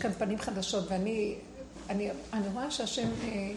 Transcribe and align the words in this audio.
כאן 0.00 0.12
פנים 0.12 0.38
חדשות, 0.38 0.84
ואני 0.88 1.34
אני, 1.90 2.10
אני 2.32 2.48
רואה 2.48 2.70
שהשם 2.70 3.08
אה, 3.22 3.52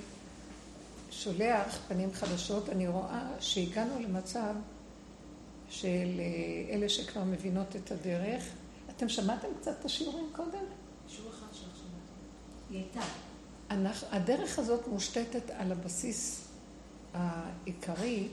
שולח 1.11 1.79
פנים 1.87 2.13
חדשות, 2.13 2.69
אני 2.69 2.87
רואה 2.87 3.27
שהגענו 3.39 3.99
למצב 3.99 4.55
של 5.69 6.19
אה, 6.19 6.75
אלה 6.75 6.89
שכבר 6.89 7.23
מבינות 7.23 7.75
את 7.75 7.91
הדרך. 7.91 8.43
אתם 8.89 9.09
שמעתם 9.09 9.47
קצת 9.61 9.71
את 9.79 9.85
השיעורים 9.85 10.25
קודם? 10.31 10.65
שיעור 11.07 11.29
אחד 11.29 11.47
שלך 11.53 11.75
שמעתי. 11.75 12.69
היא 12.69 12.77
הייתה. 12.77 13.01
אנחנו, 13.69 14.07
הדרך 14.11 14.59
הזאת 14.59 14.87
מושתתת 14.87 15.49
על 15.49 15.71
הבסיס 15.71 16.47
העיקרי, 17.13 18.27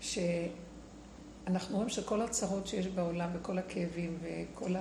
שאנחנו 0.00 1.76
רואים 1.76 1.88
שכל 1.88 2.22
הצרות 2.22 2.66
שיש 2.66 2.86
בעולם 2.86 3.30
וכל 3.34 3.58
הכאבים 3.58 4.18
וכל 4.22 4.74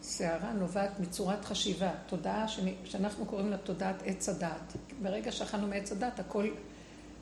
הסערה 0.00 0.52
נובעת 0.52 1.00
מצורת 1.00 1.44
חשיבה, 1.44 1.90
תודעה 2.06 2.46
שאנחנו 2.84 3.26
קוראים 3.26 3.50
לה 3.50 3.56
תודעת 3.56 4.02
עץ 4.04 4.28
הדעת. 4.28 4.72
ברגע 5.02 5.32
שאכלנו 5.32 5.66
מעץ 5.66 5.92
הדעת 5.92 6.20
הכל 6.20 6.48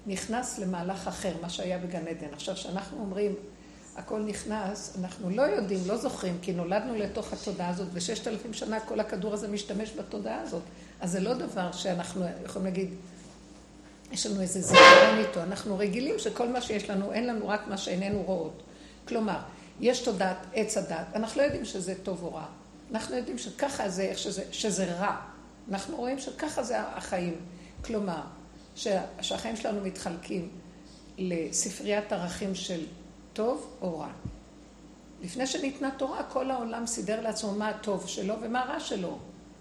נכנס 0.07 0.59
למהלך 0.59 1.09
אחר, 1.09 1.33
מה 1.43 1.49
שהיה 1.49 1.79
בגן 1.79 2.07
עדן. 2.07 2.33
עכשיו, 2.33 2.55
כשאנחנו 2.55 2.99
אומרים 3.01 3.35
הכל 3.97 4.21
נכנס, 4.21 4.97
אנחנו 5.01 5.30
לא 5.30 5.43
יודעים, 5.43 5.80
לא 5.87 5.97
זוכרים, 5.97 6.38
כי 6.43 6.52
נולדנו 6.52 6.95
לתוך 6.95 7.33
התודעה 7.33 7.69
הזאת, 7.69 7.88
וששת 7.93 8.29
אלפים 8.29 8.52
שנה 8.52 8.80
כל 8.80 9.01
הכדור 9.01 9.35
הזה 9.35 9.49
משתמש 9.49 9.93
בתודעה 9.99 10.41
הזאת. 10.41 10.63
אז 11.01 11.10
זה 11.10 11.21
לא 11.21 11.35
דבר 11.35 11.73
שאנחנו 11.73 12.24
יכולים 12.45 12.66
להגיד, 12.66 12.91
יש 14.13 14.27
לנו 14.27 14.41
איזה 14.41 14.60
זיכרון 14.60 15.19
איתו. 15.19 15.43
אנחנו 15.43 15.79
רגילים 15.79 16.19
שכל 16.19 16.49
מה 16.49 16.60
שיש 16.60 16.91
לנו, 16.91 17.13
אין 17.13 17.27
לנו 17.27 17.49
רק 17.49 17.69
מה 17.69 17.77
שאיננו 17.77 18.23
רואות. 18.23 18.63
כלומר, 19.09 19.38
יש 19.80 20.01
תודעת 20.01 20.47
עץ 20.55 20.77
הדת, 20.77 21.07
אנחנו 21.15 21.41
לא 21.41 21.47
יודעים 21.47 21.65
שזה 21.65 21.95
טוב 22.02 22.23
או 22.23 22.35
רע. 22.35 22.47
אנחנו 22.92 23.16
יודעים 23.16 23.38
שככה 23.38 23.88
זה, 23.88 24.12
שזה, 24.16 24.45
שזה 24.52 24.95
רע. 24.95 25.16
אנחנו 25.70 25.96
רואים 25.96 26.19
שככה 26.19 26.63
זה 26.63 26.80
החיים. 26.80 27.35
כלומר, 27.85 28.21
שהחיים 29.21 29.57
שלנו 29.57 29.80
מתחלקים 29.80 30.49
לספריית 31.18 32.13
ערכים 32.13 32.54
של 32.54 32.87
טוב 33.32 33.76
או 33.80 33.98
רע. 33.98 34.09
לפני 35.23 35.46
שניתנה 35.46 35.90
תורה, 35.96 36.23
כל 36.23 36.51
העולם 36.51 36.87
סידר 36.87 37.21
לעצמו 37.21 37.52
מה 37.52 37.68
הטוב 37.68 38.09
שלו 38.09 38.35
ומה 38.43 38.63
הרע 38.63 38.80
שלו. 38.80 39.18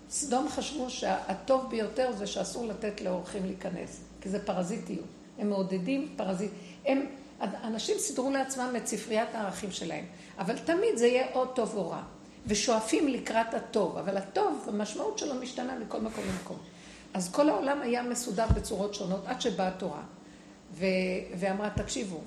סדום 0.09 0.49
חשבו 0.49 0.89
שהטוב 0.89 1.69
ביותר 1.69 2.11
זה 2.11 2.27
שאסור 2.27 2.67
לתת 2.67 3.01
לאורחים 3.01 3.45
להיכנס, 3.45 4.01
כי 4.21 4.29
זה 4.29 4.45
פרזיטיות. 4.45 5.05
הם 5.37 5.49
מעודדים 5.49 6.13
פרזיט. 6.15 6.51
הם, 6.85 7.05
אנשים 7.41 7.97
סידרו 7.99 8.31
לעצמם 8.31 8.73
את 8.77 8.87
ספריית 8.87 9.29
הערכים 9.35 9.71
שלהם, 9.71 10.05
אבל 10.37 10.57
תמיד 10.57 10.95
זה 10.95 11.07
יהיה 11.07 11.27
או 11.33 11.45
טוב 11.45 11.75
או 11.75 11.89
רע. 11.89 12.03
ושואפים 12.47 13.07
לקראת 13.07 13.53
הטוב, 13.53 13.97
אבל 13.97 14.17
הטוב, 14.17 14.65
המשמעות 14.67 15.17
שלו 15.17 15.35
משתנה 15.35 15.79
מכל 15.79 16.01
מקום 16.01 16.23
למקום. 16.29 16.57
אז 17.13 17.31
כל 17.31 17.49
העולם 17.49 17.81
היה 17.81 18.03
מסודר 18.03 18.45
בצורות 18.55 18.93
שונות 18.93 19.21
עד 19.25 19.41
שבאה 19.41 19.67
התורה, 19.67 20.01
ו- 20.73 20.85
ואמרה, 21.39 21.69
תקשיבו, 21.69 22.21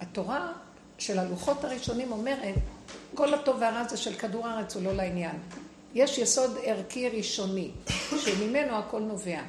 התורה 0.00 0.52
של 0.98 1.18
הלוחות 1.18 1.64
הראשונים 1.64 2.12
אומרת, 2.12 2.54
כל 3.14 3.34
הטוב 3.34 3.56
והרע 3.60 3.88
זה 3.88 3.96
של 3.96 4.14
כדור 4.14 4.46
הארץ, 4.46 4.76
הוא 4.76 4.82
לא 4.82 4.92
לעניין. 4.92 5.36
יש 5.94 6.18
יסוד 6.18 6.56
ערכי 6.62 7.08
ראשוני, 7.08 7.70
שממנו 8.16 8.76
הכל 8.76 9.00
נובע. 9.00 9.40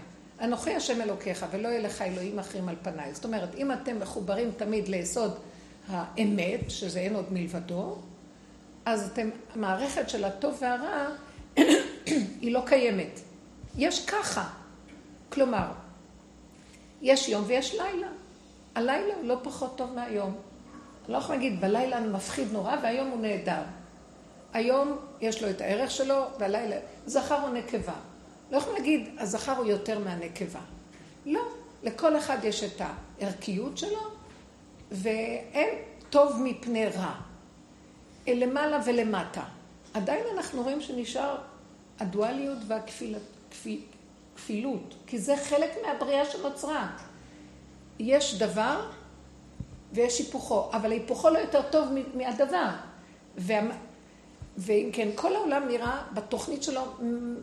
אנוכי 0.42 0.76
השם 0.76 1.02
אלוקיך, 1.02 1.46
ולא 1.52 1.68
יהיה 1.68 1.80
לך 1.80 2.02
אלוהים 2.02 2.40
אחרים 2.40 2.70
על 2.70 2.76
פניי. 2.82 3.14
זאת 3.14 3.26
אומרת, 3.26 3.56
אם 3.56 3.72
אתם 3.72 4.00
מחוברים 4.00 4.52
תמיד 4.58 4.88
ליסוד 4.88 5.40
האמת, 5.88 6.60
שזה 6.72 7.00
אין 7.00 7.16
עוד 7.16 7.26
מלבדו, 7.32 7.96
אז 8.86 9.10
אתם, 9.14 9.30
המערכת 9.56 10.10
של 10.10 10.24
הטוב 10.24 10.58
והרע, 10.62 11.08
היא 12.42 12.54
לא 12.54 12.62
קיימת. 12.66 13.20
יש 13.78 14.06
ככה. 14.06 14.50
כלומר, 15.30 15.68
יש 17.02 17.30
יום 17.30 17.44
ויש 17.48 17.76
לילה. 17.76 18.08
הלילה 18.76 19.16
הוא 19.16 19.26
לא 19.26 19.38
פחות 19.44 19.78
טוב 19.78 19.94
מהיום. 19.94 20.36
אני 21.06 21.14
לא 21.14 21.18
יכולה 21.18 21.38
להגיד, 21.38 21.62
בלילה 21.62 21.98
אני 21.98 22.08
מפחיד 22.08 22.48
נורא 22.52 22.76
והיום 22.84 23.10
הוא 23.10 23.22
נהדר. 23.22 23.62
היום 24.54 24.98
יש 25.22 25.44
לו 25.44 25.50
את 25.50 25.62
הערך 25.62 25.92
שלו, 25.92 26.24
והלילה... 26.40 26.76
זכר 27.06 27.44
או 27.44 27.50
נקבה. 27.50 27.94
לא 28.52 28.58
יכולים 28.58 28.78
להגיד, 28.78 29.10
הזכר 29.20 29.58
הוא 29.58 29.66
יותר 29.66 30.00
מהנקבה. 30.00 30.60
לא. 31.26 31.42
לכל 31.84 32.18
אחד 32.18 32.38
יש 32.44 32.64
את 32.64 32.82
הערכיות 33.22 33.78
שלו, 33.78 34.02
ואין 34.92 35.70
טוב 36.10 36.42
מפני 36.44 36.88
רע. 36.88 37.16
למעלה 38.28 38.80
ולמטה. 38.86 39.44
עדיין 39.94 40.24
אנחנו 40.38 40.64
רואים 40.64 40.82
שנשאר 40.82 41.36
הדואליות 42.00 42.58
והכפילות, 42.68 44.96
כי 45.08 45.20
זה 45.20 45.38
חלק 45.38 45.70
מהבריאה 45.86 46.26
שנוצרה. 46.26 46.98
יש 48.00 48.40
דבר 48.40 48.90
ויש 49.94 50.20
היפוכו, 50.20 50.70
אבל 50.74 50.92
היפוכו 50.92 51.30
לא 51.30 51.40
יותר 51.40 51.62
טוב 51.72 51.88
מהדבר. 52.14 52.70
וה... 53.38 53.62
ואם 54.58 54.90
כן, 54.94 55.10
כל 55.16 55.36
העולם 55.36 55.68
נראה 55.68 56.02
בתוכנית 56.14 56.64
שלו 56.64 56.82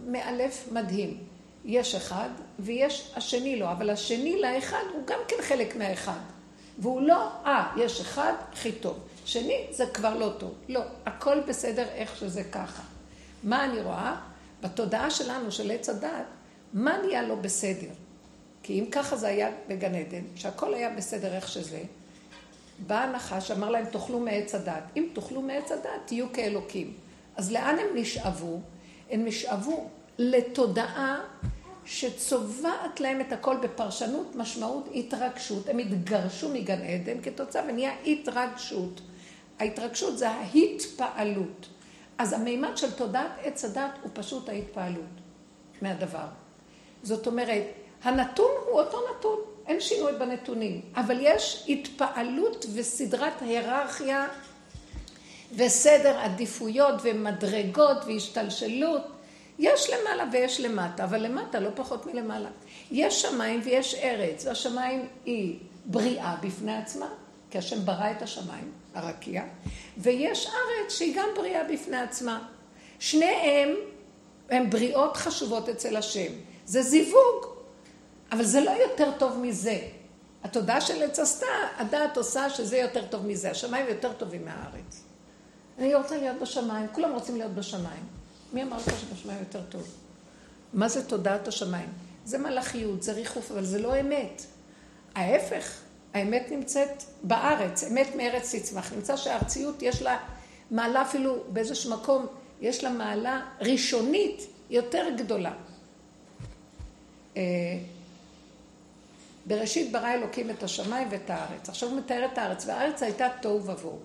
מאלף 0.06 0.69
מדהים. 0.72 1.19
יש 1.65 1.94
אחד 1.94 2.28
ויש 2.59 3.12
השני 3.16 3.59
לא, 3.59 3.72
אבל 3.72 3.91
השני 3.91 4.41
לאחד 4.41 4.82
הוא 4.92 5.06
גם 5.06 5.19
כן 5.28 5.37
חלק 5.42 5.76
מהאחד. 5.76 6.19
והוא 6.78 7.00
לא, 7.00 7.28
אה, 7.47 7.72
יש 7.76 8.00
אחד, 8.00 8.32
הכי 8.53 8.72
טוב. 8.72 8.98
שני, 9.25 9.66
זה 9.71 9.87
כבר 9.94 10.19
לא 10.19 10.33
טוב. 10.38 10.55
לא, 10.69 10.81
הכל 11.06 11.41
בסדר 11.49 11.87
איך 11.94 12.16
שזה 12.16 12.44
ככה. 12.44 12.83
מה 13.44 13.65
אני 13.65 13.81
רואה? 13.81 14.16
בתודעה 14.62 15.10
שלנו, 15.10 15.53
של 15.53 15.71
עץ 15.71 15.88
הדת, 15.88 16.10
מה 16.72 16.99
נהיה 17.06 17.22
לא 17.22 17.34
בסדר? 17.34 17.91
כי 18.62 18.81
אם 18.81 18.87
ככה 18.91 19.16
זה 19.16 19.28
היה 19.28 19.50
בגן 19.69 19.94
עדן, 19.94 20.22
שהכל 20.34 20.75
היה 20.75 20.91
בסדר 20.91 21.34
איך 21.34 21.49
שזה, 21.49 21.83
בא 22.87 23.03
הנחש, 23.03 23.50
אמר 23.50 23.71
להם, 23.71 23.84
תאכלו 23.84 24.21
מעץ 24.21 24.55
הדת. 24.55 24.83
אם 24.97 25.09
תאכלו 25.12 25.43
מעץ 25.43 25.72
הדת, 25.72 25.91
תהיו 26.04 26.33
כאלוקים. 26.33 26.93
אז 27.37 27.53
לאן 27.53 27.77
הם 27.78 27.87
נשאבו? 27.94 28.60
הם 29.10 29.25
נשאבו 29.25 29.89
לתודעה 30.19 31.21
שצובעת 31.84 33.00
להם 33.00 33.21
את 33.21 33.33
הכל 33.33 33.56
בפרשנות, 33.62 34.37
משמעות, 34.37 34.89
התרגשות. 34.94 35.69
הם 35.69 35.78
התגרשו 35.78 36.49
מגן 36.49 36.81
עדן 36.83 37.22
כתוצאה 37.22 37.62
ונהיה 37.69 37.93
התרגשות. 38.06 39.00
ההתרגשות 39.62 40.18
זה 40.18 40.28
ההתפעלות. 40.30 41.66
אז 42.18 42.32
המימד 42.32 42.76
של 42.76 42.90
תודעת 42.90 43.30
עץ 43.42 43.64
הדת 43.64 43.90
הוא 44.02 44.10
פשוט 44.14 44.48
ההתפעלות 44.48 45.14
מהדבר. 45.82 46.26
זאת 47.02 47.26
אומרת, 47.26 47.64
הנתון 48.02 48.50
הוא 48.66 48.80
אותו 48.80 48.98
נתון, 49.10 49.38
אין 49.66 49.80
שינוי 49.80 50.12
בנתונים, 50.12 50.80
אבל 50.96 51.16
יש 51.20 51.64
התפעלות 51.68 52.66
וסדרת 52.74 53.42
היררכיה 53.42 54.28
וסדר 55.56 56.18
עדיפויות 56.18 56.94
ומדרגות 57.02 57.96
והשתלשלות. 58.06 59.02
יש 59.58 59.90
למעלה 59.90 60.24
ויש 60.32 60.60
למטה, 60.60 61.04
אבל 61.04 61.22
למטה 61.22 61.60
לא 61.60 61.70
פחות 61.74 62.06
מלמעלה. 62.06 62.48
יש 62.90 63.22
שמיים 63.22 63.60
ויש 63.64 63.94
ארץ, 63.94 64.46
והשמיים 64.46 65.08
היא 65.24 65.58
בריאה 65.86 66.36
בפני 66.42 66.76
עצמה, 66.76 67.08
כי 67.50 67.58
השם 67.58 67.84
ברא 67.84 68.10
את 68.10 68.22
השמיים, 68.22 68.72
הרקיע, 68.94 69.42
ויש 69.98 70.47
ארץ 70.47 70.92
שהיא 70.92 71.16
גם 71.16 71.28
בריאה 71.36 71.64
בפני 71.72 71.97
עצמה. 71.97 72.48
שניהם 72.98 73.69
הם 74.50 74.70
בריאות 74.70 75.16
חשובות 75.16 75.69
אצל 75.69 75.97
השם. 75.97 76.32
זה 76.66 76.82
זיווג, 76.82 77.47
אבל 78.32 78.44
זה 78.44 78.60
לא 78.60 78.70
יותר 78.70 79.10
טוב 79.19 79.38
מזה. 79.38 79.78
התודעה 80.44 80.80
של 80.80 81.03
עץ 81.03 81.19
עשתה, 81.19 81.47
הדעת 81.76 82.16
עושה 82.16 82.50
שזה 82.50 82.76
יותר 82.76 83.06
טוב 83.06 83.26
מזה. 83.26 83.50
השמיים 83.50 83.86
יותר 83.88 84.12
טובים 84.12 84.44
מהארץ. 84.44 85.03
אני 85.78 85.94
רוצה 85.94 86.16
להיות 86.16 86.38
בשמיים, 86.42 86.86
כולם 86.92 87.12
רוצים 87.12 87.36
להיות 87.36 87.53
בשמיים. 87.54 88.04
מי 88.53 88.62
אמר 88.62 88.77
לך 88.77 89.00
שבשמיים 89.00 89.39
יותר 89.39 89.62
טוב? 89.68 89.83
מה 90.72 90.89
זה 90.89 91.04
תודעת 91.09 91.48
השמיים? 91.48 91.89
זה 92.24 92.39
מלאכיות, 92.39 93.03
זה 93.03 93.12
ריחוף, 93.12 93.50
אבל 93.50 93.65
זה 93.65 93.78
לא 93.78 94.00
אמת. 94.00 94.42
ההפך, 95.15 95.80
האמת 96.14 96.47
נמצאת 96.50 97.03
בארץ, 97.22 97.84
אמת 97.84 98.14
מארץ 98.16 98.54
תצמח. 98.54 98.92
נמצא 98.92 99.16
שהארציות 99.16 99.82
יש 99.82 100.03
לה 100.03 100.18
מעלה 100.70 101.03
אפילו 101.03 101.36
באיזשהו 101.48 101.91
מקום, 101.91 102.26
יש 102.60 102.84
לה 102.84 102.91
מעלה 102.91 103.42
ראשונית 103.60 104.47
יותר 104.70 105.06
גדולה. 105.16 105.53
אה, 107.36 107.42
בראשית 109.47 109.92
ברא 109.92 110.14
אלוקים 110.14 110.50
את 110.50 110.62
השמיים 110.62 111.09
ואת 111.10 111.30
הארץ. 111.30 111.68
עכשיו 111.68 111.88
הוא 111.88 111.98
מתאר 111.98 112.28
את 112.32 112.38
הארץ, 112.38 112.66
והארץ 112.66 113.03
הייתה 113.03 113.28
תוהו 113.41 113.65
ובוהו. 113.65 113.98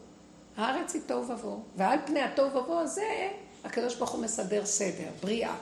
הארץ 0.57 0.94
היא 0.94 1.01
תוהו 1.06 1.27
ובוהו, 1.27 1.62
ועל 1.75 2.00
פני 2.06 2.21
התוהו 2.21 2.48
ובוהו 2.48 2.80
הזה, 2.80 3.30
הקדוש 3.63 3.95
ברוך 3.95 4.10
הוא 4.10 4.24
מסדר 4.24 4.65
סדר, 4.65 5.10
בריאה. 5.21 5.56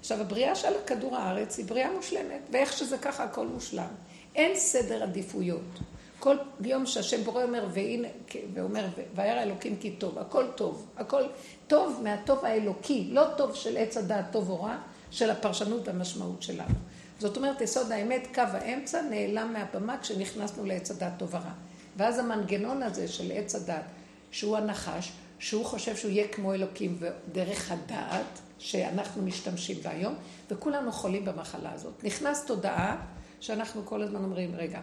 עכשיו, 0.00 0.20
הבריאה 0.20 0.54
של 0.54 0.72
כדור 0.86 1.16
הארץ 1.16 1.58
היא 1.58 1.66
בריאה 1.66 1.90
מושלמת, 1.92 2.40
ואיך 2.50 2.72
שזה 2.72 2.98
ככה 2.98 3.24
הכל 3.24 3.46
מושלם. 3.46 3.88
אין 4.34 4.56
סדר 4.56 5.02
עדיפויות. 5.02 5.78
כל 6.18 6.36
יום 6.60 6.86
שהשם 6.86 7.24
בורא 7.24 7.42
אומר, 7.42 7.66
והנה, 7.72 8.08
ואומר, 8.54 8.86
וירא 9.14 9.42
אלוקים 9.42 9.76
כי 9.76 9.90
טוב, 9.90 10.18
הכל 10.18 10.44
טוב, 10.54 10.86
הכל 10.96 11.22
טוב 11.66 12.00
מהטוב 12.02 12.44
האלוקי, 12.44 13.08
לא 13.10 13.24
טוב 13.36 13.54
של 13.54 13.76
עץ 13.76 13.96
הדעת 13.96 14.24
טוב 14.32 14.50
או 14.50 14.62
רע, 14.62 14.76
של 15.10 15.30
הפרשנות 15.30 15.88
והמשמעות 15.88 16.42
שלנו. 16.42 16.74
זאת 17.18 17.36
אומרת, 17.36 17.60
יסוד 17.60 17.92
האמת, 17.92 18.28
קו 18.34 18.42
האמצע, 18.52 19.02
נעלם 19.02 19.52
מהבמה 19.52 19.98
כשנכנסנו 19.98 20.64
לעץ 20.64 20.90
הדעת 20.90 21.12
טוב 21.18 21.34
ורע. 21.34 21.52
ואז 21.96 22.18
המנגנון 22.18 22.82
הזה 22.82 23.08
של 23.08 23.32
עץ 23.32 23.54
הדעת, 23.54 23.84
שהוא 24.30 24.56
הנחש, 24.56 25.12
שהוא 25.38 25.64
חושב 25.64 25.96
שהוא 25.96 26.10
יהיה 26.10 26.28
כמו 26.28 26.54
אלוקים 26.54 26.98
ודרך 26.98 27.72
הדעת, 27.72 28.40
שאנחנו 28.58 29.22
משתמשים 29.22 29.76
בה 29.82 29.90
היום, 29.90 30.14
וכולנו 30.50 30.92
חולים 30.92 31.24
במחלה 31.24 31.72
הזאת. 31.72 32.04
נכנס 32.04 32.44
תודעה 32.44 32.96
שאנחנו 33.40 33.86
כל 33.86 34.02
הזמן 34.02 34.24
אומרים, 34.24 34.54
רגע, 34.54 34.80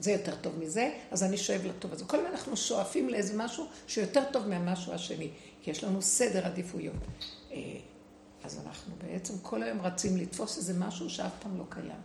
זה 0.00 0.12
יותר 0.12 0.34
טוב 0.40 0.58
מזה, 0.58 0.90
אז 1.10 1.22
אני 1.22 1.36
שואב 1.36 1.60
לטוב 1.64 1.92
הזה. 1.92 2.04
כל 2.04 2.16
הזמן 2.16 2.30
אנחנו 2.30 2.56
שואפים 2.56 3.08
לאיזה 3.08 3.36
משהו 3.36 3.66
שיותר 3.86 4.22
טוב 4.32 4.48
מהמשהו 4.48 4.92
השני, 4.92 5.30
כי 5.62 5.70
יש 5.70 5.84
לנו 5.84 6.02
סדר 6.02 6.46
עדיפויות. 6.46 6.94
אה, 7.52 7.58
אז 8.44 8.60
אנחנו 8.66 8.94
בעצם 8.98 9.34
כל 9.42 9.62
היום 9.62 9.80
רצים 9.80 10.16
לתפוס 10.16 10.58
איזה 10.58 10.74
משהו 10.78 11.10
שאף 11.10 11.32
פעם 11.42 11.58
לא 11.58 11.64
קיים. 11.68 12.00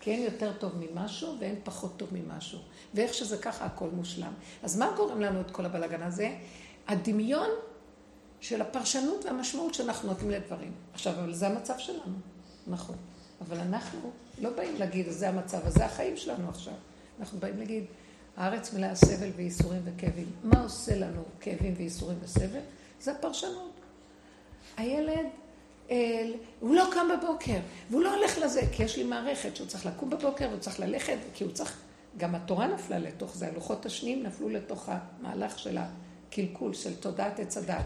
כי 0.00 0.10
אין 0.10 0.22
יותר 0.22 0.52
טוב 0.58 0.72
ממשהו 0.78 1.36
ואין 1.40 1.56
פחות 1.64 1.96
טוב 1.96 2.08
ממשהו. 2.12 2.58
ואיך 2.94 3.14
שזה 3.14 3.38
ככה, 3.38 3.64
הכל 3.64 3.88
מושלם. 3.88 4.32
אז 4.62 4.76
מה 4.76 4.92
גורם 4.96 5.20
לנו 5.20 5.40
את 5.40 5.50
כל 5.50 5.66
הבלאגן 5.66 6.02
הזה? 6.02 6.36
הדמיון 6.88 7.48
של 8.40 8.62
הפרשנות 8.62 9.24
והמשמעות 9.24 9.74
שאנחנו 9.74 10.08
נותנים 10.08 10.30
לדברים. 10.30 10.72
עכשיו, 10.92 11.12
אבל 11.12 11.34
זה 11.34 11.46
המצב 11.46 11.74
שלנו, 11.78 12.16
נכון. 12.66 12.96
אבל 13.40 13.56
אנחנו 13.56 14.10
לא 14.40 14.50
באים 14.50 14.74
להגיד, 14.78 15.10
זה 15.10 15.28
המצב, 15.28 15.58
אז 15.66 15.74
זה 15.74 15.84
החיים 15.84 16.16
שלנו 16.16 16.48
עכשיו. 16.48 16.74
אנחנו 17.20 17.38
באים 17.38 17.58
להגיד, 17.58 17.84
הארץ 18.36 18.72
מלאה 18.72 18.94
סבל 18.94 19.30
וייסורים 19.36 19.82
וכאבים. 19.84 20.26
מה 20.44 20.62
עושה 20.62 20.96
לנו 20.98 21.22
כאבים 21.40 21.74
וייסורים 21.76 22.18
וסבל? 22.22 22.60
זה 23.00 23.12
הפרשנות. 23.12 23.72
הילד, 24.76 25.26
אל, 25.90 26.34
הוא 26.60 26.74
לא 26.74 26.84
קם 26.92 27.06
בבוקר, 27.18 27.58
והוא 27.90 28.02
לא 28.02 28.16
הולך 28.16 28.38
לזה, 28.38 28.60
כי 28.72 28.82
יש 28.82 28.96
לי 28.96 29.04
מערכת 29.04 29.56
שהוא 29.56 29.66
צריך 29.66 29.86
לקום 29.86 30.10
בבוקר, 30.10 30.48
והוא 30.48 30.60
צריך 30.60 30.80
ללכת, 30.80 31.18
כי 31.34 31.44
הוא 31.44 31.52
צריך... 31.52 31.76
גם 32.18 32.34
התורה 32.34 32.66
נפלה 32.66 32.98
לתוך 32.98 33.36
זה, 33.36 33.48
הלוחות 33.48 33.86
השניים 33.86 34.22
נפלו 34.22 34.48
לתוך 34.48 34.88
המהלך 34.88 35.58
של 35.58 35.78
הקלקול, 35.78 36.74
של 36.74 36.96
תודעת 36.96 37.40
עץ 37.40 37.56
הדת. 37.56 37.84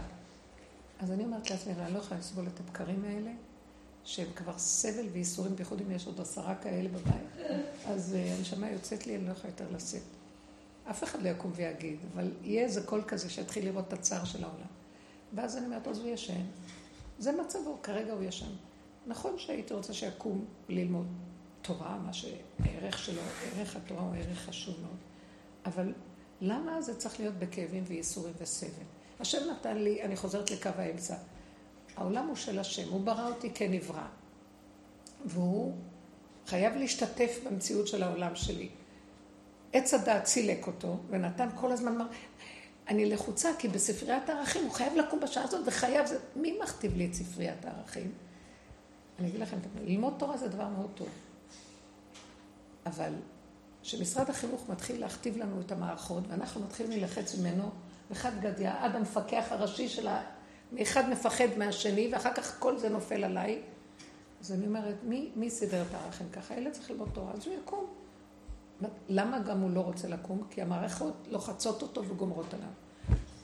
אז 0.99 1.11
אני 1.11 1.23
אומרת 1.23 1.49
לעצמי, 1.49 1.73
אני 1.73 1.93
לא 1.93 1.99
יכולה 1.99 2.19
לסבול 2.19 2.45
את 2.53 2.59
הבקרים 2.59 3.03
האלה, 3.05 3.31
שהם 4.05 4.27
כבר 4.35 4.57
סבל 4.57 5.05
וייסורים, 5.11 5.55
בייחוד 5.55 5.81
אם 5.81 5.91
יש 5.91 6.07
עוד 6.07 6.21
עשרה 6.21 6.55
כאלה 6.55 6.89
בבית. 6.89 7.47
אז 7.85 8.15
אה, 8.15 8.35
הנשמה 8.35 8.71
יוצאת 8.71 9.07
לי, 9.07 9.15
אני 9.15 9.25
לא 9.25 9.31
יכולה 9.31 9.53
יותר 9.53 9.65
לשאת. 9.75 10.01
אף 10.89 11.03
אחד 11.03 11.21
לא 11.21 11.29
יקום 11.29 11.51
ויגיד, 11.55 11.99
אבל 12.13 12.31
יהיה 12.43 12.63
איזה 12.63 12.81
קול 12.83 13.03
כזה 13.07 13.29
שיתחיל 13.29 13.65
לראות 13.65 13.87
את 13.87 13.93
הצער 13.93 14.25
של 14.25 14.43
העולם. 14.43 14.67
ואז 15.33 15.57
אני 15.57 15.65
אומרת, 15.65 15.87
אז 15.87 15.99
הוא 15.99 16.09
ישן. 16.09 16.41
זה 17.19 17.31
מצבו, 17.31 17.77
כרגע 17.83 18.13
הוא 18.13 18.23
ישן. 18.23 18.51
נכון 19.07 19.37
שהייתי 19.37 19.73
רוצה 19.73 19.93
שיקום 19.93 20.45
ללמוד 20.69 21.07
תורה, 21.61 21.97
מה 21.97 22.13
שהערך 22.13 22.99
שלו, 22.99 23.21
ערך 23.55 23.75
התורה 23.75 24.01
הוא 24.01 24.15
ערך 24.15 24.39
חשוב 24.39 24.75
מאוד. 24.81 24.97
אבל 25.65 25.93
למה 26.41 26.81
זה 26.81 26.95
צריך 26.95 27.19
להיות 27.19 27.35
בכאבים 27.35 27.83
וייסורים 27.87 28.33
וסבל? 28.37 28.83
השם 29.19 29.51
נתן 29.51 29.77
לי, 29.77 30.03
אני 30.03 30.15
חוזרת 30.15 30.51
לקו 30.51 30.69
האמצע. 30.75 31.15
העולם 32.01 32.27
הוא 32.27 32.35
של 32.35 32.59
השם, 32.59 32.89
הוא 32.89 33.01
ברא 33.01 33.27
אותי 33.27 33.49
כנברא. 33.53 34.05
והוא 35.25 35.73
חייב 36.47 36.75
להשתתף 36.75 37.39
במציאות 37.45 37.87
של 37.87 38.03
העולם 38.03 38.35
שלי. 38.35 38.69
עץ 39.73 39.93
הדעת 39.93 40.25
סילק 40.25 40.67
אותו, 40.67 40.97
ונתן 41.09 41.49
כל 41.55 41.71
הזמן, 41.71 41.97
מר... 41.97 42.05
אני 42.87 43.05
לחוצה, 43.05 43.49
כי 43.59 43.67
בספריית 43.67 44.29
הערכים 44.29 44.63
הוא 44.63 44.71
חייב 44.71 44.93
לקום 44.95 45.19
בשעה 45.19 45.43
הזאת, 45.43 45.61
וחייב, 45.65 46.05
זה... 46.05 46.19
מי 46.35 46.59
מכתיב 46.63 46.97
לי 46.97 47.05
את 47.05 47.13
ספריית 47.13 47.65
הערכים? 47.65 48.11
אני 49.19 49.27
אגיד 49.27 49.39
לכם, 49.39 49.57
ללמוד 49.83 50.13
תורה 50.17 50.37
זה 50.37 50.47
דבר 50.47 50.67
מאוד 50.67 50.91
טוב. 50.95 51.09
אבל 52.85 53.13
כשמשרד 53.83 54.29
החינוך 54.29 54.69
מתחיל 54.69 54.99
להכתיב 54.99 55.37
לנו 55.37 55.61
את 55.61 55.71
המערכות, 55.71 56.23
ואנחנו 56.27 56.61
מתחילים 56.61 56.91
להילחץ 56.91 57.35
ממנו, 57.35 57.69
אחד 58.11 58.41
גדיה, 58.41 58.83
עד 58.83 58.95
המפקח 58.95 59.45
הראשי 59.49 59.89
של. 59.89 60.07
אחד 60.81 61.09
מפחד 61.09 61.47
מהשני, 61.57 62.09
ואחר 62.13 62.33
כך 62.33 62.59
כל 62.59 62.77
זה 62.77 62.89
נופל 62.89 63.23
עליי. 63.23 63.61
אז 64.41 64.51
אני 64.51 64.67
אומרת, 64.67 64.95
מי, 65.03 65.31
מי 65.35 65.49
סידר 65.49 65.81
את 65.81 65.93
הערכים 65.93 66.29
ככה? 66.29 66.55
ילד 66.55 66.71
צריך 66.71 66.91
ללמוד 66.91 67.09
תורה, 67.13 67.31
אז 67.33 67.47
הוא 67.47 67.55
יקום. 67.55 67.85
למה 69.09 69.39
גם 69.39 69.59
הוא 69.59 69.71
לא 69.71 69.81
רוצה 69.81 70.07
לקום? 70.07 70.43
כי 70.49 70.61
המערכות 70.61 71.13
לוחצות 71.29 71.81
אותו 71.81 72.05
וגומרות 72.05 72.53
עליו. 72.53 72.69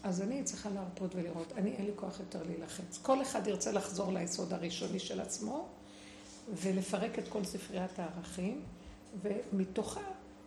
אז 0.04 0.22
אני 0.22 0.44
צריכה 0.44 0.70
להרפות 0.70 1.16
ולראות, 1.16 1.54
אני 1.58 1.72
אין 1.72 1.86
לי 1.86 1.92
כוח 1.96 2.20
יותר 2.20 2.44
להילחץ. 2.44 3.00
כל 3.02 3.22
אחד 3.22 3.48
ירצה 3.48 3.72
לחזור 3.72 4.14
ליסוד 4.14 4.54
הראשוני 4.54 5.00
של 5.00 5.22
עצמו, 5.22 5.68
ולפרק 6.54 7.20
את 7.20 7.28
כל 7.28 7.44
ספריית 7.44 8.00
הערכים, 8.00 8.62
ומתוכה 9.22 10.02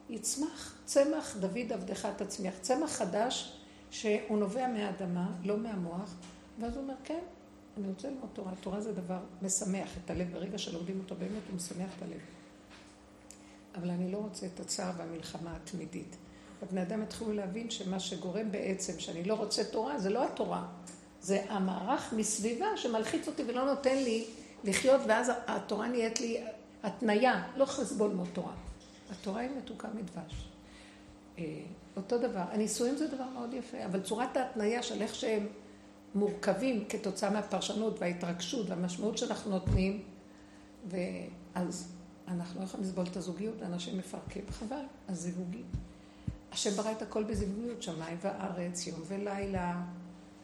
יצמח 0.09 0.75
צמח, 0.85 1.37
דוד 1.41 1.73
עבדך 1.73 2.09
תצמיח, 2.17 2.55
צמח 2.61 2.91
חדש 2.91 3.61
שהוא 3.91 4.38
נובע 4.38 4.69
מהאדמה, 4.69 5.33
לא 5.44 5.56
מהמוח, 5.56 6.15
ואז 6.61 6.77
הוא 6.77 6.83
אומר, 6.83 6.95
כן, 7.05 7.21
אני 7.79 7.89
רוצה 7.89 8.09
ללמוד 8.09 8.31
תורה. 8.33 8.53
תורה 8.61 8.81
זה 8.81 8.93
דבר 8.93 9.19
משמח 9.43 9.91
את 10.05 10.11
הלב, 10.11 10.33
ברגע 10.33 10.59
שלומדים 10.59 11.01
אותו 11.01 11.15
באמת 11.15 11.43
הוא 11.49 11.57
משמח 11.57 11.91
את 11.97 12.03
הלב. 12.03 12.21
אבל 13.75 13.91
אני 13.91 14.12
לא 14.12 14.19
רוצה 14.19 14.47
את 14.47 14.61
הצער 14.61 14.93
והמלחמה 14.97 15.57
התמידית. 15.57 16.17
ובני 16.62 16.83
אדם 16.83 17.03
התחילו 17.03 17.33
להבין 17.33 17.71
שמה 17.71 18.01
שגורם 18.01 18.53
בעצם 18.53 19.01
שאני 19.01 19.25
לא 19.25 19.35
רוצה 19.35 19.65
תורה, 19.65 19.99
זה 19.99 20.11
לא 20.11 20.25
התורה. 20.25 20.67
זה 21.21 21.45
המערך 21.49 22.12
מסביבה 22.12 22.67
שמלחיץ 22.77 23.29
אותי 23.29 23.43
ולא 23.47 23.65
נותן 23.65 23.97
לי 23.97 24.27
לחיות, 24.65 25.01
ואז 25.09 25.33
התורה 25.47 25.89
נהיית 25.89 26.21
לי 26.21 26.45
התניה, 26.83 27.49
לא 27.57 27.65
חסבול 27.65 28.11
מאוד 28.11 28.29
תורה. 28.33 28.53
התורה 29.11 29.41
היא 29.41 29.51
מתוקה 29.59 29.89
מדבש. 29.95 30.49
אה, 31.39 31.45
אותו 31.97 32.19
דבר. 32.19 32.43
הנישואים 32.53 32.97
זה 32.97 33.07
דבר 33.07 33.29
מאוד 33.35 33.55
יפה, 33.55 33.85
אבל 33.85 34.03
צורת 34.03 34.37
ההתניה 34.37 34.83
של 34.83 35.03
איך 35.03 35.15
שהם 35.15 35.47
מורכבים 36.15 36.85
כתוצאה 36.89 37.31
מהפרשנות 37.31 38.01
וההתרגשות 38.01 38.71
והמשמעות 38.71 39.19
שאנחנו 39.19 39.51
נותנים, 39.51 40.03
ואז 40.89 41.93
אנחנו 42.29 42.61
לא 42.61 42.65
יכולים 42.65 42.87
לסבול 42.87 43.07
את 43.11 43.17
הזוגיות, 43.17 43.62
אנשים 43.62 43.99
מפרקים, 43.99 44.45
חבל, 44.51 44.85
הזיווגים. 45.09 45.65
השם 46.53 46.71
ברא 46.71 46.93
את 46.93 47.03
הכל 47.03 47.25
בזיווגיות, 47.25 47.83
שמיים 47.83 48.19
וארץ, 48.21 48.87
יום 48.87 49.01
ולילה, 49.09 49.83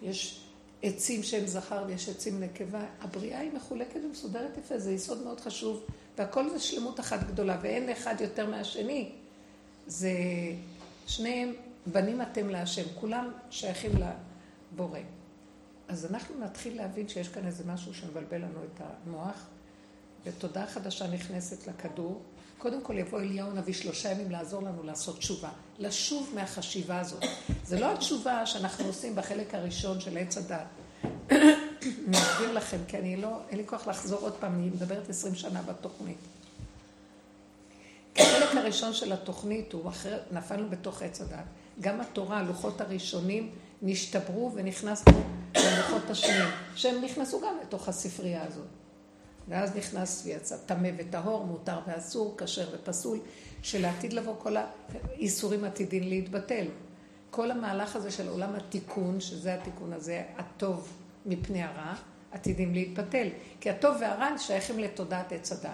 יש 0.02 0.46
עצים 0.82 1.22
שהם 1.22 1.46
זכר 1.46 1.84
ויש 1.86 2.08
עצים 2.08 2.40
נקבה. 2.40 2.84
הבריאה 3.00 3.40
היא 3.40 3.52
מחולקת 3.52 4.00
ומסודרת 4.04 4.58
יפה, 4.58 4.78
זה 4.78 4.92
יסוד 4.92 5.22
מאוד 5.22 5.40
חשוב, 5.40 5.84
והכל 6.18 6.50
זה 6.50 6.60
שלמות 6.60 7.00
אחת 7.00 7.22
גדולה, 7.22 7.58
ואין 7.62 7.90
אחד 7.90 8.14
יותר 8.20 8.50
מהשני. 8.50 9.12
זה 9.86 10.12
שניהם 11.06 11.52
בנים 11.86 12.22
אתם 12.22 12.48
להשם, 12.48 12.84
כולם 13.00 13.30
שייכים 13.50 13.92
לבורא. 14.72 14.98
אז 15.88 16.06
אנחנו 16.06 16.34
נתחיל 16.44 16.76
להבין 16.76 17.08
שיש 17.08 17.28
כאן 17.28 17.46
איזה 17.46 17.64
משהו 17.66 17.94
שמבלבל 17.94 18.36
לנו 18.36 18.60
את 18.64 18.80
המוח, 18.80 19.46
ותודעה 20.24 20.66
חדשה 20.66 21.06
נכנסת 21.06 21.66
לכדור. 21.66 22.22
קודם 22.58 22.82
כל 22.82 22.98
יבוא 22.98 23.20
אליהו 23.20 23.50
הנביא 23.50 23.74
שלושה 23.74 24.10
ימים 24.10 24.30
לעזור 24.30 24.62
לנו 24.62 24.82
לעשות 24.82 25.18
תשובה. 25.18 25.50
לשוב 25.78 26.32
מהחשיבה 26.34 27.00
הזאת. 27.00 27.24
זה 27.64 27.80
לא 27.80 27.92
התשובה 27.92 28.46
שאנחנו 28.46 28.84
עושים 28.84 29.14
בחלק 29.14 29.54
הראשון 29.54 30.00
של 30.00 30.18
עץ 30.18 30.36
הדת. 30.36 30.66
אני 32.08 32.18
אסביר 32.18 32.52
לכם, 32.52 32.78
כי 32.88 32.98
אני 32.98 33.16
לא, 33.16 33.40
אין 33.48 33.58
לי 33.58 33.66
כוח 33.66 33.86
לחזור 33.86 34.20
עוד 34.20 34.34
פעם, 34.40 34.54
אני 34.54 34.66
מדברת 34.66 35.08
עשרים 35.08 35.34
שנה 35.34 35.62
בתוכנית. 35.62 36.18
החלק 38.16 38.56
הראשון 38.56 38.92
של 38.92 39.12
התוכנית 39.12 39.72
הוא 39.72 39.88
אחרי, 39.88 40.16
נפלנו 40.32 40.70
בתוך 40.70 41.02
עץ 41.02 41.20
הדת. 41.20 41.44
גם 41.80 42.00
התורה, 42.00 42.38
הלוחות 42.38 42.80
הראשונים, 42.80 43.50
נשתברו 43.82 44.52
ונכנסנו 44.54 45.22
ללוחות 45.56 46.10
השניים, 46.10 46.48
שהם 46.74 47.04
נכנסו 47.04 47.40
גם 47.40 47.54
לתוך 47.62 47.88
הספרייה 47.88 48.44
הזאת. 48.44 48.66
ואז 49.48 49.76
נכנס 49.76 50.22
ויצא 50.24 50.56
טמא 50.66 50.88
וטהור, 50.98 51.44
מותר 51.44 51.78
ואסור, 51.86 52.34
כשר 52.38 52.68
ופסול, 52.74 53.18
שלעתיד 53.62 54.12
לבוא 54.12 54.34
כל 54.38 54.56
האיסורים 54.56 55.64
עתידים 55.64 56.02
להתבטל. 56.02 56.66
כל 57.30 57.50
המהלך 57.50 57.96
הזה 57.96 58.10
של 58.10 58.28
עולם 58.28 58.54
התיקון, 58.54 59.20
שזה 59.20 59.54
התיקון 59.54 59.92
הזה, 59.92 60.22
הטוב 60.36 60.88
מפני 61.26 61.62
הרע, 61.62 61.94
עתידים 62.32 62.74
להתבטל. 62.74 63.28
כי 63.60 63.70
הטוב 63.70 63.96
והרע 64.00 64.38
שייכים 64.38 64.78
לתודעת 64.78 65.32
עץ 65.32 65.52
הדת. 65.52 65.70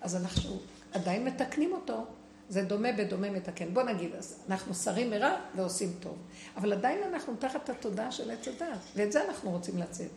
אז 0.00 0.16
אנחנו 0.16 0.58
עדיין 0.92 1.24
מתקנים 1.24 1.72
אותו, 1.72 2.06
זה 2.48 2.62
דומה 2.62 2.92
בדומה 2.92 3.30
מתקן. 3.30 3.74
בוא 3.74 3.82
נגיד, 3.82 4.14
אז 4.14 4.38
אנחנו 4.48 4.74
שרים 4.74 5.10
מרע 5.10 5.36
ועושים 5.56 5.92
טוב. 6.00 6.16
אבל 6.56 6.72
עדיין 6.72 6.98
אנחנו 7.12 7.34
תחת 7.38 7.70
התודעה 7.70 8.12
של 8.12 8.30
עץ 8.30 8.48
הדת, 8.48 8.78
ואת 8.96 9.12
זה 9.12 9.24
אנחנו 9.28 9.50
רוצים 9.50 9.78
לצאת. 9.78 10.10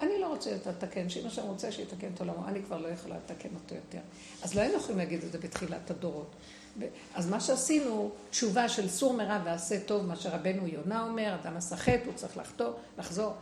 אני 0.00 0.18
לא 0.20 0.26
רוצה 0.26 0.50
יותר 0.50 0.70
לתקן, 0.70 1.08
שאם 1.08 1.26
השם 1.26 1.42
רוצה 1.42 1.72
שיתקן 1.72 2.08
את 2.14 2.20
עולמו, 2.20 2.48
אני 2.48 2.62
כבר 2.62 2.78
לא 2.78 2.88
יכולה 2.88 3.16
לתקן 3.16 3.48
אותו 3.54 3.74
יותר. 3.74 3.98
אז 4.42 4.54
לא 4.54 4.60
היינו 4.60 4.76
יכולים 4.76 4.98
להגיד 4.98 5.24
את 5.24 5.32
זה 5.32 5.38
בתחילת 5.38 5.90
הדורות. 5.90 6.36
אז 7.14 7.30
מה 7.30 7.40
שעשינו, 7.40 8.10
תשובה 8.30 8.68
של 8.68 8.88
סור 8.88 9.12
מרע 9.12 9.40
ועשה 9.44 9.80
טוב, 9.80 10.06
מה 10.06 10.16
שרבנו 10.16 10.66
יונה 10.66 11.02
אומר, 11.02 11.34
אדם 11.42 11.56
עשה 11.56 11.76
חטא, 11.76 12.02
הוא 12.04 12.14
צריך 12.14 12.36
לחתור, 12.36 12.72
לחזור. 12.98 13.34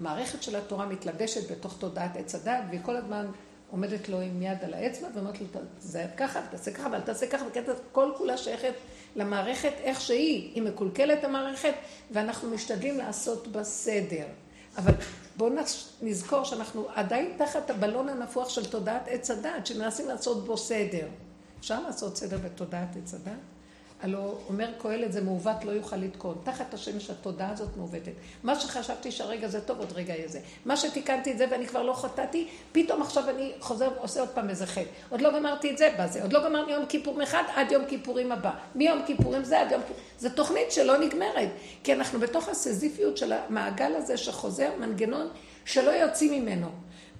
מערכת 0.00 0.42
של 0.42 0.56
התורה 0.56 0.86
מתלבשת 0.86 1.50
בתוך 1.50 1.76
תודעת 1.78 2.16
עץ 2.16 2.34
הדת, 2.34 2.64
והיא 2.68 2.80
כל 2.82 2.96
הזמן 2.96 3.26
עומדת 3.70 4.08
לו 4.08 4.20
עם 4.20 4.42
יד 4.42 4.64
על 4.64 4.74
האצבע 4.74 5.08
ואומרת 5.14 5.40
לו, 5.40 5.46
תזהר 5.78 6.08
ככה, 6.16 6.40
תעשה 6.50 6.70
ככה, 6.70 6.86
אבל 6.86 7.00
תעשה 7.00 7.26
ככה, 7.26 7.44
וכן, 7.50 7.62
כל 7.92 8.10
כולה 8.16 8.36
שייכת 8.36 8.72
למערכת 9.16 9.72
איך 9.78 10.00
שהיא. 10.00 10.54
היא 10.54 10.62
מקולקלת 10.62 11.24
המערכת, 11.24 11.74
ואנחנו 12.10 12.50
משתדלים 12.50 12.98
לעשות 12.98 13.48
בה 13.48 13.64
סדר. 13.64 14.26
אבל 14.76 14.92
בואו 15.36 15.52
נזכור 16.02 16.44
שאנחנו 16.44 16.86
עדיין 16.94 17.32
תחת 17.38 17.70
הבלון 17.70 18.08
הנפוח 18.08 18.48
של 18.48 18.70
תודעת 18.70 19.08
עץ 19.08 19.30
הדת, 19.30 19.66
שמנסים 19.66 20.08
לעשות 20.08 20.46
בו 20.46 20.56
סדר. 20.56 21.06
אפשר 21.60 21.80
לעשות 21.80 22.16
סדר 22.16 22.38
בתודעת 22.38 22.96
עץ 22.96 23.14
הדת? 23.14 23.55
הלוא 24.02 24.34
אומר 24.48 24.68
קהלת 24.82 25.12
זה 25.12 25.20
מעוות 25.20 25.64
לא 25.64 25.70
יוכל 25.70 25.96
לתקון. 25.96 26.38
תחת 26.44 26.74
השמש 26.74 27.10
התודעה 27.10 27.50
הזאת 27.50 27.76
מעוותת. 27.76 28.12
מה 28.42 28.60
שחשבתי 28.60 29.12
שהרגע 29.12 29.48
זה 29.48 29.60
טוב, 29.60 29.78
עוד 29.78 29.92
רגע 29.92 30.14
יהיה 30.14 30.28
זה. 30.28 30.40
מה 30.64 30.76
שתיקנתי 30.76 31.32
את 31.32 31.38
זה 31.38 31.46
ואני 31.50 31.66
כבר 31.66 31.82
לא 31.82 31.92
חטאתי, 31.92 32.48
פתאום 32.72 33.02
עכשיו 33.02 33.30
אני 33.30 33.52
חוזר 33.60 33.90
ועושה 33.96 34.20
עוד 34.20 34.28
פעם 34.28 34.50
איזה 34.50 34.66
חטא. 34.66 34.88
עוד 35.10 35.20
לא 35.20 35.38
גמרתי 35.38 35.70
את 35.70 35.78
זה, 35.78 35.94
בזה. 35.98 36.22
עוד 36.22 36.32
לא 36.32 36.44
גמרתי 36.44 36.70
יום 36.70 36.86
כיפור 36.86 37.22
אחד 37.22 37.42
עד 37.54 37.72
יום 37.72 37.84
כיפורים 37.84 38.32
הבא. 38.32 38.50
מיום 38.74 39.02
כיפורים 39.06 39.44
זה 39.44 39.60
עד 39.60 39.72
יום 39.72 39.80
כיפורים. 39.80 40.02
זו 40.18 40.28
תוכנית 40.28 40.72
שלא 40.72 40.98
נגמרת. 40.98 41.48
כי 41.84 41.92
אנחנו 41.92 42.20
בתוך 42.20 42.48
הסזיפיות 42.48 43.16
של 43.16 43.32
המעגל 43.32 43.94
הזה 43.96 44.16
שחוזר, 44.16 44.70
מנגנון 44.80 45.28
שלא 45.64 45.90
יוצאים 45.90 46.42
ממנו. 46.42 46.68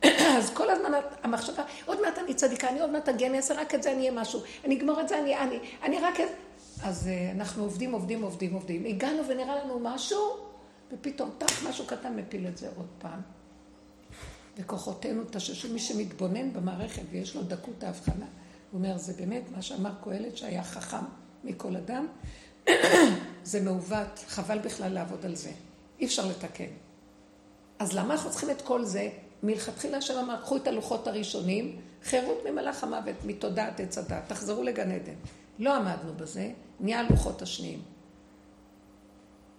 אז 0.38 0.50
כל 0.54 0.71
הזמן 0.71 0.92
המחשבה, 1.23 1.62
עוד 1.87 2.00
מעט 2.02 2.18
אני 2.18 2.35
צדיקה, 2.35 2.68
אני 2.68 2.80
עוד 2.80 2.90
מעט 2.90 3.09
אגיע, 3.09 3.28
אני 3.28 3.37
אעשה 3.37 3.54
רק 3.54 3.75
את 3.75 3.83
זה, 3.83 3.92
אני 3.92 3.99
אהיה 3.99 4.21
משהו. 4.21 4.40
אני 4.64 4.76
אגמור 4.76 5.00
את 5.00 5.09
זה, 5.09 5.18
אני, 5.18 5.37
אני, 5.37 5.59
אני 5.83 5.99
רק... 5.99 6.14
אז 6.83 7.09
אה, 7.09 7.33
אנחנו 7.33 7.62
עובדים, 7.62 7.92
עובדים, 7.92 8.23
עובדים, 8.23 8.52
עובדים. 8.52 8.85
הגענו 8.85 9.28
ונראה 9.28 9.64
לנו 9.64 9.78
משהו, 9.83 10.18
ופתאום 10.92 11.30
טח, 11.38 11.66
משהו 11.68 11.87
קטן 11.87 12.16
מפיל 12.16 12.47
את 12.47 12.59
זה 12.59 12.68
עוד 12.76 12.88
פעם. 12.99 13.21
וכוחותינו 14.59 15.23
תששו, 15.30 15.73
מי 15.73 15.78
שמתבונן 15.78 16.52
במערכת 16.52 17.02
ויש 17.11 17.37
לו 17.37 17.42
דקות 17.42 17.85
ההבחנה, 17.85 18.26
הוא 18.71 18.78
אומר, 18.78 18.99
זה 18.99 19.12
באמת 19.12 19.42
מה 19.56 19.62
שאמר 19.62 19.92
קהלת 20.04 20.37
שהיה 20.37 20.64
חכם 20.64 21.04
מכל 21.45 21.76
אדם, 21.76 22.06
זה 23.45 23.61
מעוות, 23.61 24.25
חבל 24.26 24.59
בכלל 24.59 24.92
לעבוד 24.92 25.25
על 25.25 25.35
זה. 25.35 25.50
אי 26.00 26.06
אפשר 26.06 26.26
לתקן. 26.26 26.71
אז 27.78 27.92
למה 27.92 28.14
אנחנו 28.14 28.30
צריכים 28.30 28.50
את 28.50 28.62
כל 28.62 28.85
זה? 28.85 29.11
מלכתחילה 29.42 29.99
השם 29.99 30.18
אמר, 30.18 30.40
קחו 30.42 30.56
את 30.56 30.66
הלוחות 30.66 31.06
הראשונים, 31.06 31.76
חירות 32.04 32.38
ממלאך 32.50 32.85
המוות, 32.85 33.16
מתודעת 33.25 33.80
עץ 33.80 33.99
הדת, 33.99 34.23
תחזרו 34.28 34.62
לגן 34.62 34.90
עדן. 34.90 35.14
לא 35.59 35.76
עמדנו 35.76 36.14
בזה, 36.14 36.50
נהיה 36.80 37.00
הלוחות 37.00 37.42
השניים. 37.42 37.83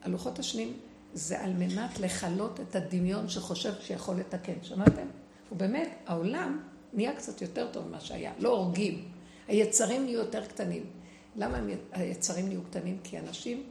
הלוחות 0.02 0.40
השניים 0.40 0.74
זה 1.14 1.40
על 1.40 1.54
מנת 1.54 2.00
לכלות 2.00 2.60
את 2.60 2.76
הדמיון 2.76 3.30
שחושב 3.30 3.74
שיכול 3.80 4.16
לתקן. 4.16 4.54
שמעתם? 4.62 5.08
ובאמת, 5.52 5.90
העולם 6.06 6.62
נהיה 6.94 7.16
קצת 7.16 7.42
יותר 7.42 7.68
טוב 7.72 7.88
ממה 7.88 8.00
שהיה. 8.00 8.34
לא 8.40 8.50
הורגים. 8.50 9.06
היצרים 9.48 10.04
נהיו 10.04 10.20
יותר 10.20 10.46
קטנים. 10.46 10.86
למה 11.36 11.60
היצרים 11.92 12.48
נהיו 12.48 12.62
קטנים? 12.64 12.98
כי 13.04 13.20
אנשים, 13.20 13.64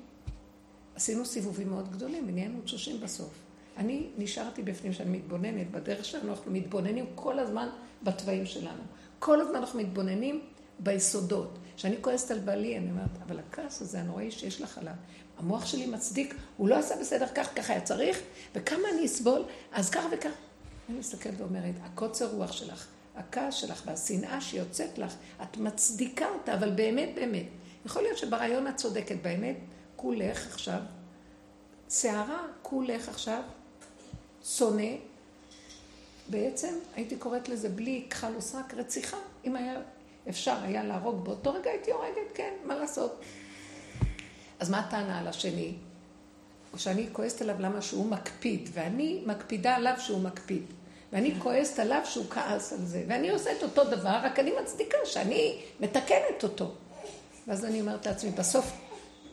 עשינו 0.95 1.25
סיבובים 1.27 1.69
מאוד 1.69 1.93
גדולים 1.93 2.25
ונהיינו 2.29 2.61
תשושים 2.61 3.01
בסוף. 3.01 3.31
אני 3.77 4.07
נשארתי 4.19 4.63
בפנים 4.63 4.93
שאני 4.93 5.19
מתבוננת 5.19 5.71
בדרך 5.71 6.05
שלנו, 6.05 6.31
אנחנו 6.31 6.53
מתבוננים 6.53 7.07
כל 7.15 7.39
הזמן 7.39 7.69
בתוואים 8.03 8.47
שלנו. 8.47 8.83
כל 9.19 9.41
הזמן 9.41 9.57
אנחנו 9.57 9.79
מתבוננים 9.79 10.41
ביסודות. 10.79 11.59
כשאני 11.77 11.97
כועסת 12.01 12.31
על 12.31 12.39
בעלי, 12.39 12.79
אני 12.79 12.91
אומרת, 12.91 13.11
אבל 13.27 13.39
הכעס 13.39 13.83
הזה 13.83 14.01
הנוראי 14.01 14.31
שיש 14.31 14.61
לך 14.61 14.79
עליו, 14.79 14.95
המוח 15.39 15.67
שלי 15.67 15.87
מצדיק, 15.87 16.35
הוא 16.57 16.69
לא 16.69 16.79
עשה 16.79 16.95
בסדר 17.01 17.27
כך, 17.35 17.49
ככה 17.57 17.73
היה 17.73 17.83
צריך, 17.83 18.21
וכמה 18.55 18.83
אני 18.95 19.07
אסבול, 19.07 19.45
אז 19.73 19.91
כך 19.91 20.05
וכך. 20.13 20.31
אני 20.89 20.99
מסתכלת 20.99 21.41
ואומרת, 21.41 21.75
הקוצר 21.83 22.35
רוח 22.35 22.53
שלך, 22.53 22.87
הכעס 23.17 23.55
שלך 23.55 23.83
והשנאה 23.87 24.41
שיוצאת 24.41 24.99
לך, 24.99 25.15
את 25.43 25.57
מצדיקה 25.57 26.27
אותה, 26.29 26.55
אבל 26.55 26.71
באמת, 26.71 27.09
באמת. 27.15 27.47
יכול 27.87 28.03
להיות 28.03 28.19
שברעיון 28.19 28.69
את 28.69 28.77
צודקת, 28.77 29.17
באמת, 29.23 29.57
כולך 29.97 30.47
עכשיו, 30.47 30.81
שערה, 31.91 32.47
כולך 32.63 33.09
עכשיו, 33.09 33.43
שונא, 34.45 34.93
בעצם 36.29 36.75
הייתי 36.95 37.17
קוראת 37.17 37.49
לזה 37.49 37.69
בלי 37.69 38.07
כחל 38.11 38.37
וסרק 38.37 38.75
רציחה, 38.75 39.17
אם 39.45 39.57
היה 39.57 39.81
אפשר 40.29 40.57
היה 40.63 40.85
להרוג 40.85 41.25
באותו 41.25 41.53
רגע, 41.53 41.71
הייתי 41.71 41.91
הורגת, 41.91 42.33
כן, 42.35 42.53
מה 42.65 42.75
לעשות? 42.75 43.21
אז 44.59 44.71
מה 44.71 44.79
הטענה 44.79 45.19
על 45.21 45.29
השני? 45.29 45.75
או 46.73 46.79
שאני 46.79 47.09
כועסת 47.13 47.43
עליו 47.43 47.57
למה 47.59 47.83
שהוא 47.83 48.07
מקפיד, 48.07 48.69
ואני 48.73 49.23
מקפידה 49.27 49.75
עליו 49.75 49.95
שהוא 49.99 50.21
מקפיד. 50.21 50.63
ואני 51.13 51.35
כועסת 51.39 51.79
עליו 51.79 52.01
שהוא 52.05 52.27
כעס 52.31 52.73
על 52.73 52.79
זה. 52.79 53.05
ואני 53.09 53.31
עושה 53.31 53.53
את 53.53 53.63
אותו 53.63 53.85
דבר, 53.85 54.19
רק 54.23 54.39
אני 54.39 54.53
מצדיקה 54.63 54.99
שאני 55.05 55.59
מתקנת 55.81 56.43
אותו. 56.43 56.71
ואז 57.49 57.65
אני 57.65 57.81
אומרת 57.81 58.07
לעצמי, 58.07 58.31
בסוף 58.31 58.73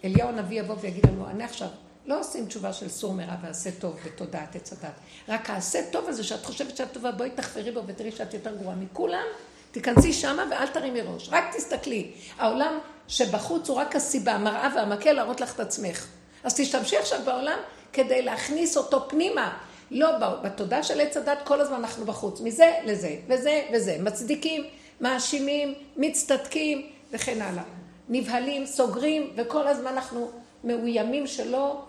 אליהו 0.03 0.29
הנביא 0.29 0.59
יבוא 0.59 0.75
ויגיד 0.81 1.05
לנו, 1.05 1.27
אני 1.29 1.43
עכשיו 1.43 1.67
לא 2.05 2.19
עושים 2.19 2.45
תשובה 2.45 2.73
של 2.73 2.89
סור 2.89 3.13
מרע 3.13 3.35
ועשה 3.41 3.69
טוב 3.71 3.99
בתודעת 4.05 4.55
עץ 4.55 4.73
הדת. 4.73 4.93
רק 5.29 5.49
העשה 5.49 5.79
טוב 5.91 6.09
הזה 6.09 6.23
שאת 6.23 6.45
חושבת 6.45 6.77
שאת 6.77 6.93
טובה, 6.93 7.11
בואי 7.11 7.29
תחפרי 7.29 7.71
בו 7.71 7.81
ותראי 7.87 8.11
שאת 8.11 8.33
יותר 8.33 8.55
גרועה 8.55 8.75
מכולם, 8.75 9.25
תיכנסי 9.73 10.13
שמה 10.13 10.45
ואל 10.51 10.67
תרימי 10.67 11.01
ראש, 11.01 11.29
רק 11.31 11.55
תסתכלי. 11.55 12.11
העולם 12.37 12.79
שבחוץ 13.07 13.69
הוא 13.69 13.77
רק 13.77 13.95
הסיבה, 13.95 14.31
המראה 14.31 14.69
והמקל 14.75 15.13
להראות 15.13 15.41
לך 15.41 15.55
את 15.55 15.59
עצמך. 15.59 16.07
אז 16.43 16.55
תשתמשי 16.55 16.97
עכשיו 16.97 17.19
בעולם 17.25 17.59
כדי 17.93 18.21
להכניס 18.21 18.77
אותו 18.77 19.09
פנימה. 19.09 19.57
לא 19.91 20.17
בתודעה 20.43 20.83
של 20.83 21.01
עץ 21.01 21.17
הדת, 21.17 21.37
כל 21.43 21.61
הזמן 21.61 21.75
אנחנו 21.75 22.05
בחוץ, 22.05 22.41
מזה 22.41 22.73
לזה, 22.85 23.15
וזה 23.27 23.61
וזה. 23.73 23.97
מצדיקים, 23.99 24.63
מאשימים, 25.01 25.73
מצטדקים 25.97 26.89
וכן 27.11 27.41
הלאה. 27.41 27.63
נבהלים, 28.09 28.65
סוגרים, 28.65 29.33
וכל 29.35 29.67
הזמן 29.67 29.87
אנחנו 29.87 30.31
מאוימים 30.63 31.27
שלא, 31.27 31.81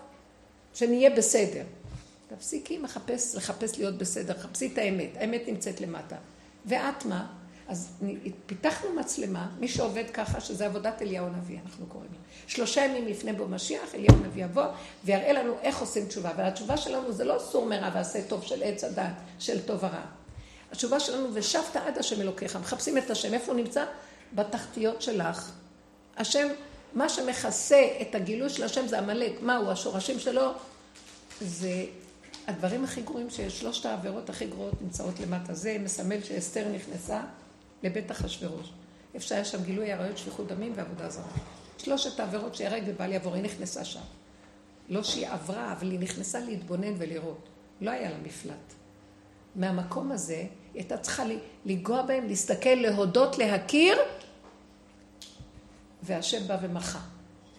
שנהיה 0.73 1.09
בסדר. 1.09 1.63
תפסיקי 2.27 2.77
מחפש, 2.77 3.35
לחפש 3.35 3.77
להיות 3.77 3.97
בסדר, 3.97 4.33
חפשי 4.33 4.69
את 4.73 4.77
האמת, 4.77 5.09
האמת 5.19 5.41
נמצאת 5.47 5.81
למטה. 5.81 6.15
ואת 6.65 7.05
מה? 7.05 7.25
אז 7.67 7.89
פיתחנו 8.45 8.93
מצלמה, 8.93 9.49
מי 9.59 9.67
שעובד 9.67 10.03
ככה, 10.13 10.41
שזה 10.41 10.65
עבודת 10.65 11.01
אליהו 11.01 11.25
הנביא, 11.25 11.59
אנחנו 11.65 11.85
קוראים 11.85 12.09
לה. 12.11 12.19
שלושה 12.47 12.81
ימים 12.85 13.07
לפני 13.07 13.33
בו 13.33 13.47
משיח, 13.47 13.95
אליהו 13.95 14.15
הנביא 14.15 14.45
יבוא 14.45 14.65
ויראה 15.05 15.33
לנו 15.33 15.53
איך 15.61 15.79
עושים 15.79 16.05
תשובה. 16.05 16.31
והתשובה 16.37 16.77
שלנו 16.77 17.11
זה 17.11 17.23
לא 17.23 17.39
סור 17.39 17.65
מרע 17.65 17.89
ועשה 17.93 18.21
טוב 18.27 18.43
של 18.43 18.63
עץ 18.63 18.83
הדת, 18.83 19.13
של 19.39 19.61
טוב 19.61 19.83
ורע. 19.83 20.01
התשובה 20.71 20.99
שלנו, 20.99 21.27
ושבת 21.33 21.75
עד 21.75 21.97
השם 21.97 22.21
אלוקיך. 22.21 22.55
מחפשים 22.55 22.97
את 22.97 23.09
השם, 23.09 23.33
איפה 23.33 23.51
הוא 23.51 23.61
נמצא? 23.61 23.85
בתחתיות 24.33 25.01
שלך. 25.01 25.51
השם, 26.17 26.47
מה 26.93 27.09
שמכסה 27.09 27.87
את 28.01 28.15
הגילוי 28.15 28.49
של 28.49 28.63
השם 28.63 28.87
זה 28.87 28.99
עמלק. 28.99 29.41
מהו 29.41 29.71
השורשים 29.71 30.19
שלו? 30.19 30.51
זה 31.41 31.85
הדברים 32.47 32.83
הכי 32.83 33.01
גרועים 33.01 33.29
שיש, 33.29 33.59
שלושת 33.59 33.85
העבירות 33.85 34.29
הכי 34.29 34.45
גרועות 34.45 34.81
נמצאות 34.81 35.19
למטה. 35.19 35.53
זה 35.53 35.77
מסמל 35.79 36.23
שאסתר 36.23 36.67
נכנסה 36.69 37.21
לבית 37.85 38.11
אחשורוש. 38.11 38.71
איפה 39.13 39.25
שהיה 39.25 39.45
שם 39.45 39.63
גילוי 39.63 39.91
עריות, 39.91 40.17
שפיכות 40.17 40.47
דמים 40.47 40.73
ועבודה 40.75 41.09
זרה. 41.09 41.23
שלושת 41.77 42.19
העבירות 42.19 42.55
שיהרג 42.55 42.83
ובל 42.87 43.11
יעבור, 43.11 43.33
היא 43.33 43.43
נכנסה 43.43 43.85
שם. 43.85 43.99
לא 44.89 45.03
שהיא 45.03 45.27
עברה, 45.27 45.71
אבל 45.71 45.91
היא 45.91 45.99
נכנסה 45.99 46.39
להתבונן 46.39 46.93
ולראות. 46.97 47.49
לא 47.81 47.91
היה 47.91 48.09
לה 48.09 48.17
מפלט. 48.23 48.73
מהמקום 49.55 50.11
הזה, 50.11 50.35
היא 50.35 50.49
הייתה 50.73 50.97
צריכה 50.97 51.23
לנגוע 51.65 52.01
בהם, 52.01 52.27
להסתכל, 52.27 52.69
להודות, 52.69 53.37
להכיר, 53.37 53.97
והשם 56.03 56.47
בא 56.47 56.57
ומחה. 56.61 56.99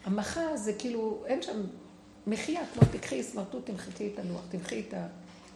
המחה 0.04 0.56
זה 0.56 0.72
כאילו, 0.72 1.22
אין 1.26 1.42
שם 1.42 1.62
מחייה, 2.26 2.60
כמו 2.74 2.82
תקחי 2.92 3.22
סמרטוט, 3.22 3.66
תמחקי 3.66 4.10
את 4.14 4.18
הלוח, 4.18 4.42
תמחי 4.48 4.82
את 4.88 4.94
ה... 4.94 5.06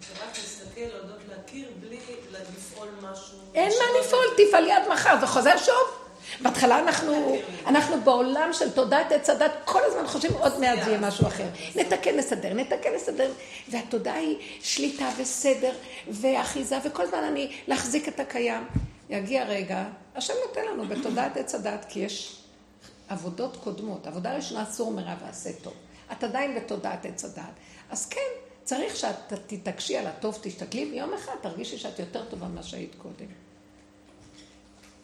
שרק 0.01 0.39
להסתכל, 0.39 0.81
להודות, 0.81 1.19
להכיר, 1.29 1.69
בלי 1.81 1.99
לפעול 2.33 2.89
משהו. 3.03 3.39
אין 3.55 3.73
מה 3.79 4.01
לפעול, 4.01 4.25
תפעלי 4.37 4.73
עד 4.73 4.89
מחר, 4.93 5.21
זה 5.21 5.27
חוזר 5.27 5.57
שוב. 5.57 6.01
בהתחלה 6.41 6.79
אנחנו, 6.79 7.37
אנחנו 7.67 8.01
בעולם 8.01 8.51
של 8.53 8.71
תודעת 8.71 9.13
עץ 9.13 9.31
הדת, 9.31 9.53
כל 9.65 9.81
הזמן 9.85 10.07
חושבים 10.07 10.33
עוד 10.33 10.61
מעט 10.61 10.79
זה 10.85 10.91
יהיה 10.91 11.01
משהו 11.01 11.27
אחר. 11.27 11.47
נתקן, 11.75 12.17
נסדר, 12.17 12.55
נתקן, 12.55 12.95
נסדר. 12.95 13.33
והתודעה 13.69 14.15
היא 14.15 14.37
שליטה 14.63 15.09
וסדר 15.17 15.73
ואחיזה, 16.09 16.79
וכל 16.85 17.03
הזמן 17.03 17.25
אני 17.25 17.53
להחזיק 17.69 18.09
את 18.09 18.21
הקיים. 18.21 18.67
יגיע 19.11 19.45
רגע, 19.45 19.85
השם 20.15 20.35
נותן 20.47 20.65
לנו 20.65 20.85
בתודעת 20.89 21.37
עץ 21.37 21.55
הדת, 21.55 21.87
כי 21.89 22.01
יש 22.01 22.37
עבודות 23.09 23.57
קודמות. 23.57 24.07
עבודה 24.07 24.37
ראשונה, 24.37 24.63
אסור 24.63 24.93
מרע 24.93 25.15
ועשה 25.27 25.51
טוב. 25.63 25.73
את 26.13 26.25
עדיין 26.25 26.55
בתודעת 26.55 27.07
עץ 27.07 27.25
הדת. 27.25 27.45
אז 27.91 28.07
כן, 28.07 28.50
צריך 28.65 28.97
שאת 28.97 29.33
תתעקשי 29.47 29.97
על 29.97 30.07
הטוב, 30.07 30.39
תשתכלי, 30.43 30.91
ויום 30.93 31.15
אחד 31.15 31.33
תרגישי 31.43 31.79
שאת 31.79 31.99
יותר 31.99 32.25
טובה 32.25 32.49
ממה 32.49 32.63
שהיית 32.63 32.95
קודם. 32.99 33.27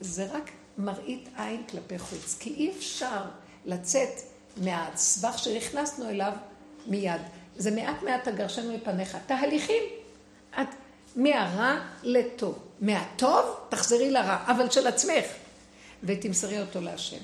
זה 0.00 0.26
רק 0.32 0.50
מראית 0.78 1.28
עין 1.36 1.66
כלפי 1.66 1.98
חוץ, 1.98 2.36
כי 2.40 2.50
אי 2.54 2.70
אפשר 2.70 3.22
לצאת 3.64 4.08
מהסבך 4.56 5.38
שנכנסנו 5.38 6.08
אליו 6.08 6.32
מיד. 6.86 7.20
זה 7.56 7.70
מעט 7.70 8.02
מעט 8.02 8.28
תגרשנו 8.28 8.72
מפניך. 8.76 9.16
תהליכים, 9.26 9.82
את 10.60 10.68
מהרע 11.16 11.80
לטוב. 12.02 12.58
מהטוב 12.80 13.44
תחזרי 13.68 14.10
לרע, 14.10 14.44
אבל 14.46 14.70
של 14.70 14.86
עצמך. 14.86 15.24
ותמסרי 16.02 16.60
אותו 16.60 16.80
להשם. 16.80 17.22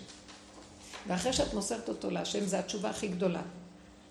ואחרי 1.06 1.32
שאת 1.32 1.54
מוסרת 1.54 1.88
אותו 1.88 2.10
להשם, 2.10 2.46
זו 2.46 2.56
התשובה 2.56 2.90
הכי 2.90 3.08
גדולה. 3.08 3.42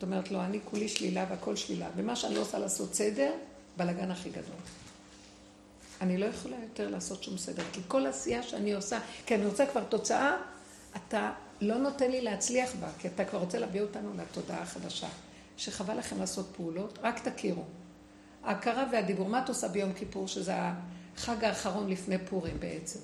זאת 0.02 0.08
אומרת 0.08 0.32
לו, 0.32 0.42
אני 0.42 0.60
כולי 0.66 0.88
שלילה 0.88 1.26
והכל 1.30 1.56
שלילה. 1.56 1.88
ומה 1.96 2.16
שאני 2.16 2.36
לא 2.36 2.42
עושה 2.42 2.60
לעשות 2.60 2.94
סדר, 2.94 3.32
בלאגן 3.78 4.12
הכי 4.12 4.30
גדול. 4.30 4.56
אני 6.02 6.18
לא 6.18 6.26
יכולה 6.26 6.56
יותר 6.64 6.90
לעשות 6.90 7.24
שום 7.24 7.38
סדר, 7.38 7.64
כי 7.74 7.82
כל 7.88 8.08
עשייה 8.08 8.44
שאני 8.44 8.74
עושה, 8.74 9.00
כי 9.26 9.36
אני 9.36 9.46
רוצה 9.46 9.66
כבר 9.66 9.84
תוצאה, 9.84 10.38
אתה 10.96 11.32
לא 11.62 11.78
נותן 11.78 12.12
לי 12.12 12.22
להצליח 12.22 12.76
בה, 12.80 12.88
כי 13.00 13.08
אתה 13.08 13.26
כבר 13.26 13.40
רוצה 13.40 13.60
להביא 13.60 13.82
אותנו 13.82 14.14
לתודעה 14.18 14.62
החדשה. 14.62 15.08
שחבל 15.58 15.98
לכם 15.98 16.20
לעשות 16.20 16.46
פעולות, 16.56 17.00
רק 17.02 17.28
תכירו. 17.28 17.64
ההכרה 18.44 18.86
והדיבור, 18.92 19.30
מה 19.30 19.44
את 19.44 19.50
עושה 19.50 19.68
ביום 19.68 19.94
כיפור, 19.94 20.28
שזה 20.28 20.54
החג 21.18 21.44
האחרון 21.46 21.90
לפני 21.90 22.18
פורים 22.18 22.60
בעצם? 22.60 23.00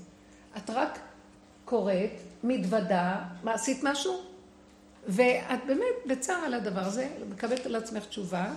את 0.58 0.70
רק 0.70 1.00
קוראת, 1.66 2.12
מתוודה, 2.44 3.26
מה 3.44 3.54
עשית 3.54 3.80
משהו? 3.84 4.27
ואת 5.08 5.60
באמת 5.68 5.96
בצער 6.06 6.36
על 6.36 6.54
הדבר 6.54 6.82
הזה, 6.82 7.10
מקבלת 7.30 7.66
על 7.66 7.76
עצמך 7.76 8.06
תשובה. 8.06 8.54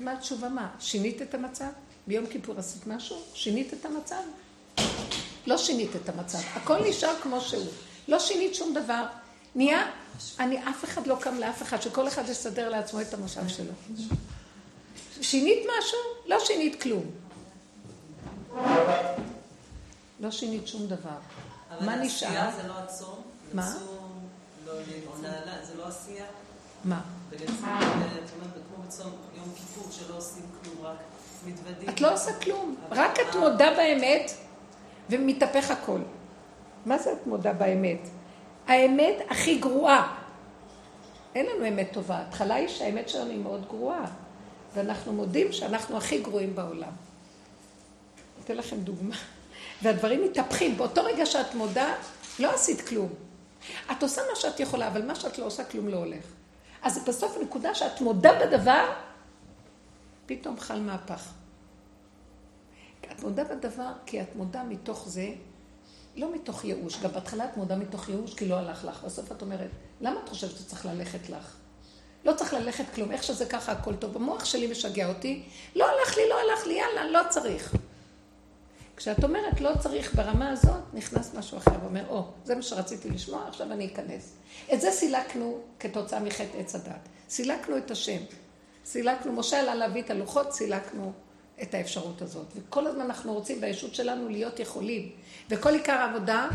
מה 0.00 0.12
התשובה 0.12 0.48
מה? 0.48 0.70
שינית 0.80 1.22
את 1.22 1.34
המצב? 1.34 1.68
ביום 2.06 2.26
כיפור 2.26 2.58
עשית 2.58 2.86
משהו? 2.86 3.16
שינית 3.34 3.74
את 3.74 3.86
המצב? 3.86 4.22
לא 5.46 5.58
שינית 5.58 5.96
את 5.96 6.08
המצב. 6.08 6.38
הכל 6.54 6.88
נשאר 6.88 7.14
כמו 7.22 7.40
שהוא. 7.40 7.66
לא 8.08 8.18
שינית 8.18 8.54
שום 8.54 8.74
דבר. 8.74 9.04
נהיה, 9.54 9.90
אני, 10.40 10.68
אף 10.68 10.84
אחד 10.84 11.06
לא 11.06 11.16
קם 11.20 11.38
לאף 11.38 11.62
אחד, 11.62 11.82
שכל 11.82 12.08
אחד 12.08 12.28
יסדר 12.28 12.68
לעצמו 12.68 13.00
את 13.00 13.14
המושב 13.14 13.48
שלו. 13.48 13.72
שינית 15.20 15.58
משהו? 15.58 15.98
לא 16.26 16.36
שינית 16.44 16.82
כלום. 16.82 17.10
לא 20.20 20.30
שינית 20.30 20.68
שום 20.68 20.86
דבר. 20.86 21.18
מה 21.80 21.96
נשאר? 21.96 22.28
אבל 22.28 22.38
עשייה 22.38 22.52
זה 22.62 22.68
לא 22.68 22.74
הצום? 22.78 23.22
מה? 23.52 23.62
לא, 23.62 23.70
זה 23.70 23.78
לא 23.78 23.84
עשייה? 23.84 24.61
מה? 26.84 27.00
עושים 30.14 30.42
כלום, 30.62 30.86
רק 30.86 30.96
מתוודים. 31.46 31.88
את 31.88 32.00
לא 32.00 32.14
עושה 32.14 32.32
כלום, 32.32 32.76
רק 32.90 33.18
את 33.20 33.36
מודה 33.36 33.70
באמת 33.76 34.30
ומתהפך 35.10 35.70
הכל. 35.70 36.00
מה 36.86 36.98
זה 36.98 37.12
את 37.12 37.26
מודה 37.26 37.52
באמת? 37.52 38.08
האמת 38.66 39.14
הכי 39.30 39.58
גרועה. 39.58 40.16
אין 41.34 41.46
לנו 41.46 41.68
אמת 41.68 41.88
טובה. 41.92 42.16
ההתחלה 42.16 42.54
היא 42.54 42.68
שהאמת 42.68 43.08
שלנו 43.08 43.30
היא 43.30 43.38
מאוד 43.38 43.66
גרועה. 43.68 44.04
ואנחנו 44.74 45.12
מודים 45.12 45.52
שאנחנו 45.52 45.96
הכי 45.96 46.20
גרועים 46.20 46.54
בעולם. 46.54 46.92
אתן 48.44 48.56
לכם 48.56 48.76
דוגמה. 48.76 49.16
והדברים 49.82 50.24
מתהפכים. 50.24 50.76
באותו 50.76 51.04
רגע 51.04 51.26
שאת 51.26 51.54
מודה, 51.54 51.94
לא 52.38 52.54
עשית 52.54 52.80
כלום. 52.80 53.08
את 53.92 54.02
עושה 54.02 54.22
מה 54.30 54.36
שאת 54.36 54.60
יכולה, 54.60 54.88
אבל 54.88 55.06
מה 55.06 55.14
שאת 55.14 55.38
לא 55.38 55.44
עושה, 55.44 55.64
כלום 55.64 55.88
לא 55.88 55.96
הולך. 55.96 56.24
אז 56.82 57.04
בסוף 57.04 57.36
הנקודה 57.36 57.74
שאת 57.74 58.00
מודה 58.00 58.30
בדבר, 58.40 58.92
פתאום 60.26 60.60
חל 60.60 60.80
מהפך. 60.80 61.28
את 63.12 63.22
מודה 63.22 63.44
בדבר 63.44 63.92
כי 64.06 64.22
את 64.22 64.36
מודה 64.36 64.62
מתוך 64.62 65.08
זה, 65.08 65.28
לא 66.16 66.34
מתוך 66.34 66.64
ייאוש. 66.64 67.00
גם 67.00 67.10
בהתחלה 67.10 67.44
את 67.44 67.56
מודה 67.56 67.76
מתוך 67.76 68.08
ייאוש 68.08 68.34
כי 68.34 68.48
לא 68.48 68.54
הלך 68.54 68.84
לך. 68.84 69.04
בסוף 69.04 69.32
את 69.32 69.42
אומרת, 69.42 69.70
למה 70.00 70.20
את 70.24 70.28
חושבת 70.28 70.50
שצריך 70.50 70.86
ללכת 70.86 71.30
לך? 71.30 71.56
לא 72.24 72.32
צריך 72.32 72.54
ללכת 72.54 72.84
כלום, 72.94 73.12
איך 73.12 73.22
שזה 73.22 73.46
ככה 73.46 73.72
הכל 73.72 73.96
טוב. 73.96 74.16
המוח 74.16 74.44
שלי 74.44 74.66
משגע 74.66 75.08
אותי, 75.08 75.42
לא 75.76 75.84
הלך 75.84 76.16
לי, 76.16 76.22
לא 76.28 76.34
הלך 76.40 76.66
לי, 76.66 76.74
יאללה, 76.74 77.10
לא 77.10 77.20
צריך. 77.28 77.74
כשאת 79.02 79.24
אומרת 79.24 79.60
לא 79.60 79.70
צריך 79.78 80.14
ברמה 80.14 80.50
הזאת, 80.50 80.80
נכנס 80.92 81.34
משהו 81.34 81.58
אחר 81.58 81.70
ואומר, 81.82 82.08
או, 82.08 82.20
oh, 82.20 82.46
זה 82.46 82.54
מה 82.54 82.62
שרציתי 82.62 83.10
לשמוע, 83.10 83.48
עכשיו 83.48 83.72
אני 83.72 83.86
אכנס. 83.86 84.32
את 84.72 84.80
זה 84.80 84.90
סילקנו 84.90 85.58
כתוצאה 85.80 86.20
מחטא 86.20 86.58
עץ 86.58 86.74
הדת. 86.74 87.08
סילקנו 87.28 87.76
את 87.76 87.90
השם. 87.90 88.18
סילקנו, 88.84 89.32
משה 89.32 89.60
עלה 89.60 89.74
להביא 89.74 90.02
את 90.02 90.10
הלוחות, 90.10 90.52
סילקנו 90.52 91.12
את 91.62 91.74
האפשרות 91.74 92.22
הזאת. 92.22 92.46
וכל 92.56 92.86
הזמן 92.86 93.00
אנחנו 93.00 93.34
רוצים 93.34 93.60
בישות 93.60 93.94
שלנו 93.94 94.28
להיות 94.28 94.60
יכולים. 94.60 95.10
וכל 95.50 95.74
עיקר 95.74 95.92
העבודה 95.92 96.48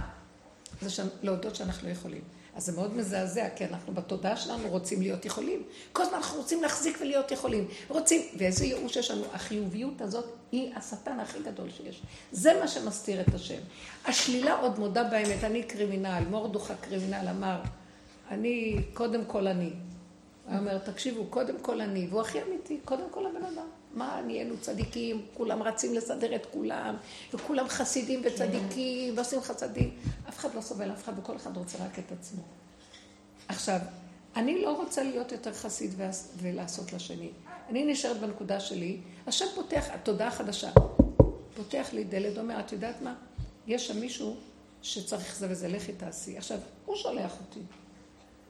זה. 0.81 1.03
להודות 1.23 1.55
שאנחנו 1.55 1.87
לא 1.87 1.93
יכולים. 1.93 2.21
אז 2.57 2.65
זה 2.65 2.71
מאוד 2.71 2.95
מזעזע, 2.95 3.49
כי 3.55 3.65
אנחנו 3.65 3.93
בתודעה 3.93 4.37
שלנו 4.37 4.69
רוצים 4.69 5.01
להיות 5.01 5.25
יכולים. 5.25 5.63
כל 5.93 6.03
הזמן 6.03 6.17
אנחנו 6.17 6.37
רוצים 6.37 6.61
להחזיק 6.61 6.97
ולהיות 7.01 7.31
יכולים. 7.31 7.67
רוצים, 7.87 8.21
ואיזה 8.37 8.65
ייאוש 8.65 8.95
יש 8.95 9.11
לנו. 9.11 9.23
החיוביות 9.33 10.01
הזאת 10.01 10.25
היא 10.51 10.75
השטן 10.75 11.19
הכי 11.19 11.39
גדול 11.39 11.69
שיש. 11.69 12.01
זה 12.31 12.59
מה 12.59 12.67
שמסתיר 12.67 13.21
את 13.21 13.33
השם. 13.33 13.59
השלילה 14.05 14.59
עוד 14.59 14.79
מודה 14.79 15.03
באמת, 15.03 15.43
אני 15.43 15.63
קרימינל, 15.63 16.23
מורדוך 16.29 16.71
הקרימינל 16.71 17.27
אמר, 17.29 17.61
אני, 18.31 18.81
קודם 18.93 19.25
כל 19.25 19.47
אני. 19.47 19.69
הוא 20.47 20.57
אומר, 20.57 20.77
תקשיבו, 20.77 21.25
קודם 21.25 21.55
כל 21.61 21.81
אני, 21.81 22.07
והוא 22.09 22.21
הכי 22.21 22.41
אמיתי, 22.41 22.79
קודם 22.85 23.09
כל 23.11 23.25
הבן 23.25 23.45
אדם. 23.45 23.67
מה, 23.97 24.21
נהיינו 24.25 24.55
צדיקים, 24.61 25.25
כולם 25.33 25.63
רצים 25.63 25.93
לסדר 25.93 26.35
את 26.35 26.45
כולם, 26.45 26.95
וכולם 27.33 27.67
חסידים 27.67 28.21
וצדיקים, 28.25 29.17
ועושים 29.17 29.41
חסדים. 29.41 29.95
אף 30.29 30.37
אחד 30.37 30.55
לא 30.55 30.61
סובל 30.61 30.91
אף 30.91 31.03
אחד, 31.03 31.19
וכל 31.19 31.35
אחד 31.35 31.57
רוצה 31.57 31.77
רק 31.85 31.99
את 31.99 32.11
עצמו. 32.11 32.41
עכשיו, 33.47 33.79
אני 34.35 34.61
לא 34.61 34.77
רוצה 34.77 35.03
להיות 35.03 35.31
יותר 35.31 35.53
חסיד 35.53 35.93
ולעשות 36.41 36.93
לשני. 36.93 37.29
אני 37.69 37.85
נשארת 37.85 38.19
בנקודה 38.19 38.59
שלי, 38.59 38.97
השם 39.27 39.45
פותח, 39.55 39.85
תודעה 40.03 40.31
חדשה, 40.31 40.71
פותח 41.55 41.89
לי 41.93 42.03
דלת, 42.03 42.37
אומר, 42.37 42.59
את 42.59 42.71
יודעת 42.71 43.01
מה? 43.01 43.15
יש 43.67 43.87
שם 43.87 43.99
מישהו 43.99 44.35
שצריך 44.81 45.35
זה 45.35 45.47
וזה, 45.49 45.67
לכי 45.67 45.93
תעשי. 45.93 46.37
עכשיו, 46.37 46.59
הוא 46.85 46.95
שולח 46.95 47.31
אותי. 47.47 47.59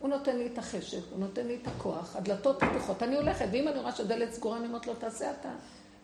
הוא 0.01 0.09
נותן 0.09 0.37
לי 0.37 0.47
את 0.47 0.57
החשק, 0.57 0.99
הוא 1.11 1.19
נותן 1.19 1.47
לי 1.47 1.57
את 1.61 1.67
הכוח, 1.67 2.15
הדלתות 2.15 2.63
פתוחות, 2.63 3.03
אני 3.03 3.15
הולכת, 3.15 3.45
ואם 3.51 3.67
אני 3.67 3.79
רואה 3.79 3.91
שהדלת 3.91 4.33
סגורה, 4.33 4.57
אני 4.57 4.67
אומרת 4.67 4.87
לו, 4.87 4.95
תעשה 4.95 5.31
אתה. 5.31 5.49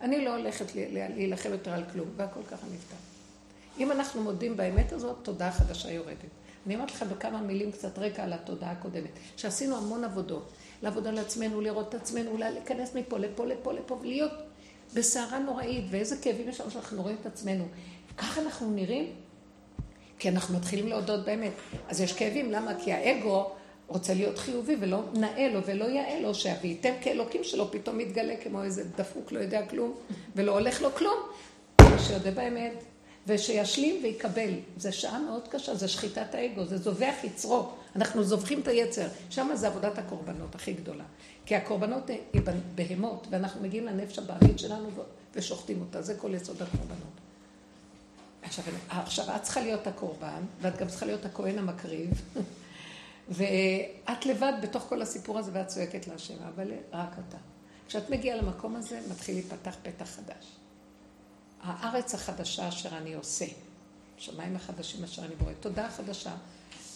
אני 0.00 0.24
לא 0.24 0.36
הולכת 0.36 0.74
להילחם 0.74 1.52
יותר 1.52 1.72
על 1.72 1.84
כלום, 1.92 2.08
והכל 2.16 2.40
ככה 2.50 2.66
נפתח. 2.74 2.96
אם 3.78 3.92
אנחנו 3.92 4.22
מודים 4.22 4.56
באמת 4.56 4.92
הזאת, 4.92 5.16
תודעה 5.22 5.52
חדשה 5.52 5.90
יורדת. 5.92 6.18
אני 6.66 6.74
אומרת 6.74 6.90
לכם 6.90 7.08
בכמה 7.08 7.40
מילים 7.40 7.72
קצת 7.72 7.98
רקע 7.98 8.22
על 8.22 8.32
התודעה 8.32 8.70
הקודמת, 8.70 9.10
שעשינו 9.36 9.76
המון 9.76 10.04
עבודות, 10.04 10.52
לעבוד 10.82 11.06
על 11.06 11.18
עצמנו, 11.18 11.60
לראות 11.60 11.88
את 11.88 11.94
עצמנו, 11.94 12.36
להיכנס 12.36 12.94
מפה 12.94 13.18
לפה, 13.18 13.46
לפה, 13.46 13.72
לפה, 13.72 13.98
ולהיות 14.00 14.32
בסערה 14.94 15.38
נוראית, 15.38 15.84
ואיזה 15.90 16.16
כאבים 16.16 16.48
יש 16.48 16.60
לנו 16.60 16.70
שאנחנו 16.70 17.02
רואים 17.02 17.16
את 17.20 17.26
עצמנו. 17.26 17.64
ככה 18.18 18.40
אנחנו 18.40 18.70
נראים, 18.70 19.12
כי 20.18 20.28
אנחנו 20.28 20.58
מתחילים 20.58 20.88
להודות 20.88 21.24
באמת. 21.24 21.52
אז 21.88 22.00
יש 22.00 22.12
כאבים, 22.12 22.52
למה? 22.52 22.72
כי 22.84 22.92
האגו 22.92 23.50
רוצה 23.94 24.14
להיות 24.14 24.38
חיובי 24.38 24.76
ולא 24.80 25.02
נאה 25.14 25.48
לו 25.52 25.60
ולא 25.66 25.84
יאה 25.84 26.20
לו, 26.20 26.34
שהוויתם 26.34 26.92
כאלוקים 27.00 27.44
שלו 27.44 27.70
פתאום 27.70 27.98
מתגלה 27.98 28.34
כמו 28.42 28.62
איזה 28.62 28.84
דפוק 28.96 29.32
לא 29.32 29.38
יודע 29.38 29.66
כלום 29.66 29.94
ולא 30.36 30.52
הולך 30.52 30.82
לו 30.82 30.94
כלום, 30.94 31.16
שיודה 31.98 32.30
באמת 32.30 32.84
ושישלים 33.26 34.02
ויקבל. 34.02 34.50
זו 34.76 34.92
שעה 34.92 35.18
מאוד 35.18 35.48
קשה, 35.48 35.74
זה 35.74 35.88
שחיטת 35.88 36.34
האגו, 36.34 36.64
זה 36.64 36.78
זובח 36.78 37.14
יצרו. 37.24 37.68
אנחנו 37.96 38.24
זובחים 38.24 38.60
את 38.60 38.68
היצר. 38.68 39.06
שם 39.30 39.50
זה 39.54 39.66
עבודת 39.66 39.98
הקורבנות 39.98 40.54
הכי 40.54 40.72
גדולה. 40.72 41.04
כי 41.46 41.56
הקורבנות 41.56 42.10
היא 42.32 42.42
בהמות, 42.74 43.26
ואנחנו 43.30 43.62
מגיעים 43.62 43.86
לנפש 43.86 44.18
הבעלית 44.18 44.58
שלנו 44.58 44.88
ושוחטים 45.34 45.80
אותה. 45.80 46.02
זה 46.02 46.14
כל 46.14 46.34
יסוד 46.34 46.62
הקורבנות. 46.62 47.14
עכשיו, 48.42 48.64
עכשיו, 48.88 49.36
את 49.36 49.42
צריכה 49.42 49.60
להיות 49.60 49.86
הקורבן, 49.86 50.42
ואת 50.60 50.78
גם 50.78 50.88
צריכה 50.88 51.06
להיות 51.06 51.24
הכהן 51.24 51.58
המקריב. 51.58 52.10
ואת 53.28 54.26
לבד 54.26 54.52
בתוך 54.62 54.82
כל 54.82 55.02
הסיפור 55.02 55.38
הזה 55.38 55.50
ואת 55.54 55.66
צועקת 55.66 56.06
להשם, 56.06 56.42
אבל 56.48 56.72
רק 56.92 57.16
אתה. 57.28 57.38
כשאת 57.88 58.10
מגיעה 58.10 58.36
למקום 58.36 58.76
הזה, 58.76 59.00
מתחיל 59.10 59.34
להיפתח 59.34 59.76
פתח 59.82 60.04
חדש. 60.04 60.56
הארץ 61.60 62.14
החדשה 62.14 62.68
אשר 62.68 62.98
אני 62.98 63.14
עושה, 63.14 63.44
שמיים 64.16 64.56
החדשים 64.56 65.04
אשר 65.04 65.24
אני 65.24 65.34
בורא, 65.34 65.52
תודה 65.60 65.88
חדשה, 65.90 66.34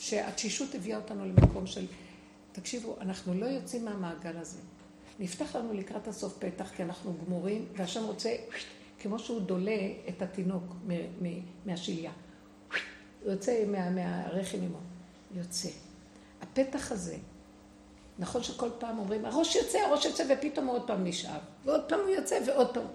שהתשישות 0.00 0.74
הביאה 0.74 0.98
אותנו 0.98 1.24
למקום 1.24 1.66
של, 1.66 1.86
תקשיבו, 2.52 2.96
אנחנו 3.00 3.34
לא 3.34 3.46
יוצאים 3.46 3.84
מהמעגל 3.84 4.36
הזה. 4.36 4.58
נפתח 5.20 5.56
לנו 5.56 5.74
לקראת 5.74 6.08
הסוף 6.08 6.38
פתח, 6.38 6.70
כי 6.76 6.82
אנחנו 6.82 7.14
גמורים, 7.26 7.66
והשם 7.76 8.04
רוצה, 8.04 8.36
כמו 8.98 9.18
שהוא 9.18 9.40
דולה 9.40 9.80
את 10.08 10.22
התינוק 10.22 10.64
מהשליה. 11.66 12.12
הוא 13.22 13.32
יוצא 13.32 13.64
מה, 13.66 13.90
מהרחם 13.90 14.58
עמו. 14.62 14.78
יוצא. 15.34 15.68
הפתח 16.58 16.92
הזה, 16.92 17.16
נכון 18.18 18.42
שכל 18.42 18.68
פעם 18.78 18.98
אומרים, 18.98 19.24
הראש 19.24 19.56
יוצא, 19.56 19.78
הראש 19.78 20.04
יוצא, 20.04 20.24
ופתאום 20.30 20.66
עוד 20.66 20.86
פעם 20.86 21.04
נשאב. 21.04 21.40
ועוד 21.64 21.82
פעם 21.88 22.00
הוא 22.00 22.08
יוצא, 22.08 22.38
ועוד 22.46 22.74
פעם. 22.74 22.86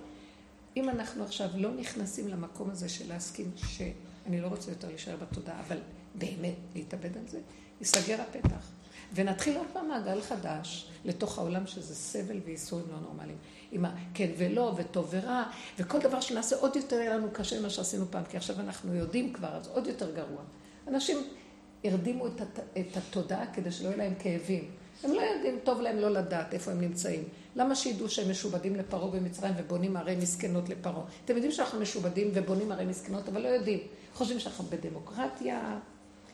אם 0.78 0.90
אנחנו 0.90 1.24
עכשיו 1.24 1.50
לא 1.56 1.72
נכנסים 1.72 2.28
למקום 2.28 2.70
הזה 2.70 2.90
של 2.90 3.10
להסכים 3.10 3.52
שאני 3.56 4.42
לא 4.42 4.48
רוצה 4.48 4.72
יותר 4.72 4.88
להישאר 4.88 5.16
בתודעה, 5.16 5.60
אבל 5.60 5.78
באמת 6.16 6.56
להתאבד 6.76 7.18
על 7.18 7.28
זה, 7.28 7.40
ייסגר 7.80 8.22
הפתח. 8.22 8.72
ונתחיל 9.14 9.58
עוד 9.58 9.68
פעם 9.74 9.88
מעגל 9.88 10.22
חדש 10.22 10.90
לתוך 11.06 11.38
העולם 11.38 11.68
שזה 11.68 11.96
סבל 11.96 12.40
וייסורים 12.46 12.86
לא 12.92 13.00
נורמליים. 13.00 13.38
עם 13.72 13.86
הכן 13.86 14.32
ולא, 14.38 14.74
וטוב 14.78 15.08
ורע, 15.10 15.44
וכל 15.80 16.00
דבר 16.00 16.22
שנעשה 16.22 16.56
עוד 16.56 16.76
יותר 16.76 16.96
יהיה 16.96 17.18
לנו 17.18 17.28
קשה 17.34 17.60
ממה 17.60 17.70
שעשינו 17.70 18.06
פעם, 18.12 18.24
כי 18.24 18.38
עכשיו 18.38 18.60
אנחנו 18.60 18.96
יודעים 18.96 19.34
כבר, 19.34 19.56
אז 19.56 19.68
עוד 19.68 19.88
יותר 19.88 20.16
גרוע. 20.16 20.42
אנשים 20.88 21.18
הרדימו 21.84 22.28
את, 22.28 22.42
הת... 22.42 22.60
את 22.78 22.98
התודעה 22.98 23.54
כדי 23.54 23.72
שלא 23.72 23.88
יהיו 23.88 23.98
להם 23.98 24.14
כאבים. 24.20 24.72
הם 25.04 25.12
לא 25.14 25.22
יודעים, 25.22 25.60
טוב 25.64 25.82
להם 25.82 25.98
לא 25.98 26.10
לדעת 26.10 26.54
איפה 26.54 26.72
הם 26.72 26.82
נמצאים. 26.82 27.24
למה 27.56 27.76
שידעו 27.76 28.10
שהם 28.10 28.32
משובדים 28.32 28.76
לפרעה 28.76 29.12
במצרים 29.12 29.54
ובונים 29.58 29.98
ערי 29.98 30.16
מסכנות 30.16 30.70
לפרעה? 30.70 31.04
אתם 31.26 31.34
יודעים 31.34 31.52
שאנחנו 31.52 31.80
משובדים 31.80 32.32
ובונים 32.34 32.72
ערי 32.72 32.86
מסכנות, 32.86 33.30
אבל 33.30 33.42
לא 33.42 33.48
יודעים. 33.48 33.80
חושבים 34.14 34.40
שאנחנו 34.40 34.64
בדמוקרטיה, 34.64 35.80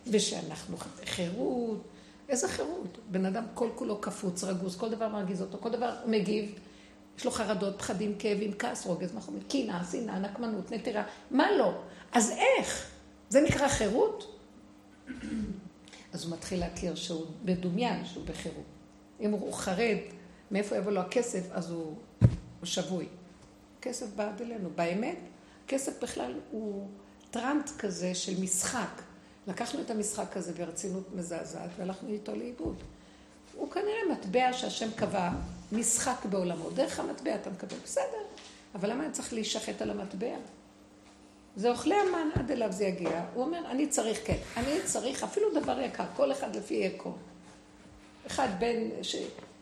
ושאנחנו 0.08 0.78
חירות. 1.06 1.82
איזה 2.30 2.48
חירות? 2.48 2.98
בן 3.12 3.26
אדם 3.26 3.44
כל 3.54 3.70
כולו 3.76 4.02
קפוץ, 4.02 4.44
רגוז, 4.44 4.78
כל 4.78 4.90
דבר 4.90 5.08
מרגיז 5.08 5.42
אותו, 5.42 5.58
כל 5.62 5.70
דבר 5.70 5.96
מגיב. 6.06 6.60
יש 7.18 7.26
לו 7.26 7.32
חרדות, 7.32 7.78
פחדים, 7.78 8.16
כאבים, 8.20 8.54
כעס, 8.60 8.86
רוגז, 8.86 9.14
מחומים, 9.14 9.42
קינה, 9.48 9.84
שנאה, 9.92 10.20
נקמנות, 10.20 10.72
נטירה, 10.72 11.04
מה 11.32 11.52
לא? 11.52 11.74
אז 12.12 12.32
איך? 12.32 12.90
זה 13.30 13.42
נקרא 13.42 13.68
חירות? 13.68 14.39
אז 16.14 16.24
הוא 16.26 16.34
מתחיל 16.34 16.60
להכיר 16.60 16.96
שהוא 16.96 17.26
מדומיין, 17.44 18.06
שהוא 18.06 18.26
בחירות. 18.26 18.64
אם 19.20 19.32
הוא 19.32 19.54
חרד, 19.54 19.98
מאיפה 20.52 20.78
יבוא 20.78 20.92
לו 20.92 21.02
הכסף, 21.02 21.52
אז 21.52 21.72
הוא, 21.72 21.96
הוא 22.60 22.66
שבוי. 22.66 23.06
כסף 23.82 24.06
בא 24.16 24.30
עד 24.30 24.42
אלינו. 24.42 24.70
באמת, 24.76 25.18
כסף 25.68 26.04
בכלל 26.04 26.34
הוא 26.52 26.88
טראנט 27.32 27.70
כזה 27.78 28.16
של 28.16 28.42
משחק. 28.42 29.02
לקחנו 29.48 29.82
את 29.82 29.92
המשחק 29.92 30.38
הזה 30.38 30.54
ברצינות 30.54 31.16
מזעזעת 31.16 31.70
והלכנו 31.78 32.10
איתו 32.10 32.36
לאיבוד. 32.36 32.76
הוא 33.56 33.72
כנראה 33.72 34.12
מטבע 34.12 34.54
שהשם 34.54 34.92
קבע, 34.96 35.30
משחק 35.72 36.26
בעולמו. 36.30 36.70
דרך 36.70 37.00
המטבע 37.00 37.36
אתה 37.36 37.50
מקבל, 37.50 37.78
בסדר. 37.84 38.24
אבל 38.76 38.90
למה 38.90 39.04
אני 39.06 39.12
צריך 39.12 39.34
להישחט 39.34 39.82
על 39.82 39.90
המטבע? 39.90 40.36
זה 41.60 41.72
אוכלי 41.72 41.96
המן 41.96 42.30
עד 42.34 42.52
אליו 42.52 42.72
זה 42.72 42.86
יגיע. 42.86 43.26
הוא 43.34 43.44
אומר, 43.44 43.60
אני 43.72 43.88
צריך, 43.88 44.20
כן, 44.26 44.38
אני 44.58 44.82
צריך 44.86 45.24
אפילו 45.24 45.62
דבר 45.62 45.80
יקר, 45.80 46.04
כל 46.16 46.32
אחד 46.32 46.56
לפי 46.56 46.86
ערכו. 46.86 47.12
אחד 48.28 48.48
בן, 48.60 49.04
ש... 49.04 49.16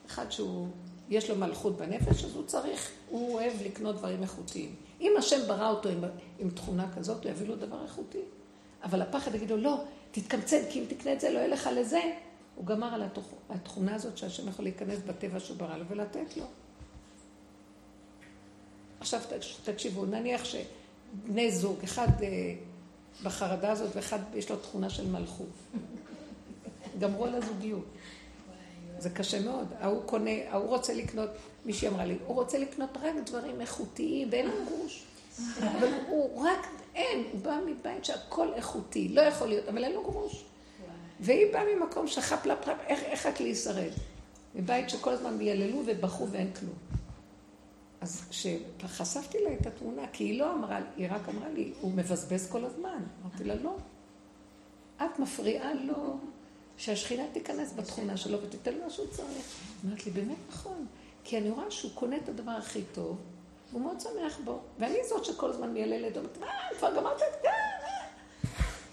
אחד 0.07 0.31
שהוא, 0.31 0.67
יש 1.09 1.29
לו 1.29 1.35
מלכות 1.35 1.77
בנפש, 1.77 2.23
אז 2.23 2.35
הוא 2.35 2.45
צריך, 2.45 2.91
הוא 3.09 3.33
אוהב 3.33 3.53
לקנות 3.65 3.95
דברים 3.95 4.21
איכותיים. 4.23 4.75
אם 5.01 5.11
השם 5.17 5.47
ברא 5.47 5.69
אותו 5.69 5.89
עם, 5.89 6.03
עם 6.39 6.49
תכונה 6.49 6.87
כזאת, 6.95 7.23
הוא 7.23 7.31
יביא 7.31 7.47
לו 7.47 7.55
דבר 7.55 7.83
איכותי. 7.83 8.21
אבל 8.83 9.01
הפחד 9.01 9.35
יגיד 9.35 9.51
לו, 9.51 9.57
לא, 9.57 9.83
תתקמצן, 10.11 10.61
כי 10.69 10.79
אם 10.79 10.85
תקנה 10.87 11.13
את 11.13 11.19
זה, 11.19 11.29
לא 11.29 11.37
יהיה 11.37 11.47
לך 11.47 11.69
לזה. 11.75 12.01
הוא 12.55 12.65
גמר 12.65 12.93
על 12.93 13.03
התכונה 13.49 13.95
הזאת 13.95 14.17
שהשם 14.17 14.47
יכול 14.47 14.65
להיכנס 14.65 14.99
בטבע 15.07 15.39
שהוא 15.39 15.57
ברא 15.57 15.77
לו 15.77 15.85
ולתת 15.87 16.37
לו. 16.37 16.45
עכשיו 18.99 19.21
תקשיבו, 19.63 20.05
נניח 20.05 20.45
שבני 21.25 21.51
זוג, 21.51 21.77
אחד 21.83 22.23
אה, 22.23 22.53
בחרדה 23.23 23.71
הזאת 23.71 23.95
ואחד 23.95 24.19
יש 24.35 24.49
לו 24.49 24.57
תכונה 24.57 24.89
של 24.89 25.07
מלכות. 25.07 25.49
גמרו 26.99 27.25
על 27.25 27.35
הזוגיות. 27.35 27.85
זה 28.99 29.09
קשה 29.09 29.39
מאוד. 29.39 29.67
ההוא 29.79 30.01
קונה, 30.05 30.31
ההוא 30.49 30.67
רוצה 30.67 30.93
לקנות, 30.93 31.29
מישהי 31.65 31.87
אמרה 31.87 32.05
לי, 32.05 32.17
הוא 32.27 32.35
רוצה 32.35 32.57
לקנות 32.57 32.89
רק 33.01 33.13
דברים 33.25 33.61
איכותיים 33.61 34.27
ואין 34.31 34.45
לו 34.45 34.53
גרוש. 34.67 35.03
אבל 35.59 35.87
הוא 36.07 36.43
רק, 36.43 36.67
אין, 36.95 37.23
הוא 37.31 37.41
בא 37.41 37.59
מבית 37.65 38.05
שהכל 38.05 38.53
איכותי, 38.53 39.09
לא 39.09 39.21
יכול 39.21 39.47
להיות, 39.47 39.67
אבל 39.67 39.83
אין 39.83 39.93
לו 39.93 40.03
גרוש. 40.03 40.43
והיא 41.19 41.53
באה 41.53 41.63
ממקום 41.75 42.07
שחפלפ, 42.07 42.57
איך, 42.87 43.03
איך 43.03 43.25
רק 43.25 43.39
להישרד? 43.39 43.91
מבית 44.55 44.89
שכל 44.89 45.13
הזמן 45.13 45.41
יללו 45.41 45.83
ובכו 45.85 46.27
ואין 46.27 46.53
כלום. 46.59 46.75
אז 48.07 48.21
כשחשפתי 48.29 49.37
לה 49.43 49.49
את 49.53 49.67
התמונה, 49.67 50.01
כי 50.13 50.23
היא 50.23 50.39
לא 50.39 50.53
אמרה, 50.53 50.79
היא 50.95 51.07
רק 51.11 51.29
אמרה 51.29 51.49
לי, 51.49 51.73
הוא 51.81 51.91
מבזבז 51.91 52.49
כל 52.51 52.65
הזמן. 52.65 53.03
אמרתי 53.23 53.43
לה, 53.43 53.55
לא. 53.55 53.75
את 54.97 55.19
מפריעה 55.19 55.73
לו 55.73 56.17
שהשכינה 56.77 57.23
תיכנס 57.33 57.73
בתכונה 57.75 58.17
שלו 58.17 58.41
ותיתן 58.41 58.73
לו 58.73 58.83
מה 58.83 58.89
שהוא 58.89 59.07
צריך. 59.07 59.55
אמרת 59.85 60.05
לי, 60.05 60.11
באמת 60.11 60.37
נכון. 60.49 60.85
כי 61.23 61.37
אני 61.37 61.49
רואה 61.49 61.71
שהוא 61.71 61.91
קונה 61.95 62.17
את 62.17 62.29
הדבר 62.29 62.51
הכי 62.51 62.81
טוב, 62.93 63.17
והוא 63.71 63.81
מאוד 63.81 63.99
שמח 63.99 64.39
בו. 64.43 64.59
ואני 64.79 64.97
זאת 65.09 65.25
שכל 65.25 65.49
הזמן 65.49 65.73
מייללת, 65.73 66.17
אומרת, 66.17 66.37
מה, 66.37 66.47
כבר 66.77 66.95
גמרת 66.95 67.21
את 67.21 67.41
זה? 67.41 67.49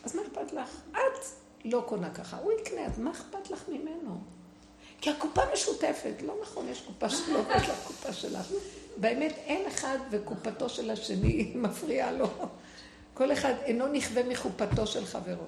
אז 0.04 0.16
מה 0.16 0.22
אכפת 0.22 0.52
לך? 0.52 0.80
את 0.90 1.24
לא 1.64 1.84
קונה 1.86 2.14
ככה. 2.14 2.38
הוא 2.38 2.52
יקנה, 2.52 2.86
אז 2.86 2.98
מה 2.98 3.10
אכפת 3.10 3.50
לך 3.50 3.68
ממנו? 3.68 4.18
כי 5.00 5.10
הקופה 5.10 5.42
משותפת. 5.52 6.14
לא 6.22 6.34
נכון, 6.42 6.68
יש 6.68 6.80
קופה 6.80 7.10
שלו 7.10 7.46
ויש 7.46 7.68
לה 7.68 7.74
קופה 7.86 8.12
שלך. 8.12 8.52
באמת, 8.96 9.32
אין 9.46 9.68
אחד 9.68 9.98
וקופתו 10.10 10.68
של 10.68 10.90
השני 10.90 11.52
מפריעה 11.62 12.12
לו. 12.12 12.30
כל 13.14 13.32
אחד 13.32 13.54
אינו 13.64 13.88
נכווה 13.88 14.22
מחופתו 14.22 14.86
של 14.86 15.04
חברו. 15.06 15.46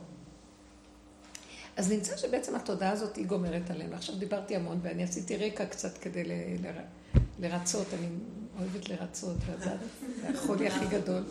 אז 1.76 1.92
נמצא 1.92 2.16
שבעצם 2.16 2.54
התודעה 2.54 2.90
הזאת 2.90 3.16
היא 3.16 3.26
גומרת 3.26 3.70
עלינו. 3.70 3.96
עכשיו 3.96 4.14
דיברתי 4.14 4.56
המון 4.56 4.80
ואני 4.82 5.02
עשיתי 5.02 5.36
רקע 5.36 5.66
קצת 5.66 5.98
כדי 5.98 6.24
ל... 6.24 6.32
ל... 6.32 6.70
לרצות, 7.38 7.86
אני 7.98 8.06
אוהבת 8.60 8.88
לרצות, 8.88 9.36
וזה 9.46 9.70
החולי 10.34 10.66
הכי 10.68 10.86
גדול. 10.86 11.22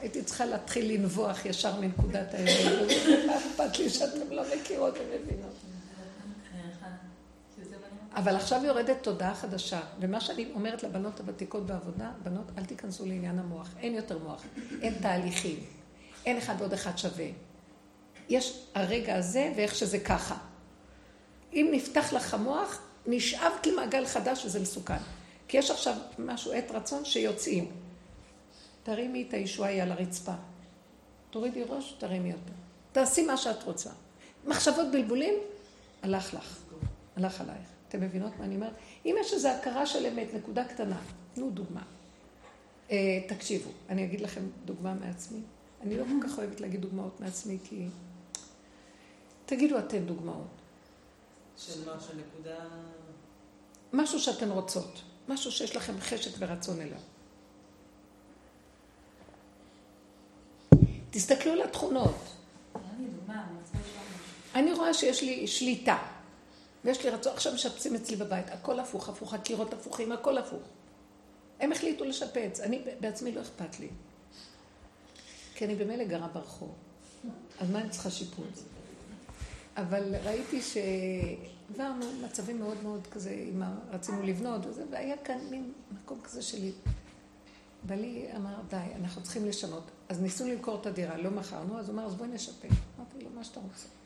הייתי 0.00 0.22
צריכה 0.22 0.46
להתחיל 0.46 0.92
לנבוח 0.92 1.46
ישר 1.46 1.80
מנקודת 1.80 2.34
האמת. 2.34 2.90
מה 3.26 3.36
אכפת 3.36 3.78
לי 3.78 3.90
שאתם 3.90 4.30
לא 4.30 4.42
מכירות 4.56 4.94
ומבינות? 4.94 5.52
אבל 8.14 8.36
עכשיו 8.36 8.64
יורדת 8.64 8.96
תודעה 9.02 9.34
חדשה, 9.34 9.80
ומה 10.00 10.20
שאני 10.20 10.46
אומרת 10.54 10.82
לבנות 10.82 11.20
הוותיקות 11.20 11.66
בעבודה, 11.66 12.10
בנות, 12.22 12.44
אל 12.58 12.64
תיכנסו 12.64 13.06
לעניין 13.06 13.38
המוח, 13.38 13.68
אין 13.78 13.94
יותר 13.94 14.18
מוח, 14.18 14.44
אין 14.82 14.94
תהליכים, 15.02 15.58
אין 16.26 16.36
אחד 16.36 16.54
ועוד 16.58 16.72
אחד 16.72 16.98
שווה. 16.98 17.26
יש 18.28 18.66
הרגע 18.74 19.16
הזה 19.16 19.52
ואיך 19.56 19.74
שזה 19.74 19.98
ככה. 19.98 20.36
אם 21.52 21.68
נפתח 21.72 22.12
לך 22.12 22.34
המוח, 22.34 22.80
נשאבת 23.06 23.66
למעגל 23.66 24.06
חדש 24.06 24.44
וזה 24.44 24.60
מסוכן. 24.60 24.98
כי 25.48 25.56
יש 25.56 25.70
עכשיו 25.70 25.94
משהו, 26.18 26.52
עת 26.52 26.70
רצון 26.70 27.04
שיוצאים. 27.04 27.70
תרימי 28.82 29.24
את 29.28 29.34
הישועה 29.34 29.70
היא 29.70 29.82
על 29.82 29.92
הרצפה. 29.92 30.32
תורידי 31.30 31.62
ראש, 31.68 31.96
תרימי 31.98 32.32
אותה. 32.32 32.52
תעשי 32.92 33.26
מה 33.26 33.36
שאת 33.36 33.62
רוצה. 33.62 33.90
מחשבות 34.46 34.86
בלבולים, 34.92 35.34
הלך 36.02 36.34
לך. 36.34 36.58
הלך 37.16 37.40
עלייך. 37.40 37.77
אתם 37.88 38.00
מבינות 38.00 38.32
מה 38.38 38.44
אני 38.44 38.54
אומרת? 38.54 38.72
אם 39.06 39.16
יש 39.20 39.32
איזו 39.32 39.48
הכרה 39.48 39.86
של 39.86 40.06
אמת, 40.06 40.34
נקודה 40.34 40.64
קטנה, 40.64 41.00
תנו 41.34 41.50
דוגמה. 41.50 41.82
Uh, 42.88 42.92
תקשיבו, 43.28 43.70
אני 43.88 44.04
אגיד 44.04 44.20
לכם 44.20 44.42
דוגמה 44.64 44.94
מעצמי. 44.94 45.40
אני 45.80 45.96
לא 45.96 46.04
כל 46.04 46.28
כך 46.28 46.38
אוהבת 46.38 46.60
להגיד 46.60 46.80
דוגמאות 46.80 47.20
מעצמי, 47.20 47.58
כי... 47.64 47.86
תגידו 49.46 49.78
אתן 49.78 50.06
דוגמאות. 50.06 50.46
של 51.56 51.84
מה? 51.86 52.00
של 52.00 52.16
נקודה... 52.16 52.56
משהו 53.92 54.20
שאתן 54.20 54.50
רוצות. 54.50 55.02
משהו 55.28 55.52
שיש 55.52 55.76
לכם 55.76 56.00
חשק 56.00 56.30
ורצון 56.38 56.80
אליו. 56.80 56.98
תסתכלו 61.10 61.52
על 61.52 61.62
התכונות. 61.62 62.16
אני 64.54 64.72
רואה 64.72 64.94
שיש 64.94 65.22
לי 65.22 65.46
שליטה, 65.46 65.98
ויש 66.88 67.04
לי 67.04 67.10
רצון, 67.10 67.32
עכשיו 67.32 67.54
משפצים 67.54 67.94
אצלי 67.94 68.16
בבית, 68.16 68.46
הכל 68.50 68.80
הפוך, 68.80 69.08
הפוך, 69.08 69.34
הקירות 69.34 69.72
הפוכים, 69.72 70.12
הכל 70.12 70.38
הפוך. 70.38 70.62
הם 71.60 71.72
החליטו 71.72 72.04
לשפץ, 72.04 72.60
אני 72.60 72.84
בעצמי 73.00 73.32
לא 73.32 73.40
אכפת 73.40 73.80
לי. 73.80 73.88
כי 75.54 75.64
אני 75.64 75.74
במילא 75.74 76.04
גרה 76.04 76.28
ברחוב, 76.28 76.74
אז 77.60 77.70
מה 77.70 77.80
אני 77.80 77.90
צריכה 77.90 78.10
שיפוץ? 78.10 78.64
אבל 79.76 80.14
ראיתי 80.24 80.60
שעברנו 80.62 82.06
מצבים 82.24 82.58
מאוד 82.58 82.82
מאוד 82.82 83.06
כזה, 83.06 83.30
אם 83.30 83.62
רצינו 83.90 84.22
לבנות 84.22 84.66
וזה, 84.66 84.84
והיה 84.90 85.16
כאן 85.16 85.38
מין 85.50 85.72
מקום 85.90 86.20
כזה 86.20 86.42
שלי. 86.42 86.72
בעלי 87.82 88.26
אמר, 88.36 88.54
די, 88.68 88.76
אנחנו 88.94 89.22
צריכים 89.22 89.44
לשנות. 89.44 89.84
אז 90.08 90.20
ניסו 90.20 90.48
למכור 90.48 90.80
את 90.80 90.86
הדירה, 90.86 91.16
לא 91.16 91.30
מכרנו, 91.30 91.78
אז 91.78 91.88
הוא 91.88 91.94
אמר, 91.94 92.06
אז 92.06 92.14
בואי 92.14 92.28
נשפר. 92.28 92.68
אמרתי 92.98 93.24
לו, 93.24 93.30
מה 93.34 93.44
שאתה 93.44 93.60
רוצה. 93.60 93.97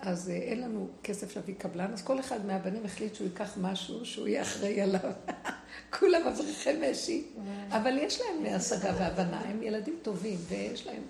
אז 0.00 0.30
אה, 0.30 0.34
אין 0.34 0.60
לנו 0.60 0.88
כסף 1.02 1.36
להביא 1.36 1.54
קבלן, 1.58 1.92
אז 1.92 2.02
כל 2.02 2.20
אחד 2.20 2.46
מהבנים 2.46 2.84
החליט 2.84 3.14
שהוא 3.14 3.26
ייקח 3.26 3.54
משהו, 3.60 4.04
שהוא 4.04 4.28
יהיה 4.28 4.42
אחראי 4.42 4.80
עליו. 4.80 5.12
כולם 5.98 6.22
אברכי 6.26 6.90
משי, 6.90 7.24
אבל 7.70 7.98
יש 7.98 8.20
להם 8.20 8.54
השגה 8.54 8.92
והבנה, 8.98 9.40
הם 9.40 9.62
ילדים 9.62 9.94
טובים, 10.02 10.38
ויש 10.48 10.86
להם... 10.86 11.02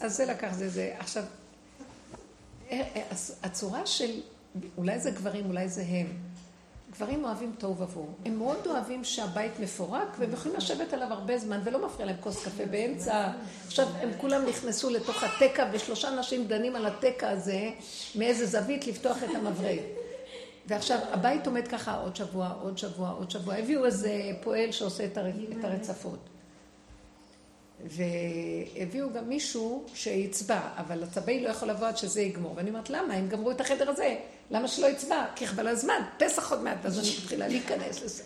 אז 0.00 0.16
זה 0.16 0.24
לקח 0.24 0.54
זה 0.54 0.68
זה. 0.68 0.94
עכשיו, 0.98 1.24
אה, 2.70 2.82
אה, 2.96 3.02
הצורה 3.42 3.86
של 3.86 4.20
אולי 4.78 5.00
זה 5.00 5.10
גברים, 5.10 5.46
אולי 5.46 5.68
זה 5.68 5.82
הם. 5.88 6.06
גברים 6.96 7.24
אוהבים 7.24 7.52
תוהו 7.58 7.76
ובוהו. 7.78 8.08
הם 8.24 8.38
מאוד 8.38 8.66
אוהבים 8.66 9.04
שהבית 9.04 9.60
מפורק, 9.60 10.16
והם 10.18 10.32
יכולים 10.32 10.56
לשבת 10.56 10.92
עליו 10.92 11.08
הרבה 11.10 11.38
זמן, 11.38 11.60
ולא 11.64 11.86
מפריע 11.86 12.06
להם 12.06 12.16
כוס 12.20 12.44
קפה 12.44 12.66
באמצע. 12.66 13.30
עכשיו, 13.66 13.86
הם 14.00 14.10
כולם 14.18 14.46
נכנסו 14.46 14.90
לתוך 14.90 15.22
התקע, 15.22 15.68
ושלושה 15.72 16.10
נשים 16.10 16.46
דנים 16.46 16.76
על 16.76 16.86
התקע 16.86 17.30
הזה, 17.30 17.70
מאיזה 18.14 18.46
זווית 18.46 18.86
לפתוח 18.86 19.22
את 19.22 19.34
המברג. 19.34 19.78
ועכשיו, 20.66 20.98
הבית 21.10 21.46
עומד 21.46 21.68
ככה 21.68 22.00
עוד 22.00 22.16
שבוע, 22.16 22.52
עוד 22.62 22.78
שבוע, 22.78 23.10
עוד 23.10 23.30
שבוע. 23.30 23.54
הביאו 23.54 23.84
איזה 23.84 24.12
פועל 24.42 24.72
שעושה 24.72 25.04
את 25.04 25.18
הרצפות. 25.64 26.18
והביאו 27.90 29.12
גם 29.12 29.28
מישהו 29.28 29.86
שיצבע, 29.94 30.60
אבל 30.76 31.02
הצבעי 31.02 31.44
לא 31.44 31.48
יכול 31.48 31.68
לבוא 31.68 31.86
עד 31.86 31.96
שזה 31.96 32.20
יגמור. 32.20 32.52
ואני 32.56 32.68
אומרת, 32.68 32.90
למה? 32.90 33.14
הם 33.14 33.28
גמרו 33.28 33.50
את 33.50 33.60
החדר 33.60 33.90
הזה, 33.90 34.16
למה 34.50 34.68
שלא 34.68 34.86
יצבע? 34.86 35.26
כי 35.36 35.46
חבל 35.46 35.68
הזמן, 35.68 36.02
פסח 36.18 36.50
עוד 36.50 36.62
מעט, 36.62 36.86
אז 36.86 36.98
אני 36.98 37.08
מתחילה 37.22 37.48
להיכנס 37.48 38.02
לזה. 38.02 38.22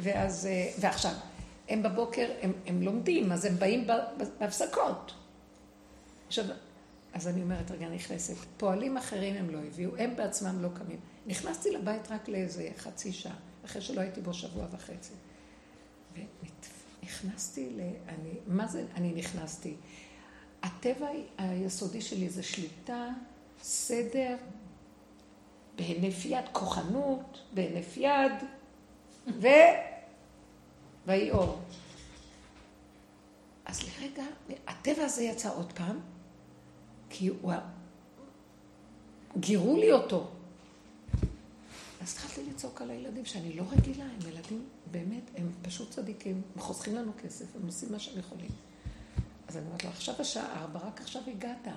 ואז, 0.00 0.46
אה, 0.46 0.70
ועכשיו, 0.80 1.12
הם 1.68 1.82
בבוקר, 1.82 2.30
הם, 2.42 2.52
הם 2.66 2.82
לומדים, 2.82 3.32
אז 3.32 3.44
הם 3.44 3.58
באים 3.58 3.86
בהפסקות. 4.38 5.12
עכשיו, 6.26 6.44
אז 7.12 7.28
אני 7.28 7.42
אומרת, 7.42 7.70
רגע, 7.70 7.88
נכנסת. 7.88 8.34
פועלים 8.56 8.96
אחרים 8.96 9.34
הם 9.34 9.50
לא 9.50 9.58
הביאו, 9.58 9.90
הם 9.98 10.16
בעצמם 10.16 10.62
לא 10.62 10.68
קמים. 10.74 10.98
נכנסתי 11.26 11.70
לבית 11.70 12.10
רק 12.10 12.28
לאיזה 12.28 12.68
חצי 12.78 13.12
שעה, 13.12 13.36
אחרי 13.64 13.82
שלא 13.82 14.00
הייתי 14.00 14.20
בו 14.20 14.34
שבוע 14.34 14.66
וחצי. 14.72 15.12
ונכנסתי 17.06 17.70
ל... 17.70 17.80
אני, 18.08 18.30
מה 18.46 18.66
זה 18.66 18.84
אני 18.94 19.12
נכנסתי? 19.12 19.74
הטבע 20.62 21.08
היסודי 21.38 22.00
שלי 22.00 22.28
זה 22.28 22.42
שליטה, 22.42 23.08
סדר, 23.62 24.36
בהינף 25.76 26.24
יד, 26.24 26.44
כוחנות, 26.52 27.42
בהינף 27.54 27.96
יד, 27.96 28.32
ו... 29.26 29.46
ויהי 31.06 31.30
אור. 31.30 31.60
אז 33.64 33.82
לרגע, 33.82 34.24
הטבע 34.66 35.04
הזה 35.04 35.22
יצא 35.22 35.54
עוד 35.54 35.72
פעם, 35.72 36.00
כי 37.10 37.28
הוא... 37.28 37.52
גירו 39.38 39.76
לי 39.76 39.92
אותו. 39.92 40.30
אז 42.06 42.12
התחלתי 42.12 42.50
לצעוק 42.50 42.82
על 42.82 42.90
הילדים 42.90 43.24
שאני 43.24 43.52
לא 43.52 43.62
רגילה, 43.72 44.04
הם 44.04 44.28
ילדים, 44.28 44.64
באמת, 44.90 45.30
הם 45.36 45.52
פשוט 45.62 45.90
צדיקים, 45.90 46.42
הם 46.54 46.60
חוסכים 46.60 46.94
לנו 46.94 47.12
כסף, 47.22 47.44
הם 47.56 47.66
עושים 47.66 47.92
מה 47.92 47.98
שהם 47.98 48.18
יכולים. 48.18 48.50
אז 49.48 49.56
אני 49.56 49.66
אומרת 49.66 49.84
לו, 49.84 49.90
עכשיו 49.90 50.14
השעה 50.18 50.62
ארבע, 50.62 50.80
רק 50.86 51.00
עכשיו 51.00 51.22
הגעת. 51.26 51.68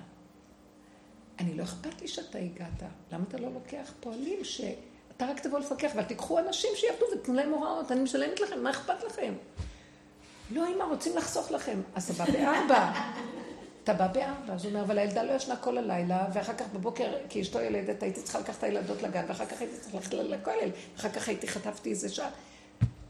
אני 1.40 1.56
לא 1.56 1.64
אכפת 1.64 2.02
לי 2.02 2.08
שאתה 2.08 2.38
הגעת. 2.38 2.84
למה 3.12 3.24
אתה 3.28 3.38
לא 3.38 3.54
לוקח 3.54 3.94
פועלים 4.00 4.44
שאתה 4.44 5.26
רק 5.26 5.40
תבוא 5.40 5.60
לפקח, 5.60 5.92
אבל 5.94 6.04
תיקחו 6.04 6.40
אנשים 6.40 6.70
שיעבדו 6.76 7.06
ותנו 7.14 7.34
להם 7.34 7.50
הוראות, 7.50 7.92
אני 7.92 8.02
משלמת 8.02 8.40
לכם, 8.40 8.64
מה 8.64 8.70
אכפת 8.70 9.04
לכם? 9.04 9.34
לא, 10.52 10.68
אמא, 10.76 10.84
רוצים 10.84 11.18
לחסוך 11.18 11.52
לכם. 11.52 11.82
אז 11.96 12.12
אתה 12.12 12.26
בא 12.26 12.32
בארבע. 12.32 12.92
אתה 13.92 13.98
בא 13.98 14.14
בארבע. 14.14 14.54
אז 14.54 14.66
הוא 14.66 14.72
אומר, 14.72 14.84
אבל 14.84 14.98
הילדה 14.98 15.24
לא 15.24 15.32
ישנה 15.32 15.56
כל 15.56 15.78
הלילה, 15.78 16.28
ואחר 16.34 16.54
כך 16.54 16.66
בבוקר, 16.74 17.12
כי 17.30 17.42
אשתו 17.42 17.62
ילדת, 17.62 18.04
הייתי 18.04 18.22
צריכה 18.22 18.40
לקחת 18.40 18.58
את 18.58 18.64
הילדות 18.64 19.02
לגן, 19.02 19.26
ואחר 19.28 19.46
כך 19.46 19.62
הייתי 19.62 19.78
צריכה 19.78 19.98
ללכת 19.98 20.14
לכולל, 20.14 20.70
ואחר 20.96 21.10
כך 21.10 21.28
הייתי, 21.28 21.48
חטפתי 21.48 21.90
איזה 21.90 22.10
שעה. 22.10 22.30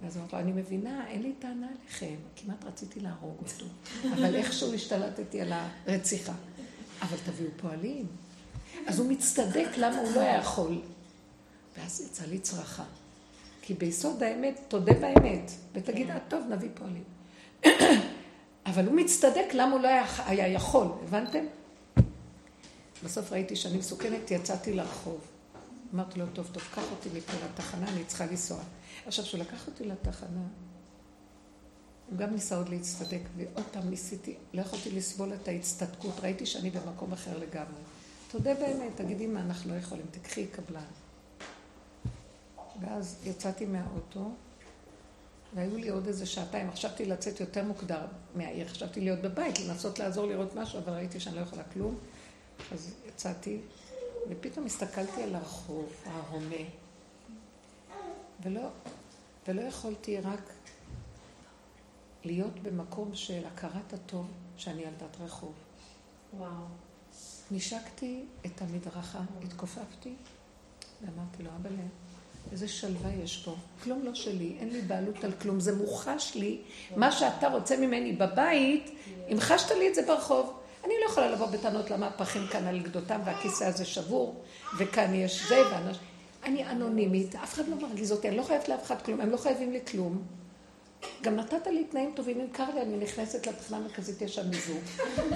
ואז 0.04 0.18
אמרתי 0.18 0.36
לו, 0.36 0.42
אני 0.42 0.52
מבינה, 0.52 1.08
אין 1.08 1.22
לי 1.22 1.34
טענה 1.40 1.68
עליכם, 1.68 2.16
כמעט 2.36 2.66
רציתי 2.66 3.00
להרוג 3.00 3.38
אותו, 3.40 3.66
אבל 4.14 4.36
איכשהו 4.36 4.74
השתלטתי 4.74 5.42
על 5.42 5.54
הרציחה. 5.88 6.34
אבל 7.02 7.18
תביאו 7.26 7.50
פועלים. 7.58 8.06
אז 8.88 9.00
הוא 9.00 9.12
מצטדק 9.12 9.68
למה 9.78 10.00
הוא 10.00 10.12
לא 10.16 10.20
היה 10.20 10.38
יכול. 10.38 10.82
ואז 11.78 12.02
יצא 12.02 12.26
לי 12.26 12.40
צרחה. 12.40 12.84
כי 13.62 13.74
ביסוד 13.74 14.24
האמת, 14.24 14.60
תודה 14.68 14.94
באמת, 14.94 15.52
ותגיד, 15.74 16.10
אה, 16.10 16.18
טוב, 16.28 16.44
נביא 16.50 16.70
פועלים. 16.74 17.04
אבל 18.70 18.86
הוא 18.86 18.96
מצטדק 18.96 19.54
למה 19.54 19.72
הוא 19.72 19.82
לא 19.82 19.88
היה, 19.88 20.06
היה 20.26 20.48
יכול, 20.48 20.88
הבנתם? 21.04 21.46
בסוף 23.04 23.32
ראיתי 23.32 23.56
שאני 23.56 23.78
מסוכנת, 23.78 24.32
יצאתי 24.32 24.74
לרחוב. 24.74 25.20
אמרתי 25.94 26.20
לו, 26.20 26.26
טוב, 26.34 26.50
טוב, 26.52 26.64
קח 26.76 26.92
אותי 26.92 27.10
מפה 27.18 27.34
לתחנה, 27.46 27.90
אני 27.90 28.04
צריכה 28.04 28.26
לנסוע. 28.26 28.60
עכשיו, 29.06 29.26
כשהוא 29.26 29.40
לקח 29.42 29.68
אותי 29.68 29.84
לתחנה, 29.84 30.42
הוא 32.10 32.18
גם 32.18 32.34
ניסה 32.34 32.58
עוד 32.58 32.70
להצטדק, 32.70 33.22
ועוד 33.38 33.66
פעם 33.72 33.90
ניסיתי, 33.90 34.36
לא 34.54 34.62
יכולתי 34.62 34.92
לסבול 34.92 35.34
את 35.34 35.48
ההצטדקות, 35.48 36.20
ראיתי 36.20 36.46
שאני 36.46 36.70
במקום 36.70 37.14
אחר 37.14 37.38
לגמרי. 37.38 37.82
תודה 38.32 38.54
באמת, 38.54 38.92
תגידי 38.96 39.28
מה 39.28 39.40
אנחנו 39.40 39.74
לא 39.74 39.80
יכולים, 39.80 40.06
תקחי 40.12 40.48
קבלן. 40.48 40.82
ואז 42.82 43.18
יצאתי 43.26 43.66
מהאוטו, 43.66 44.32
והיו 45.54 45.78
לי 45.78 45.90
עוד 45.90 46.08
איזה 46.08 46.26
שעתיים, 46.26 46.72
חשבתי 46.72 47.06
לצאת 47.06 47.40
יותר 47.40 47.64
מוקדם 47.64 48.06
מהעיר, 48.36 48.68
חשבתי 48.68 49.02
להיות 49.02 49.20
בבית, 49.20 49.60
לנסות 49.60 50.00
לעזור 50.00 50.26
לראות 50.26 50.56
משהו, 50.56 50.80
אבל 50.80 50.94
ראיתי 50.94 51.20
שאני 51.20 51.36
לא 51.36 51.42
יכולה 51.42 51.64
כלום. 51.64 51.98
אז 52.72 52.94
יצאתי, 53.08 53.60
ופתאום 54.30 54.66
הסתכלתי 54.66 55.24
על 55.24 55.36
הרחוב 55.36 55.94
ההומה, 56.06 56.66
ולא, 58.44 58.70
ולא 59.48 59.62
יכולתי 59.62 60.18
רק 60.18 60.42
להיות 62.24 62.60
במקום 62.60 63.16
של 63.16 63.42
הכרת 63.46 63.94
הטוב 63.94 64.32
שאני 64.58 64.82
ילדת 64.82 65.18
רחוב. 65.20 65.54
וואו. 66.38 66.66
נשקתי 67.52 68.26
את 68.46 68.62
המדרכה, 68.62 69.22
התכופפתי, 69.44 70.14
ואמרתי 71.02 71.44
לו, 71.44 71.50
אבא 71.50 71.70
לב, 71.70 71.90
איזה 72.52 72.68
שלווה 72.68 73.10
יש 73.24 73.38
פה. 73.46 73.56
כלום 73.84 74.02
לא 74.04 74.16
שלי, 74.16 74.56
אין 74.60 74.70
לי 74.70 74.82
בעלות 74.82 75.24
על 75.24 75.32
כלום. 75.32 75.60
זה 75.60 75.76
מוחש 75.76 76.36
לי, 76.36 76.58
מה 76.96 77.12
שאתה 77.12 77.48
רוצה 77.48 77.78
ממני 77.78 78.14
בבית, 78.14 78.92
המחשת 79.30 79.72
לי 79.72 79.90
את 79.90 79.96
זה 79.96 80.02
ברחוב. 80.08 80.54
אני 80.84 80.94
לא 81.06 81.12
יכולה 81.12 81.32
לבוא 81.32 81.48
בטענות 81.48 81.92
למה 81.92 82.08
הפחים 82.08 82.48
כאן 82.52 82.68
על 82.68 82.80
גדותם 82.80 83.20
והכיסא 83.26 83.64
הזה 83.64 83.86
שבור, 83.86 84.36
וכאן 84.78 85.14
יש 85.14 85.50
זה, 85.50 85.62
ואנשים... 85.72 86.10
אני 86.44 86.72
אנונימית, 86.72 87.36
אף 87.36 87.54
אחד 87.54 87.68
לא 87.68 87.76
מרגיז 87.76 88.12
אותי, 88.12 88.28
אני 88.30 88.38
לא 88.38 88.44
חייבת 88.44 88.70
לאף 88.70 88.86
אחד 88.86 89.02
כלום, 89.02 89.22
הם 89.22 89.30
לא 89.30 89.38
חייבים 89.38 89.72
לי 89.72 89.80
כלום. 89.92 90.22
גם 91.22 91.36
נתת 91.36 91.68
לי 91.68 91.84
תנאים 91.84 92.12
טובים, 92.16 92.42
אם 92.42 92.48
קר 92.52 92.76
לי, 92.76 92.82
אני 92.82 92.98
נכנסת 92.98 93.48
לתחנה 93.48 93.78
המרכזית, 93.78 94.22
יש 94.22 94.36
שם 94.36 94.50
מיזוג, 94.50 94.78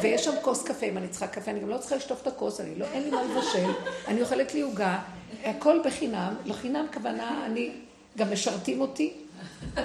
ויש 0.02 0.26
שם 0.26 0.32
כוס 0.42 0.64
קפה, 0.64 0.86
אם 0.86 0.98
אני 0.98 1.08
צריכה 1.08 1.28
קפה, 1.28 1.52
אני 1.52 1.60
גם 1.60 1.70
לא 1.70 1.78
צריכה 1.78 1.96
לשטוף 1.96 2.22
את 2.22 2.28
הכוס, 2.28 2.60
אני 2.60 2.76
לא, 2.76 2.86
אין 2.86 3.04
לי 3.04 3.10
מה 3.10 3.24
לבשל, 3.24 3.72
אני 4.08 4.22
אוכלת 4.22 4.54
לי 4.54 4.62
עוגה, 4.62 5.04
הכל 5.44 5.80
בחינם, 5.86 6.36
לא 6.46 6.54
חינם 6.54 6.86
כוונה, 6.94 7.46
אני, 7.46 7.72
גם 8.18 8.34
משרתים 8.34 8.82
אותי. 8.82 9.14
אה, 9.78 9.84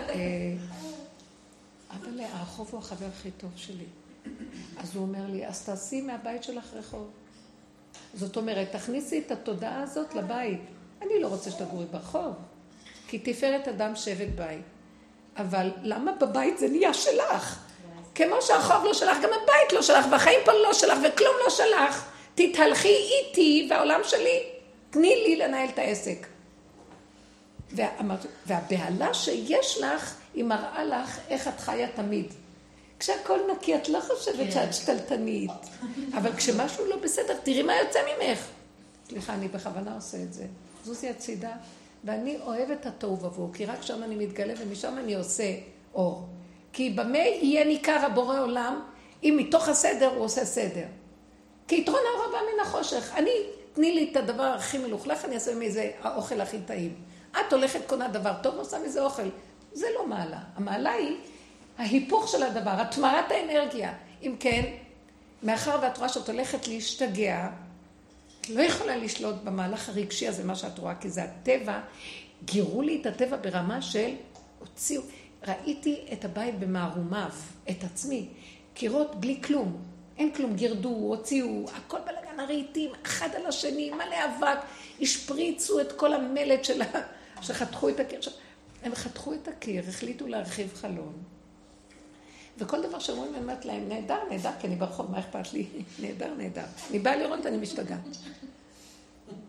אבל 1.91 2.21
הרחוב 2.21 2.69
הוא 2.71 2.79
החבר 2.79 3.07
הכי 3.07 3.31
טוב 3.31 3.51
שלי. 3.57 3.85
אז 4.77 4.97
הוא 4.97 5.03
אומר 5.03 5.27
לי, 5.29 5.47
אז 5.47 5.65
תעשי 5.65 6.01
מהבית 6.01 6.43
שלך 6.43 6.75
רחוב. 6.75 7.11
זאת 8.15 8.37
אומרת, 8.37 8.73
תכניסי 8.73 9.19
את 9.27 9.31
התודעה 9.31 9.83
הזאת 9.83 10.15
לבית. 10.15 10.61
אני 11.03 11.21
לא 11.21 11.29
רוצה 11.29 11.51
שתגורי 11.51 11.87
ברחוב, 11.91 12.35
כי 13.09 13.19
תפארת 13.19 13.69
אדם 13.69 13.97
שבט 13.97 14.29
בית. 14.35 14.65
אבל 15.39 15.71
למה 15.83 16.13
בבית 16.13 16.59
זה 16.59 16.69
נהיה 16.69 16.95
שלך? 16.95 17.59
כמו 18.15 18.43
שהרחוב 18.43 18.85
לא 18.85 18.95
שלך, 18.95 19.17
גם 19.23 19.31
הבית 19.43 19.73
לא 19.73 19.83
שלך, 19.83 20.07
והחיים 20.11 20.41
פה 20.45 20.53
לא 20.53 20.73
שלך, 20.73 20.99
וכלום 20.99 21.35
לא 21.45 21.51
שלך. 21.51 22.05
תתהלכי 22.35 22.89
איתי 22.89 23.67
והעולם 23.71 24.01
שלי, 24.05 24.43
תני 24.91 25.25
לי 25.27 25.37
לנהל 25.37 25.69
את 25.69 25.79
העסק. 25.79 26.27
והבהלה 28.47 29.15
שיש 29.15 29.79
לך, 29.81 30.15
היא 30.35 30.45
מראה 30.45 30.85
לך 30.85 31.19
איך 31.29 31.49
את 31.49 31.61
חיה 31.61 31.89
תמיד. 31.89 32.33
כשהכול 32.99 33.41
נקי, 33.53 33.77
את 33.77 33.89
לא 33.89 34.01
חושבת 34.01 34.37
כן. 34.37 34.51
שאת 34.51 34.75
שתלטנית. 34.75 35.51
אבל 36.15 36.33
כשמשהו 36.37 36.87
לא 36.87 36.97
בסדר, 36.97 37.37
תראי 37.43 37.63
מה 37.63 37.77
יוצא 37.77 37.99
ממך. 38.05 38.39
סליחה, 39.09 39.35
אני 39.35 39.49
בכוונה 39.49 39.95
עושה 39.95 40.17
את 40.23 40.33
זה. 40.33 40.45
זוזי 40.85 41.09
הצידה, 41.09 41.53
ואני 42.05 42.39
אוהבת 42.41 42.87
התוהו 42.87 43.21
ובוהו, 43.21 43.53
כי 43.53 43.67
רק 43.67 43.83
שם 43.83 44.03
אני 44.03 44.15
מתגלה 44.15 44.55
ומשם 44.59 44.99
אני 44.99 45.15
עושה 45.15 45.55
אור. 45.95 46.29
כי 46.73 46.91
במה 46.91 47.19
יהיה 47.19 47.65
ניכר 47.65 47.99
הבורא 48.07 48.41
עולם, 48.41 48.81
אם 49.23 49.35
מתוך 49.39 49.69
הסדר 49.69 50.11
הוא 50.15 50.25
עושה 50.25 50.45
סדר. 50.45 50.87
כי 51.69 51.77
יתרון 51.77 52.01
האור 52.13 52.25
הבא 52.29 52.39
מן 52.39 52.61
החושך. 52.61 53.13
אני, 53.17 53.31
תני 53.73 53.95
לי 53.95 54.09
את 54.13 54.17
הדבר 54.17 54.43
הכי 54.43 54.79
מלוכלך, 54.79 55.25
אני 55.25 55.35
אעשה 55.35 55.55
מזה 55.55 55.91
האוכל 56.03 56.41
הכי 56.41 56.59
טעים. 56.67 56.95
את 57.31 57.53
הולכת 57.53 57.81
קונה 57.87 58.09
דבר 58.09 58.33
טוב 58.43 58.55
ועושה 58.55 58.79
מזה 58.79 59.03
אוכל. 59.03 59.29
זה 59.73 59.87
לא 59.95 60.07
מעלה. 60.07 60.39
המעלה 60.57 60.93
היא 60.93 61.17
ההיפוך 61.79 62.29
של 62.29 62.43
הדבר, 62.43 62.71
התמרת 62.71 63.31
האנרגיה. 63.31 63.93
אם 64.23 64.37
כן, 64.41 64.65
מאחר 65.43 65.79
ואת 65.83 65.99
רואה 65.99 66.09
שאת 66.09 66.29
הולכת 66.29 66.69
להשתגע, 66.69 67.49
לא 68.51 68.63
יכולה 68.63 68.97
לשלוט 68.97 69.37
במהלך 69.45 69.89
הרגשי 69.89 70.29
הזה, 70.29 70.45
מה 70.45 70.57
שאת 70.57 70.79
רואה, 70.79 70.95
כי 70.95 71.11
זה 71.11 71.23
הטבע. 71.23 71.81
גירו 72.45 72.83
לי 72.83 73.01
את 73.01 73.07
הטבע 73.07 73.37
ברמה 73.37 73.83
של 73.83 74.11
הוציאו, 74.59 75.03
ראיתי 75.49 76.05
את 76.13 76.25
הבית 76.25 76.59
במערומיו, 76.59 77.31
את 77.71 77.85
עצמי. 77.85 78.29
קירות 78.75 79.21
בלי 79.21 79.43
כלום, 79.43 79.83
אין 80.19 80.33
כלום, 80.35 80.57
גירדו, 80.57 80.89
הוציאו, 80.89 81.65
הכל 81.75 81.99
בלגן, 81.99 82.29
כמה 82.39 82.47
רהיטים, 82.47 82.91
אחד 83.03 83.29
על 83.35 83.47
השני, 83.47 83.91
מלא 83.91 84.17
אבק, 84.25 84.59
השפריצו 85.01 85.81
את 85.81 85.93
כל 85.93 86.13
המלט 86.13 86.65
של 86.65 86.83
ה... 86.83 86.87
שחתכו 87.41 87.89
את 87.89 88.01
הקיר. 88.01 88.21
הם 88.83 88.95
חתכו 88.95 89.35
את 89.35 89.49
הקיר, 89.49 89.85
החליטו 89.89 90.27
להרחיב 90.27 90.75
חלון. 90.75 91.13
וכל 92.59 92.83
דבר 92.83 92.99
שאומרים, 92.99 93.35
אני 93.35 93.43
אומרת 93.43 93.65
להם, 93.65 93.89
נהדר, 93.89 94.19
נהדר, 94.31 94.51
כי 94.61 94.67
אני 94.67 94.77
ברחוב, 94.77 95.11
מה 95.11 95.19
אכפת 95.19 95.53
לי? 95.53 95.67
נהדר, 96.03 96.35
נהדר. 96.35 96.65
אני 96.91 96.99
באה 96.99 97.17
לראות, 97.17 97.47
אני 97.47 97.57
משתגעת. 97.57 98.01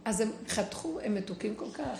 אז 0.05 0.21
הם 0.21 0.31
חתכו, 0.47 0.99
הם 0.99 1.15
מתוקים 1.15 1.55
כל 1.55 1.71
כך. 1.73 1.99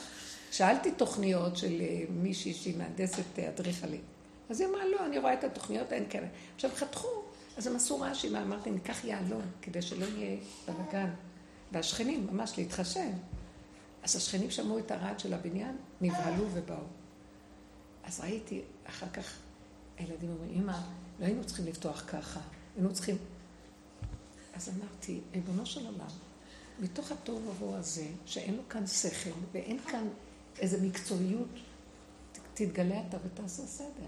שאלתי 0.52 0.92
תוכניות 0.92 1.58
של 1.58 1.82
אה, 1.82 2.04
מישהי 2.10 2.54
שהיא 2.54 2.78
מהנדסת 2.78 3.40
אדריכלית. 3.40 4.02
אז 4.50 4.62
היא 4.62 4.70
אמרה, 4.70 4.86
לא, 4.86 5.06
אני 5.06 5.18
רואה 5.18 5.34
את 5.34 5.44
התוכניות, 5.44 5.94
אין 5.94 6.06
כאלה. 6.10 6.28
עכשיו 6.56 6.72
חתכו, 6.76 7.08
אז 7.58 7.68
הם 7.68 7.76
עשו 7.76 8.00
רעשים, 8.00 8.36
אמרתי, 8.36 8.72
ניקח 8.72 9.06
יהלום, 9.06 9.42
כדי 9.62 9.82
שלא 9.82 10.06
יהיה 10.06 10.38
בלאגן. 10.68 11.10
והשכנים, 11.72 12.28
ממש 12.32 12.58
להתחשב. 12.58 13.10
אז 14.04 14.16
השכנים 14.16 14.52
שמעו 14.52 14.80
את 14.80 14.92
הרעד 14.92 15.20
של 15.20 15.34
הבניין, 15.34 15.78
נבהלו 16.02 16.46
ובאו. 16.54 16.76
אז 18.04 18.20
ראיתי, 18.20 18.62
אחר 18.86 19.08
כך 19.14 19.40
הילדים 20.00 20.30
אומרים, 20.30 20.52
אמא, 20.54 20.78
לא 21.20 21.26
היינו 21.26 21.44
צריכים 21.46 21.66
לפתוח 21.66 22.04
ככה, 22.08 22.40
היינו 22.76 22.94
צריכים... 22.94 23.18
אז 24.54 24.70
אמרתי, 24.70 25.20
ריבונו 25.34 25.66
של 25.66 25.86
עולם, 25.86 26.08
מתוך 26.80 27.12
התוהו 27.12 27.48
ובוהו 27.48 27.76
הזה, 27.76 28.08
שאין 28.26 28.56
לו 28.56 28.64
כאן 28.70 28.88
שכל 28.88 29.30
ואין 29.52 29.80
כאן 29.80 30.08
איזו 30.60 30.78
מקצועיות, 30.82 31.50
תתגלה 32.54 33.02
אתה 33.10 33.18
ותעשה 33.26 33.64
סדר. 33.64 34.08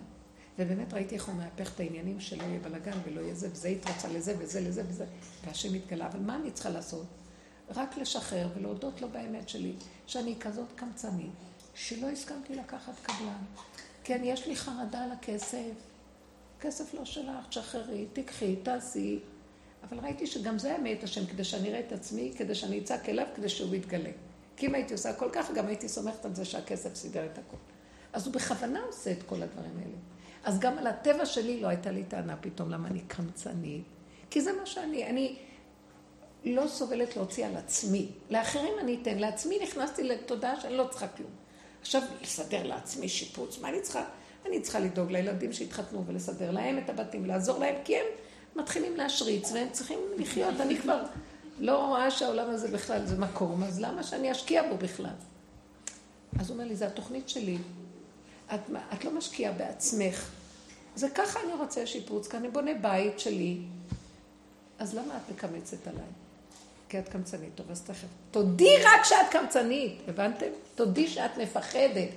ובאמת 0.59 0.93
ראיתי 0.93 1.15
איך 1.15 1.25
הוא 1.25 1.35
מהפך 1.35 1.71
את 1.75 1.79
העניינים 1.79 2.19
שלא 2.19 2.43
יהיה 2.43 2.59
בלאגן 2.59 2.97
ולא 3.05 3.21
יהיה 3.21 3.35
זה, 3.35 3.49
וזה 3.51 3.69
יתרצה 3.69 4.07
לזה 4.07 4.35
וזה 4.39 4.61
לזה 4.61 4.83
וזה, 4.89 5.05
והשם 5.45 5.75
יתגלה. 5.75 6.07
אבל 6.07 6.19
מה 6.19 6.35
אני 6.35 6.51
צריכה 6.51 6.69
לעשות? 6.69 7.05
רק 7.75 7.97
לשחרר 7.97 8.49
ולהודות 8.55 9.01
לו 9.01 9.09
באמת 9.09 9.49
שלי, 9.49 9.73
שאני 10.07 10.35
כזאת 10.39 10.67
קמצנית, 10.75 11.31
שלא 11.75 12.09
הסכמתי 12.09 12.55
לקחת 12.55 12.93
קבלן. 13.03 13.43
כן, 14.03 14.21
יש 14.23 14.47
לי 14.47 14.55
חרדה 14.55 15.03
על 15.03 15.11
הכסף. 15.11 15.73
כסף 16.61 16.93
לא 16.93 17.05
שלך, 17.05 17.47
תשחררי, 17.49 18.05
תיקחי, 18.13 18.55
תעשי. 18.55 19.19
אבל 19.89 19.99
ראיתי 19.99 20.27
שגם 20.27 20.59
זה 20.59 20.77
מאת 20.83 21.03
השם, 21.03 21.25
כדי 21.25 21.43
שאני 21.43 21.69
אראה 21.69 21.79
את 21.79 21.91
עצמי, 21.91 22.33
כדי 22.37 22.55
שאני 22.55 22.79
אצעק 22.79 23.09
אליו, 23.09 23.27
כדי 23.35 23.49
שהוא 23.49 23.75
יתגלה. 23.75 24.09
כי 24.57 24.67
אם 24.67 24.75
הייתי 24.75 24.93
עושה 24.93 25.09
הכל 25.09 25.29
ככה, 25.33 25.53
גם 25.53 25.67
הייתי 25.67 25.89
סומכת 25.89 26.25
על 26.25 26.35
זה 26.35 26.45
שהכסף 26.45 26.95
סידר 26.95 27.25
את 27.25 27.37
הכל. 27.37 27.57
אז 28.13 28.25
הוא 28.25 28.33
בכוונה 28.33 28.81
עושה 28.87 29.11
את 29.11 29.23
כל 29.23 29.41
הדברים 29.41 29.77
האלה. 29.79 29.95
אז 30.43 30.59
גם 30.59 30.77
על 30.77 30.87
הטבע 30.87 31.25
שלי 31.25 31.59
לא 31.59 31.67
הייתה 31.67 31.91
לי 31.91 32.03
טענה 32.03 32.35
פתאום 32.41 32.71
למה 32.71 32.87
אני 32.87 32.99
קמצנית. 32.99 33.83
כי 34.29 34.41
זה 34.41 34.53
מה 34.53 34.65
שאני, 34.65 35.07
אני 35.07 35.35
לא 36.43 36.67
סובלת 36.67 37.15
להוציא 37.15 37.45
על 37.45 37.57
עצמי. 37.57 38.09
לאחרים 38.29 38.73
אני 38.79 38.99
אתן, 39.01 39.19
לעצמי 39.19 39.59
נכנסתי 39.63 40.03
לתודעה 40.03 40.61
שאני 40.61 40.77
לא 40.77 40.87
צריכה 40.91 41.07
כלום. 41.07 41.40
עכשיו, 41.81 42.01
לסדר 42.21 42.63
לעצמי 42.63 43.09
שיפוץ, 43.09 43.59
מה 43.59 43.69
אני 43.69 43.81
צריכה? 43.81 44.03
אני 44.45 44.61
צריכה 44.61 44.79
לדאוג 44.79 45.11
לילדים 45.11 45.53
שהתחתנו 45.53 46.03
ולסדר 46.07 46.51
להם 46.51 46.77
את 46.77 46.89
הבתים, 46.89 47.25
לעזור 47.25 47.59
להם, 47.59 47.75
כי 47.83 47.97
הם 47.97 48.05
מתחילים 48.55 48.95
להשריץ 48.97 49.51
והם 49.51 49.67
צריכים 49.71 49.99
לחיות. 50.17 50.61
אני 50.61 50.77
כבר 50.77 51.03
לא 51.59 51.87
רואה 51.87 52.11
שהעולם 52.11 52.49
הזה 52.49 52.67
בכלל 52.67 53.05
זה 53.05 53.17
מקום, 53.17 53.63
אז 53.63 53.81
למה 53.81 54.03
שאני 54.03 54.31
אשקיע 54.31 54.69
בו 54.69 54.77
בכלל? 54.77 55.13
אז 56.39 56.49
הוא 56.49 56.55
אומר 56.55 56.67
לי, 56.67 56.75
זה 56.75 56.87
התוכנית 56.87 57.29
שלי. 57.29 57.57
את, 58.53 58.59
את 58.93 59.05
לא 59.05 59.11
משקיעה 59.11 59.53
בעצמך. 59.53 60.29
זה 60.95 61.09
ככה 61.09 61.39
אני 61.45 61.53
רוצה 61.53 61.87
שיפוץ, 61.87 62.27
כי 62.27 62.37
אני 62.37 62.49
בונה 62.49 62.73
בית 62.73 63.19
שלי. 63.19 63.57
אז 64.79 64.95
למה 64.95 65.17
את 65.17 65.31
מקמצת 65.31 65.87
עליי? 65.87 66.03
כי 66.91 66.99
את 66.99 67.09
קמצנית. 67.09 67.49
טוב, 67.55 67.71
אז 67.71 67.81
תכף. 67.81 68.07
תודי 68.31 68.75
רק 68.83 69.03
שאת 69.03 69.17
קמצנית, 69.31 70.01
הבנתם? 70.07 70.45
תודי 70.75 71.07
שאת 71.07 71.37
מפחדת. 71.37 72.09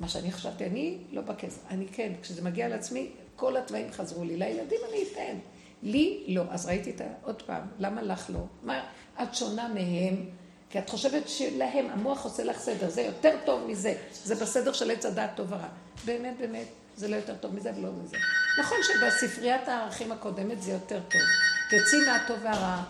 מה 0.00 0.08
שאני 0.08 0.32
חשבתי, 0.32 0.66
אני 0.66 0.98
לא 1.12 1.22
בכסף. 1.22 1.60
אני 1.70 1.86
כן, 1.92 2.12
כשזה 2.22 2.42
מגיע 2.42 2.68
לעצמי, 2.68 3.10
כל 3.36 3.56
התוואים 3.56 3.92
חזרו 3.92 4.24
לי. 4.24 4.36
לילדים 4.36 4.78
אני 4.88 5.04
אתן. 5.12 5.38
לי 5.82 6.24
לא. 6.28 6.42
אז 6.50 6.66
ראיתי 6.66 6.90
את 6.90 7.00
ה... 7.00 7.04
עוד 7.22 7.42
פעם, 7.42 7.62
למה 7.78 8.02
לך 8.02 8.30
לא? 8.30 8.40
מה, 8.62 8.84
את 9.22 9.34
שונה 9.34 9.68
מהם? 9.68 10.24
כי 10.70 10.78
את 10.78 10.90
חושבת 10.90 11.28
שלהם, 11.28 11.86
המוח 11.90 12.24
עושה 12.24 12.44
לך 12.44 12.58
סדר, 12.58 12.90
זה 12.90 13.02
יותר 13.02 13.36
טוב 13.44 13.66
מזה. 13.66 13.94
זה 14.24 14.34
בסדר 14.34 14.72
של 14.72 14.90
עץ 14.90 15.06
הדעת 15.06 15.30
טוב 15.36 15.46
ורע. 15.52 15.68
באמת, 16.04 16.34
באמת, 16.38 16.66
זה 16.96 17.08
לא 17.08 17.16
יותר 17.16 17.34
טוב 17.34 17.54
מזה 17.54 17.70
ולא 17.76 17.90
מזה. 18.04 18.16
נכון 18.60 18.78
שבספריית 18.82 19.68
הערכים 19.68 20.12
הקודמת 20.12 20.62
זה 20.62 20.72
יותר 20.72 21.00
טוב. 21.10 21.22
תצאי 21.70 21.98
מהטוב 22.06 22.38
והרע, 22.42 22.82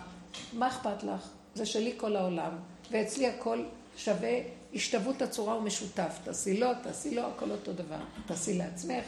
מה 0.53 0.69
אכפת 0.69 1.03
לך? 1.03 1.29
זה 1.55 1.67
שלי 1.67 1.95
כל 1.97 2.17
העולם, 2.17 2.53
ואצלי 2.91 3.27
הכל 3.27 3.65
שווה 3.97 4.39
השתוות 4.75 5.23
הצורה 5.23 5.57
ומשותף. 5.57 6.19
תעשי 6.25 6.61
לו, 6.61 6.69
תעשי 6.83 7.15
לו, 7.15 7.23
הכל 7.23 7.51
אותו 7.51 7.73
דבר. 7.73 8.01
תעשי 8.27 8.59
לעצמך. 8.59 9.05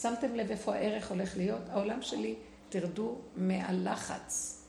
שמתם 0.00 0.34
לב 0.34 0.50
איפה 0.50 0.74
הערך 0.74 1.10
הולך 1.10 1.36
להיות? 1.36 1.60
העולם 1.70 2.02
שלי, 2.02 2.34
תרדו 2.68 3.14
מהלחץ. 3.36 4.62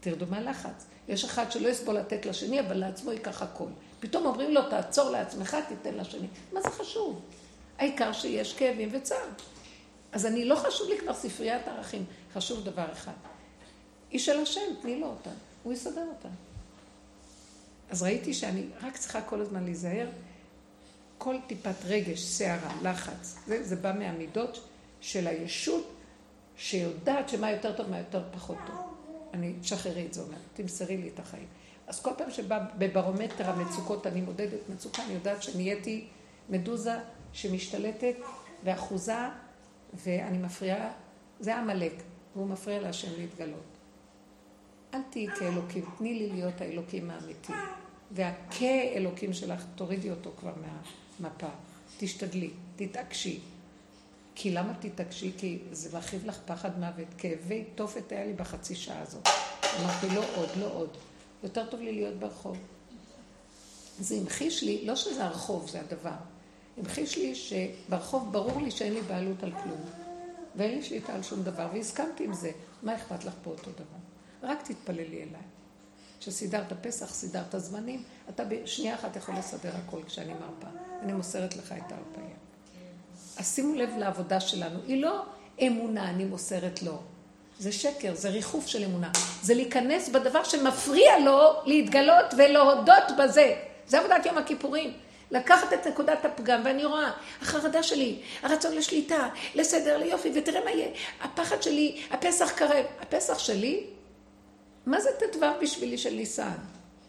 תרדו 0.00 0.26
מהלחץ. 0.26 0.86
יש 1.08 1.24
אחד 1.24 1.52
שלא 1.52 1.68
יסבול 1.68 1.94
לתת 1.94 2.26
לשני, 2.26 2.60
אבל 2.60 2.76
לעצמו 2.76 3.12
ייקח 3.12 3.42
הכל. 3.42 3.68
פתאום 4.00 4.26
אומרים 4.26 4.54
לו, 4.54 4.70
תעצור 4.70 5.10
לעצמך, 5.10 5.56
תיתן 5.68 5.94
לשני. 5.94 6.26
מה 6.52 6.60
זה 6.60 6.70
חשוב? 6.70 7.20
העיקר 7.78 8.12
שיש 8.12 8.54
כאבים 8.54 8.88
וצער. 8.92 9.28
אז 10.12 10.26
אני, 10.26 10.44
לא 10.44 10.56
חשוב 10.56 10.88
לי 10.88 10.98
כבר 10.98 11.14
ספריית 11.14 11.68
ערכים, 11.68 12.04
חשוב 12.34 12.64
דבר 12.64 12.92
אחד. 12.92 13.12
היא 14.10 14.20
של 14.20 14.40
השם, 14.40 14.60
תני 14.82 15.00
לו 15.00 15.06
אותה, 15.06 15.30
הוא 15.62 15.72
יסדר 15.72 16.06
אותה. 16.16 16.28
אז 17.90 18.02
ראיתי 18.02 18.34
שאני 18.34 18.66
רק 18.82 18.96
צריכה 18.96 19.22
כל 19.22 19.40
הזמן 19.40 19.64
להיזהר. 19.64 20.08
כל 21.18 21.36
טיפת 21.46 21.84
רגש, 21.84 22.20
שערה, 22.38 22.72
לחץ, 22.82 23.36
זה, 23.46 23.64
זה 23.64 23.76
בא 23.76 23.92
מהמידות 23.98 24.68
של 25.00 25.26
הישות 25.26 25.94
שיודעת 26.56 27.28
שמה 27.28 27.50
יותר 27.50 27.76
טוב, 27.76 27.90
מה 27.90 27.98
יותר 27.98 28.22
פחות 28.32 28.56
טוב. 28.66 28.76
אני, 29.34 29.54
תשחררי 29.60 30.06
את 30.06 30.14
זה, 30.14 30.22
אומרת, 30.22 30.38
תמסרי 30.54 30.96
לי 30.96 31.08
את 31.14 31.18
החיים. 31.18 31.46
אז 31.86 32.00
כל 32.00 32.10
פעם 32.18 32.30
שבא 32.30 32.58
בברומטר 32.78 33.50
המצוקות, 33.50 34.06
אני 34.06 34.20
מודדת 34.20 34.68
מצוקה, 34.68 35.04
אני 35.04 35.12
יודעת 35.12 35.42
שנהייתי 35.42 36.06
מדוזה 36.48 36.94
שמשתלטת 37.32 38.14
ואחוזה, 38.64 39.28
ואני 39.94 40.38
מפריעה, 40.38 40.90
זה 41.40 41.56
עמלק, 41.56 41.92
והוא 42.36 42.46
מפריע 42.46 42.80
להשם 42.80 43.08
להתגלות. 43.18 43.67
אל 44.94 45.00
תהיי 45.10 45.28
כאלוקים, 45.38 45.84
תני 45.98 46.14
לי 46.14 46.28
להיות 46.28 46.60
האלוקים 46.60 47.10
האמיתי. 47.10 47.52
והכאלוקים 48.10 49.32
שלך, 49.32 49.64
תורידי 49.74 50.10
אותו 50.10 50.30
כבר 50.38 50.52
מהמפה. 51.20 51.48
תשתדלי, 51.98 52.50
תתעקשי. 52.76 53.40
כי 54.34 54.50
למה 54.50 54.74
תתעקשי? 54.80 55.32
כי 55.38 55.58
זה 55.72 55.96
מרחיב 55.96 56.26
לך 56.26 56.38
פחד 56.46 56.78
מוות. 56.78 57.06
כאבי 57.18 57.64
תופת 57.74 58.12
היה 58.12 58.26
לי 58.26 58.32
בחצי 58.32 58.74
שעה 58.74 59.02
הזאת. 59.02 59.28
אמרתי, 59.80 60.14
לא 60.14 60.24
עוד, 60.36 60.48
לא 60.58 60.72
עוד. 60.72 60.90
יותר 61.42 61.70
טוב 61.70 61.80
לי 61.80 61.92
להיות 61.92 62.14
ברחוב. 62.14 62.58
זה 64.00 64.14
המחיש 64.14 64.62
לי, 64.62 64.86
לא 64.86 64.96
שזה 64.96 65.24
הרחוב, 65.24 65.70
זה 65.70 65.80
הדבר. 65.80 66.16
המחיש 66.78 67.18
לי 67.18 67.34
שברחוב 67.34 68.32
ברור 68.32 68.62
לי 68.62 68.70
שאין 68.70 68.94
לי 68.94 69.02
בעלות 69.02 69.42
על 69.42 69.52
כלום. 69.52 69.80
ואין 70.56 70.74
לי 70.74 70.82
שליטה 70.82 71.14
על 71.14 71.22
שום 71.22 71.42
דבר, 71.42 71.68
והסכמתי 71.74 72.24
עם 72.24 72.34
זה. 72.34 72.50
מה 72.82 72.96
אכפת 72.96 73.24
לך 73.24 73.32
פה 73.42 73.50
אותו 73.50 73.70
דבר? 73.70 73.98
רק 74.42 74.62
תתפללי 74.62 75.16
אליי. 75.16 75.42
כשסידרת 76.20 76.72
פסח, 76.86 77.14
סידרת 77.14 77.54
זמנים, 77.56 78.02
אתה 78.28 78.44
בשנייה 78.44 78.94
אחת 78.94 79.16
יכול 79.16 79.34
לסדר 79.38 79.70
הכל 79.86 80.00
כשאני 80.06 80.32
מרפה. 80.32 80.66
אני 81.02 81.12
מוסרת 81.12 81.56
לך 81.56 81.72
את 81.72 81.92
ההרפאיה. 81.92 82.36
אז 83.38 83.54
שימו 83.54 83.74
לב 83.74 83.90
לעבודה 83.98 84.40
שלנו. 84.40 84.80
היא 84.86 85.02
לא 85.02 85.22
אמונה, 85.60 86.10
אני 86.10 86.24
מוסרת 86.24 86.82
לו. 86.82 86.98
זה 87.58 87.72
שקר, 87.72 88.14
זה 88.14 88.28
ריחוף 88.28 88.66
של 88.66 88.84
אמונה. 88.84 89.10
זה 89.42 89.54
להיכנס 89.54 90.08
בדבר 90.08 90.44
שמפריע 90.44 91.18
לו 91.18 91.52
להתגלות 91.64 92.34
ולהודות 92.38 93.04
בזה. 93.18 93.54
זה 93.86 93.98
עבודת 93.98 94.26
יום 94.26 94.38
הכיפורים. 94.38 94.92
לקחת 95.30 95.72
את 95.72 95.86
נקודת 95.86 96.24
הפגם, 96.24 96.60
ואני 96.64 96.84
רואה, 96.84 97.10
החרדה 97.42 97.82
שלי, 97.82 98.20
הרצון 98.42 98.74
לשליטה, 98.74 99.28
לסדר, 99.54 99.98
ליופי, 99.98 100.30
ותראה 100.34 100.64
מה 100.64 100.70
יהיה. 100.70 100.88
הפחד 101.20 101.62
שלי, 101.62 102.02
הפסח 102.10 102.50
קרב. 102.50 102.84
הפסח 103.00 103.38
שלי 103.38 103.86
מה 104.88 105.00
זה 105.00 105.10
ט"ו 105.18 105.46
בשבילי 105.62 105.98
של 105.98 106.14
ניסן? 106.14 106.50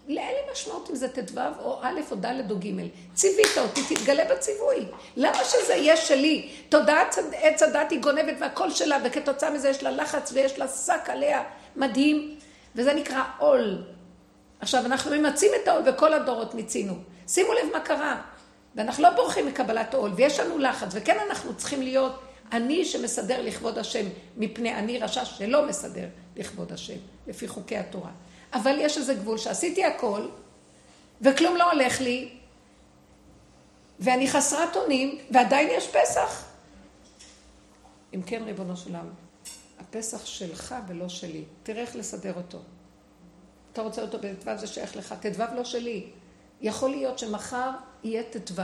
אין 0.08 0.18
לי 0.18 0.52
משמעות 0.52 0.90
אם 0.90 0.96
זה 0.96 1.10
ט"ו 1.10 1.40
או 1.60 1.80
א' 1.82 2.00
או 2.12 2.16
ד' 2.16 2.52
או 2.52 2.60
ג'. 2.60 2.88
ציווית 3.14 3.58
אותי, 3.58 3.96
תתגלה 3.96 4.24
בציווי. 4.36 4.86
למה 5.18 5.44
שזה 5.44 5.74
יהיה 5.74 5.98
שלי? 5.98 6.50
תודעת 6.70 7.16
עץ 7.34 7.64
הדת 7.64 7.92
היא 7.92 8.00
גונבת 8.00 8.36
והכל 8.40 8.72
שלה, 8.72 8.98
וכתוצאה 9.04 9.50
מזה 9.50 9.70
יש 9.70 9.84
לה 9.84 9.92
לחץ 9.92 10.32
ויש 10.32 10.60
לה 10.60 10.68
שק 10.68 11.02
עליה 11.08 11.44
מדהים, 11.76 12.38
וזה 12.76 12.94
נקרא 12.94 13.24
עול. 13.38 13.84
עכשיו, 14.60 14.86
אנחנו 14.86 15.12
ממצים 15.12 15.52
את 15.64 15.68
העול 15.68 15.84
וכל 15.86 16.14
הדורות 16.14 16.56
מיצינו. 16.56 16.94
שימו 17.28 17.54
לב 17.54 17.70
מה 17.74 17.80
קרה. 17.80 18.22
ואנחנו 18.76 19.04
לא 19.04 19.10
בורחים 19.10 19.48
מקבלת 19.48 19.94
עול, 19.94 20.12
ויש 20.16 20.40
לנו 20.40 20.58
לחץ, 20.58 20.90
וכן 20.92 21.18
אנחנו 21.30 21.58
צריכים 21.58 21.82
להיות 21.82 22.20
אני 22.52 22.86
שמסדר 22.86 23.42
לכבוד 23.42 23.78
השם, 23.78 24.06
מפני 24.38 24.76
אני 24.76 25.00
רשע 25.00 25.26
שלא 25.26 25.68
מסדר 25.68 26.06
לכבוד 26.36 26.72
השם, 26.72 26.98
לפי 27.30 27.48
חוקי 27.48 27.78
התורה. 27.78 28.12
אבל 28.54 28.76
יש 28.80 28.98
איזה 28.98 29.14
גבול 29.14 29.38
שעשיתי 29.38 29.86
הכל, 29.86 30.28
וכלום 31.22 31.56
לא 31.56 31.72
הולך 31.72 32.02
לי, 32.02 32.30
ואני 34.00 34.30
חסרת 34.30 34.76
אונים, 34.76 35.18
ועדיין 35.32 35.70
יש 35.72 35.88
פסח. 35.88 36.46
אם 38.14 38.22
כן, 38.22 38.44
ריבונו 38.44 38.78
של 38.78 38.96
עולם, 38.96 39.10
הפסח 39.80 40.26
שלך 40.26 40.76
ולא 40.88 41.10
שלי. 41.10 41.44
תראה 41.64 41.82
איך 41.82 41.96
לסדר 41.96 42.34
אותו. 42.34 42.60
אתה 43.74 43.82
רוצה 43.82 44.02
אותו 44.02 44.18
בט"ו, 44.18 44.58
זה 44.58 44.68
שייך 44.68 44.96
לך. 44.96 45.16
ט"ו 45.22 45.56
לא 45.56 45.64
שלי. 45.64 46.10
יכול 46.62 46.90
להיות 46.90 47.20
שמחר 47.20 47.72
יהיה 48.04 48.24
ט"ו, 48.24 48.62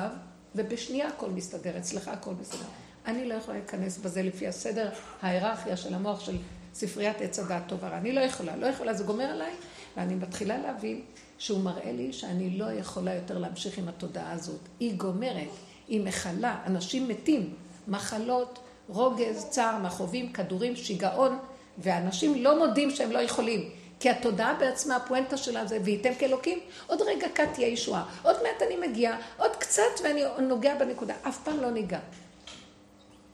ובשנייה 0.55 1.07
הכל 1.07 1.30
מסתדר, 1.30 1.78
אצלך 1.78 2.07
הכל 2.07 2.34
מסתדר. 2.41 2.68
אני 3.05 3.30
לא 3.30 3.34
יכולה 3.34 3.57
להיכנס 3.57 3.97
בזה 3.97 4.22
לפי 4.22 4.47
הסדר, 4.47 4.89
ההיררכיה 5.22 5.78
של 5.78 5.93
המוח 5.93 6.20
של 6.20 6.38
ספריית 6.76 7.22
עץ 7.22 7.40
הדעת 7.40 7.64
טוב 7.68 7.80
ורע. 7.82 7.98
אני 7.98 8.12
לא 8.12 8.22
יכולה, 8.22 8.56
לא 8.56 8.66
יכולה, 8.66 8.94
זה 8.94 9.04
גומר 9.04 9.26
עליי, 9.26 9.52
ואני 9.98 10.16
מתחילה 10.16 10.58
להבין 10.58 11.02
שהוא 11.38 11.60
מראה 11.60 11.92
לי 11.92 12.14
שאני 12.14 12.50
לא 12.50 12.72
יכולה 12.72 13.16
יותר 13.16 13.38
להמשיך 13.38 13.78
עם 13.78 13.88
התודעה 13.88 14.32
הזאת. 14.32 14.60
היא 14.80 14.96
גומרת, 14.96 15.50
היא 15.88 16.02
מכלה, 16.02 16.58
אנשים 16.66 17.08
מתים, 17.08 17.54
מחלות, 17.88 18.60
רוגז, 18.90 19.46
צער, 19.50 19.78
מכאובים, 19.78 20.32
כדורים, 20.34 20.76
שיגעון, 20.76 21.38
ואנשים 21.78 22.44
לא 22.44 22.68
מודים 22.68 22.92
שהם 22.92 23.12
לא 23.12 23.20
יכולים. 23.20 23.70
כי 24.00 24.10
התודעה 24.10 24.54
בעצמה, 24.54 24.96
הפואנטה 24.96 25.38
שלה 25.38 25.66
זה, 25.66 25.80
וייתם 25.84 26.16
כאלוקים, 26.20 26.60
עוד 26.88 27.02
רגע 27.02 27.28
קט 27.34 27.54
תהיה 27.54 27.68
ישועה. 27.68 28.06
עוד 28.24 28.36
מעט 28.44 28.62
אני 28.62 28.88
מגיעה, 28.88 29.18
עוד 29.38 29.56
קצת 29.56 29.84
ואני 30.04 30.24
נוגע 30.40 30.76
בנקודה. 30.76 31.14
אף 31.28 31.44
פעם 31.44 31.62
לא 31.62 31.72
ניגע. 31.72 32.00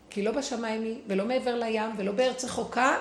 כי 0.10 0.24
לא 0.24 0.32
בשמיים 0.32 0.84
היא, 0.84 0.96
ולא 1.08 1.26
מעבר 1.26 1.56
לים, 1.56 1.92
ולא 1.98 2.12
בארץ 2.12 2.46
רחוקה, 2.46 2.98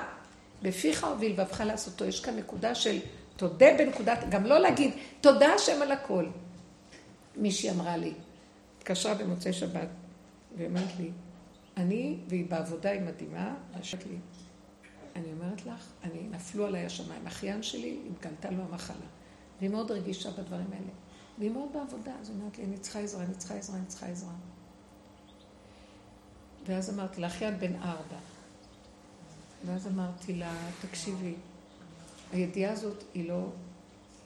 בפיך 0.62 1.06
ובלבבך 1.16 1.60
לעשותו. 1.60 2.04
יש 2.04 2.20
כאן 2.20 2.36
נקודה 2.36 2.74
של 2.74 2.98
תודה 3.36 3.66
בנקודת, 3.78 4.18
גם 4.30 4.44
לא 4.44 4.58
להגיד, 4.58 4.94
תודה 5.20 5.54
השם 5.54 5.82
על 5.82 5.92
הכל. 5.92 6.26
מישהי 7.36 7.70
אמרה 7.70 7.96
לי, 7.96 8.14
התקשרה 8.78 9.14
במוצאי 9.14 9.52
שבת, 9.52 9.88
ואמרת 10.56 10.98
לי, 10.98 11.10
אני, 11.76 12.18
והיא 12.28 12.46
בעבודה, 12.50 12.90
היא 12.90 13.00
מדהימה, 13.00 13.54
אמרת 13.74 14.06
לי, 14.06 14.16
אני 15.16 15.32
אומרת 15.32 15.66
לך, 15.66 15.86
אני, 16.04 16.22
נפלו 16.30 16.66
עליי 16.66 16.86
השמיים. 16.86 17.26
אחיין 17.26 17.62
שלי, 17.62 17.98
התגלתה 18.10 18.50
לו 18.50 18.62
המחלה. 18.62 19.06
והיא 19.58 19.70
מאוד 19.70 19.90
רגישה 19.90 20.30
בדברים 20.30 20.66
האלה. 20.72 20.92
והיא 21.38 21.50
מאוד 21.50 21.68
בעבודה, 21.72 22.12
אז 22.20 22.28
היא 22.28 22.36
אומרת 22.38 22.58
לי, 22.58 22.64
אני 22.64 22.78
צריכה 22.78 22.98
עזרה, 22.98 23.24
אני 23.24 23.34
צריכה 23.34 23.54
עזרה, 23.54 23.76
אני 23.76 23.86
צריכה 23.86 24.06
עזרה. 24.06 24.32
ואז 26.66 26.90
אמרתי 26.94 27.20
לה, 27.20 27.26
אחיין 27.26 27.58
בן 27.58 27.76
ארבע. 27.76 28.16
ואז 29.64 29.86
אמרתי 29.86 30.32
לה, 30.32 30.52
תקשיבי, 30.80 31.34
הידיעה 32.32 32.72
הזאת 32.72 33.04
היא 33.14 33.28
לא, 33.28 33.46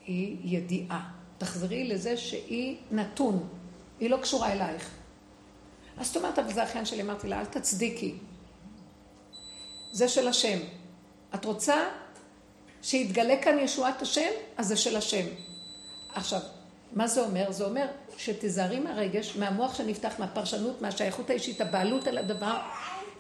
היא 0.07 0.37
ידיעה. 0.45 1.11
תחזרי 1.39 1.89
לזה 1.89 2.17
שהיא 2.17 2.77
נתון, 2.91 3.49
היא 4.01 4.11
לא 4.11 4.17
קשורה 4.17 4.53
אלייך. 4.53 4.91
אז 5.99 6.07
זאת 6.07 6.17
אומרת, 6.17 6.39
אבל 6.39 6.53
זה 6.53 6.65
אחיין 6.65 6.85
שלי, 6.85 7.03
אמרתי 7.03 7.29
לה, 7.29 7.41
אל 7.41 7.45
תצדיקי. 7.45 8.15
זה 9.93 10.09
של 10.09 10.29
השם. 10.29 10.59
את 11.35 11.45
רוצה 11.45 11.77
שיתגלה 12.83 13.43
כאן 13.43 13.59
ישועת 13.59 14.03
השם? 14.03 14.31
אז 14.57 14.69
זה 14.69 14.77
של 14.77 14.97
השם. 14.97 15.27
עכשיו, 16.15 16.41
מה 16.93 17.07
זה 17.07 17.21
אומר? 17.21 17.53
זה 17.53 17.65
אומר 17.65 17.87
שתיזהרי 18.17 18.81
מהרגש, 18.81 19.37
מהמוח 19.37 19.75
שנפתח, 19.75 20.15
מהפרשנות, 20.19 20.83
מהשייכות 20.83 21.31
האישית, 21.31 21.61
הבעלות 21.61 22.07
על 22.07 22.19
הדבר, 22.19 22.59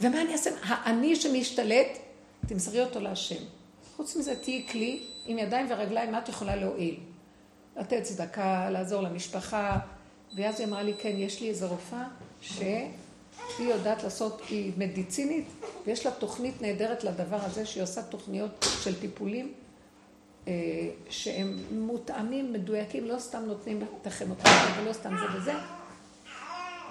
ומה 0.00 0.20
אני 0.20 0.32
אעשה? 0.32 0.50
האני 0.62 1.16
שמשתלט, 1.16 1.98
תמסרי 2.46 2.80
אותו 2.80 3.00
להשם. 3.00 3.44
חוץ 3.96 4.16
מזה, 4.16 4.36
תהיי 4.36 4.66
כלי 4.68 5.02
עם 5.26 5.38
ידיים 5.38 5.66
ורגליים, 5.70 6.12
מה 6.12 6.18
את 6.18 6.28
יכולה 6.28 6.56
להועיל? 6.56 6.96
לתת 7.76 8.02
צדקה, 8.02 8.70
לעזור 8.70 9.02
למשפחה. 9.02 9.78
ואז 10.36 10.60
היא 10.60 10.68
אמרה 10.68 10.82
לי, 10.82 10.94
כן, 10.98 11.14
יש 11.16 11.40
לי 11.40 11.48
איזו 11.48 11.68
רופאה 11.68 12.04
שהיא 12.40 12.88
יודעת 13.58 14.02
לעשות, 14.02 14.42
היא 14.48 14.72
מדיצינית, 14.76 15.44
ויש 15.86 16.06
לה 16.06 16.12
תוכנית 16.12 16.62
נהדרת 16.62 17.04
לדבר 17.04 17.38
הזה, 17.40 17.66
שהיא 17.66 17.82
עושה 17.82 18.02
תוכניות 18.02 18.66
של 18.82 19.00
טיפולים 19.00 19.52
אה, 20.48 20.52
שהם 21.10 21.58
מותאמים, 21.70 22.52
מדויקים, 22.52 23.04
לא 23.04 23.18
סתם 23.18 23.42
נותנים 23.46 23.82
את 24.02 24.06
הכימותרפיה 24.06 24.82
ולא 24.82 24.92
סתם 24.92 25.16
זה 25.16 25.38
וזה. 25.38 25.52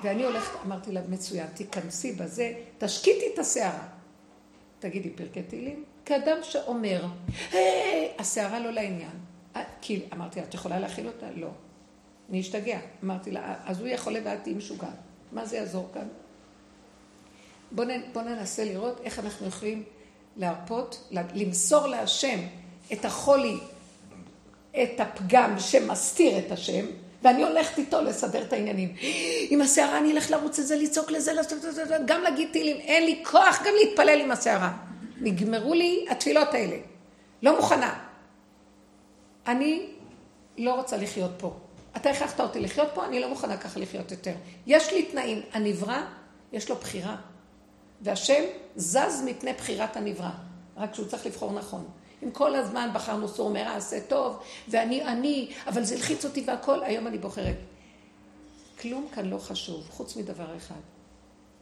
ואני 0.03 0.23
הולכת, 0.23 0.51
אמרתי 0.65 0.91
לה, 0.91 1.01
מצוין, 1.09 1.47
תיכנסי 1.47 2.11
בזה, 2.11 2.53
תשקיטי 2.77 3.25
את 3.33 3.39
השערה. 3.39 3.87
תגידי 4.83 5.09
פרקי 5.09 5.43
תהילים, 5.43 5.83
כאדם 6.05 6.37
שאומר, 6.41 7.05
השערה 8.19 8.59
לא 8.59 8.71
לעניין. 8.71 9.17
אה, 9.55 9.63
כי 9.81 10.01
אמרתי 10.13 10.39
לה, 10.39 10.45
את 10.45 10.53
יכולה 10.53 10.79
להכיל 10.79 11.07
אותה? 11.07 11.25
לא. 11.35 11.47
אני 12.29 12.41
אשתגע. 12.41 12.79
אמרתי 13.03 13.31
לה, 13.31 13.55
אז 13.65 13.79
הוא 13.79 13.87
יכול 13.87 14.15
ואת 14.23 14.43
תהיי 14.43 14.53
משוגעת. 14.55 14.89
מה 15.31 15.45
זה 15.45 15.57
יעזור 15.57 15.89
כאן? 15.93 16.07
בואו 17.71 17.87
בוא 18.13 18.21
ננסה 18.21 18.65
לראות 18.65 19.01
איך 19.03 19.19
אנחנו 19.19 19.47
יכולים 19.47 19.83
להרפות, 20.37 21.11
למסור 21.11 21.87
להשם 21.87 22.39
את 22.93 23.05
החולי, 23.05 23.57
את 24.71 24.99
הפגם 24.99 25.55
שמסתיר 25.59 26.39
את 26.39 26.51
השם, 26.51 26.85
ואני 27.23 27.43
הולכת 27.43 27.77
איתו 27.77 28.01
לסדר 28.01 28.41
את 28.41 28.53
העניינים. 28.53 28.95
עם 29.49 29.61
הסערה 29.61 29.97
אני 29.97 30.11
אלך 30.11 30.31
לרוץ 30.31 30.59
את 30.59 30.67
זה, 30.67 30.75
לצעוק 30.75 31.11
לזה, 31.11 31.33
לעשות 31.33 31.65
את 31.65 31.75
זה, 31.75 31.83
גם 32.05 32.21
להגיד 32.21 32.49
תהילים. 32.51 32.77
אין 32.77 33.05
לי 33.05 33.23
כוח 33.25 33.61
גם 33.65 33.73
להתפלל 33.81 34.21
עם 34.21 34.31
הסערה. 34.31 34.71
נגמרו 35.21 35.73
לי 35.73 36.05
התפילות 36.09 36.53
האלה. 36.53 36.75
לא 37.41 37.55
מוכנה. 37.55 37.99
אני 39.47 39.85
לא 40.57 40.73
רוצה 40.73 40.97
לחיות 40.97 41.31
פה. 41.37 41.53
אתה 41.97 42.09
הכרחת 42.09 42.39
אותי 42.39 42.59
לחיות 42.59 42.87
פה, 42.93 43.05
אני 43.05 43.19
לא 43.19 43.29
מוכנה 43.29 43.57
ככה 43.57 43.79
לחיות 43.79 44.11
יותר. 44.11 44.33
יש 44.67 44.93
לי 44.93 45.03
תנאים. 45.03 45.41
הנברא, 45.53 46.01
יש 46.53 46.69
לו 46.69 46.75
בחירה. 46.75 47.15
והשם 48.01 48.43
זז 48.75 49.23
מפני 49.25 49.53
בחירת 49.53 49.97
הנברא. 49.97 50.29
רק 50.77 50.95
שהוא 50.95 51.07
צריך 51.07 51.25
לבחור 51.25 51.53
נכון. 51.53 51.85
אם 52.23 52.31
כל 52.31 52.55
הזמן 52.55 52.89
בחרנו 52.93 53.27
סור 53.27 53.49
מרע, 53.49 53.75
עשה 53.75 53.99
טוב, 53.99 54.39
ואני 54.67 55.03
אני, 55.03 55.51
אבל 55.67 55.83
זה 55.83 55.95
הלחיץ 55.95 56.25
אותי 56.25 56.43
והכל, 56.47 56.83
היום 56.83 57.07
אני 57.07 57.17
בוחרת. 57.17 57.55
כלום 58.81 59.07
כאן 59.15 59.25
לא 59.25 59.37
חשוב, 59.37 59.87
חוץ 59.89 60.15
מדבר 60.15 60.57
אחד. 60.57 60.79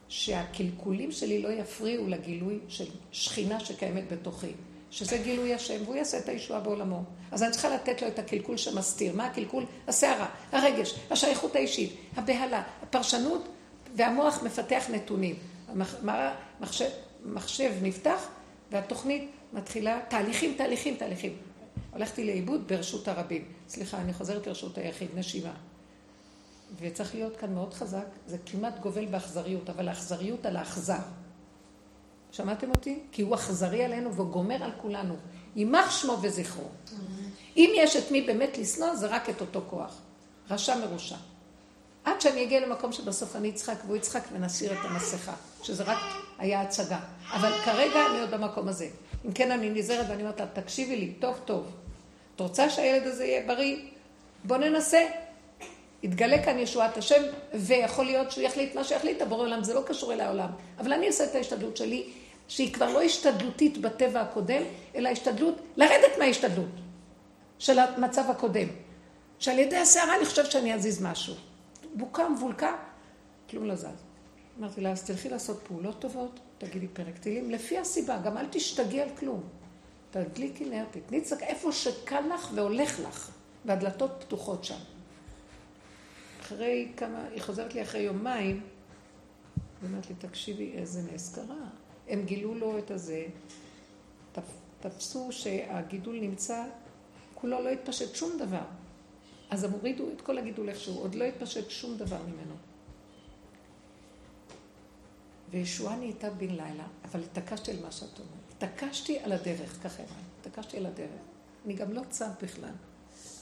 שהקלקולים 0.10 1.12
שלי 1.12 1.42
לא 1.42 1.50
יפריעו 1.50 2.08
לגילוי 2.08 2.60
של 2.68 2.86
שכינה 3.12 3.60
שקיימת 3.60 4.12
בתוכי. 4.12 4.52
שזה 4.92 5.18
גילוי 5.18 5.54
השם, 5.54 5.84
והוא 5.84 5.96
יעשה 5.96 6.18
את 6.18 6.30
הישועה 6.30 6.60
בעולמו. 6.60 7.04
אז 7.32 7.44
אני 7.44 7.52
צריכה 7.52 7.70
לתת 7.70 8.02
לו 8.02 8.08
את 8.08 8.20
הקלקול 8.20 8.58
שמסתיר. 8.58 9.16
מה 9.16 9.26
הקלקול? 9.26 9.66
הסערה, 9.88 10.28
הרגש, 10.52 10.96
השייכות 11.12 11.56
האישית, 11.56 11.96
הבהלה, 12.16 12.64
הפרשנות, 12.84 13.48
והמוח 13.96 14.44
מפתח 14.44 14.86
נתונים. 14.90 15.36
המחשב 15.70 16.90
מחשב 17.26 17.72
נפתח, 17.82 18.28
והתוכנית 18.72 19.32
מתחילה, 19.54 20.00
תהליכים, 20.10 20.54
תהליכים, 20.58 20.96
תהליכים. 20.96 21.38
הלכתי 21.94 22.26
לאיבוד 22.26 22.68
ברשות 22.68 23.08
הרבים. 23.08 23.46
סליחה, 23.70 23.98
אני 23.98 24.14
חוזרת 24.14 24.48
לרשות 24.48 24.78
היחיד, 24.78 25.10
נשימה. 25.16 25.54
וצריך 26.80 27.16
להיות 27.16 27.38
כאן 27.38 27.54
מאוד 27.54 27.74
חזק, 27.74 28.06
זה 28.28 28.38
כמעט 28.46 28.80
גובל 28.80 29.06
באכזריות, 29.06 29.70
אבל 29.70 29.88
האכזריות 29.88 30.46
על 30.46 30.56
האכזר. 30.56 31.00
שמעתם 32.32 32.70
אותי? 32.70 33.00
כי 33.12 33.22
הוא 33.22 33.36
אכזרי 33.36 33.84
עלינו 33.84 34.14
והוא 34.16 34.32
גומר 34.32 34.64
על 34.64 34.72
כולנו. 34.82 35.16
יימח 35.56 35.92
שמו 35.92 36.18
וזכרו. 36.22 36.70
אם 37.58 37.72
יש 37.76 37.96
את 37.96 38.12
מי 38.12 38.22
באמת 38.22 38.58
לשנוא, 38.58 38.96
זה 38.96 39.08
רק 39.08 39.30
את 39.30 39.42
אותו 39.42 39.62
כוח. 39.70 39.98
רשע 40.50 40.76
מרושע. 40.76 41.16
עד 42.04 42.22
שאני 42.22 42.44
אגיע 42.44 42.68
למקום 42.68 42.92
שבסוף 42.92 43.36
אני 43.36 43.50
אצחק 43.50 43.76
והוא 43.86 43.98
יצחק 43.98 44.24
ונסיר 44.32 44.74
את 44.74 44.78
המסכה, 44.84 45.34
שזה 45.64 45.84
רק 45.84 45.98
היה 46.38 46.62
הצגה. 46.62 47.00
אבל 47.34 47.52
כרגע 47.66 48.00
אני 48.10 48.20
עוד 48.20 48.32
במקום 48.32 48.68
הזה. 48.68 48.90
אם 49.26 49.32
כן, 49.32 49.52
אני 49.52 49.70
נזהרת 49.70 50.06
ואני 50.10 50.22
אומרת 50.22 50.40
לה, 50.40 50.46
תקשיבי 50.54 50.96
לי, 50.96 51.14
טוב 51.20 51.40
טוב. 51.46 51.72
את 52.36 52.42
רוצה 52.42 52.70
שהילד 52.70 53.08
הזה 53.08 53.26
יהיה 53.26 53.48
בריא? 53.48 53.78
בוא 54.44 54.58
ננסה. 54.58 55.08
יתגלה 56.04 56.44
כאן 56.44 56.60
ישועת 56.60 56.98
השם, 56.98 57.22
ויכול 57.54 58.06
להיות 58.06 58.32
שהוא 58.32 58.44
יחליט 58.44 58.76
מה 58.76 58.84
שיחליט, 58.84 59.22
הבורא 59.22 59.42
עולם, 59.42 59.64
זה 59.64 59.74
לא 59.74 59.84
קשור 59.88 60.14
אל 60.14 60.22
העולם. 60.22 60.50
אבל 60.80 60.94
אני 60.94 61.08
אעשה 61.08 61.24
את 61.24 61.36
ההשתדלות 61.36 61.78
שלי, 61.78 62.10
שהיא 62.48 62.74
כבר 62.74 62.94
לא 62.94 63.02
השתדלותית 63.02 63.78
בטבע 63.78 64.22
הקודם, 64.22 64.64
אלא 64.96 65.10
השתדלות, 65.10 65.56
לרדת 65.78 66.18
מההשתדלות 66.20 66.70
של 67.60 67.80
המצב 67.80 68.30
הקודם. 68.30 68.68
שעל 69.40 69.60
ידי 69.60 69.78
הסערה 69.78 70.16
אני 70.16 70.26
חושבת 70.26 70.52
שאני 70.52 70.74
אזיז 70.74 71.02
משהו. 71.02 71.36
בוקה 71.94 72.30
מבולקה, 72.30 72.76
כלום 73.50 73.66
לא 73.66 73.76
זז. 73.76 73.86
אמרתי 74.60 74.82
לה, 74.82 74.92
אז 74.92 75.04
תלכי 75.04 75.30
לעשות 75.30 75.60
פעולות 75.68 76.00
טובות, 76.00 76.40
תגידי 76.68 76.88
פרק 76.88 77.18
תהילים, 77.18 77.52
לפי 77.52 77.78
הסיבה, 77.78 78.18
גם 78.18 78.38
אל 78.38 78.46
תשתגעי 78.52 79.02
על 79.02 79.10
כלום. 79.20 79.44
תדליקי 80.12 80.66
נר, 80.66 80.86
תתני 80.92 81.22
צדקה, 81.22 81.46
איפה 81.46 81.72
שקל 81.72 82.22
לך 82.34 82.52
והולך 82.56 83.00
לך, 83.00 83.32
והדלתות 83.66 84.12
פתוחות 84.20 84.64
שם. 84.64 84.78
אחרי 86.42 86.92
כמה, 86.98 87.26
היא 87.32 87.42
חוזרת 87.42 87.74
לי 87.74 87.82
אחרי 87.82 88.02
יומיים, 88.02 88.62
היא 89.82 89.90
אומרת 89.90 90.10
לי, 90.10 90.16
תקשיבי, 90.16 90.72
איזה 90.74 91.02
נס 91.14 91.36
קרה. 91.36 91.68
הם 92.08 92.26
גילו 92.26 92.56
לו 92.56 92.78
את 92.78 92.92
הזה, 92.92 93.26
תפסו 94.80 95.32
שהגידול 95.32 96.20
נמצא 96.20 96.64
כולו 97.34 97.62
לא 97.62 97.70
התפשט 97.70 98.16
שום 98.16 98.38
דבר. 98.38 98.66
אז 99.50 99.64
הם 99.64 99.72
הורידו 99.72 100.10
את 100.16 100.22
כל 100.22 100.38
הגידול 100.38 100.70
איכשהו, 100.70 101.00
עוד 101.00 101.16
לא 101.16 101.24
התפשט 101.24 101.70
שום 101.70 101.98
דבר 101.98 102.18
ממנו. 102.24 102.71
וישועה 105.52 105.96
נהייתה 105.96 106.30
בן 106.30 106.50
לילה, 106.50 106.84
אבל 107.06 107.24
התעקשתי 107.24 107.72
על 107.72 107.78
מה 107.82 107.92
שאת 107.92 108.20
אומרת. 108.20 108.32
התעקשתי 108.58 109.20
על 109.20 109.32
הדרך, 109.32 109.78
ככה 109.84 110.04
הבנתי, 110.04 110.22
התעקשתי 110.42 110.78
על 110.78 110.86
הדרך. 110.86 111.22
אני 111.66 111.74
גם 111.74 111.94
לא 111.94 112.02
צד 112.10 112.30
בכלל. 112.42 112.74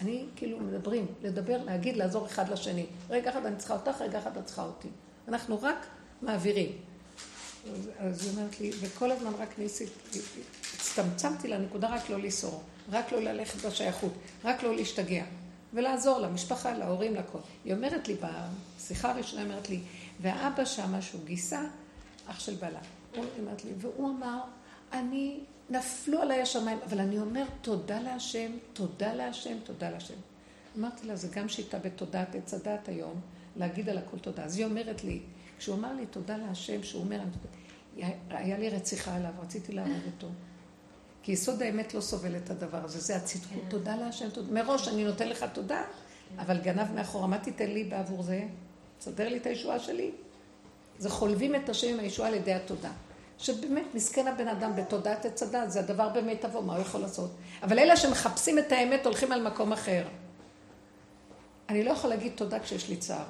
אני 0.02 0.26
כאילו 0.36 0.60
מדברים, 0.60 1.06
לדבר, 1.22 1.64
להגיד, 1.64 1.98
לעזור 1.98 2.26
אחד 2.26 2.50
לשני. 2.50 2.86
רגע 3.10 3.30
אחד 3.30 3.46
אני 3.46 3.56
צריכה 3.58 3.74
אותך, 3.74 4.02
רגע 4.02 4.20
אחד 4.20 4.38
את 4.38 4.46
צריכה 4.46 4.64
אותי. 4.64 4.88
אנחנו 5.28 5.62
רק 5.62 5.88
מעבירים. 6.22 6.72
אז, 7.74 7.90
אז 7.98 8.26
היא 8.26 8.38
אומרת 8.38 8.60
לי, 8.60 8.72
וכל 8.80 9.12
הזמן 9.12 9.32
רק 9.40 9.60
ניסית, 9.60 9.90
הצטמצמתי 10.76 11.48
לנקודה 11.48 11.88
רק 11.96 12.10
לא 12.10 12.20
לסעור, 12.20 12.64
רק 12.92 13.12
לא 13.12 13.20
ללכת 13.20 13.66
בשייכות, 13.66 14.14
רק 14.44 14.64
לא 14.64 14.76
להשתגע, 14.76 15.24
ולעזור 15.74 16.20
למשפחה, 16.20 16.78
להורים, 16.78 17.16
לכל. 17.16 17.40
היא 17.66 17.74
אומרת 17.74 18.08
לי, 18.08 18.16
בשיחה 18.16 19.12
הראשונה, 19.12 19.42
היא 19.42 19.50
אומרת 19.52 19.70
לי, 19.70 19.80
והאבא 20.22 20.66
שמה 20.66 21.02
שהוא 21.02 21.22
גיסה, 21.26 21.62
אח 22.30 22.40
של 22.40 22.56
בעלה. 22.56 22.80
הוא 23.16 23.26
אומרת 23.40 23.66
לי, 23.66 23.72
והוא 23.78 24.10
אמר, 24.10 24.40
אני, 24.94 25.40
נפלו 25.70 26.22
עליי 26.22 26.42
השמיים, 26.42 26.80
אבל 26.86 27.00
אני 27.00 27.20
אומר 27.20 27.44
תודה 27.62 28.00
להשם, 28.00 28.52
תודה 28.74 29.14
להשם, 29.14 29.58
תודה 29.64 29.90
להשם. 29.90 30.14
אמרתי 30.78 31.08
לה, 31.08 31.16
זה 31.16 31.28
גם 31.36 31.50
שיטה 31.50 31.80
בתודעת 31.80 32.36
עץ 32.36 32.54
הדת 32.54 32.88
היום, 32.88 33.22
להגיד 33.58 33.90
על 33.90 33.98
הכל 33.98 34.20
תודה. 34.20 34.44
אז 34.44 34.58
היא 34.58 34.66
אומרת 34.66 35.04
לי, 35.04 35.20
כשהוא 35.58 35.76
אמר 35.76 35.94
לי 35.94 36.06
תודה 36.06 36.38
להשם, 36.38 36.84
שהוא 36.84 37.02
אומר, 37.02 37.20
היה 38.30 38.58
לי 38.58 38.70
רציחה 38.70 39.16
עליו, 39.16 39.32
רציתי 39.42 39.74
להרוג 39.74 40.02
אותו. 40.16 40.28
כי 41.24 41.32
יסוד 41.32 41.62
האמת 41.62 41.94
לא 41.94 42.02
סובל 42.02 42.36
את 42.38 42.50
הדבר 42.50 42.86
הזה, 42.86 43.00
זה 43.00 43.16
הצדקות. 43.16 43.64
כן. 43.64 43.70
תודה 43.70 43.96
להשם, 43.96 44.30
תודה. 44.30 44.52
מראש 44.52 44.88
אני 44.88 45.04
נותן 45.04 45.30
לך 45.30 45.46
תודה, 45.54 45.84
אבל 46.38 46.58
גנב 46.58 46.92
מאחורה, 46.96 47.28
מה 47.28 47.38
תיתן 47.38 47.72
לי 47.72 47.84
בעבור 47.84 48.24
זה? 48.24 48.44
תסדר 49.00 49.30
לי 49.30 49.38
את 49.38 49.46
הישועה 49.46 49.80
שלי. 49.80 50.12
זה 51.00 51.10
חולבים 51.10 51.56
את 51.56 51.70
השם 51.70 51.88
עם 51.88 52.00
הישועה 52.00 52.30
על 52.30 52.34
ידי 52.34 52.54
התודה. 52.54 52.90
שבאמת 53.38 53.96
מסכן 53.96 54.28
הבן 54.28 54.48
אדם 54.48 54.76
בתודעת 54.76 55.26
עץ 55.26 55.44
הדת, 55.44 55.72
זה 55.72 55.80
הדבר 55.80 56.10
באמת 56.10 56.42
תבוא, 56.42 56.64
מה 56.64 56.74
הוא 56.74 56.82
יכול 56.82 57.02
לעשות? 57.02 57.32
אבל 57.64 57.80
אלה 57.80 57.98
שמחפשים 57.98 58.60
את 58.60 58.72
האמת 58.72 59.06
הולכים 59.06 59.32
על 59.32 59.48
מקום 59.48 59.74
אחר. 59.74 60.04
אני 61.70 61.84
לא 61.84 61.92
יכול 61.92 62.10
להגיד 62.10 62.32
תודה 62.36 62.60
כשיש 62.60 62.90
לי 62.90 62.98
צער. 62.98 63.24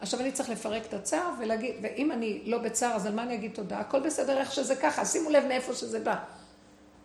עכשיו 0.00 0.20
אני 0.20 0.32
צריך 0.32 0.48
לפרק 0.48 0.86
את 0.86 0.94
הצער 0.94 1.30
ולהגיד, 1.40 1.74
ואם 1.82 2.12
אני 2.12 2.42
לא 2.44 2.58
בצער, 2.58 2.96
אז 2.96 3.06
על 3.06 3.14
מה 3.14 3.22
אני 3.22 3.34
אגיד 3.34 3.50
תודה? 3.54 3.78
הכל 3.78 4.00
בסדר 4.00 4.38
איך 4.38 4.52
שזה 4.52 4.76
ככה, 4.76 5.04
שימו 5.04 5.30
לב 5.30 5.44
מאיפה 5.44 5.74
שזה 5.74 6.00
בא. 6.00 6.16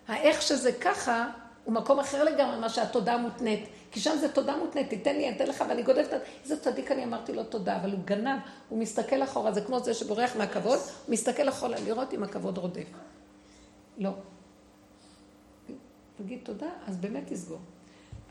האיך 0.08 0.42
שזה 0.42 0.72
ככה, 0.72 1.30
הוא 1.64 1.74
מקום 1.74 2.00
אחר 2.00 2.24
לגמרי 2.24 2.58
ממה 2.58 2.70
שהתודה 2.70 3.18
מותנית. 3.18 3.70
כי 3.94 4.00
שם 4.00 4.18
זה 4.20 4.32
תודה 4.32 4.58
מותנית, 4.58 4.90
תיתן 4.90 5.16
לי, 5.16 5.28
אני 5.28 5.36
אתן 5.36 5.48
לך, 5.48 5.64
ואני 5.70 5.84
גודלת, 5.84 6.14
איזה 6.44 6.60
צדיק 6.60 6.92
אני 6.92 7.04
אמרתי 7.04 7.34
לו 7.34 7.44
תודה, 7.44 7.76
אבל 7.76 7.92
הוא 7.92 8.00
גנב, 8.06 8.40
הוא 8.70 8.80
מסתכל 8.80 9.24
אחורה, 9.24 9.52
זה 9.52 9.62
כמו 9.62 9.80
זה 9.80 9.94
שבורח 9.94 10.36
מהכבוד, 10.36 10.80
הוא 10.80 11.14
מסתכל 11.14 11.50
אחורה 11.50 11.80
לראות 11.80 12.14
אם 12.14 12.24
הכבוד 12.24 12.58
רודף. 12.58 12.88
לא. 13.98 14.12
תגיד 16.18 16.40
תודה, 16.44 16.70
אז 16.88 16.98
באמת 16.98 17.24
תסגור. 17.28 17.60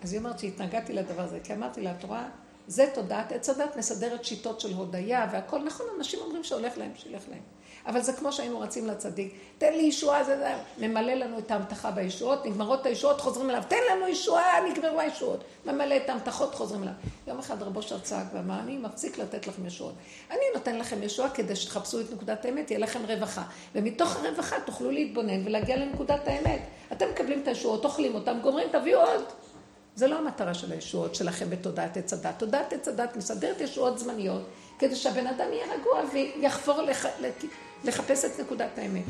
אז 0.02 0.12
היא 0.12 0.18
אומרת 0.18 0.38
שהתנגדתי 0.38 0.92
לדבר 0.92 1.22
הזה, 1.22 1.40
כי 1.44 1.54
אמרתי 1.54 1.80
לה, 1.80 1.92
את 1.92 2.04
רואה, 2.04 2.28
זה 2.66 2.90
תודעת 2.94 3.32
עץ 3.32 3.48
הדת 3.48 3.76
מסדרת 3.76 4.24
שיטות 4.24 4.60
של 4.60 4.74
הודיה 4.74 5.28
והכל, 5.32 5.62
נכון, 5.64 5.86
אנשים 5.98 6.20
אומרים 6.20 6.44
שהולך 6.44 6.78
להם, 6.78 6.92
שילך 6.94 7.22
להם. 7.28 7.42
אבל 7.86 8.00
זה 8.02 8.12
כמו 8.12 8.32
שהיינו 8.32 8.60
רצים 8.60 8.86
לצדיק, 8.86 9.34
תן 9.58 9.72
לי 9.72 9.82
ישועה, 9.82 10.24
זה 10.24 10.38
זה, 10.38 10.54
ממלא 10.78 11.12
לנו 11.12 11.38
את 11.38 11.50
ההמתחה 11.50 11.90
בישועות, 11.90 12.46
נגמרות 12.46 12.86
הישועות, 12.86 13.20
חוזרים 13.20 13.50
אליו, 13.50 13.62
תן 13.68 13.76
לנו 13.92 14.08
ישועה, 14.08 14.70
נגמרו 14.70 15.00
הישועות. 15.00 15.44
ממלא 15.66 15.96
את 15.96 16.08
ההמתחות, 16.08 16.54
חוזרים 16.54 16.82
אליו. 16.82 16.92
יום 17.26 17.38
אחד 17.38 17.62
רבו 17.62 17.82
שר 17.82 17.98
צעק 17.98 18.26
ואמר, 18.34 18.60
אני 18.60 18.76
מפסיק 18.76 19.18
לתת 19.18 19.46
לכם 19.46 19.66
ישועות. 19.66 19.94
אני 20.30 20.44
נותן 20.54 20.78
לכם 20.78 21.02
ישועה 21.02 21.30
כדי 21.30 21.56
שתחפשו 21.56 22.00
את 22.00 22.12
נקודת 22.12 22.44
האמת, 22.44 22.70
יהיה 22.70 22.80
לכם 22.80 23.00
רווחה. 23.08 23.42
ומתוך 23.74 24.16
הרווחה 24.16 24.56
תוכלו 24.60 24.90
להתבונן 24.90 25.46
ולהגיע 25.46 25.76
לנקודת 25.76 26.28
האמת. 26.28 26.60
אתם 26.92 27.06
מקבלים 27.10 27.42
את 27.42 27.48
הישועות, 27.48 27.84
אוכלים 27.84 28.14
אותם, 28.14 28.38
גומרים, 28.42 28.68
תביאו 28.72 29.00
עוד. 29.00 29.22
זה 29.94 30.06
לא 30.06 30.18
המטרה 30.18 30.54
של 30.54 30.72
הישועות 30.72 31.14
שלכם 31.14 31.50
בתודעת 31.50 31.96
עץ 31.96 32.12
הדת. 32.12 32.34
תודעת 32.38 32.72
עץ 32.72 32.88
הדת 32.88 33.16
מסדרת 33.16 33.60
ישועות 33.60 33.98
זמניות, 33.98 34.42
כדי 34.78 34.96
שהבן 34.96 35.26
אדם 35.26 35.46
יהיה 35.52 35.74
רגוע 35.74 36.00
ויחפור 36.12 36.82
לח... 36.82 37.06
לחפש 37.84 38.24
את 38.24 38.40
נקודת 38.40 38.78
האמת. 38.78 39.04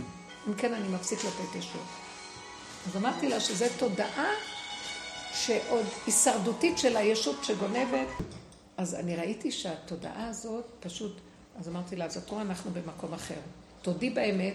אם 0.48 0.54
כן, 0.54 0.74
אני 0.74 0.88
מפסיק 0.88 1.18
לתת 1.18 1.56
ישועות. 1.56 1.86
אז 2.88 2.96
אמרתי 2.96 3.28
לה 3.28 3.40
שזו 3.40 3.64
תודעה 3.78 4.30
שעוד 5.32 5.86
הישרדותית 6.06 6.78
של 6.78 6.96
הישות 6.96 7.44
שגונבת. 7.44 8.08
אז 8.76 8.94
אני 8.94 9.16
ראיתי 9.16 9.50
שהתודעה 9.50 10.26
הזאת 10.28 10.64
פשוט, 10.80 11.16
אז 11.58 11.68
אמרתי 11.68 11.96
לה, 11.96 12.04
אז 12.04 12.16
את 12.16 12.30
רואה, 12.30 12.42
אנחנו 12.42 12.70
במקום 12.70 13.14
אחר. 13.14 13.40
תודי 13.82 14.10
באמת 14.10 14.54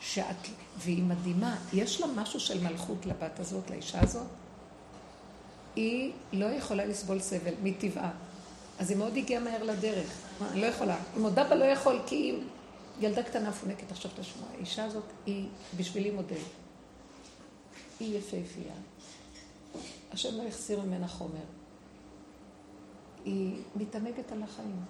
שאת, 0.00 0.36
והיא 0.78 1.02
מדהימה, 1.02 1.56
יש 1.72 2.00
לה 2.00 2.06
משהו 2.06 2.40
של 2.40 2.60
מלכות 2.60 3.06
לבת 3.06 3.40
הזאת, 3.40 3.70
לאישה 3.70 4.00
הזאת, 4.00 4.26
היא 5.76 6.12
לא 6.32 6.46
יכולה 6.46 6.84
לסבול 6.84 7.20
סבל 7.20 7.54
מטבעה. 7.62 8.10
אז 8.78 8.90
היא 8.90 8.98
מאוד 8.98 9.16
הגיעה 9.16 9.42
מהר 9.42 9.62
לדרך. 9.62 10.10
אני 10.52 10.60
לא 10.60 10.66
יכולה. 10.66 10.96
היא 11.14 11.22
מודה 11.22 11.44
בה 11.44 11.54
לא 11.54 11.64
יכול, 11.64 12.00
כי 12.06 12.16
היא 12.16 12.38
ילדה 13.00 13.22
קטנה 13.22 13.48
מפונקת, 13.48 13.90
עכשיו 13.90 14.10
תשמע. 14.20 14.46
האישה 14.54 14.84
הזאת 14.84 15.04
היא 15.26 15.48
בשבילי 15.76 16.10
מודל. 16.10 16.36
היא 18.00 18.18
יפהפייה. 18.18 18.74
השם 20.12 20.36
לא 20.36 20.42
החסיר 20.48 20.80
ממנה 20.80 21.08
חומר. 21.08 21.44
היא 23.24 23.56
מתענגת 23.76 24.32
על 24.32 24.42
החיים. 24.42 24.80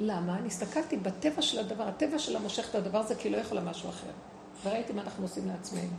למה? 0.00 0.38
אני 0.38 0.46
הסתכלתי 0.46 0.96
בטבע 0.96 1.42
של 1.42 1.58
הדבר, 1.58 1.88
הטבע 1.88 2.18
שלה 2.18 2.38
מושך 2.38 2.70
את 2.70 2.74
הדבר 2.74 2.98
הזה 2.98 3.14
כי 3.14 3.28
היא 3.28 3.36
לא 3.36 3.40
יכולה 3.40 3.60
משהו 3.60 3.88
אחר. 3.88 4.10
וראיתי 4.64 4.92
מה 4.92 5.02
אנחנו 5.02 5.24
עושים 5.24 5.48
לעצמנו. 5.48 5.96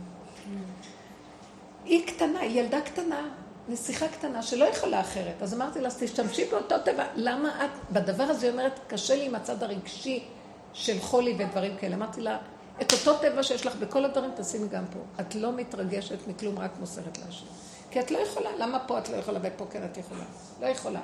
היא 1.84 2.06
קטנה, 2.06 2.40
היא 2.40 2.60
ילדה 2.60 2.80
קטנה, 2.80 3.28
נסיכה 3.68 4.08
קטנה 4.08 4.42
שלא 4.42 4.64
יכולה 4.64 5.00
אחרת. 5.00 5.42
אז 5.42 5.54
אמרתי 5.54 5.80
לה, 5.80 5.88
אז 5.88 5.96
תשתמשי 6.00 6.44
באותו 6.44 6.74
טבע. 6.84 7.04
למה 7.14 7.64
את, 7.64 7.70
בדבר 7.92 8.22
הזה 8.22 8.46
היא 8.46 8.52
אומרת, 8.52 8.80
קשה 8.86 9.16
לי 9.16 9.26
עם 9.26 9.34
הצד 9.34 9.62
הרגשי 9.62 10.24
של 10.72 11.00
חולי 11.00 11.36
ודברים 11.38 11.76
כאלה. 11.76 11.96
אמרתי 11.96 12.20
לה, 12.20 12.38
את 12.80 12.92
אותו 12.92 13.18
טבע 13.18 13.42
שיש 13.42 13.66
לך 13.66 13.76
בכל 13.76 14.04
הדברים, 14.04 14.30
תשימי 14.36 14.68
גם 14.68 14.84
פה. 14.92 14.98
את 15.20 15.34
לא 15.34 15.52
מתרגשת 15.52 16.28
מכלום, 16.28 16.58
רק 16.58 16.70
מוסרת 16.80 17.18
להשם. 17.18 17.46
כי 17.90 18.00
את 18.00 18.10
לא 18.10 18.18
יכולה. 18.18 18.50
למה 18.58 18.78
פה 18.78 18.98
את 18.98 19.08
לא 19.08 19.16
יכולה 19.16 19.38
ופה 19.42 19.66
כן 19.70 19.84
את 19.84 19.96
יכולה? 19.96 20.24
לא 20.60 20.66
יכולה. 20.66 21.00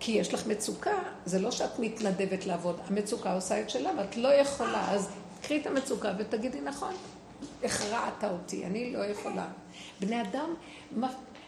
כי 0.00 0.12
יש 0.12 0.34
לך 0.34 0.46
מצוקה, 0.46 0.98
זה 1.24 1.38
לא 1.38 1.50
שאת 1.50 1.78
מתנדבת 1.78 2.46
לעבוד, 2.46 2.80
המצוקה 2.88 3.34
עושה 3.34 3.60
את 3.60 3.70
שלה 3.70 3.90
ואת 3.98 4.16
לא 4.16 4.28
יכולה. 4.28 4.90
אז 4.90 5.08
קחי 5.42 5.60
את 5.60 5.66
המצוקה 5.66 6.12
ותגידי 6.18 6.60
נכון. 6.60 6.94
הכרעת 7.64 8.24
אותי, 8.24 8.66
אני 8.66 8.92
לא 8.92 9.04
יכולה. 9.04 9.46
בני 10.00 10.22
אדם 10.22 10.54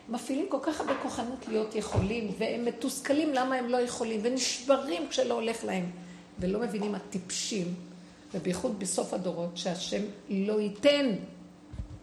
מפעילים 0.09 0.47
כל 0.49 0.59
כך 0.63 0.81
הרבה 0.81 0.95
כוחנות 1.03 1.49
להיות 1.49 1.75
יכולים, 1.75 2.31
והם 2.39 2.65
מתוסכלים 2.65 3.35
למה 3.35 3.55
הם 3.55 3.69
לא 3.69 3.77
יכולים, 3.77 4.21
ונשברים 4.23 5.09
כשלא 5.09 5.35
הולך 5.35 5.65
להם, 5.65 5.91
ולא 6.39 6.61
מבינים 6.61 6.95
הטיפשים, 6.95 7.75
ובייחוד 8.35 8.79
בסוף 8.79 9.15
הדורות, 9.15 9.57
שהשם 9.57 10.03
לא 10.29 10.61
ייתן, 10.61 11.15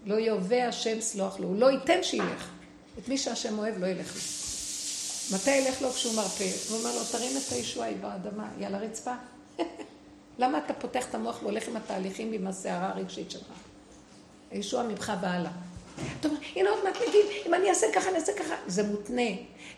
לא 0.05 0.15
יהווה 0.15 0.67
השם 0.67 1.01
סלוח 1.01 1.39
לו, 1.39 1.47
הוא 1.47 1.59
לא 1.59 1.71
ייתן 1.71 2.03
שילך. 2.03 2.49
את 2.99 3.07
מי 3.07 3.17
שהשם 3.17 3.59
אוהב 3.59 3.77
לא 3.77 3.85
ילך 3.87 4.15
לו. 4.15 4.21
מתי 5.37 5.51
ילך 5.51 5.81
לו 5.81 5.89
כשהוא 5.89 6.15
מרפא? 6.15 6.49
הוא 6.69 6.77
אומר 6.77 6.95
לו, 6.95 7.03
תרים 7.11 7.37
את 7.37 7.51
הישועה, 7.51 7.87
היא 7.87 7.97
באדמה, 8.01 8.49
היא 8.57 8.67
על 8.67 8.75
הרצפה. 8.75 9.13
למה 10.39 10.57
אתה 10.57 10.73
פותח 10.73 11.09
את 11.09 11.15
המוח 11.15 11.43
והולך 11.43 11.67
עם 11.67 11.75
התהליכים 11.75 12.31
ועם 12.31 12.47
הסערה 12.47 12.89
הרגשית 12.89 13.31
שלך? 13.31 13.47
הישועה 14.51 14.83
ממך 14.83 15.13
והלאה. 15.21 15.51
אתה 16.19 16.27
אומר, 16.27 16.39
הנה 16.55 16.69
עוד 16.69 16.83
מעט 16.83 16.97
נגיד, 17.07 17.25
אם 17.45 17.53
אני 17.53 17.69
אעשה 17.69 17.87
ככה, 17.95 18.09
אני 18.09 18.17
אעשה 18.17 18.33
ככה. 18.33 18.55
זה 18.67 18.83
מותנה, 18.83 19.21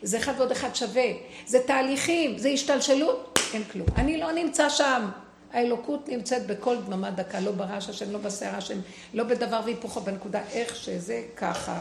זה 0.02 0.18
אחד 0.18 0.32
ועוד 0.36 0.50
אחד 0.50 0.74
שווה, 0.74 1.06
זה 1.46 1.58
תהליכים, 1.66 2.38
זה 2.38 2.48
השתלשלות, 2.48 3.38
אין 3.54 3.64
כלום. 3.64 3.86
אני 3.96 4.16
לא 4.16 4.32
נמצא 4.32 4.68
שם. 4.68 5.08
האלוקות 5.52 6.08
נמצאת 6.08 6.46
בכל 6.46 6.76
דממה 6.76 7.10
דקה, 7.10 7.40
לא 7.40 7.52
ברעש 7.52 7.88
השם, 7.88 8.12
לא 8.12 8.18
בסערה 8.18 8.58
השם, 8.58 8.78
לא 9.14 9.24
בדבר 9.24 9.60
והיפוכו, 9.64 10.00
בנקודה 10.00 10.42
איך 10.52 10.76
שזה 10.76 11.22
ככה. 11.36 11.80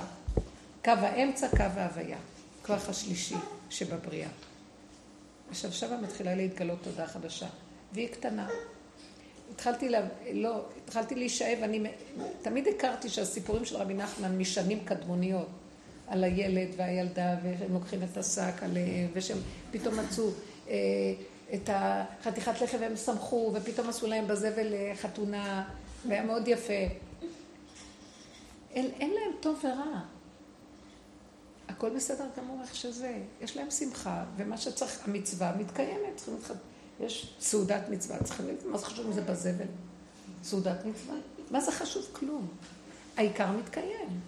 קו 0.85 0.91
האמצע, 0.91 1.47
קו 1.47 1.63
ההוויה. 1.77 2.17
כוח 2.67 2.89
השלישי 2.89 3.35
שבבריאה. 3.69 4.29
עכשיו 5.49 5.71
שמה 5.71 5.97
מתחילה 5.97 6.35
להתגלות 6.35 6.79
תודה 6.83 7.07
חדשה, 7.07 7.45
והיא 7.93 8.07
קטנה. 8.07 8.47
התחלתי, 9.53 9.89
לה, 9.89 10.01
לא, 10.33 10.61
התחלתי 10.83 11.15
להישאב, 11.15 11.63
אני 11.63 11.83
תמיד 12.41 12.67
הכרתי 12.67 13.09
שהסיפורים 13.09 13.65
של 13.65 13.77
רבי 13.77 13.93
נחמן 13.93 14.37
משנים 14.37 14.79
קדמוניות, 14.85 15.47
על 16.07 16.23
הילד 16.23 16.67
והילדה, 16.77 17.35
והם 17.43 17.73
לוקחים 17.73 17.99
את 18.03 18.17
השק 18.17 18.63
עליהם, 18.63 19.09
ושהם 19.13 19.37
פתאום 19.71 19.99
מצאו 19.99 20.29
אה, 20.69 20.73
את 21.53 21.69
החתיכת 21.73 22.61
לחם 22.61 22.77
והם 22.81 22.95
שמחו, 22.95 23.51
ופתאום 23.53 23.89
עשו 23.89 24.07
להם 24.07 24.27
בזבל 24.27 24.73
חתונה, 24.95 25.69
והיה 26.07 26.23
מאוד 26.23 26.47
יפה. 26.47 26.73
אין, 28.71 28.91
אין 28.99 29.09
להם 29.09 29.31
טוב 29.39 29.59
ורע. 29.63 30.01
הכל 31.67 31.89
בסדר 31.89 32.25
גמור 32.37 32.61
איך 32.61 32.75
שזה. 32.75 33.17
יש 33.41 33.57
להם 33.57 33.71
שמחה, 33.71 34.23
ומה 34.37 34.57
שצריך, 34.57 35.07
המצווה 35.07 35.55
מתקיימת. 35.57 36.15
צריכים 36.15 36.33
להתחד... 36.33 36.55
יש 36.99 37.33
סעודת 37.39 37.89
מצווה, 37.89 38.23
צריכים 38.23 38.47
להגיד, 38.47 38.67
מה 38.67 38.77
זה 38.77 38.85
חשוב 38.85 39.05
אם 39.05 39.13
זה 39.13 39.21
בזבל? 39.21 39.65
סעודת 40.43 40.85
מצווה? 40.85 41.15
מה 41.51 41.61
זה 41.61 41.71
חשוב? 41.71 42.05
כלום. 42.13 42.47
העיקר 43.17 43.51
מתקיים. 43.51 44.19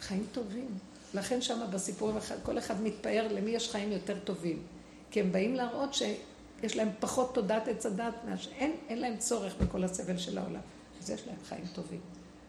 חיים 0.00 0.26
טובים. 0.32 0.68
לכן 1.14 1.42
שם 1.42 1.60
בסיפורים, 1.70 2.16
כל 2.42 2.58
אחד 2.58 2.82
מתפאר 2.82 3.28
למי 3.30 3.50
יש 3.50 3.70
חיים 3.70 3.92
יותר 3.92 4.18
טובים. 4.24 4.62
כי 5.10 5.20
הם 5.20 5.32
באים 5.32 5.54
להראות 5.54 5.94
שיש 5.94 6.76
להם 6.76 6.88
פחות 7.00 7.34
תודעת 7.34 7.68
עץ 7.68 7.86
הדת, 7.86 8.14
אין, 8.58 8.98
להם 8.98 9.16
צורך 9.16 9.54
בכל 9.56 9.84
הסבל 9.84 10.18
של 10.18 10.38
העולם. 10.38 10.60
אז 11.02 11.10
יש 11.10 11.26
להם 11.26 11.36
חיים 11.48 11.64
טובים. 11.74 12.00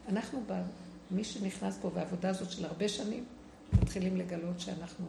אנחנו, 0.07 0.43
מי 1.11 1.23
שנכנס 1.23 1.77
פה 1.81 1.89
בעבודה 1.89 2.29
הזאת 2.29 2.51
של 2.51 2.65
הרבה 2.65 2.89
שנים, 2.89 3.25
מתחילים 3.73 4.17
לגלות 4.17 4.59
שאנחנו, 4.59 5.05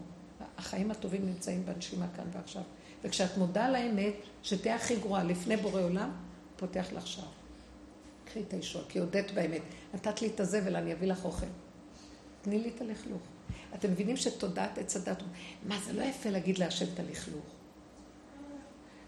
החיים 0.59 0.91
הטובים 0.91 1.27
נמצאים 1.27 1.66
בנשימה 1.66 2.07
כאן 2.16 2.25
ועכשיו. 2.33 2.62
וכשאת 3.05 3.36
מודה 3.36 3.66
על 3.66 3.74
האמת, 3.74 4.14
שתהיה 4.42 4.76
הכי 4.76 4.96
גרועה 4.96 5.24
לפני 5.24 5.57
בורא 5.57 5.82
עולם, 5.82 6.11
פותח 6.57 6.86
לך 6.96 7.07
שער. 7.07 7.24
קחי 8.24 8.40
את 8.40 8.53
הישוע, 8.53 8.82
כי 8.88 8.99
הודית 8.99 9.30
באמת. 9.30 9.62
נתת 9.94 10.22
לי 10.22 10.28
את 10.28 10.40
הזבל, 10.40 10.76
אני 10.76 10.92
אביא 10.92 11.09
לך 11.09 11.24
אוכל. 11.24 11.46
תני 12.42 12.59
לי 12.59 12.70
את 12.76 12.80
הלכלוך. 12.80 13.22
אתם 13.74 13.90
מבינים 13.90 14.16
שתודעת 14.16 14.78
עץ 14.78 14.96
הדת, 14.96 15.22
מה 15.66 15.78
זה 15.86 15.92
לא 15.92 16.03
יפה 16.03 16.30
להגיד 16.30 16.59
להשם 16.59 16.86
את 16.94 17.01
הלכלוך. 17.01 17.44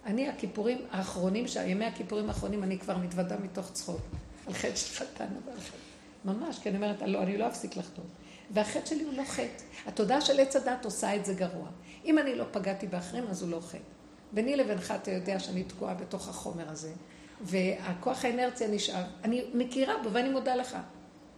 אני, 0.06 0.28
הכיפורים 0.28 0.78
האחרונים, 0.90 1.44
ימי 1.66 1.84
הכיפורים 1.84 2.28
האחרונים, 2.28 2.62
אני 2.62 2.78
כבר 2.78 2.96
מתוודה 2.96 3.36
מתוך 3.36 3.72
צחוק. 3.72 4.00
על 4.46 4.52
חטא 4.54 4.76
של 4.76 4.94
חתן, 4.94 5.26
אבל 5.44 5.52
ממש, 6.24 6.58
כי 6.58 6.68
אני 6.68 6.76
אומרת, 6.76 7.02
לא, 7.02 7.22
אני 7.22 7.38
לא 7.38 7.48
אפסיק 7.48 7.76
לחתום. 7.76 8.04
והחטא 8.50 8.86
שלי 8.86 9.02
הוא 9.02 9.12
לא 9.12 9.24
חטא. 9.24 9.64
התודעה 9.86 10.20
של 10.20 10.40
עץ 10.40 10.56
הדת 10.56 10.84
עושה 10.84 11.16
את 11.16 11.24
זה 11.24 11.34
גרוע. 11.34 11.68
אם 12.04 12.18
אני 12.18 12.34
לא 12.36 12.44
פגעתי 12.50 12.86
באחרים, 12.86 13.24
אז 13.26 13.42
הוא 13.42 13.50
לא 13.50 13.60
חטא. 13.60 13.78
ביני 14.32 14.56
לבינך 14.56 14.94
אתה 15.02 15.10
יודע 15.10 15.38
שאני 15.38 15.64
תקועה 15.64 15.94
בתוך 15.94 16.28
החומר 16.28 16.68
הזה, 16.68 16.92
והכוח 17.40 18.24
האנרציה 18.24 18.68
נשאר. 18.68 19.04
אני 19.24 19.44
מכירה 19.54 19.94
בו 20.02 20.12
ואני 20.12 20.28
מודה 20.28 20.56
לך. 20.56 20.76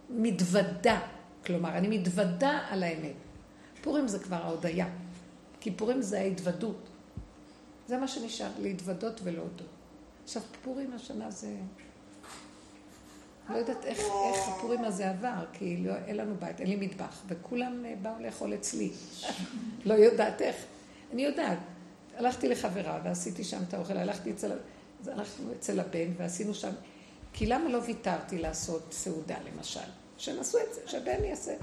מתוודה, 0.09 0.99
כלומר, 1.45 1.77
אני 1.77 1.97
מתוודה 1.97 2.59
על 2.69 2.83
האמת. 2.83 3.15
פורים 3.81 4.07
זה 4.07 4.19
כבר 4.19 4.35
ההודיה. 4.35 4.87
כי 5.59 5.71
פורים 5.71 6.01
זה 6.01 6.19
ההתוודות. 6.19 6.89
זה 7.87 7.97
מה 7.97 8.07
שנשאר, 8.07 8.49
להתוודות 8.59 9.19
ולהודות. 9.23 9.67
עכשיו, 10.23 10.41
פורים 10.63 10.93
השנה 10.93 11.31
זה... 11.31 11.55
לא 13.49 13.55
יודעת 13.55 13.85
איך, 13.85 13.99
איך 13.99 14.47
הפורים 14.47 14.83
הזה 14.83 15.09
עבר, 15.09 15.45
כי 15.53 15.77
לא, 15.77 15.93
אין 16.07 16.17
לנו 16.17 16.35
בית, 16.39 16.59
אין 16.59 16.69
לי 16.69 16.75
מטבח, 16.75 17.21
וכולם 17.27 17.85
אה, 17.85 17.93
באו 18.01 18.13
לאכול 18.19 18.53
אצלי. 18.53 18.91
לא 19.85 19.93
יודעת 19.93 20.41
איך. 20.41 20.55
אני 21.13 21.21
יודעת. 21.21 21.57
הלכתי 22.17 22.49
לחברה 22.49 22.99
ועשיתי 23.03 23.43
שם 23.43 23.59
את 23.67 23.73
האוכל, 23.73 23.97
הלכתי 23.97 24.31
אצל, 24.31 24.51
הלכנו 25.07 25.51
אצל 25.59 25.79
הבן 25.79 26.11
ועשינו 26.17 26.53
שם, 26.53 26.71
כי 27.33 27.45
למה 27.45 27.69
לא 27.69 27.79
ויתרתי 27.85 28.37
לעשות 28.37 28.83
סעודה 28.91 29.35
למשל? 29.53 29.89
שנעשו 30.17 30.57
את 30.57 30.73
זה, 30.73 30.81
שהבן 30.85 31.23
יעשה. 31.23 31.53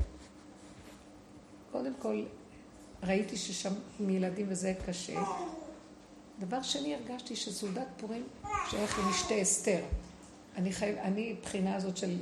קודם 1.72 1.92
כל, 1.98 2.24
ראיתי 3.02 3.36
ששם 3.36 3.72
מילדים 4.00 4.46
וזה 4.48 4.74
קשה. 4.86 5.20
דבר 6.38 6.62
שני, 6.62 6.94
הרגשתי 6.94 7.36
שסעודת 7.36 7.86
פורים 7.96 8.24
שייך 8.70 8.98
למשתה 8.98 9.42
אסתר. 9.42 9.80
אני 10.56 10.72
חייב, 10.72 10.98
אני, 10.98 11.36
בחינה 11.42 11.76
הזאת 11.76 11.96
של... 11.96 12.16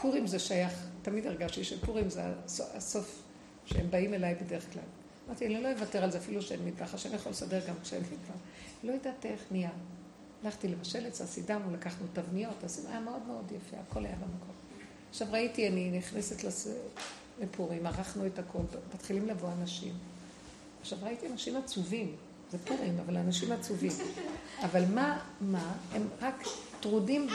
פורים 0.00 0.26
זה 0.26 0.38
שייך, 0.38 0.72
תמיד 1.02 1.26
הרגשתי 1.26 1.64
שפורים 1.64 2.10
זה 2.10 2.22
הסוף 2.46 3.22
שהם 3.66 3.90
באים 3.90 4.14
אליי 4.14 4.34
בדרך 4.34 4.72
כלל. 4.72 4.82
אמרתי, 5.28 5.46
אני 5.46 5.62
לא 5.62 5.72
אוותר 5.72 6.04
על 6.04 6.10
זה 6.10 6.18
אפילו 6.18 6.42
שאין 6.42 6.64
מטבח, 6.64 6.94
השם 6.94 7.14
יכול 7.14 7.32
לסדר 7.32 7.60
גם 7.68 7.74
כשאין 7.82 8.02
מטבח. 8.02 8.34
לא 8.84 8.92
יודעת 8.92 9.26
איך 9.26 9.40
נהיה. 9.50 9.70
הלכתי 10.44 10.68
לבשל 10.68 11.06
את 11.06 11.14
זה, 11.14 11.26
סידרנו, 11.26 11.72
לקחנו 11.72 12.06
תבניות, 12.12 12.64
עשינו, 12.64 12.88
היה 12.88 13.00
מאוד 13.00 13.22
מאוד 13.26 13.52
יפה, 13.56 13.76
הכל 13.88 14.04
היה 14.04 14.14
במקום. 14.14 14.54
עכשיו 15.10 15.28
ראיתי, 15.30 15.68
אני 15.68 15.98
נכנסת 15.98 16.44
לס... 16.44 16.68
לפורים, 17.40 17.86
ערכנו 17.86 18.26
את 18.26 18.38
הכל, 18.38 18.58
מתחילים 18.94 19.28
לבוא 19.28 19.48
אנשים. 19.60 19.92
עכשיו 20.80 20.98
ראיתי 21.02 21.26
אנשים 21.26 21.56
עצובים, 21.56 22.16
זה 22.52 22.58
פורים, 22.58 22.98
אבל 23.06 23.16
אנשים 23.16 23.52
עצובים. 23.52 23.92
אבל 24.62 24.84
מה, 24.94 25.20
מה, 25.40 25.74
הם 25.92 26.08
רק 26.20 26.42
טרודים. 26.80 27.28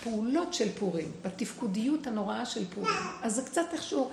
בפעולות 0.00 0.54
של 0.54 0.72
פורים, 0.78 1.12
בתפקודיות 1.22 2.06
הנוראה 2.06 2.46
של 2.46 2.64
פורים. 2.74 2.94
אז 3.22 3.34
זה 3.34 3.42
קצת 3.42 3.66
איכשהו... 3.72 4.10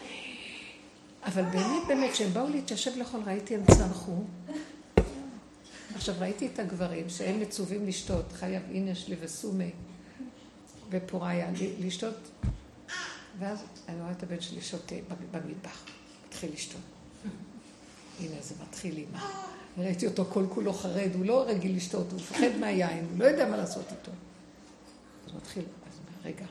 אבל 1.26 1.42
באמת, 1.42 1.88
באמת, 1.88 2.12
כשהם 2.12 2.34
באו 2.34 2.50
להתיישב 2.50 2.98
לאכול, 2.98 3.22
ראיתי, 3.26 3.56
הם 3.56 3.66
צנחו. 3.66 4.24
עכשיו, 5.96 6.16
ראיתי 6.20 6.48
את 6.48 6.60
הגברים 6.60 7.10
שהם 7.10 7.40
מצווים 7.40 7.88
לשתות, 7.88 8.26
חייב 8.32 8.64
אינש 8.72 9.08
לי 9.08 9.16
וסומי 9.20 9.72
ופוריה, 10.90 11.50
לשתות, 11.80 12.16
ואז 13.40 13.64
אני 13.88 14.02
רואה 14.02 14.12
את 14.12 14.24
הבן 14.24 14.42
שלי 14.42 14.62
שותה 14.62 14.96
במטבח, 15.32 15.86
מתחיל 16.28 16.54
לשתות. 16.54 16.82
הנה, 18.20 18.36
זה 18.42 18.56
מתחיל 18.62 18.98
עם 18.98 19.20
ראיתי 19.78 20.08
אותו 20.08 20.26
כל 20.26 20.46
כולו 20.50 20.74
חרד, 20.74 21.10
הוא 21.14 21.26
לא 21.26 21.46
רגיל 21.48 21.76
לשתות, 21.76 22.12
הוא 22.12 22.20
מפחד 22.20 22.58
מהיין, 22.60 23.08
הוא 23.12 23.20
לא 23.20 23.26
יודע 23.26 23.50
מה 23.50 23.58
לעשות 23.58 23.86
איתו. 23.92 24.12
אז 25.26 25.32
הוא 25.32 25.38
מתחיל, 25.38 25.64
אז 25.64 25.98
הוא 25.98 26.04
אומר, 26.08 26.30
רגע. 26.30 26.46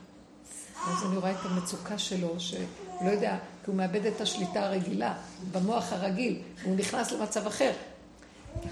ואז 0.86 1.04
אני 1.06 1.16
רואה 1.16 1.30
את 1.30 1.36
המצוקה 1.44 1.98
שלו, 1.98 2.40
שהוא 2.40 2.64
לא 3.04 3.10
יודע, 3.10 3.38
כי 3.64 3.70
הוא 3.70 3.76
מאבד 3.76 4.06
את 4.06 4.20
השליטה 4.20 4.66
הרגילה, 4.66 5.14
במוח 5.52 5.92
הרגיל, 5.92 6.42
הוא 6.64 6.76
נכנס 6.76 7.12
למצב 7.12 7.46
אחר. 7.46 7.72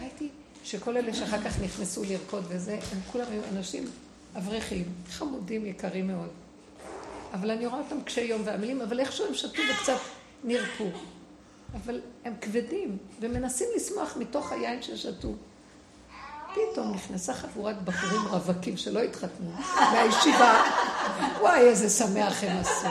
ראיתי 0.01 0.29
שכל 0.65 0.97
אלה 0.97 1.15
שאחר 1.15 1.43
כך 1.43 1.61
נכנסו 1.61 2.05
לרקוד 2.05 2.45
וזה, 2.49 2.79
הם 2.93 2.99
כולם 3.13 3.27
היו 3.31 3.43
אנשים 3.53 3.91
אברכים, 4.37 4.85
חמודים, 5.09 5.67
יקרים 5.67 6.07
מאוד. 6.07 6.29
אבל 7.33 7.51
אני 7.51 7.67
רואה 7.67 7.79
אותם 7.79 8.03
קשי 8.05 8.21
יום 8.21 8.43
ועמלים, 8.45 8.81
אבל 8.81 9.01
איכשהו 9.01 9.27
הם 9.27 9.35
שתו 9.35 9.63
וקצת 9.73 9.99
נרפו. 10.45 10.85
אבל 11.75 12.01
הם 12.25 12.35
כבדים, 12.41 12.99
ומנסים 13.21 13.69
לשמוח 13.77 14.17
מתוך 14.17 14.53
היין 14.53 14.83
ששתו. 14.83 15.29
פתאום 16.55 16.95
נכנסה 16.95 17.35
חבורת 17.35 17.83
בחורים 17.83 18.29
רווקים 18.29 18.77
שלא 18.77 19.01
התחתנו 19.01 19.51
מהישיבה. 19.93 20.65
וואי, 21.41 21.61
איזה 21.61 21.91
שמח 21.91 22.45
הם 22.45 22.57
עשו. 22.57 22.89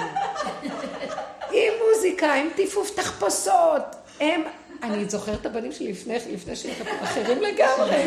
עם 1.51 1.73
מוזיקה, 1.88 2.34
עם 2.34 2.47
טיפוף 2.55 2.95
תחפושות. 2.95 3.84
הם, 4.19 4.43
אני 4.84 5.09
זוכרת 5.09 5.41
את 5.41 5.45
הבנים 5.45 5.71
שלי 5.71 5.91
לפני, 5.91 6.17
לפני 6.34 6.55
שהתחתנו, 6.55 7.03
אחרים 7.03 7.41
לגמרי. 7.41 8.03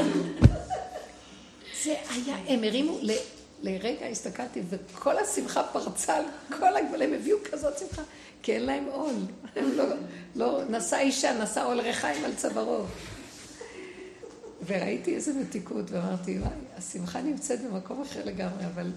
זה 1.85 1.95
היה, 2.11 2.37
הם 2.47 2.65
הרימו, 2.65 2.99
ל, 3.03 3.11
לרגע 3.63 4.07
הסתכלתי, 4.07 4.63
וכל 4.71 5.19
השמחה 5.19 5.63
פרצה 5.63 6.17
על 6.17 6.25
כל 6.59 6.77
הגבלים, 6.77 7.13
הביאו 7.15 7.39
כזאת 7.53 7.79
שמחה. 7.79 8.03
כי 8.45 8.53
אין 8.53 8.67
להם 8.67 8.85
עול. 8.93 9.15
הם 9.57 9.73
לא, 9.77 9.85
לא, 10.35 10.61
נשא 10.71 10.97
אישה, 10.97 11.43
נשא 11.43 11.65
עול 11.65 11.81
ריחיים 11.81 12.25
על 12.25 12.35
צווארו. 12.35 12.85
וראיתי 14.67 15.15
איזה 15.15 15.33
מתיקות, 15.33 15.91
ואמרתי, 15.91 16.39
וואי, 16.39 16.51
השמחה 16.77 17.23
נמצאת 17.23 17.61
במקום 17.61 18.03
אחר 18.03 18.25
לגמרי, 18.25 18.67
אבל 18.67 18.93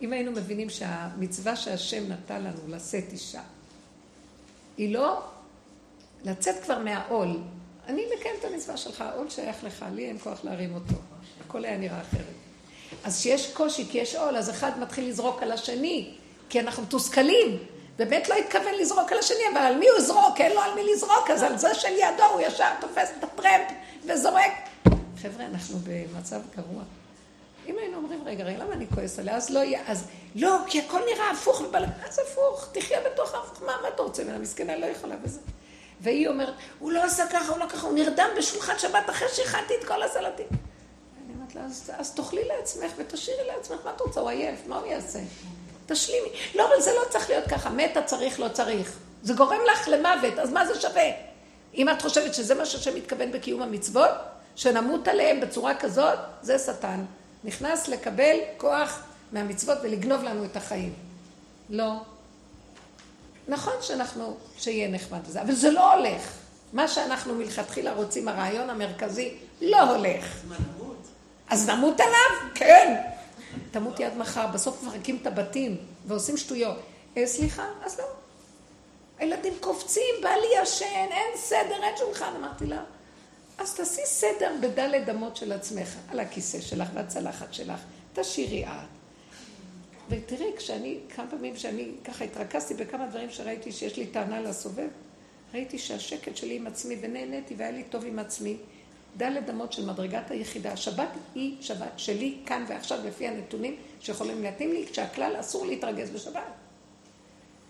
אם 0.00 0.12
היינו 0.12 0.32
מבינים 0.32 0.70
שהמצווה 0.70 1.56
שהשם 1.56 2.12
נתן 2.12 2.42
לנו 2.42 2.60
לשאת 2.68 3.12
אישה, 3.12 3.40
היא 4.76 4.94
לא 4.94 5.22
לצאת 6.24 6.64
כבר 6.64 6.78
מהעול. 6.78 7.38
אני 7.86 8.02
מקיים 8.16 8.34
את 8.40 8.44
המצווה 8.44 8.76
שלך, 8.76 9.00
העול 9.00 9.30
שייך 9.30 9.64
לך, 9.64 9.84
לי 9.94 10.08
אין 10.08 10.18
כוח 10.18 10.44
להרים 10.44 10.74
אותו. 10.74 10.94
הכל 11.46 11.64
היה 11.64 11.78
נראה 11.78 12.00
אחרת. 12.00 12.34
אז 13.04 13.18
כשיש 13.20 13.52
קושי, 13.52 13.84
כי 13.90 13.98
יש 13.98 14.14
עול, 14.14 14.36
אז 14.36 14.50
אחד 14.50 14.78
מתחיל 14.80 15.08
לזרוק 15.08 15.42
על 15.42 15.52
השני, 15.52 16.14
כי 16.48 16.60
אנחנו 16.60 16.82
מתוסכלים. 16.82 17.58
באמת 17.98 18.28
לא 18.28 18.34
התכוון 18.34 18.74
לזרוק 18.80 19.12
על 19.12 19.18
השני, 19.18 19.48
אבל 19.52 19.60
על 19.60 19.78
מי 19.78 19.88
הוא 19.88 19.98
יזרוק? 19.98 20.40
אין 20.40 20.52
לו 20.52 20.60
על 20.60 20.74
מי 20.74 20.92
לזרוק, 20.92 21.30
אז 21.30 21.42
על 21.42 21.58
זה 21.58 21.74
של 21.74 21.92
ידו 21.92 22.24
הוא 22.24 22.40
ישר 22.40 22.70
תופס 22.80 23.10
את 23.18 23.24
הטרמפ 23.24 23.72
וזורק. 24.04 24.52
חבר'ה, 25.22 25.46
אנחנו 25.46 25.78
במצב 25.84 26.40
גרוע. 26.56 26.82
אם 27.66 27.78
היינו 27.78 27.96
אומרים, 27.96 28.22
רגע, 28.24 28.44
רגע, 28.44 28.64
למה 28.64 28.72
אני 28.72 28.86
כועס 28.94 29.18
עליה? 29.18 29.36
אז 29.36 29.50
לא 29.50 29.58
יהיה, 29.58 29.80
אז 29.86 30.04
לא, 30.34 30.56
כי 30.66 30.80
הכל 30.80 31.00
נראה 31.14 31.30
הפוך 31.30 31.60
ובלגן, 31.60 31.90
אז 32.08 32.18
הפוך, 32.18 32.68
תחיה 32.72 33.00
בתוך 33.00 33.34
ההפוך, 33.34 33.62
מה, 33.62 33.72
מה 33.82 33.88
אתה 33.88 34.02
רוצה 34.02 34.24
ממנה? 34.24 34.38
מסכנה, 34.38 34.76
לא 34.76 34.86
יכולה 34.86 35.16
בזה. 35.16 35.40
והיא 36.00 36.28
אומרת, 36.28 36.54
הוא 36.78 36.92
לא 36.92 37.04
עשה 37.04 37.26
ככה, 37.26 37.52
הוא 37.52 37.58
לא 37.58 37.66
ככה, 37.68 37.86
הוא 37.86 37.94
נרדם 37.94 38.28
בשולחן 38.38 38.78
שבת 38.78 39.10
אחרי 39.10 39.28
שהכנתי 39.28 39.74
את 39.80 39.84
כל 39.84 40.02
הסלטים. 40.02 40.46
אני 41.24 41.34
אומרת 41.34 41.54
לה, 41.54 41.60
אז, 41.64 41.90
אז 41.98 42.14
תאכלי 42.14 42.44
לעצמך 42.44 42.92
ותשאירי 42.96 43.46
לעצמך, 43.46 43.78
מה 43.84 43.90
את 43.90 44.00
רוצה? 44.00 44.20
הוא 44.20 44.30
עייף, 44.30 44.66
מה 44.66 44.76
הוא 44.78 44.86
יעשה? 44.86 45.18
תשלימי. 45.86 46.28
לא, 46.54 46.68
אבל 46.68 46.80
זה 46.80 46.90
לא 46.90 47.10
צריך 47.10 47.30
להיות 47.30 47.44
ככה. 47.46 47.70
מתה 47.70 48.02
צריך, 48.02 48.40
לא 48.40 48.48
צריך. 48.48 48.98
זה 49.22 49.34
גורם 49.34 49.60
לך 49.72 49.88
למוות, 49.88 50.38
אז 50.38 50.52
מה 50.52 50.66
זה 50.66 50.80
שווה? 50.80 51.10
אם 51.74 51.88
את 51.88 52.02
חושבת 52.02 52.34
שזה 52.34 52.54
מה 52.54 52.66
שהשם 52.66 52.94
מתכוון 52.94 53.32
בקיום 53.32 53.62
המצוות, 53.62 54.10
שנמות 54.56 55.08
עליהם 55.08 55.40
בצורה 55.40 55.74
כזאת, 55.74 56.18
זה 56.42 56.58
שטן. 56.58 57.04
נכנס 57.44 57.88
לקבל 57.88 58.36
כוח 58.56 59.02
מהמצוות 59.32 59.78
ולגנוב 59.82 60.22
לנו 60.22 60.44
את 60.44 60.56
החיים. 60.56 60.92
לא. 61.70 61.92
נכון 63.48 63.72
שאנחנו, 63.80 64.36
שיהיה 64.58 64.88
נחמד 64.88 65.20
וזה, 65.26 65.42
אבל 65.42 65.52
זה 65.54 65.70
לא 65.70 65.94
הולך. 65.94 66.32
מה 66.72 66.88
שאנחנו 66.88 67.34
מלכתחילה 67.34 67.92
רוצים, 67.92 68.28
הרעיון 68.28 68.70
המרכזי, 68.70 69.34
לא 69.60 69.80
הולך. 69.80 70.24
אז 71.48 71.68
נמות 71.68 72.00
עליו? 72.00 72.50
כן. 72.54 72.96
תמות 73.70 74.00
יד 74.00 74.16
מחר, 74.16 74.46
בסוף 74.46 74.82
מפרקים 74.82 75.18
את 75.22 75.26
הבתים 75.26 75.76
ועושים 76.06 76.36
שטויות. 76.36 76.78
אה, 77.16 77.26
סליחה? 77.26 77.66
אז 77.84 77.98
לא. 77.98 78.04
הילדים 79.18 79.52
קופצים, 79.60 80.14
בא 80.22 80.28
לי 80.28 80.62
ישן, 80.62 81.06
אין 81.10 81.36
סדר, 81.36 81.82
אין 81.82 81.96
שולחן. 81.96 82.32
אמרתי 82.36 82.66
לה, 82.66 82.82
אז 83.58 83.74
תעשי 83.74 84.06
סדר 84.06 84.52
בדלת 84.60 85.08
אמות 85.08 85.36
של 85.36 85.52
עצמך, 85.52 85.96
על 86.08 86.20
הכיסא 86.20 86.60
שלך 86.60 86.88
והצלחת 86.94 87.54
שלך, 87.54 87.80
תשאירי 88.14 88.64
את. 88.64 88.70
ותראי, 90.08 90.52
כשאני, 90.56 90.98
כמה 91.14 91.26
פעמים 91.30 91.56
שאני 91.56 91.90
ככה 92.04 92.24
התרכזתי 92.24 92.74
בכמה 92.74 93.06
דברים 93.06 93.30
שראיתי 93.30 93.72
שיש 93.72 93.96
לי 93.96 94.06
טענה 94.06 94.40
לסובב, 94.40 94.88
ראיתי 95.54 95.78
שהשקט 95.78 96.36
שלי 96.36 96.56
עם 96.56 96.66
עצמי, 96.66 96.96
ונהניתי 97.00 97.54
והיה 97.54 97.70
לי 97.70 97.82
טוב 97.82 98.04
עם 98.06 98.18
עצמי. 98.18 98.56
דלת 99.16 99.50
אמות 99.50 99.72
של 99.72 99.86
מדרגת 99.86 100.30
היחידה. 100.30 100.72
השבת 100.72 101.08
היא 101.34 101.56
שבת 101.60 101.92
שלי, 101.96 102.36
כאן 102.46 102.64
ועכשיו, 102.68 102.98
לפי 103.06 103.28
הנתונים 103.28 103.76
שיכולים 104.00 104.42
להתאים 104.42 104.72
לי, 104.72 104.86
כשהכלל 104.90 105.40
אסור 105.40 105.66
להתרגז 105.66 106.10
בשבת. 106.10 106.42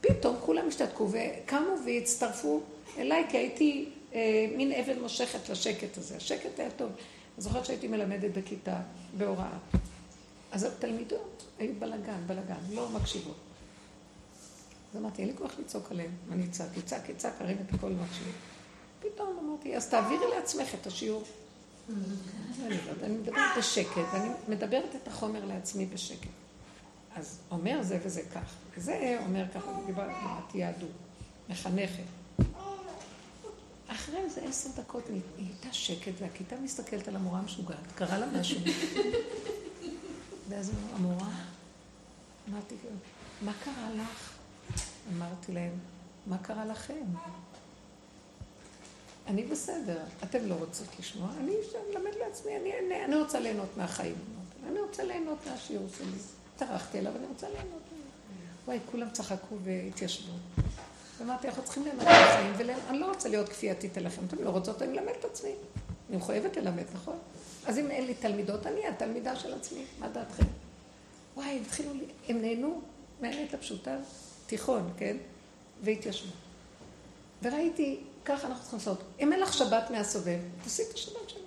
פתאום 0.00 0.36
כולם 0.40 0.68
השתתקו 0.68 1.08
וקמו 1.10 1.74
והצטרפו 1.86 2.60
אליי, 2.98 3.24
כי 3.28 3.36
הייתי 3.36 3.88
אה, 4.14 4.46
מין 4.56 4.72
אבן 4.72 5.00
מושכת 5.00 5.48
לשקט 5.48 5.98
הזה. 5.98 6.16
השקט 6.16 6.60
היה 6.60 6.70
טוב. 6.70 6.88
אני 6.88 7.42
זוכרת 7.42 7.66
שהייתי 7.66 7.88
מלמדת 7.88 8.30
בכיתה, 8.30 8.80
בהוראה. 9.16 9.58
אז 10.52 10.64
התלמידות 10.64 11.44
היו 11.58 11.72
בלאגן, 11.78 12.22
בלאגן, 12.26 12.54
לא 12.72 12.88
מקשיבות. 12.88 13.36
אז 14.92 15.00
אמרתי, 15.00 15.22
אין 15.22 15.30
לי 15.30 15.36
כוח 15.36 15.52
לצעוק 15.58 15.90
עליהם. 15.90 16.10
אני 16.32 16.48
צעק, 16.48 16.76
יצעק, 16.76 17.08
יצעק, 17.08 17.32
הרים 17.40 17.56
את 17.66 17.74
הכל 17.74 17.86
ומקשיב. 17.86 18.55
פתאום 19.00 19.38
אמרתי, 19.44 19.76
אז 19.76 19.88
תעבירי 19.88 20.24
לעצמך 20.36 20.74
את 20.80 20.86
השיעור. 20.86 21.24
אני 23.02 23.16
מדברת 23.16 23.58
בשקט, 23.58 24.02
ואני 24.12 24.28
מדברת 24.48 24.96
את 25.02 25.08
החומר 25.08 25.44
לעצמי 25.44 25.86
בשקט. 25.86 26.28
אז 27.16 27.38
אומר 27.50 27.82
זה 27.82 27.98
וזה 28.02 28.22
כך, 28.34 28.54
וזה 28.76 29.18
אומר 29.26 29.44
ככה, 29.54 29.70
דיברתי 29.86 30.58
יהדות, 30.58 30.90
מחנכת. 31.48 32.02
אחרי 33.88 34.18
איזה 34.18 34.40
עשר 34.40 34.68
דקות 34.76 35.08
היא 35.08 35.20
הייתה 35.38 35.72
שקט, 35.72 36.12
והכיתה 36.18 36.56
מסתכלת 36.56 37.08
על 37.08 37.16
המורה 37.16 37.38
המשוגעת, 37.38 37.92
קרה 37.94 38.18
לה 38.18 38.26
משהו. 38.40 38.60
ואז 40.48 40.72
המורה, 40.92 41.28
אמרתי, 42.50 42.74
מה 43.42 43.52
קרה 43.64 43.90
לך? 43.94 44.32
אמרתי 45.16 45.52
להם, 45.52 45.72
מה 46.26 46.38
קרה 46.38 46.64
לכם? 46.64 47.04
אני 49.26 49.42
בסדר, 49.42 49.98
אתם 50.24 50.46
לא 50.46 50.54
רוצות 50.54 50.86
לשמוע, 50.98 51.28
אני 51.40 51.54
מלמד 51.90 52.14
לעצמי, 52.20 52.56
אני 52.56 52.72
אענה, 52.72 53.04
אני 53.04 53.16
רוצה 53.16 53.40
ליהנות 53.40 53.76
מהחיים. 53.76 54.14
אני 54.68 54.80
רוצה 54.80 55.04
ליהנות 55.04 55.38
מהשיעור 55.46 55.86
שלי. 55.98 56.18
טרחתי 56.56 56.98
אליו, 56.98 57.12
אני 57.16 57.26
רוצה 57.26 57.48
ליהנות 57.48 57.82
ממנו. 57.92 58.10
וואי, 58.66 58.78
כולם 58.90 59.10
צחקו 59.10 59.56
והתיישבו. 59.64 60.32
ואמרתי, 61.18 61.48
אנחנו 61.48 61.64
צריכים 61.64 61.82
ליהנות 61.82 62.04
מהחיים, 62.04 62.52
ואני 62.56 62.98
לא 62.98 63.08
רוצה 63.08 63.28
להיות 63.28 63.48
כפייתית 63.48 63.98
אליכם. 63.98 64.22
אתם 64.28 64.44
לא 64.44 64.50
רוצות, 64.50 64.82
אני 64.82 64.98
אלמד 64.98 65.12
את 65.20 65.24
עצמי. 65.24 65.52
אני 66.08 66.16
מחויבת 66.16 66.56
ללמד, 66.56 66.84
נכון? 66.94 67.18
אז 67.66 67.78
אם 67.78 67.90
אין 67.90 68.06
לי 68.06 68.14
תלמידות, 68.14 68.66
אני 68.66 68.86
התלמידה 68.86 69.36
של 69.36 69.54
עצמי. 69.54 69.84
מה 69.98 70.08
דעתכם? 70.08 70.44
וואי, 71.36 71.60
התחילו, 71.60 71.90
הם 72.28 72.42
נהנו 72.42 72.80
מהאמת 73.20 73.54
הפשוטה, 73.54 73.96
תיכון, 74.46 74.90
כן? 74.96 75.16
והתיישבו. 75.82 76.32
וראיתי, 77.42 78.00
ככה 78.26 78.46
אנחנו 78.46 78.62
צריכים 78.62 78.78
לעשות. 78.78 79.02
אם 79.20 79.32
אין 79.32 79.40
לך 79.40 79.54
שבת 79.54 79.90
מהסובב, 79.90 80.38
תעשי 80.64 80.82
את 80.82 80.94
השבת 80.94 81.28
שלך. 81.28 81.40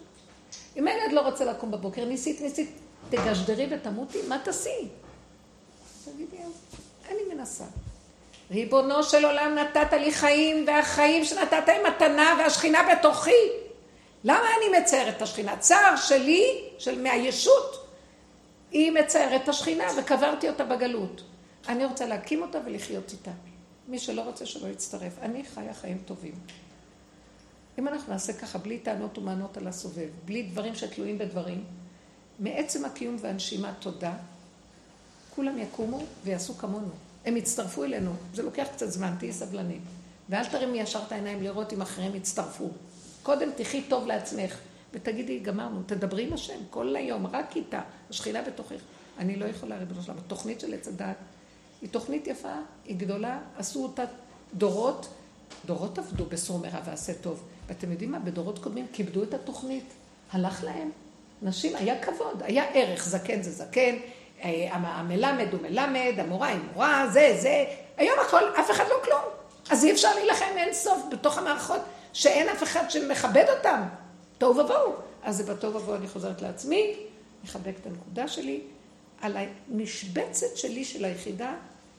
אם 0.77 0.87
הילד 0.87 1.11
לא 1.11 1.21
רוצה 1.21 1.45
לקום 1.45 1.71
בבוקר, 1.71 2.05
ניסית, 2.05 2.41
ניסית, 2.41 2.69
תגשדרי 3.09 3.67
ותמותי, 3.71 4.17
מה 4.27 4.39
תעשי? 4.43 4.87
תגידי, 6.05 6.37
אני 7.09 7.35
מנסה. 7.35 7.63
ריבונו 8.51 9.03
של 9.03 9.25
עולם 9.25 9.55
נתת 9.55 9.93
לי 9.93 10.11
חיים, 10.11 10.63
והחיים 10.67 11.25
שנתת 11.25 11.63
הם 11.67 11.81
מתנה, 11.87 12.35
והשכינה 12.39 12.79
בתוכי. 12.91 13.49
למה 14.23 14.45
אני 14.57 14.79
מציירת 14.79 15.17
את 15.17 15.21
השכינה? 15.21 15.57
צער 15.57 15.95
שלי, 15.95 16.63
של 16.77 17.01
מהישות, 17.01 17.87
היא 18.71 18.91
מציירת 18.91 19.43
את 19.43 19.49
השכינה, 19.49 19.83
וקברתי 19.97 20.49
אותה 20.49 20.65
בגלות. 20.65 21.21
אני 21.67 21.85
רוצה 21.85 22.05
להקים 22.05 22.41
אותה 22.41 22.59
ולחיות 22.65 23.11
איתה. 23.11 23.31
מי 23.87 23.99
שלא 23.99 24.21
רוצה 24.21 24.45
שלא 24.45 24.67
יצטרף. 24.67 25.13
אני 25.21 25.43
חיה 25.43 25.73
חיים 25.73 25.97
טובים. 26.05 26.33
אם 27.79 27.87
אנחנו 27.87 28.13
נעשה 28.13 28.33
ככה, 28.33 28.57
בלי 28.57 28.79
טענות 28.79 29.17
ומענות 29.17 29.57
על 29.57 29.67
הסובב, 29.67 30.09
בלי 30.25 30.43
דברים 30.43 30.75
שתלויים 30.75 31.17
בדברים, 31.17 31.63
מעצם 32.39 32.85
הקיום 32.85 33.15
והנשימה 33.19 33.73
תודה, 33.79 34.13
כולם 35.35 35.57
יקומו 35.57 36.03
ויעשו 36.23 36.53
כמונו. 36.53 36.89
הם 37.25 37.37
יצטרפו 37.37 37.83
אלינו. 37.83 38.11
זה 38.33 38.43
לוקח 38.43 38.67
קצת 38.73 38.89
זמן, 38.89 39.15
תהיי 39.19 39.33
סבלנית. 39.33 39.81
ואל 40.29 40.45
תרימי 40.45 40.79
ישר 40.79 40.99
את 41.07 41.11
העיניים 41.11 41.43
לראות 41.43 41.73
אם 41.73 41.81
אחרים 41.81 42.15
יצטרפו. 42.15 42.69
קודם 43.23 43.49
תחי 43.55 43.81
טוב 43.81 44.07
לעצמך, 44.07 44.57
ותגידי, 44.93 45.39
גמרנו, 45.39 45.81
תדברי 45.85 46.27
עם 46.27 46.33
השם 46.33 46.59
כל 46.69 46.95
היום, 46.95 47.27
רק 47.27 47.55
איתה, 47.55 47.81
השכינה 48.09 48.41
בתוכך. 48.41 48.75
אני 49.17 49.35
לא 49.35 49.45
יכולה, 49.45 49.77
ריבונו 49.77 50.03
שלמה. 50.03 50.19
התוכנית 50.25 50.59
של 50.59 50.73
עץ 50.73 50.87
הדת 50.87 51.15
היא 51.81 51.89
תוכנית 51.89 52.27
יפה, 52.27 52.55
היא 52.85 52.97
גדולה, 52.97 53.39
עשו 53.57 53.83
אותה 53.83 54.03
דורות, 54.53 55.09
דורות 55.65 55.97
עבדו 55.97 56.25
בסור 56.25 56.59
מרע 56.59 56.79
ועשה 56.85 57.13
טוב. 57.13 57.43
ואתם 57.69 57.91
יודעים 57.91 58.11
מה? 58.11 58.19
בדורות 58.19 58.59
קודמים 58.59 58.85
כיבדו 58.93 59.23
את 59.23 59.33
התוכנית. 59.33 59.93
הלך 60.31 60.63
להם. 60.63 60.91
נשים, 61.41 61.75
היה 61.75 62.03
כבוד, 62.03 62.43
היה 62.43 62.63
ערך, 62.73 63.05
זקן 63.05 63.41
זה 63.41 63.51
זקן, 63.51 63.95
אה, 64.43 64.67
המלמד 64.71 65.47
הוא 65.51 65.61
מלמד, 65.61 66.13
המורה 66.17 66.47
היא 66.47 66.59
מורה, 66.73 67.07
זה, 67.13 67.37
זה. 67.41 67.65
היום 67.97 68.15
הכל, 68.27 68.59
אף 68.59 68.71
אחד 68.71 68.83
לא 68.89 68.95
כלום. 69.03 69.21
אז 69.69 69.85
אי 69.85 69.91
אפשר 69.91 70.15
להילחם 70.15 70.57
אין 70.57 70.73
סוף 70.73 70.99
בתוך 71.11 71.37
המערכות, 71.37 71.81
שאין 72.13 72.49
אף 72.49 72.63
אחד 72.63 72.91
שמכבד 72.91 73.45
אותם. 73.57 73.83
תוהו 74.37 74.57
ובוהו. 74.57 74.93
אז 75.23 75.37
זה 75.37 75.53
בתוהו 75.53 75.75
ובוהו 75.75 75.97
אני 75.97 76.07
חוזרת 76.07 76.41
לעצמי, 76.41 76.95
מחבק 77.43 77.73
את 77.81 77.85
הנקודה 77.85 78.27
שלי. 78.27 78.61
על 79.21 79.37
המשבצת 79.37 80.57
שלי 80.57 80.85
של 80.85 81.05
היחידה, 81.05 81.53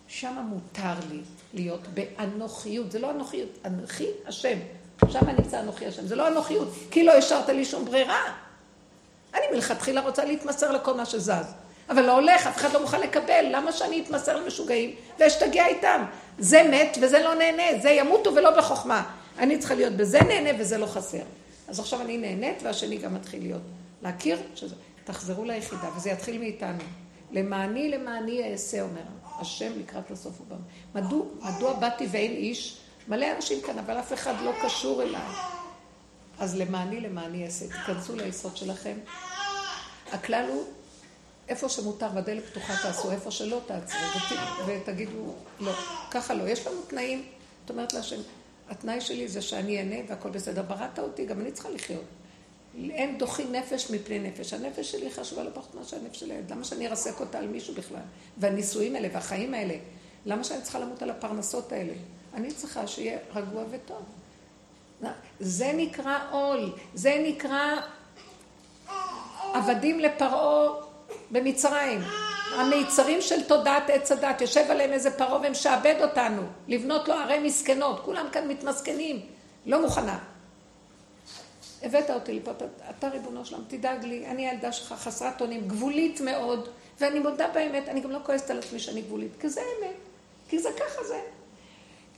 שם 0.09 0.47
מותר 0.49 0.95
לי 1.11 1.21
להיות 1.55 1.87
באנוכיות. 1.95 2.93
זה 2.93 2.99
לא 2.99 3.11
אנוכיות, 3.11 3.59
אנוכי 3.67 4.07
השם. 4.27 4.59
שם 5.09 5.29
נמצא 5.39 5.61
אנוכי 5.61 5.87
השם. 5.87 6.07
זה 6.07 6.17
לא 6.17 6.29
אנוכיות, 6.29 6.69
כי 6.91 7.05
לא 7.05 7.13
השארת 7.13 7.49
לי 7.49 7.65
שום 7.65 7.85
ברירה. 7.85 8.23
אני 9.35 9.43
מלכתחילה 9.53 10.01
רוצה 10.01 10.25
להתמסר 10.25 10.73
לכל 10.73 10.95
מה 10.95 11.07
שזז. 11.07 11.55
אבל 11.91 12.03
לא 12.03 12.13
הולך, 12.13 12.47
אף 12.47 12.57
אחד 12.57 12.73
לא 12.73 12.81
מוכן 12.81 13.01
לקבל, 13.01 13.47
למה 13.51 13.73
שאני 13.73 14.03
אתמסר 14.03 14.37
למשוגעים 14.37 14.95
ואשתגע 15.19 15.67
איתם? 15.67 16.05
זה 16.39 16.63
מת 16.71 16.99
וזה 17.03 17.19
לא 17.19 17.35
נהנה, 17.35 17.79
זה 17.83 17.91
ימותו 17.91 18.35
ולא 18.35 18.51
בחוכמה. 18.59 19.03
אני 19.39 19.59
צריכה 19.59 19.75
להיות 19.75 19.93
בזה 19.93 20.21
נהנה 20.21 20.51
וזה 20.59 20.79
לא 20.79 20.87
חסר. 20.87 21.23
אז 21.69 21.81
עכשיו 21.81 22.01
אני 22.01 22.19
נהנית 22.19 22.63
והשני 22.63 22.97
גם 22.97 23.15
מתחיל 23.15 23.43
להיות. 23.43 23.63
להכיר 24.03 24.39
שזה, 24.55 24.75
תחזרו 25.05 25.45
ליחידה 25.45 25.89
וזה 25.97 26.11
יתחיל 26.11 26.39
מאיתנו. 26.39 26.85
למעני 27.33 27.89
למעני 27.89 28.53
אעשה, 28.53 28.83
אומר 28.83 29.01
השם 29.41 29.73
לקראת 29.79 30.11
הסוף 30.11 30.39
הוא 30.39 30.47
בא. 30.49 30.57
מדוע, 31.01 31.23
מדוע 31.43 31.73
באתי 31.73 32.07
ואין 32.11 32.33
איש? 32.33 32.80
מלא 33.09 33.27
אנשים 33.37 33.61
כאן, 33.67 33.79
אבל 33.79 33.99
אף 33.99 34.13
אחד 34.13 34.35
לא 34.45 34.53
קשור 34.63 35.03
אליי. 35.03 35.21
אז 36.39 36.57
למעני 36.57 37.01
למעני 37.01 37.47
אעשה, 37.47 37.67
תיכנסו 37.67 38.17
ליסוד 38.17 38.57
שלכם. 38.57 38.99
הכלל 40.13 40.45
הוא, 40.49 40.65
איפה 41.49 41.69
שמותר 41.69 42.09
והדלת 42.15 42.45
פתוחה 42.45 42.75
תעשו, 42.83 43.11
איפה 43.11 43.31
שלא 43.31 43.61
תעצרו, 43.67 43.99
ותגידו, 44.67 45.35
לא, 45.61 45.73
ככה 46.11 46.35
לא. 46.35 46.49
יש 46.49 46.67
לנו 46.67 46.83
תנאים, 46.89 47.25
את 47.65 47.71
אומרת 47.71 47.93
להשם, 47.93 48.21
התנאי 48.71 49.01
שלי 49.01 49.29
זה 49.29 49.43
שאני 49.43 49.79
אענה 49.79 49.97
והכל 50.09 50.31
בסדר. 50.31 50.63
בראת 50.63 50.99
אותי, 50.99 51.27
גם 51.27 51.41
אני 51.41 51.53
צריכה 51.53 51.71
לחיות. 51.71 52.05
אין 52.91 53.19
דוחי 53.19 53.45
נפש 53.45 53.91
מפני 53.91 54.19
נפש. 54.19 54.53
הנפש 54.53 54.93
שלי 54.93 55.11
חשובה 55.11 55.43
לא 55.43 55.51
פחות 55.55 55.75
מאשר 55.75 55.97
הנפש 55.97 56.21
של 56.21 56.31
הילד. 56.31 56.53
למה 56.53 56.65
שאני 56.65 56.89
ארסק 56.89 57.21
אותה 57.21 57.39
על 57.39 57.47
מישהו 57.47 57.75
בכלל? 57.75 58.01
והנישואים 58.39 58.97
האלה 58.97 59.09
והחיים 59.13 59.55
האלה, 59.55 59.75
למה 60.27 60.45
שאני 60.45 60.63
צריכה 60.63 60.79
למות 60.79 61.03
על 61.03 61.11
הפרנסות 61.11 61.73
האלה? 61.73 61.93
אני 62.35 62.53
צריכה 62.53 62.87
שיהיה 62.87 63.19
רגוע 63.35 63.65
וטוב. 63.71 64.03
זה 65.41 65.73
נקרא 65.75 66.19
עול, 66.31 66.73
זה 66.95 67.23
נקרא 67.27 67.77
עבדים 69.55 70.01
לפרעה 70.01 70.69
במצרים. 71.31 72.01
המיצרים 72.57 73.23
של 73.23 73.43
תודעת 73.43 73.91
עץ 73.91 74.13
הדת, 74.13 74.41
יושב 74.41 74.65
עליהם 74.69 74.93
איזה 74.93 75.11
פרעה 75.11 75.41
ומשעבד 75.49 75.95
אותנו, 76.01 76.43
לבנות 76.69 77.09
לו 77.09 77.15
ערי 77.15 77.39
מסכנות, 77.39 78.01
כולם 78.05 78.27
כאן 78.33 78.49
מתמסכנים, 78.49 79.21
לא 79.67 79.83
מוכנה. 79.83 80.19
הבאת 81.83 82.11
אותי 82.11 82.33
לפה, 82.33 82.51
אתה 82.91 83.09
ריבונו 83.09 83.45
שלום, 83.45 83.65
תדאג 83.69 84.05
לי, 84.05 84.27
אני 84.27 84.49
הילדה 84.49 84.73
שלך 84.73 84.93
חסרת 84.93 85.41
אונים, 85.41 85.69
גבולית 85.69 86.21
מאוד, 86.21 86.69
ואני 87.01 87.19
מודה 87.19 87.49
באמת, 87.55 87.89
אני 87.89 88.01
גם 88.01 88.11
לא 88.11 88.19
כועסת 88.23 88.51
על 88.51 88.59
עצמי 88.59 88.79
שאני 88.79 89.03
גבולית, 89.03 89.33
כי 89.41 89.49
זה 89.49 89.61
אמת, 89.61 89.97
כי 90.49 90.59
זה 90.59 90.69
ככה 90.77 91.05
זה. 91.05 91.21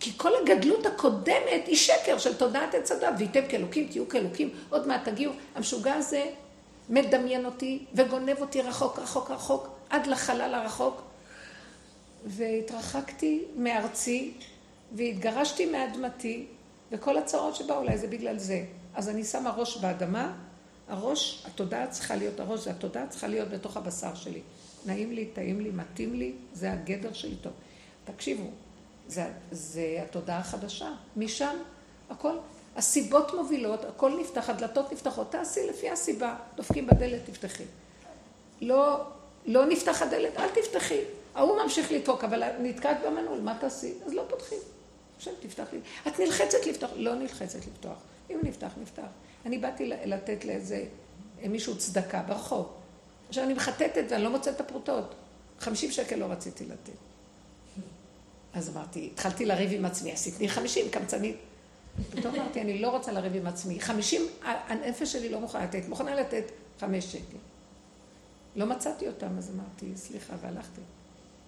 כי 0.03 0.13
כל 0.17 0.33
הגדלות 0.43 0.87
הקודמת 0.87 1.67
היא 1.67 1.77
שקר 1.77 2.19
של 2.19 2.35
תודעת 2.35 2.75
עץ 2.75 2.93
הדת, 2.93 3.15
וייתם 3.19 3.41
כאלוקים, 3.49 3.89
תהיו 3.91 4.09
כאלוקים, 4.09 4.51
עוד 4.71 4.87
מעט 4.89 5.09
תגיעו. 5.09 5.33
המשוגע 5.55 5.95
הזה 5.95 6.25
מדמיין 6.89 7.45
אותי 7.45 7.85
וגונב 7.95 8.41
אותי 8.41 8.63
רחוק, 8.63 8.99
רחוק, 8.99 9.31
רחוק, 9.31 9.69
עד 9.91 10.07
לחלל 10.07 10.55
הרחוק. 10.55 11.03
והתרחקתי 12.27 13.45
מארצי, 13.57 14.33
והתגרשתי 14.93 15.67
מאדמתי, 15.67 16.47
וכל 16.93 17.19
הצרות 17.19 17.57
שבאו 17.57 17.83
אליי 17.83 17.99
זה 17.99 18.07
בגלל 18.07 18.39
זה. 18.39 18.65
אז 18.95 19.09
אני 19.09 19.25
שמה 19.25 19.51
ראש 19.51 19.77
באדמה, 19.77 20.33
הראש, 20.89 21.45
התודעה 21.47 21.87
צריכה 21.87 22.17
להיות, 22.17 22.41
הראש 22.41 22.69
התודעה 22.69 23.07
צריכה 23.07 23.27
להיות 23.27 23.49
בתוך 23.49 23.77
הבשר 23.77 24.15
שלי. 24.15 24.41
נעים 24.87 25.13
לי, 25.13 25.27
טעים 25.27 25.61
לי, 25.61 25.71
מתאים 25.71 26.15
לי, 26.15 26.33
זה 26.53 26.73
הגדר 26.73 27.13
שלי 27.13 27.37
טוב. 27.43 27.53
תקשיבו, 28.05 28.51
זה, 29.09 29.25
זה 29.51 29.99
התודעה 30.03 30.39
החדשה. 30.39 30.93
משם 31.17 31.57
הכל, 32.11 32.37
הסיבות 32.77 33.35
מובילות, 33.35 33.85
הכל 33.85 34.21
נפתח, 34.21 34.51
הדלתות 34.51 34.93
נפתחות, 34.93 35.33
תעשי 35.33 35.67
לפי 35.69 35.91
הסיבה. 35.91 36.37
דופקים 36.57 36.87
בדלת, 36.87 37.21
תפתחי. 37.25 37.65
לא, 38.61 39.01
לא 39.47 39.67
נפתח 39.67 40.03
הדלת, 40.03 40.37
אל 40.37 40.49
תפתחי. 40.49 41.01
ההוא 41.35 41.63
ממשיך 41.63 41.93
לדפוק, 41.93 42.25
אבל 42.25 42.43
נתקעת 42.59 42.97
במנעול, 43.07 43.41
מה 43.41 43.59
תעשי? 43.61 43.95
אז 44.07 44.13
לא 44.13 44.25
פותחים. 44.29 44.59
השם 45.19 45.31
תפתח 45.41 45.67
לי. 45.73 45.79
את 46.07 46.21
נלחצת 46.21 46.67
לפתוח, 46.67 46.91
לא 46.97 47.15
נלחצת 47.15 47.59
לפתוח. 47.59 47.97
אם 48.31 48.39
נפתח, 48.43 48.73
נפתח. 48.83 49.03
אני 49.47 49.59
באתי 49.59 49.87
לתת 49.87 50.45
לאיזה 50.45 50.85
מישהו 51.43 51.79
צדקה 51.79 52.23
ברחוב. 52.23 52.73
עכשיו 53.29 53.45
אני 53.45 53.55
מחטטת 53.55 54.05
ואני 54.09 54.23
לא 54.23 54.31
מוצאת 54.31 54.55
את 54.55 54.61
הפרוטות. 54.61 55.15
חמישים 55.61 55.91
שקל 55.91 56.17
לא 56.17 56.25
רציתי 56.25 56.65
לתת. 56.65 57.12
אז 58.55 58.77
אמרתי, 58.77 59.11
התחלתי 59.13 59.47
לריב 59.47 59.73
עם 59.73 59.85
עצמי, 59.85 60.13
עשיתי 60.13 60.49
חמישים, 60.49 60.91
קמצנית. 60.91 61.37
פתאום 62.11 62.35
אמרתי, 62.35 62.61
אני 62.61 62.79
לא 62.79 62.91
רוצה 62.91 63.13
לריב 63.13 63.37
עם 63.37 63.47
עצמי. 63.47 63.81
חמישים, 63.81 64.23
הנפש 64.43 65.13
שלי 65.13 65.29
לא 65.29 65.41
מוכנה 65.41 65.65
לתת, 65.65 65.89
מוכנה 65.89 66.15
לתת 66.15 66.45
חמש 66.81 67.05
שקל. 67.05 67.37
לא 68.57 68.67
מצאתי 68.67 69.07
אותם, 69.07 69.39
אז 69.39 69.51
אמרתי, 69.55 69.97
סליחה, 69.97 70.35
והלכתי. 70.43 70.81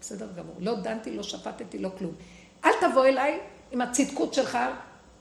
בסדר 0.01 0.29
גמור. 0.37 0.55
לא 0.59 0.81
דנתי, 0.81 1.17
לא 1.17 1.23
שפטתי, 1.23 1.79
לא 1.79 1.91
כלום. 1.99 2.15
אל 2.65 2.71
תבוא 2.81 3.07
אליי 3.07 3.41
עם 3.73 3.81
הצדקות 3.81 4.35
שלך 4.35 4.59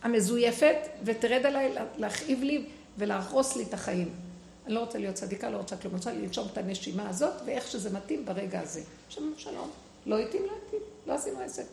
המזויפת, 0.03 0.75
ותרד 1.03 1.45
עליי 1.45 1.71
להכאיב 1.97 2.43
לי 2.43 2.65
ולהרוס 2.97 3.55
לי 3.55 3.63
את 3.63 3.73
החיים. 3.73 4.09
אני 4.65 4.73
לא 4.73 4.79
רוצה 4.79 4.99
להיות 4.99 5.15
צדיקה, 5.15 5.49
לא 5.49 5.57
רוצה 5.57 5.77
כלום, 5.77 5.93
אני 5.93 5.97
רוצה 5.97 6.13
לנשום 6.13 6.47
את 6.51 6.57
הנשימה 6.57 7.09
הזאת, 7.09 7.33
ואיך 7.45 7.67
שזה 7.67 7.89
מתאים 7.89 8.25
ברגע 8.25 8.59
הזה. 8.59 8.81
שלום, 9.09 9.33
שלום. 9.37 9.69
לא 10.05 10.19
התאים, 10.19 10.41
לא 10.43 10.51
התאים, 10.67 10.81
לא 11.07 11.13
עשינו 11.13 11.39
עסק. 11.39 11.65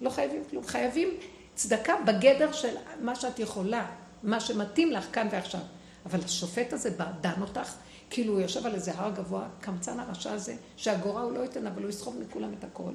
לא 0.00 0.10
חייבים 0.10 0.42
כלום. 0.50 0.66
חייבים 0.66 1.08
צדקה 1.54 1.94
בגדר 2.06 2.52
של 2.52 2.76
מה 3.00 3.14
שאת 3.14 3.38
יכולה, 3.38 3.90
מה 4.22 4.40
שמתאים 4.40 4.92
לך 4.92 5.06
כאן 5.12 5.28
ועכשיו. 5.30 5.60
אבל 6.06 6.20
השופט 6.24 6.72
הזה 6.72 6.90
דן 7.20 7.40
אותך, 7.40 7.74
כאילו 8.10 8.32
הוא 8.32 8.40
יושב 8.40 8.66
על 8.66 8.74
איזה 8.74 8.92
הר 8.94 9.10
גבוה, 9.10 9.48
קמצן 9.60 10.00
הרשע 10.00 10.32
הזה, 10.32 10.56
שהגורה 10.76 11.22
הוא 11.22 11.32
לא 11.32 11.40
ייתן, 11.40 11.66
אבל 11.66 11.82
הוא 11.82 11.90
יסחוב 11.90 12.18
מכולם 12.18 12.52
את 12.58 12.64
הכל. 12.64 12.92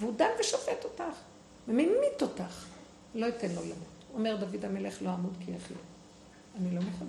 והוא 0.00 0.12
דן 0.16 0.30
ושופט 0.40 0.84
אותך, 0.84 1.14
וממית 1.68 2.22
אותך. 2.22 2.66
לא 3.14 3.26
ייתן 3.26 3.48
לו 3.48 3.62
למות. 3.62 4.14
אומר 4.14 4.36
דוד 4.36 4.64
המלך, 4.64 5.02
לא 5.02 5.14
אמות 5.14 5.32
כי 5.44 5.50
יחיה. 5.50 5.76
אני 6.58 6.74
לא 6.74 6.82
מוכנה. 6.82 7.08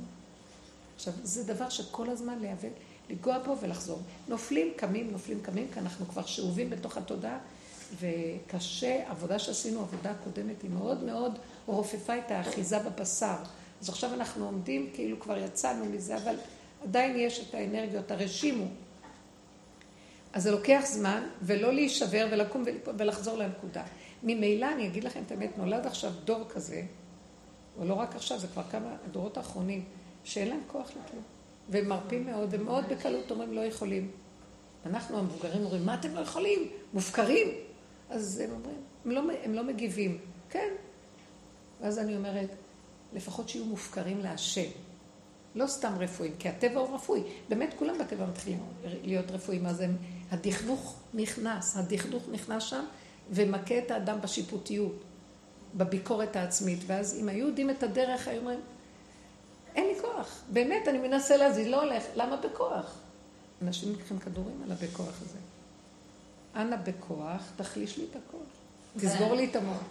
עכשיו, 0.95 1.13
זה 1.23 1.53
דבר 1.53 1.69
שכל 1.69 2.09
הזמן 2.09 2.39
להיאבק, 2.39 2.71
לגוע 3.09 3.39
בו 3.39 3.57
ולחזור. 3.61 3.99
נופלים, 4.27 4.73
קמים, 4.75 5.11
נופלים, 5.11 5.41
קמים, 5.41 5.67
כי 5.73 5.79
אנחנו 5.79 6.05
כבר 6.05 6.25
שאובים 6.25 6.69
בתוך 6.69 6.97
התודעה, 6.97 7.37
וקשה, 7.99 9.03
עבודה 9.09 9.39
שעשינו, 9.39 9.79
עבודה 9.79 10.13
קודמת, 10.23 10.61
היא 10.61 10.71
מאוד 10.71 11.03
מאוד 11.03 11.39
רופפה 11.65 12.17
את 12.17 12.31
האחיזה 12.31 12.79
בבשר. 12.79 13.35
אז 13.81 13.89
עכשיו 13.89 14.13
אנחנו 14.13 14.45
עומדים, 14.45 14.89
כאילו 14.93 15.19
כבר 15.19 15.37
יצאנו 15.37 15.85
מזה, 15.85 16.17
אבל 16.17 16.35
עדיין 16.83 17.15
יש 17.19 17.45
את 17.49 17.53
האנרגיות, 17.53 18.11
הרשימו. 18.11 18.65
אז 20.33 20.43
זה 20.43 20.51
לוקח 20.51 20.81
זמן, 20.85 21.23
ולא 21.41 21.73
להישבר 21.73 22.27
ולקום 22.31 22.63
ולחזור 22.97 23.37
לנקודה. 23.37 23.83
ממילא, 24.23 24.71
אני 24.71 24.87
אגיד 24.87 25.03
לכם 25.03 25.21
את 25.25 25.31
האמת, 25.31 25.57
נולד 25.57 25.85
עכשיו 25.85 26.11
דור 26.25 26.43
כזה, 26.49 26.81
או 27.79 27.85
לא 27.85 27.93
רק 27.93 28.15
עכשיו, 28.15 28.39
זה 28.39 28.47
כבר 28.47 28.63
כמה 28.71 28.95
הדורות 29.05 29.37
האחרונים, 29.37 29.83
שאין 30.23 30.47
להם 30.47 30.61
כוח 30.67 30.89
לכלום. 30.89 31.23
והם 31.69 31.89
מרפים 31.89 32.25
מאוד, 32.25 32.49
ומאוד 32.51 32.85
בקלות 32.89 33.31
אומרים 33.31 33.53
לא 33.53 33.61
יכולים. 33.61 34.11
אנחנו 34.85 35.17
המבוגרים 35.17 35.63
אומרים, 35.63 35.85
מה 35.85 35.93
אתם 35.93 36.15
לא 36.15 36.19
יכולים? 36.19 36.67
מופקרים. 36.93 37.47
אז 38.11 38.39
הם 38.39 38.49
אומרים, 38.51 38.81
הם 39.05 39.11
לא, 39.11 39.33
הם 39.43 39.53
לא 39.53 39.63
מגיבים. 39.63 40.17
כן. 40.49 40.69
ואז 41.81 41.99
אני 41.99 42.15
אומרת, 42.15 42.49
לפחות 43.13 43.49
שיהיו 43.49 43.65
מופקרים 43.65 44.19
להשם. 44.19 44.69
לא 45.55 45.67
סתם 45.67 45.93
רפואיים, 45.99 46.33
כי 46.39 46.49
הטבע 46.49 46.79
הוא 46.79 46.95
רפואי. 46.95 47.21
באמת 47.49 47.73
כולם 47.79 47.97
בטבע 47.97 48.25
מתחילים 48.25 48.59
להיות 49.03 49.31
רפואיים, 49.31 49.65
אז 49.65 49.79
הם, 49.81 49.97
הדכדוך 50.31 50.95
נכנס, 51.13 51.77
הדכדוך 51.77 52.23
נכנס 52.31 52.63
שם 52.63 52.85
ומכה 53.31 53.77
את 53.77 53.91
האדם 53.91 54.21
בשיפוטיות, 54.21 55.03
בביקורת 55.75 56.35
העצמית. 56.35 56.79
ואז 56.87 57.17
אם 57.21 57.29
היו 57.29 57.47
יודעים 57.47 57.69
את 57.69 57.83
הדרך, 57.83 58.27
היו 58.27 58.39
אומרים, 58.39 58.59
אין 59.75 59.87
לי 59.87 60.01
כוח. 60.01 60.41
באמת, 60.49 60.87
אני 60.87 60.97
מנסה 60.97 61.37
להזיז, 61.37 61.67
לא 61.67 61.83
הולך. 61.83 62.03
למה 62.15 62.35
בכוח? 62.35 62.97
אנשים 63.61 63.91
לוקחים 63.91 64.19
כדורים 64.19 64.61
על 64.65 64.71
הבכוח 64.71 65.21
הזה. 65.21 65.37
אנא 66.55 66.75
בכוח, 66.75 67.51
תחליש 67.55 67.97
לי 67.97 68.05
את 68.11 68.15
הכוח. 68.15 68.47
תסגור 68.97 69.35
לי 69.35 69.45
את 69.45 69.55
המוח. 69.55 69.83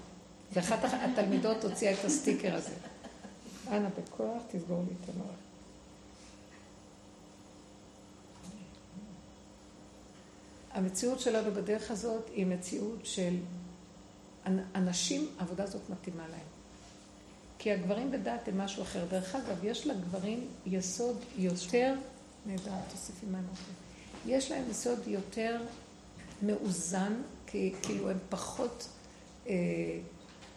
ואחת 0.52 0.78
התלמידות 0.84 1.64
הוציאה 1.64 1.92
את 1.92 2.04
הסטיקר 2.04 2.54
הזה. 2.54 2.74
אנא 3.68 3.88
בכוח, 3.88 4.42
תסגור 4.50 4.84
לי 4.88 4.94
את 5.04 5.14
המוח. 5.14 5.36
המציאות 10.72 11.20
שלנו 11.20 11.54
בדרך 11.54 11.90
הזאת 11.90 12.28
היא 12.34 12.46
מציאות 12.46 13.06
של 13.06 13.36
אנשים, 14.74 15.28
העבודה 15.38 15.64
הזאת 15.64 15.82
מתאימה 15.90 16.28
להם. 16.28 16.40
כי 17.58 17.72
הגברים 17.72 18.10
בדעת 18.10 18.48
הם 18.48 18.58
משהו 18.58 18.82
אחר. 18.82 19.04
דרך 19.10 19.34
אגב, 19.34 19.64
יש 19.64 19.86
לגברים 19.86 20.46
יסוד 20.66 21.16
יותר, 21.38 21.94
נהדר, 22.46 22.72
תוסיפי 22.90 23.26
מה 23.26 23.38
נותן. 23.38 23.72
יש 24.26 24.50
להם 24.50 24.70
יסוד 24.70 24.98
יותר 25.06 25.60
מאוזן, 26.42 27.22
כי 27.46 27.74
כאילו 27.82 28.10
הם 28.10 28.18
פחות 28.28 28.86
אה, 29.46 29.54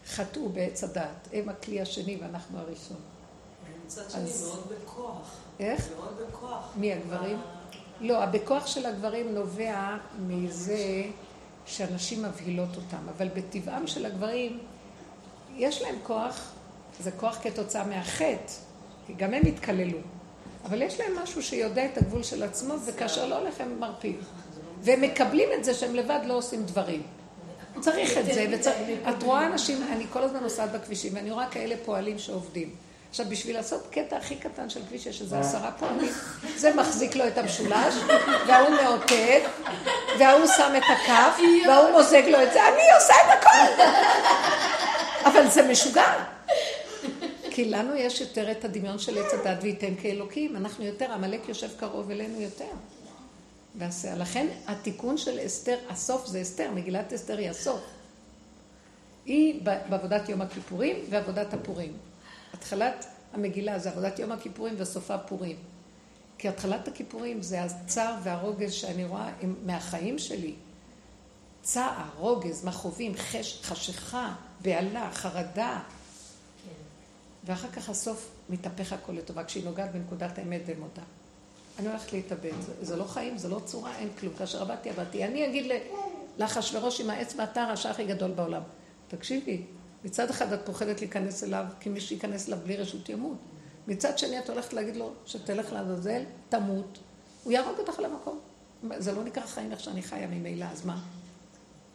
חטאו 0.06 0.48
בעץ 0.48 0.84
הדעת. 0.84 1.28
הם 1.32 1.48
הכלי 1.48 1.80
השני 1.80 2.18
ואנחנו 2.20 2.58
הראשון. 2.58 2.96
מצד 3.86 4.10
שני, 4.10 4.22
אז... 4.22 4.48
מאוד 4.48 4.72
בכוח. 4.82 5.36
איך? 5.60 5.88
מאוד 5.96 6.16
בכוח. 6.28 6.72
מי 6.76 6.92
הגברים? 6.92 7.38
לא, 8.00 8.22
הבכוח 8.22 8.66
של 8.66 8.86
הגברים 8.86 9.34
נובע 9.34 9.96
מזה 10.26 11.02
שאנשים 11.66 12.22
מבהילות 12.22 12.76
אותם, 12.76 13.08
אבל 13.16 13.28
בטבעם 13.28 13.86
של 13.86 14.06
הגברים 14.06 14.58
יש 15.56 15.82
להם 15.82 15.94
כוח, 16.02 16.52
זה 17.00 17.10
כוח 17.10 17.38
כתוצאה 17.42 17.86
מהחטא, 17.86 18.52
כי 19.06 19.14
גם 19.14 19.34
הם 19.34 19.42
התקללו, 19.46 19.98
אבל 20.64 20.82
יש 20.82 21.00
להם 21.00 21.12
משהו 21.22 21.42
שיודע 21.42 21.84
את 21.84 21.98
הגבול 21.98 22.22
של 22.22 22.42
עצמו, 22.42 22.74
וכאשר 22.86 23.26
לא 23.26 23.38
הולך 23.38 23.60
הם 23.60 23.80
מרפים. 23.80 24.20
והם 24.84 25.00
מקבלים 25.00 25.48
את 25.54 25.64
זה 25.64 25.74
שהם 25.74 25.94
לבד 25.94 26.20
לא 26.26 26.34
עושים 26.34 26.62
דברים. 26.62 27.02
צריך 27.80 28.18
את 28.18 28.24
זה, 28.24 28.46
וצריך... 28.52 28.76
את 29.08 29.22
רואה 29.22 29.46
אנשים, 29.46 29.86
אני 29.92 30.04
כל 30.12 30.22
הזמן 30.22 30.40
נוסעת 30.40 30.72
בכבישים, 30.72 31.14
ואני 31.14 31.30
רואה 31.30 31.46
כאלה 31.46 31.74
פועלים 31.84 32.18
שעובדים. 32.18 32.70
עכשיו, 33.10 33.26
בשביל 33.28 33.56
לעשות 33.56 33.86
קטע 33.90 34.16
הכי 34.16 34.36
קטן 34.36 34.70
של 34.70 34.80
כביש, 34.88 35.06
יש 35.06 35.20
איזה 35.20 35.38
עשרה 35.38 35.70
פועלים, 35.78 36.12
זה 36.56 36.74
מחזיק 36.74 37.16
לו 37.16 37.26
את 37.28 37.38
המשולש, 37.38 37.94
וההוא 38.46 38.68
מאותת, 38.82 39.42
וההוא 40.18 40.46
שם 40.46 40.72
את 40.76 40.82
הכף, 40.82 41.40
וההוא 41.66 41.90
מוזג 41.90 42.22
לו 42.28 42.42
את 42.42 42.52
זה, 42.52 42.68
אני 42.68 42.82
עושה 42.94 43.14
את 43.14 43.38
הכל! 43.38 43.82
אבל 45.24 45.48
זה 45.48 45.62
משוגע. 45.62 46.12
כי 47.50 47.64
לנו 47.64 47.96
יש 47.96 48.20
יותר 48.20 48.50
את 48.50 48.64
הדמיון 48.64 48.98
של 48.98 49.18
עץ 49.18 49.34
הדת 49.34 49.58
וייתן 49.62 49.94
כאלוקים, 50.02 50.56
אנחנו 50.56 50.84
יותר, 50.84 51.12
עמלק 51.12 51.48
יושב 51.48 51.68
קרוב 51.76 52.10
אלינו 52.10 52.40
יותר. 52.40 52.64
ועשה. 53.78 54.14
לכן 54.14 54.46
התיקון 54.66 55.18
של 55.18 55.46
אסתר, 55.46 55.78
הסוף 55.88 56.26
זה 56.26 56.42
אסתר, 56.42 56.70
מגילת 56.74 57.12
אסתר 57.12 57.38
היא 57.38 57.50
הסוף. 57.50 57.80
היא 59.26 59.62
בעבודת 59.88 60.28
יום 60.28 60.40
הכיפורים 60.42 60.96
ועבודת 61.10 61.54
הפורים. 61.54 61.92
התחלת 62.54 63.06
המגילה 63.32 63.78
זה 63.78 63.90
עבודת 63.90 64.18
יום 64.18 64.32
הכיפורים 64.32 64.74
וסופה 64.78 65.18
פורים. 65.18 65.56
כי 66.38 66.48
התחלת 66.48 66.88
הכיפורים 66.88 67.42
זה 67.42 67.62
הצער 67.62 68.14
והרוגז 68.22 68.72
שאני 68.72 69.04
רואה 69.04 69.32
מהחיים 69.64 70.18
שלי. 70.18 70.54
צער, 71.62 72.08
רוגז, 72.18 72.64
מכאובים, 72.64 73.12
חש, 73.16 73.60
חשיכה, 73.62 74.34
בהלה, 74.60 75.10
חרדה. 75.12 75.80
ואחר 77.44 77.68
כך 77.68 77.88
הסוף 77.88 78.30
מתהפך 78.50 78.92
הכל 78.92 79.12
לטובה, 79.12 79.44
כשהיא 79.44 79.64
נוגעת 79.64 79.92
בנקודת 79.92 80.38
האמת 80.38 80.60
ומודה. 80.66 81.02
אני 81.78 81.88
הולכת 81.88 82.12
להתאבד, 82.12 82.60
זה, 82.60 82.72
זה 82.82 82.96
לא 82.96 83.04
חיים, 83.04 83.38
זה 83.38 83.48
לא 83.48 83.60
צורה, 83.64 83.98
אין 83.98 84.08
כלום. 84.18 84.34
כאשר 84.38 84.62
עבדתי, 84.62 84.90
עבדתי. 84.90 85.24
אני 85.24 85.46
אגיד 85.46 85.72
לאחשוורוש 86.38 87.00
עם 87.00 87.10
האצבע, 87.10 87.44
אתה 87.44 87.62
הרשע 87.62 87.90
הכי 87.90 88.04
גדול 88.04 88.30
בעולם. 88.30 88.62
תקשיבי, 89.08 89.62
מצד 90.04 90.30
אחד 90.30 90.52
את 90.52 90.60
פוחדת 90.64 91.00
להיכנס 91.00 91.44
אליו, 91.44 91.64
כי 91.80 91.88
מי 91.88 92.00
שייכנס 92.00 92.48
אליו 92.48 92.58
בלי 92.64 92.76
רשות 92.76 93.08
ימות. 93.08 93.36
מצד 93.88 94.18
שני 94.18 94.38
את 94.38 94.50
הולכת 94.50 94.72
להגיד 94.72 94.96
לו 94.96 95.12
שתלך 95.26 95.72
לעזאזל, 95.72 96.22
תמות, 96.48 96.98
הוא 97.44 97.52
יהרוג 97.52 97.78
אותך 97.78 97.98
למקום. 97.98 98.38
זה 98.98 99.12
לא 99.12 99.24
נקרא 99.24 99.46
חיים 99.46 99.72
איך 99.72 99.80
שאני 99.80 100.02
חיה 100.02 100.26
ממילא, 100.26 100.64
אז 100.72 100.86
מה? 100.86 101.00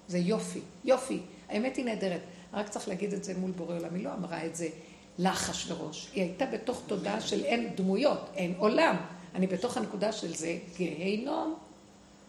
זה 0.08 0.18
יופי, 0.18 0.62
יופי. 0.86 1.20
האמת 1.50 1.76
היא 1.76 1.86
נהדרת. 1.86 2.22
רק 2.54 2.70
צריך 2.70 2.88
להגיד 2.88 3.14
את 3.14 3.24
זה 3.24 3.34
מול 3.38 3.52
בורא 3.52 3.76
עולם. 3.76 3.96
היא 3.96 4.04
לא 4.04 4.14
אמרה 4.14 4.46
את 4.46 4.56
זה 4.56 4.68
לאחשוורוש. 5.20 6.10
היא 6.14 6.24
הייתה 6.24 6.46
בתוך 6.46 6.82
תודעה 6.88 7.22
של 7.22 7.44
אין 7.44 7.76
דמויות, 7.76 8.30
אין 8.36 8.54
עולם. 8.58 8.96
אני 9.36 9.48
בתוך 9.48 9.78
הנקודה 9.78 10.12
של 10.12 10.36
זה 10.36 10.58
גיהינום. 10.78 11.56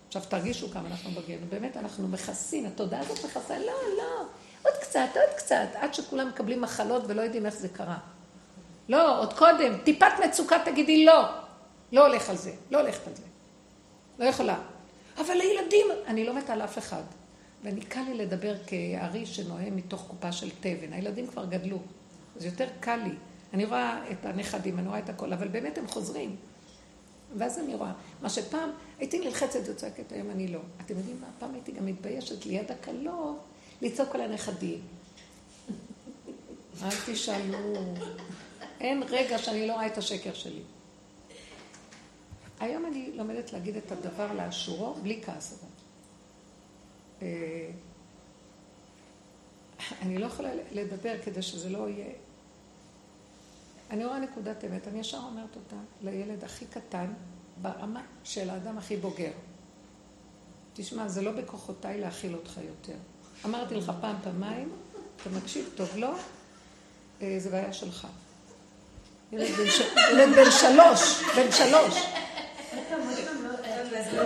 עכשיו 0.06 0.22
תרגישו 0.28 0.70
כמה 0.70 0.88
אנחנו 0.88 1.10
בגיהינום. 1.10 1.50
באמת 1.50 1.76
אנחנו 1.76 2.08
מכסים, 2.08 2.66
התודעה 2.66 3.00
הזאת 3.00 3.24
מכסה, 3.24 3.58
לא, 3.58 3.72
לא, 3.98 4.24
עוד 4.62 4.74
קצת, 4.80 5.08
עוד 5.14 5.36
קצת, 5.36 5.68
עד 5.74 5.94
שכולם 5.94 6.28
מקבלים 6.28 6.60
מחלות 6.60 7.02
ולא 7.06 7.22
יודעים 7.22 7.46
איך 7.46 7.54
זה 7.54 7.68
קרה. 7.68 7.98
לא, 8.88 9.20
עוד 9.20 9.32
קודם, 9.32 9.78
טיפת 9.84 10.12
מצוקה 10.24 10.56
תגידי 10.64 11.04
לא. 11.04 11.24
לא 11.92 12.06
הולך 12.06 12.30
על 12.30 12.36
זה, 12.36 12.52
לא 12.70 12.80
הולכת 12.80 13.06
על 13.06 13.14
זה. 13.14 13.22
לא 14.18 14.24
יכולה. 14.24 14.58
אבל 15.18 15.40
הילדים, 15.40 15.86
אני 16.06 16.24
לא 16.24 16.34
מתה 16.34 16.52
על 16.52 16.62
אף 16.62 16.78
אחד. 16.78 17.02
ואני 17.64 17.80
קל 17.80 18.00
לי 18.00 18.14
לדבר 18.14 18.54
כארי 18.66 19.26
שנוהם 19.26 19.76
מתוך 19.76 20.04
קופה 20.08 20.32
של 20.32 20.50
תבן. 20.60 20.92
הילדים 20.92 21.26
כבר 21.26 21.44
גדלו. 21.44 21.78
אז 22.36 22.44
יותר 22.44 22.66
קל 22.80 22.96
לי. 22.96 23.14
אני 23.54 23.64
רואה 23.64 24.00
את 24.10 24.26
הנכדים, 24.26 24.78
אני 24.78 24.88
רואה 24.88 24.98
את 24.98 25.08
הכל, 25.08 25.32
אבל 25.32 25.48
באמת 25.48 25.78
הם 25.78 25.86
חוזרים. 25.88 26.36
ואז 27.38 27.58
אני 27.58 27.74
רואה, 27.74 27.92
מה 28.22 28.30
שפעם 28.30 28.70
הייתי 28.98 29.18
נלחצת 29.18 29.60
וצועקת, 29.66 30.12
היום 30.12 30.30
אני 30.30 30.48
לא. 30.48 30.60
אתם 30.86 30.98
יודעים 30.98 31.20
מה? 31.20 31.26
פעם 31.38 31.54
הייתי 31.54 31.72
גם 31.72 31.86
מתביישת 31.86 32.46
ליד 32.46 32.70
הכלות 32.70 33.38
לצעוק 33.82 34.14
על 34.14 34.20
הנכדים. 34.20 34.80
אל 36.82 36.90
תשאלו. 37.06 37.58
אין 38.80 39.02
רגע 39.02 39.38
שאני 39.38 39.66
לא 39.66 39.72
רואה 39.72 39.86
את 39.86 39.98
השקר 39.98 40.34
שלי. 40.34 40.62
היום 42.60 42.86
אני 42.86 43.10
לומדת 43.14 43.52
להגיד 43.52 43.76
את 43.76 43.92
הדבר 43.92 44.32
לאשורו, 44.32 44.94
בלי 44.94 45.20
כעס 45.24 45.52
אבל. 45.52 45.70
אה, 47.22 47.70
אני 50.02 50.18
לא 50.18 50.26
יכולה 50.26 50.50
לדבר 50.72 51.14
כדי 51.24 51.42
שזה 51.42 51.68
לא 51.68 51.88
יהיה... 51.88 52.12
אני 53.90 54.04
רואה 54.04 54.18
נקודת 54.18 54.64
אמת, 54.64 54.88
אני 54.88 55.00
ישר 55.00 55.18
אומרת 55.18 55.56
אותה 55.56 55.76
לילד 56.02 56.44
הכי 56.44 56.64
קטן 56.64 57.06
ברמה 57.62 58.02
של 58.24 58.50
האדם 58.50 58.78
הכי 58.78 58.96
בוגר. 58.96 59.30
תשמע, 60.74 61.08
זה 61.08 61.22
לא 61.22 61.32
בכוחותיי 61.32 62.00
להכיל 62.00 62.34
אותך 62.34 62.60
יותר. 62.68 62.98
אמרתי 63.44 63.74
לך 63.74 63.92
פעם, 64.00 64.16
פעמיים, 64.24 64.72
אתה 65.16 65.30
מקשיב 65.30 65.70
טוב, 65.74 65.88
לא? 65.96 66.14
אה, 67.22 67.36
זה 67.38 67.50
בעיה 67.50 67.72
שלך. 67.72 68.06
ילד 69.32 69.54
בן 70.36 70.50
שלוש, 70.50 71.22
בן 71.36 71.52
שלוש. 71.52 71.94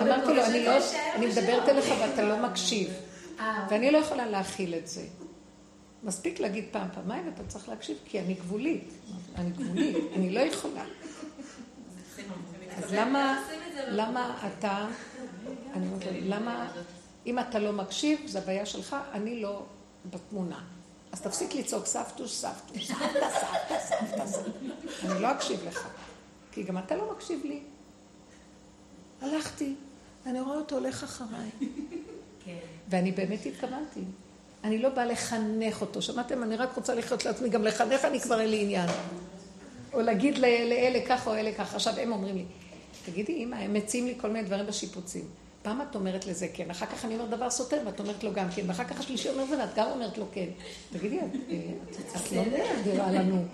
אמרתי 0.03 0.35
לו, 0.35 0.45
אני 0.45 0.65
לא, 0.65 0.73
אני 1.15 1.27
מדברת 1.27 1.69
אליך 1.69 1.95
ואתה 2.01 2.23
לא 2.23 2.37
מקשיב. 2.37 2.89
אה. 3.41 3.67
ואני 3.71 3.91
לא 3.91 3.99
יכולה 3.99 4.27
להכיל 4.27 4.75
את 4.75 4.89
זה. 4.89 5.03
מספיק 6.05 6.41
להגיד 6.41 6.65
פעם, 6.71 6.89
פעמיים, 6.95 7.27
ואתה 7.27 7.45
צריך 7.49 7.69
להקשיב, 7.69 7.99
כי 8.05 8.21
אני 8.21 8.35
גבולית. 8.35 8.93
אני 9.37 9.51
גבולית, 9.51 9.97
אני 10.17 10.31
לא 10.31 10.41
יכולה. 10.41 10.85
אז 12.77 12.93
למה, 12.93 13.43
למה 13.89 14.49
אתה, 14.49 14.87
אני 15.75 15.87
אומרת, 15.87 16.03
למה, 16.23 16.73
אם 17.27 17.39
אתה 17.39 17.59
לא 17.59 17.73
מקשיב, 17.73 18.27
זו 18.27 18.39
הבעיה 18.39 18.67
שלך, 18.67 18.97
אני 19.13 19.43
לא 19.43 19.63
בתמונה. 20.11 20.65
אז 21.13 21.21
תפסיק 21.21 21.55
לצעוק 21.55 21.87
סבתוש, 21.87 22.33
סבתוש, 22.33 22.87
סבתא, 22.89 23.31
סבתא, 23.31 23.79
סבתא, 23.81 24.27
סבתא. 24.27 24.51
אני 25.07 25.23
לא 25.23 25.33
אקשיב 25.33 25.61
לך, 25.67 25.89
כי 26.53 26.63
גם 26.63 26.79
אתה 26.79 26.97
לא 26.97 27.13
מקשיב 27.13 27.41
לי. 27.45 27.63
הלכתי, 29.23 29.75
ואני 30.27 30.41
רואה 30.41 30.57
אותו 30.57 30.77
הולך 30.77 31.05
אחריי. 31.05 31.51
כן. 32.45 32.59
ואני 32.89 33.13
באמת 33.13 33.47
התכוונתי. 33.47 34.01
אני 34.65 34.79
לא 34.79 34.89
באה 34.89 35.07
לחנך 35.07 35.81
אותו. 35.81 36.03
שמעתם? 36.03 36.43
אני 36.43 36.57
רק 36.57 36.77
רוצה 36.77 36.95
לחיות 36.95 37.25
לעצמי, 37.25 37.49
גם 37.49 37.65
לחנך 37.65 38.05
אני 38.05 38.21
כבר 38.21 38.41
אין 38.41 38.51
לי 38.51 38.63
עניין. 38.63 38.89
או 39.93 40.01
להגיד 40.01 40.39
לאלה 40.39 41.07
ככה 41.07 41.31
או 41.31 41.37
אלה 41.37 41.53
ככה. 41.53 41.77
עכשיו 41.77 41.99
הם 41.99 42.13
אומרים 42.13 42.37
לי, 42.37 42.45
תגידי, 43.05 43.33
אמא, 43.33 43.57
הם 43.57 43.75
מציעים 43.75 44.07
לי 44.07 44.15
כל 44.17 44.31
מיני 44.31 44.47
דברים 44.47 44.67
בשיפוצים. 44.67 45.25
פעם 45.63 45.83
את 45.83 45.95
אומרת 45.95 46.27
לזה 46.27 46.49
כן, 46.55 46.71
אחר 46.71 46.87
כך 46.87 47.05
אני 47.05 47.15
אומר 47.15 47.27
דבר 47.27 47.51
סותר 47.51 47.83
ואת 47.87 48.01
אומרת 48.01 48.25
לו 48.25 48.33
גם 48.33 48.49
כן, 48.55 48.63
ואחר 48.67 48.85
כך 48.85 49.01
השלישי 49.01 49.29
אומר 49.29 49.47
זה 49.47 49.59
ואת 49.59 49.75
גם 49.77 49.87
אומרת 49.91 50.19
לו 50.19 50.27
כן. 50.33 50.47
תגידי, 50.93 51.19
את 52.17 52.33
לא 52.33 52.43
נראה 52.87 53.13
לנו. 53.13 53.45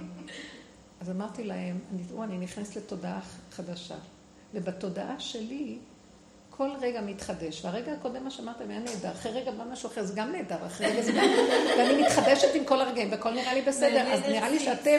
אז 1.01 1.11
אמרתי 1.11 1.45
להם, 1.45 1.79
אני 2.23 2.39
נכנסת 2.39 2.77
לתודעה 2.77 3.21
חדשה. 3.53 3.95
ובתודעה 4.55 5.21
שלי, 5.21 5.79
כל 6.61 6.71
רגע 6.81 7.01
מתחדש. 7.01 7.65
והרגע 7.65 7.93
הקודם, 7.93 8.25
מה 8.25 8.31
שאמרתם, 8.31 8.71
היה 8.71 8.79
נהדר. 8.79 9.11
אחרי 9.11 9.33
רגע 9.33 9.51
בא 9.51 9.65
משהו 9.73 9.89
אחר, 9.91 10.05
זה 10.05 10.13
גם 10.17 10.33
נהדר. 10.33 10.67
אחרי 10.67 10.87
רגע 10.87 11.03
זה 11.03 11.13
גם... 11.13 11.25
ואני 11.79 12.03
מתחדשת 12.03 12.55
עם 12.55 12.65
כל 12.65 12.81
הרגעים, 12.81 13.11
והכל 13.11 13.31
נראה 13.31 13.55
לי 13.55 13.63
בסדר. 13.63 14.13
אז 14.13 14.21
נראה 14.21 14.51
לי 14.51 14.59
שאתם, 14.59 14.99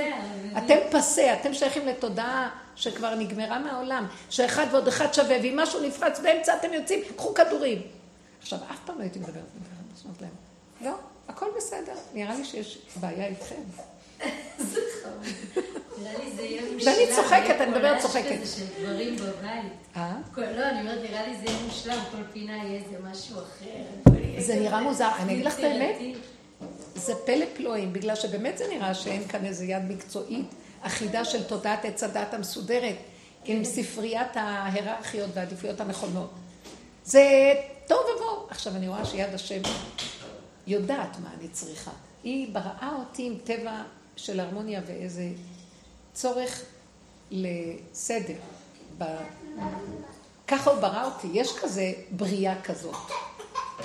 אתם 0.58 0.76
פסה, 0.92 1.34
אתם 1.34 1.54
שייכים 1.54 1.88
לתודעה 1.88 2.50
שכבר 2.76 3.16
נגמרה 3.16 3.60
מהעולם. 3.60 4.08
שאחד 4.30 4.66
ועוד 4.72 4.88
אחד 4.88 5.14
שווה, 5.14 5.38
ואם 5.44 5.60
משהו 5.60 5.80
נפרץ 5.88 6.20
באמצע, 6.20 6.56
אתם 6.56 6.74
יוצאים, 6.74 7.00
קחו 7.16 7.34
כדורים. 7.34 7.82
עכשיו, 8.42 8.60
אף 8.72 8.80
פעם 8.86 8.98
לא 8.98 9.02
הייתי 9.02 9.20
מדברת 9.20 9.36
ככה, 9.36 10.10
להם, 10.22 10.32
לא, 10.82 10.96
הכל 11.28 11.48
בסדר. 11.58 11.94
נראה 12.14 12.36
לי 12.36 12.46
שיש 12.46 12.78
בעיה 12.96 13.28
איתכם. 13.28 13.62
ואני 16.86 17.08
צוחקת, 17.16 17.62
אני 17.62 17.72
מדברת 17.72 18.02
צוחקת. 18.02 18.26
רעש 18.26 18.40
כזה 18.40 18.58
של 18.58 18.84
דברים 18.84 19.16
בבית. 19.16 19.72
אה? 19.96 20.14
לא, 20.38 20.70
אני 20.70 20.80
אומרת, 20.80 21.00
נראה 21.10 21.28
לי 21.28 21.38
זה 21.38 21.46
יהיה 21.46 21.64
מושלם, 21.66 22.00
כל 22.12 22.24
פינה 22.34 22.58
יהיה 22.58 22.82
איזה 22.82 22.98
משהו 23.12 23.36
אחר. 23.36 24.12
זה 24.38 24.56
נראה 24.56 24.82
מוזר. 24.82 25.10
אני 25.20 25.34
אגיד 25.34 25.46
לך 25.46 25.60
את 25.60 25.64
האמת, 25.64 25.96
זה 26.96 27.14
פלא 27.26 27.46
פלואים, 27.56 27.94
בגלל 27.94 28.16
שבאמת 28.16 28.58
זה 28.58 28.66
נראה 28.68 28.94
שאין 28.94 29.28
כאן 29.28 29.46
איזה 29.46 29.66
יד 29.66 29.84
מקצועית 29.90 30.46
אחידה 30.82 31.26
של 31.26 31.44
תודעת 31.44 31.86
עץ 31.86 32.04
הדת 32.04 32.34
המסודרת, 32.34 32.96
עם 33.46 33.64
ספריית 33.64 34.28
ההיררכיות 34.36 35.30
והעדיפויות 35.34 35.82
הנכונות. 35.82 36.30
זה 37.04 37.54
טוב 37.88 38.00
ובוא. 38.16 38.48
עכשיו, 38.50 38.76
אני 38.76 38.88
רואה 38.88 39.06
שיד 39.06 39.34
השם 39.34 39.62
יודעת 40.68 41.20
מה 41.20 41.30
אני 41.40 41.48
צריכה. 41.48 41.92
היא 42.24 42.54
בראה 42.54 42.92
אותי 43.00 43.28
עם 43.28 43.36
טבע 43.44 43.82
של 44.16 44.40
הרמוניה 44.40 44.82
ואיזה 44.86 45.28
צורך 46.14 46.62
לסדר. 47.32 48.40
ב... 48.98 49.04
ככה 50.48 50.72
הוא 50.72 50.80
ברא 50.80 51.06
אותי, 51.06 51.28
יש 51.34 51.60
כזה 51.62 51.94
בריאה 52.12 52.62
כזאת. 52.62 52.96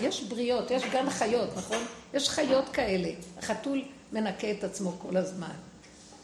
יש 0.01 0.23
בריאות, 0.23 0.71
יש 0.71 0.83
גם 0.93 1.11
חיות, 1.11 1.49
נכון? 1.57 1.85
יש 2.15 2.29
חיות 2.29 2.69
כאלה. 2.69 3.09
החתול 3.39 3.85
מנקה 4.13 4.51
את 4.51 4.65
עצמו 4.65 4.93
כל 4.99 5.17
הזמן. 5.17 5.55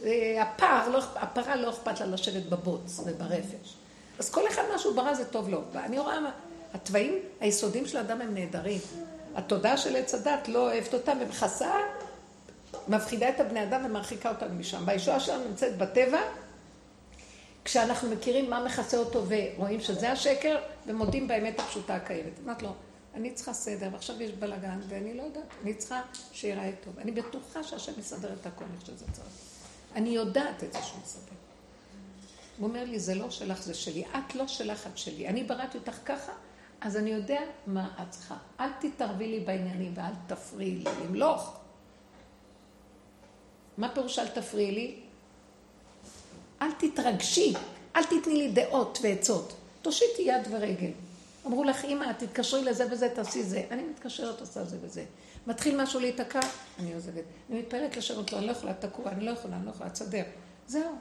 אה, 0.05 0.43
הפר, 0.43 0.89
לא, 0.89 0.99
הפרה 1.17 1.57
לא 1.57 1.71
אכפת 1.71 2.01
לה 2.01 2.07
לשבת 2.07 2.43
בבוץ 2.43 3.01
וברפש. 3.05 3.75
אז 4.19 4.31
כל 4.31 4.49
אחד 4.49 4.63
מה 4.73 4.79
שהוא 4.79 4.97
ברא 4.97 5.15
זה 5.15 5.25
טוב 5.25 5.49
לו. 5.49 5.61
ואני 5.73 5.99
רואה, 5.99 6.19
התוואים 6.75 7.19
היסודיים 7.41 7.87
של 7.87 7.97
האדם 7.97 8.21
הם 8.21 8.35
נהדרים. 8.35 8.81
התודעה 9.35 9.77
של 9.77 9.97
עץ 9.97 10.15
הדת 10.15 10.49
לא 10.49 10.59
אוהבת 10.59 10.95
אותם 10.95 11.19
ומכסה 11.21 11.71
מפחידה 12.89 13.29
את 13.29 13.41
הבני 13.41 13.63
אדם 13.63 13.83
ומרחיקה 13.85 14.29
אותנו 14.29 14.55
משם. 14.55 14.83
והישועה 14.87 15.21
שלנו 15.21 15.49
נמצאת 15.49 15.79
בטבע, 15.79 16.21
כשאנחנו 17.65 18.11
מכירים 18.11 18.51
מה 18.51 18.65
מכסה 18.65 18.97
אותו 18.97 19.25
ורואים 19.29 19.81
שזה 19.81 20.13
השקר, 20.13 20.59
ומודים 20.87 21.29
באמת 21.29 21.61
הפשוטה 21.61 21.95
הקיימת. 21.95 22.33
אמרת 22.45 22.63
לו, 22.63 22.75
אני 23.15 23.33
צריכה 23.33 23.53
סדר, 23.53 23.89
ועכשיו 23.93 24.23
יש 24.23 24.31
בלאגן, 24.31 24.81
ואני 24.89 25.15
לא 25.17 25.23
יודעת, 25.23 25.45
אני 25.63 25.75
צריכה 25.75 26.01
שיראה 26.33 26.71
טוב. 26.85 26.99
אני 26.99 27.13
בטוחה 27.13 27.63
שהשם 27.63 27.93
יסדר 27.99 28.33
את 28.41 28.47
הכל 28.47 28.65
איך 28.77 28.87
שזה 28.87 29.05
צריך. 29.13 29.29
אני 29.95 30.09
יודעת 30.09 30.65
את 30.65 30.73
זה 30.73 30.79
שהוא 30.83 31.01
מסדר. 31.05 31.33
הוא 32.59 32.69
אומר 32.69 32.85
לי, 32.85 32.99
זה 32.99 33.15
לא 33.15 33.31
שלך, 33.31 33.63
זה 33.63 33.75
שלי. 33.75 34.05
את 34.05 34.35
לא 34.35 34.47
שלך, 34.47 34.87
את 34.87 34.99
שלי. 34.99 35.29
אני 35.29 35.45
בראתי 35.45 35.79
אותך 35.79 35.97
ככה, 36.05 36.33
אז 36.81 36.97
אני 36.97 37.11
יודע 37.11 37.41
מה 37.67 37.89
את 38.03 38.11
צריכה. 38.11 38.37
אל 38.61 38.69
תתערבי 38.81 39.29
לי 39.29 39.41
בעניינים 39.41 39.93
ואל 39.97 40.13
תפריעי 40.27 40.75
לי 40.75 40.91
למלוך. 41.05 41.62
מה 43.79 43.89
פירוש 43.95 44.19
אל 44.19 44.29
תפריעי 44.29 44.71
לי? 44.71 45.01
אל 46.63 46.73
תתרגשי, 46.79 47.55
אל 47.97 48.05
תתני 48.05 48.37
לי 48.37 48.51
דעות 48.51 48.99
ועצות. 49.03 49.53
תושיטי 49.83 50.23
יד 50.23 50.43
ורגל. 50.51 50.91
אמרו 51.47 51.65
לך, 51.65 51.85
אמא, 51.85 52.13
תתקשרי 52.13 52.65
לזה 52.65 52.87
וזה, 52.91 53.09
תעשי 53.09 53.43
זה. 53.43 53.63
אני 53.71 53.83
מתקשרת, 53.83 54.41
עושה 54.41 54.65
זה 54.65 54.77
וזה. 54.81 55.05
מתחיל 55.47 55.83
משהו 55.83 56.01
להיתקע, 56.01 56.41
אני 56.79 56.95
עוזבת. 56.95 57.25
אני 57.51 57.59
מתפעלת 57.59 57.97
לשבת 57.97 58.33
לו, 58.33 58.39
אני 58.39 58.47
לא 58.47 58.53
יכולה, 58.53 58.75
תקוע, 58.75 59.11
אני 59.11 59.25
לא 59.25 59.31
יכולה, 59.31 59.57
אני 59.57 59.67
לא 59.67 59.71
יכולה, 59.71 59.91
תסדר. 59.91 60.23
זהו. 60.67 60.95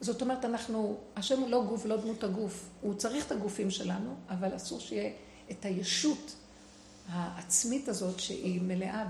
זאת 0.00 0.22
אומרת, 0.22 0.44
אנחנו, 0.44 0.96
השם 1.16 1.40
הוא 1.40 1.50
לא 1.50 1.64
גוף 1.64 1.84
ולא 1.84 1.96
דמות 1.96 2.24
הגוף. 2.24 2.68
הוא 2.80 2.94
צריך 2.94 3.26
את 3.26 3.32
הגופים 3.32 3.70
שלנו, 3.70 4.14
אבל 4.28 4.56
אסור 4.56 4.80
שיהיה 4.80 5.10
את 5.50 5.64
הישות 5.64 6.36
העצמית 7.08 7.88
הזאת, 7.88 8.20
שהיא 8.20 8.60
מלאה 8.62 9.04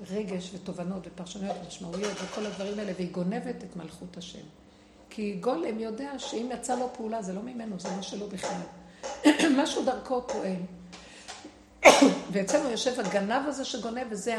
ברגש 0.00 0.50
ותובנות 0.54 1.06
ופרשנויות 1.06 1.56
ומשמעויות 1.64 2.12
וכל 2.24 2.46
הדברים 2.46 2.78
האלה, 2.78 2.92
והיא 2.96 3.12
גונבת 3.12 3.64
את 3.64 3.76
מלכות 3.76 4.16
השם. 4.16 4.44
כי 5.10 5.36
גולם 5.40 5.78
יודע 5.78 6.18
שאם 6.18 6.48
יצא 6.52 6.78
לו 6.78 6.90
פעולה, 6.96 7.22
זה 7.22 7.32
לא 7.32 7.42
ממנו, 7.42 7.80
זה 7.80 7.88
לא 7.96 8.02
שלו 8.02 8.28
בכלל. 8.28 8.60
משהו 9.62 9.84
דרכו 9.84 10.22
פועל. 10.28 10.56
ואצלנו 12.32 12.70
יושב 12.70 13.00
הגנב 13.00 13.48
הזה 13.48 13.64
שגונב, 13.64 14.06
וזה 14.10 14.36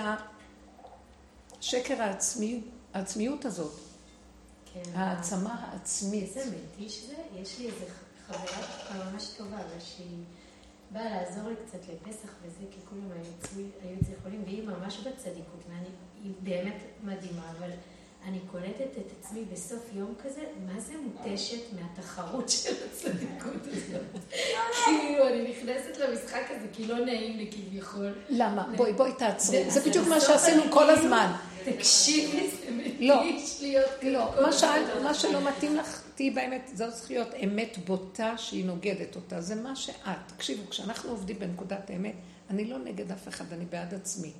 השקר 1.59 2.01
העצמי, 2.01 2.61
העצמיות 2.93 3.45
הזאת. 3.45 3.73
כן. 4.73 4.81
העצמה 4.95 5.55
העצמית. 5.71 6.23
איזה 6.37 6.51
מתיש 6.55 7.05
זה? 7.07 7.15
יש 7.41 7.59
לי 7.59 7.65
איזה 7.65 7.85
חברה 8.27 9.11
ממש 9.11 9.27
טובה, 9.37 9.57
שהיא 9.79 10.23
באה 10.91 11.09
לעזור 11.09 11.49
לי 11.49 11.55
קצת 11.65 11.79
לפסח 11.89 12.29
וזה, 12.43 12.63
כי 12.71 12.77
כולם 12.89 13.11
היו 13.11 13.97
אצלי 14.01 14.15
חולים, 14.23 14.43
והיא 14.45 14.63
ממש 14.67 14.97
בצדיקות, 14.97 15.63
והיא 15.67 16.33
באמת 16.43 16.77
מדהימה, 17.03 17.51
אבל... 17.57 17.69
אני 18.27 18.39
קולטת 18.51 18.97
את 18.97 19.11
עצמי 19.19 19.45
בסוף 19.53 19.89
יום 19.93 20.13
כזה, 20.23 20.41
מה 20.65 20.79
זה 20.79 20.93
מותשת 21.03 21.61
מהתחרות 21.73 22.49
של 22.49 22.73
הצדיקות 22.85 23.61
הזאת. 23.67 24.23
כאילו, 24.85 25.27
אני 25.27 25.51
נכנסת 25.51 25.97
למשחק 25.97 26.43
הזה, 26.49 26.67
כי 26.73 26.85
לא 26.85 27.05
נעים 27.05 27.37
לי 27.37 27.51
כביכול. 27.51 28.13
למה? 28.29 28.67
בואי, 28.77 28.93
בואי 28.93 29.11
תעצרי. 29.17 29.71
זה 29.71 29.89
בדיוק 29.89 30.07
מה 30.07 30.19
שעשינו 30.19 30.63
כל 30.63 30.69
כאילו, 30.69 30.91
הזמן. 30.91 31.31
תקשיבי, 31.65 32.49
זה 32.49 32.71
מתיש 32.71 33.61
להיות 33.61 33.89
לא, 34.03 34.31
מה 35.03 35.13
שלא 35.13 35.41
מתאים 35.41 35.75
לך, 35.75 36.01
תהיי 36.15 36.29
באמת, 36.29 36.71
זו 36.73 36.85
צריך 36.91 37.11
להיות 37.11 37.27
אמת 37.43 37.77
בוטה 37.85 38.37
שהיא 38.37 38.65
נוגדת 38.65 39.15
אותה. 39.15 39.41
זה 39.41 39.55
מה 39.55 39.75
שאת. 39.75 40.17
תקשיבו, 40.27 40.69
כשאנחנו 40.69 41.09
עובדים 41.09 41.39
בנקודת 41.39 41.89
האמת, 41.89 42.15
אני 42.49 42.65
לא 42.65 42.77
נגד 42.77 43.11
אף 43.11 43.27
אחד, 43.27 43.45
אני 43.53 43.65
בעד 43.65 43.93
עצמי. 43.93 44.31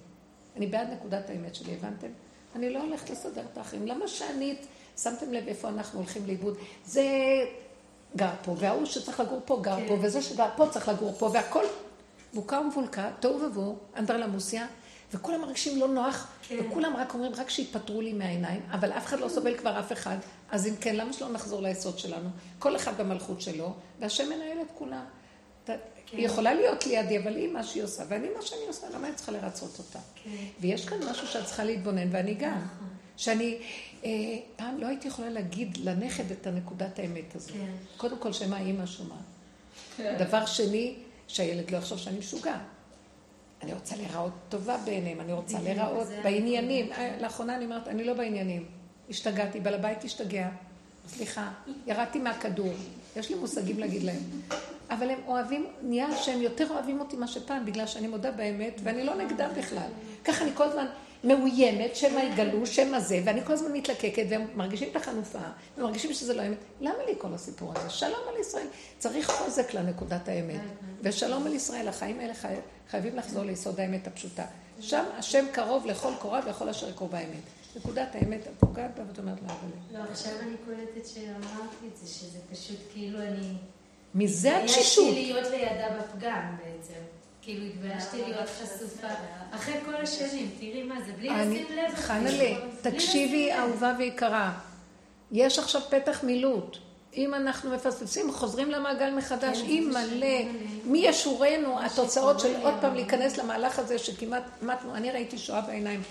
אני 0.56 0.68
בעד 0.68 0.88
נקודת 0.90 1.30
האמת 1.30 1.56
שלי, 1.56 1.74
הבנתם? 1.74 2.08
אני 2.56 2.74
לא 2.74 2.82
הולכת 2.82 3.10
לסדר 3.10 3.44
את 3.52 3.58
האחרים. 3.58 3.88
למה 3.88 4.08
שאני, 4.08 4.56
שמתם 4.98 5.34
לב 5.34 5.48
איפה 5.48 5.70
אנחנו 5.70 6.00
הולכים 6.00 6.26
לאיבוד? 6.26 6.58
זה 6.86 7.04
גר 8.16 8.32
פה, 8.44 8.56
וההוא 8.58 8.86
שצריך 8.86 9.20
לגור 9.20 9.42
פה 9.46 9.60
גר 9.62 9.76
כן. 9.76 9.88
פה, 9.88 9.98
וזה 10.02 10.22
שגר 10.22 10.50
פה 10.56 10.68
צריך 10.72 10.90
לגור 10.90 11.14
פה, 11.18 11.30
והכל 11.34 11.64
בוקה 12.34 12.60
ומבולקה, 12.60 13.12
תוהו 13.20 13.42
ובוהו, 13.42 13.78
אנדרלמוסיה, 13.98 14.68
וכולם 15.14 15.42
מרגישים 15.42 15.80
לא 15.80 15.88
נוח, 15.88 16.28
כן. 16.48 16.56
וכולם 16.60 16.96
רק 16.96 17.14
אומרים, 17.14 17.32
רק 17.36 17.50
שיפטרו 17.50 18.02
לי 18.02 18.14
מהעיניים, 18.14 18.62
אבל 18.72 18.92
אף 18.92 19.06
אחד 19.06 19.20
לא 19.20 19.30
סובל 19.30 19.58
כבר 19.58 19.80
אף 19.80 19.92
אחד, 19.92 20.18
אז 20.52 20.68
אם 20.68 20.76
כן, 20.76 20.96
למה 20.96 21.14
שלא 21.14 21.32
נחזור 21.32 21.62
ליסוד 21.62 22.00
שלנו? 22.00 22.30
כל 22.60 22.76
אחד 22.76 22.98
במלכות 22.98 23.42
שלו, 23.42 23.74
והשם 24.00 24.30
מנהל 24.30 24.62
את 24.62 24.68
כולם. 24.74 25.04
כן. 26.14 26.18
היא 26.18 26.26
יכולה 26.26 26.54
להיות 26.54 26.86
לידי, 26.86 27.20
אבל 27.20 27.36
היא 27.36 27.52
מה 27.52 27.64
שהיא 27.64 27.84
עושה, 27.84 28.04
ואני 28.10 28.28
מה 28.36 28.42
שאני 28.42 28.62
עושה, 28.68 28.88
למה 28.94 29.08
אני 29.08 29.16
צריכה 29.16 29.32
לרצות 29.32 29.80
אותה? 29.80 30.00
כן. 30.24 30.30
ויש 30.60 30.86
כאן 30.86 30.98
משהו 31.12 31.28
שאת 31.28 31.46
צריכה 31.46 31.64
להתבונן, 31.64 32.08
ואני 32.12 32.34
גם. 32.34 32.52
נכון. 32.52 32.88
שאני 33.18 33.58
אה, 34.04 34.10
פעם 34.56 34.78
לא 34.80 34.88
הייתי 34.88 35.08
יכולה 35.08 35.30
להגיד 35.30 35.78
לנכד 35.84 36.32
את 36.32 36.48
הנקודת 36.48 37.00
האמת 37.00 37.36
הזאת. 37.36 37.52
כן. 37.52 37.72
קודם 37.98 38.18
כל, 38.18 38.34
שמה 38.34 38.60
אימא 38.60 38.86
שומעת. 38.86 39.20
כן. 39.98 40.16
דבר 40.20 40.46
שני, 40.46 40.96
שהילד 41.28 41.72
לא 41.72 41.78
יחשוב 41.78 41.98
שאני 41.98 42.20
משוגע. 42.20 42.58
אני 43.64 43.74
רוצה 43.74 43.96
להיראות 43.96 44.32
טובה 44.50 44.78
בעיניהם, 44.86 45.20
אני 45.20 45.34
רוצה 45.34 45.58
להיראות 45.64 46.08
בעניינים. 46.24 46.92
אה, 46.92 47.18
לאחרונה 47.22 47.56
אני 47.56 47.66
אומרת, 47.66 47.88
אני 47.88 48.04
לא 48.04 48.14
בעניינים. 48.14 48.66
השתגעתי, 49.10 49.60
בעל 49.60 49.74
הבית 49.74 50.04
השתגע. 50.04 50.50
סליחה, 51.08 51.52
ירדתי 51.88 52.20
מהכדור. 52.20 52.74
יש 53.16 53.30
לי 53.30 53.36
מושגים 53.36 53.80
להגיד 53.80 54.04
להם. 54.04 54.20
אבל 54.90 55.10
הם 55.10 55.20
אוהבים, 55.28 55.66
נהיה 55.82 56.16
שהם 56.16 56.42
יותר 56.42 56.68
אוהבים 56.70 57.00
אותי 57.00 57.16
מה 57.16 57.28
שפעם, 57.28 57.66
בגלל 57.66 57.88
שאני 57.88 58.08
מודה 58.08 58.32
באמת, 58.32 58.82
ואני 58.84 59.04
לא 59.04 59.16
נגדם 59.16 59.50
בכלל. 59.58 59.88
ככה 60.26 60.44
אני 60.44 60.52
כל 60.54 60.64
הזמן 60.64 60.86
מאוימת, 61.24 61.96
שמא 61.96 62.20
יגלו, 62.20 62.66
שמא 62.66 63.00
זה, 63.00 63.22
ואני 63.26 63.46
כל 63.46 63.54
הזמן 63.54 63.72
מתלקקת, 63.74 64.26
והם 64.30 64.48
מרגישים 64.56 64.90
את 64.92 64.96
החנופה, 64.96 65.40
ומרגישים 65.78 66.14
שזה 66.14 66.34
לא 66.34 66.42
אמת. 66.48 66.58
למה 66.82 67.04
לי 67.08 67.14
כל 67.18 67.34
הסיפור 67.34 67.74
הזה? 67.76 67.90
שלום 67.90 68.20
על 68.34 68.40
ישראל. 68.42 68.68
צריך 69.00 69.32
חוזק 69.32 69.74
לנקודת 69.74 70.28
האמת. 70.28 70.62
ושלום 71.02 71.48
על 71.48 71.54
ישראל, 71.54 71.88
החיים 71.88 72.20
האלה 72.20 72.34
חי... 72.34 72.54
חייבים 72.90 73.16
לחזור 73.16 73.44
ליסוד 73.44 73.80
האמת 73.80 74.08
הפשוטה. 74.08 74.46
שם 74.80 75.04
השם 75.18 75.46
קרוב 75.52 75.86
לכל 75.86 76.12
קורה 76.20 76.40
וכל 76.46 76.70
אשר 76.70 76.90
יקרו 76.90 77.08
באמת. 77.08 77.44
נקודת 77.76 78.16
האמת 78.16 78.48
הפוגעת 78.48 78.92
בה, 78.98 79.04
ואת 79.08 79.20
אומרת 79.20 79.38
לה, 79.48 79.54
אבל... 79.54 80.00
לא, 80.00 80.04
עכשיו 80.12 80.34
אני 80.40 80.56
קולטת 80.66 81.08
שאמרתי 81.08 81.88
את 81.92 81.98
זה, 81.98 82.08
שזה 82.08 82.40
פשוט 82.52 82.78
כאילו 82.94 83.20
אני... 83.20 83.54
מזה 84.16 84.58
התשישות. 84.58 85.08
התביישתי 85.08 85.34
להיות 85.34 85.48
לידה 85.52 85.88
בפגם 86.00 86.56
בעצם. 86.58 87.00
כאילו 87.44 87.66
התביישתי 87.66 88.18
להיות 88.18 88.50
חשופה. 88.50 89.08
אחרי 89.52 89.74
כל 89.86 89.96
השנים, 89.96 90.50
תראי 90.60 90.84
מה 90.84 90.96
זה, 91.06 91.12
בלי 91.20 91.30
לשים 91.30 91.68
לב. 91.78 91.96
חנלה, 91.96 92.56
תקשיבי 92.82 93.54
אהובה 93.54 93.96
ויקרה. 93.98 94.54
יש 95.32 95.60
עכשיו 95.60 95.82
פתח 95.90 96.24
מילוט. 96.24 96.78
אם 97.18 97.34
אנחנו 97.34 97.72
מפספסים, 97.72 98.32
חוזרים 98.32 98.72
למעגל 98.72 99.12
מחדש, 99.12 99.62
כן, 99.62 99.68
אם 99.68 99.90
מלא, 99.90 100.52
מי 100.86 101.00
ישורנו 101.00 101.82
התוצאות 101.86 102.40
של 102.40 102.56
עוד 102.62 102.74
פעם 102.82 102.96
להיכנס 102.96 103.38
למהלך 103.38 103.80
הזה 103.80 103.98
שכמעט 103.98 104.44
מתנו, 104.62 104.96
אני 104.96 105.12
ראיתי 105.12 105.38
שואה 105.38 105.62
בעיניים, 105.62 106.02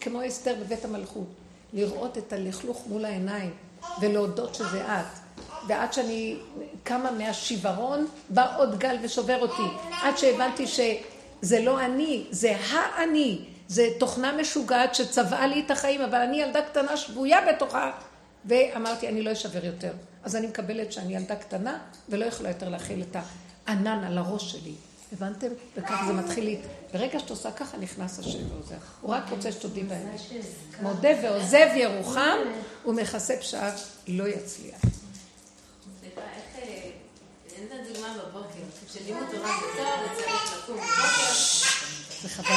כמו 0.00 0.26
אסתר 0.26 0.54
בבית 0.60 0.84
המלכות, 0.84 1.26
לראות 1.72 2.18
את 2.18 2.32
הלכלוך 2.32 2.82
מול 2.86 3.04
העיניים 3.04 3.50
ולהודות 4.00 4.54
שזה 4.54 4.84
את. 4.84 5.25
ועד 5.68 5.92
שאני 5.92 6.36
קמה 6.84 7.10
מהשיוורון, 7.10 8.06
בא 8.28 8.58
עוד 8.58 8.78
גל 8.78 8.96
ושובר 9.02 9.42
אותי. 9.42 9.76
עד 10.02 10.18
שהבנתי 10.18 10.66
שזה 10.66 11.60
לא 11.60 11.80
אני, 11.80 12.24
זה 12.30 12.56
האני. 12.70 13.38
זה 13.68 13.88
תוכנה 13.98 14.32
משוגעת 14.32 14.94
שצבעה 14.94 15.46
לי 15.46 15.62
את 15.66 15.70
החיים, 15.70 16.00
אבל 16.00 16.18
אני 16.18 16.42
ילדה 16.42 16.62
קטנה 16.62 16.96
שבויה 16.96 17.38
בתוכה. 17.48 17.90
ואמרתי, 18.44 19.08
אני 19.08 19.22
לא 19.22 19.32
אשבר 19.32 19.64
יותר. 19.64 19.92
אז 20.24 20.36
אני 20.36 20.46
מקבלת 20.46 20.92
שאני 20.92 21.16
ילדה 21.16 21.36
קטנה, 21.36 21.78
ולא 22.08 22.24
יכולה 22.24 22.48
יותר 22.48 22.68
להכיל 22.68 23.02
את 23.10 23.16
הענן 23.66 24.04
על 24.04 24.18
הראש 24.18 24.52
שלי. 24.52 24.74
הבנתם? 25.12 25.46
וככה 25.76 26.06
זה 26.06 26.12
מתחיל 26.12 26.44
לי. 26.44 26.58
ברגע 26.92 27.18
שאת 27.18 27.30
עושה 27.30 27.50
ככה, 27.52 27.76
נכנס 27.78 28.18
השם 28.18 28.50
ועוזר. 28.52 28.74
הוא 29.00 29.14
רק 29.14 29.22
רוצה 29.30 29.52
שתודי 29.52 29.82
באמת. 29.82 30.20
מודה 30.82 31.08
ועוזב 31.22 31.68
ירוחם, 31.74 32.38
ומכסה 32.86 33.36
פשעיו 33.36 33.72
לא 34.08 34.28
יצליח. 34.28 34.80
דוגמה 37.74 38.14
בבוקר. 38.18 38.60
כשלימוד 38.88 39.26
תורה 39.30 39.48
זה 39.60 39.66
טוב, 39.76 40.12
וצריך 40.12 40.58
לקום 40.58 40.76
בבוקר. 40.76 41.32
זה 42.22 42.28
חבל. 42.28 42.54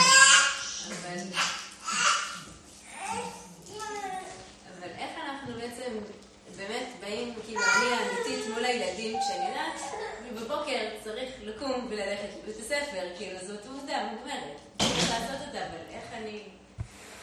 אבל 4.78 4.89
איך 4.97 5.12
אנחנו 5.26 5.53
בעצם 5.53 5.91
באמת 6.57 6.88
באים, 7.01 7.34
כאילו 7.45 7.62
אני 7.62 7.93
האמיתית 7.93 8.53
מול 8.53 8.65
הילדים, 8.65 9.19
כשאני 9.19 9.49
יודעת, 9.49 9.81
בבוקר 10.36 10.90
צריך 11.03 11.30
לקום 11.41 11.88
וללכת 11.90 12.30
לבית 12.44 12.60
הספר, 12.60 13.07
כאילו 13.18 13.40
זאת 13.48 13.65
עובדה 13.68 14.03
מוגמרת. 14.03 14.60
צריך 14.80 15.10
לעשות 15.10 15.48
אותה, 15.48 15.68
אבל 15.68 15.80
איך 15.90 16.03
אני... 16.14 16.59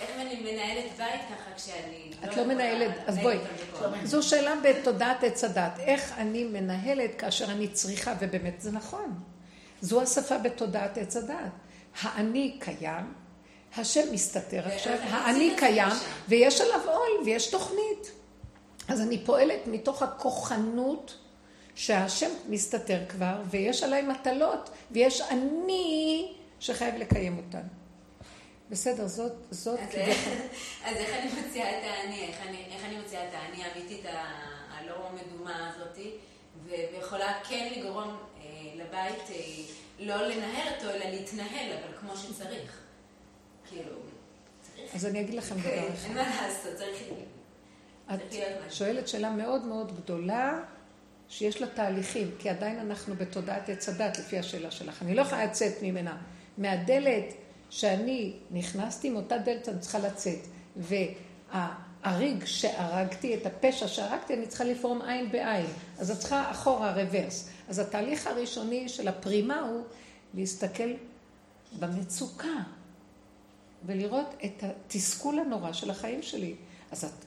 איך 0.00 0.10
אני 0.20 0.40
מנהלת 0.40 0.84
בית 0.96 1.20
ככה 1.30 1.54
כשאני... 1.56 2.10
את 2.24 2.36
לא 2.36 2.44
מנהלת, 2.44 2.92
אז 3.06 3.18
בואי. 3.18 3.38
זו 4.04 4.22
שאלה 4.22 4.54
בתודעת 4.64 5.24
עץ 5.24 5.44
הדת. 5.44 5.78
איך 5.78 6.12
אני 6.18 6.44
מנהלת 6.44 7.14
כאשר 7.14 7.44
אני 7.44 7.68
צריכה, 7.68 8.14
ובאמת 8.20 8.60
זה 8.60 8.72
נכון. 8.72 9.20
זו 9.80 10.02
השפה 10.02 10.38
בתודעת 10.38 10.98
עץ 10.98 11.16
הדת. 11.16 11.36
האני 12.00 12.56
קיים, 12.60 13.12
השם 13.76 14.12
מסתתר 14.12 14.68
עכשיו, 14.68 14.98
האני 15.02 15.54
קיים, 15.56 15.92
ויש 16.28 16.60
עליו 16.60 16.80
עול 16.86 17.24
ויש 17.24 17.46
תוכנית. 17.46 18.10
אז 18.88 19.00
אני 19.00 19.18
פועלת 19.18 19.66
מתוך 19.66 20.02
הכוחנות 20.02 21.18
שהשם 21.74 22.30
מסתתר 22.48 22.98
כבר, 23.08 23.42
ויש 23.50 23.82
עליי 23.82 24.02
מטלות, 24.02 24.70
ויש 24.90 25.20
אני 25.20 26.32
שחייב 26.60 26.94
לקיים 26.94 27.36
אותן. 27.36 27.66
בסדר, 28.70 29.06
זאת, 29.06 29.32
זאת. 29.50 29.80
אז 30.86 30.96
איך 30.96 31.10
אני 31.10 31.42
מוציאה 31.42 31.78
את 31.78 31.84
האני, 31.84 32.24
איך 32.24 32.36
אני, 32.48 32.64
איך 32.74 32.84
אני 32.84 32.96
מוציאה 32.96 33.28
את 33.28 33.34
האני 33.34 33.64
האמיתית 33.64 34.04
הלא 34.70 35.10
מדומה 35.14 35.72
הזאתי, 35.74 36.10
ויכולה 36.66 37.32
כן 37.48 37.68
לגרום 37.76 38.08
אה, 38.08 38.44
לבית 38.74 39.30
אה, 39.30 39.36
לא 39.98 40.26
לנהל 40.26 40.74
אותו, 40.74 40.90
אלא 40.90 41.04
להתנהל, 41.04 41.72
אבל 41.72 41.98
כמו 42.00 42.16
שצריך. 42.16 42.80
כאילו, 43.68 43.92
צריך. 44.62 44.94
אז 44.94 45.06
אני 45.06 45.20
אגיד 45.20 45.34
לכם 45.34 45.54
דבר 45.60 45.88
אחד. 45.94 46.04
אין 46.04 46.14
מה 46.14 46.46
לעשות, 46.46 46.74
צריך... 46.74 47.02
את 48.14 48.20
שואלת 48.72 49.08
שאלה 49.08 49.30
מאוד 49.30 49.64
מאוד 49.64 49.96
גדולה, 49.96 50.60
שיש 51.28 51.60
לה 51.60 51.66
תהליכים, 51.66 52.30
כי 52.38 52.50
עדיין 52.50 52.78
אנחנו 52.78 53.14
בתודעת 53.14 53.68
עץ 53.68 53.88
הדת, 53.88 54.18
לפי 54.18 54.38
השאלה 54.38 54.70
שלך. 54.70 55.02
אני 55.02 55.14
לא 55.14 55.22
יכולה 55.22 55.44
לצאת 55.44 55.82
ממנה. 55.82 56.16
מהדלת 56.58 57.34
שאני 57.76 58.32
נכנסתי, 58.50 59.10
מאותה 59.10 59.38
דלת 59.38 59.68
אני 59.68 59.78
צריכה 59.80 59.98
לצאת. 59.98 60.38
הריג 62.02 62.44
שהרגתי, 62.44 63.34
את 63.34 63.46
הפשע 63.46 63.88
שהרגתי, 63.88 64.34
אני 64.34 64.46
צריכה 64.46 64.64
לפרום 64.64 65.02
עין 65.02 65.32
בעין. 65.32 65.66
אז 65.98 66.10
את 66.10 66.18
צריכה 66.18 66.50
אחורה, 66.50 66.92
רוורס. 66.92 67.48
אז 67.68 67.78
התהליך 67.78 68.26
הראשוני 68.26 68.88
של 68.88 69.08
הפרימה 69.08 69.60
הוא 69.60 69.82
להסתכל 70.34 70.92
במצוקה 71.78 72.62
ולראות 73.86 74.34
את 74.44 74.62
התסכול 74.62 75.38
הנורא 75.38 75.72
של 75.72 75.90
החיים 75.90 76.22
שלי. 76.22 76.54
אז 76.90 77.04
את, 77.04 77.24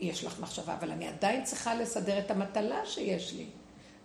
יש 0.00 0.24
לך 0.24 0.40
מחשבה, 0.40 0.74
אבל 0.74 0.90
אני 0.90 1.08
עדיין 1.08 1.44
צריכה 1.44 1.74
לסדר 1.74 2.18
את 2.18 2.30
המטלה 2.30 2.86
שיש 2.86 3.32
לי. 3.32 3.46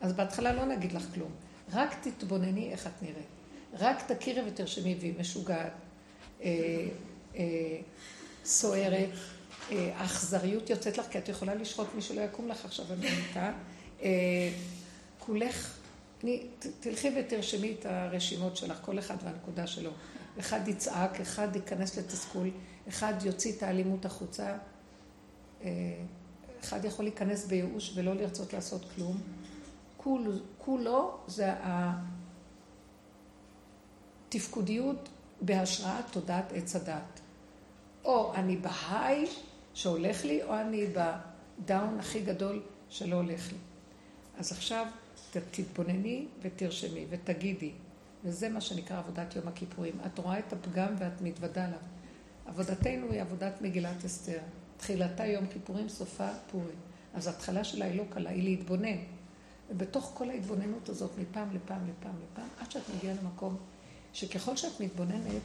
אז 0.02 0.14
בהתחלה 0.14 0.54
לא 0.54 0.66
נגיד 0.66 0.92
לך 0.92 1.04
כלום. 1.14 1.32
רק 1.74 1.96
תתבונני 2.02 2.72
איך 2.72 2.88
את 2.88 3.02
נראית. 3.02 3.37
רק 3.74 4.12
תכירי 4.12 4.42
ותרשמי, 4.48 4.96
והיא 5.00 5.14
משוגעת, 5.20 5.74
אה, 6.42 6.48
אה, 7.36 7.78
סוערת, 8.46 9.10
אה, 9.72 9.92
האכזריות 9.98 10.70
יוצאת 10.70 10.98
לך, 10.98 11.06
כי 11.12 11.18
את 11.18 11.30
יכולה 11.30 11.56
לשחוט 11.56 11.88
מי 11.96 12.02
שלא 12.02 12.22
יקום 12.22 12.48
לך 12.48 12.66
עכשיו 12.66 12.86
במיטה. 12.86 13.54
אה, 14.02 14.52
כולך, 15.20 15.78
תלכי 16.80 17.12
ותרשמי 17.18 17.76
את 17.80 17.86
הרשימות 17.86 18.58
שלך, 18.58 18.78
כל 18.82 19.00
אחד 19.00 19.16
והנקודה 19.24 19.68
שלו. 19.68 19.92
אחד 20.40 20.68
יצעק, 20.68 21.22
אחד 21.22 21.56
ייכנס 21.56 21.98
לתסכול, 21.98 22.50
אחד 22.88 23.14
יוציא 23.26 23.54
את 23.58 23.64
האלימות 23.64 24.06
החוצה, 24.06 24.58
אה, 25.64 25.70
אחד 26.64 26.86
יכול 26.86 27.06
להיכנס 27.06 27.46
בייאוש 27.46 27.92
ולא 27.96 28.16
לרצות 28.16 28.54
לעשות 28.54 28.86
כלום. 28.96 29.22
כולו, 29.98 30.32
כולו 30.58 31.18
זה 31.28 31.54
התפקודיות 34.28 35.10
בהשראת 35.42 36.06
תודעת 36.12 36.52
עץ 36.56 36.76
הדת. 36.76 37.20
או 38.06 38.36
אני 38.36 38.58
בהיי 38.58 39.26
שהולך 39.74 40.26
לי, 40.26 40.44
או 40.44 40.56
אני 40.56 40.86
בדאון 40.88 42.00
הכי 42.00 42.22
גדול 42.22 42.62
שלא 42.90 43.16
הולך 43.16 43.52
לי. 43.52 43.58
אז 44.38 44.52
עכשיו 44.52 44.88
תתבונני 45.32 46.26
ותרשמי 46.42 47.06
ותגידי, 47.10 47.72
וזה 48.24 48.50
מה 48.50 48.62
שנקרא 48.62 48.98
עבודת 48.98 49.36
יום 49.36 49.48
הכיפורים. 49.48 49.94
את 50.06 50.20
רואה 50.20 50.40
את 50.40 50.54
הפגם 50.54 50.94
ואת 50.98 51.22
מתוודה 51.22 51.66
עליו. 51.66 51.80
עבודתנו 52.46 53.12
היא 53.12 53.22
עבודת 53.22 53.62
מגילת 53.62 54.06
אסתר. 54.06 54.40
תחילתה 54.78 55.26
יום 55.26 55.48
כיפורים, 55.48 55.90
סופה 55.90 56.30
פורים. 56.52 56.76
אז 57.14 57.28
ההתחלה 57.28 57.64
שלה 57.64 57.86
היא 57.86 57.98
לא 57.98 58.04
קלה, 58.10 58.30
היא 58.30 58.44
להתבונן. 58.44 58.98
ובתוך 59.70 60.12
כל 60.14 60.30
ההתבוננות 60.30 60.90
הזאת, 60.90 61.12
מפעם 61.18 61.56
לפעם 61.56 61.88
לפעם 61.88 62.16
לפעם, 62.24 62.48
עד 62.60 62.72
שאת 62.72 62.84
מגיעה 62.96 63.16
למקום 63.24 63.58
שככל 64.18 64.58
שאת 64.58 64.80
מתבוננת, 64.80 65.42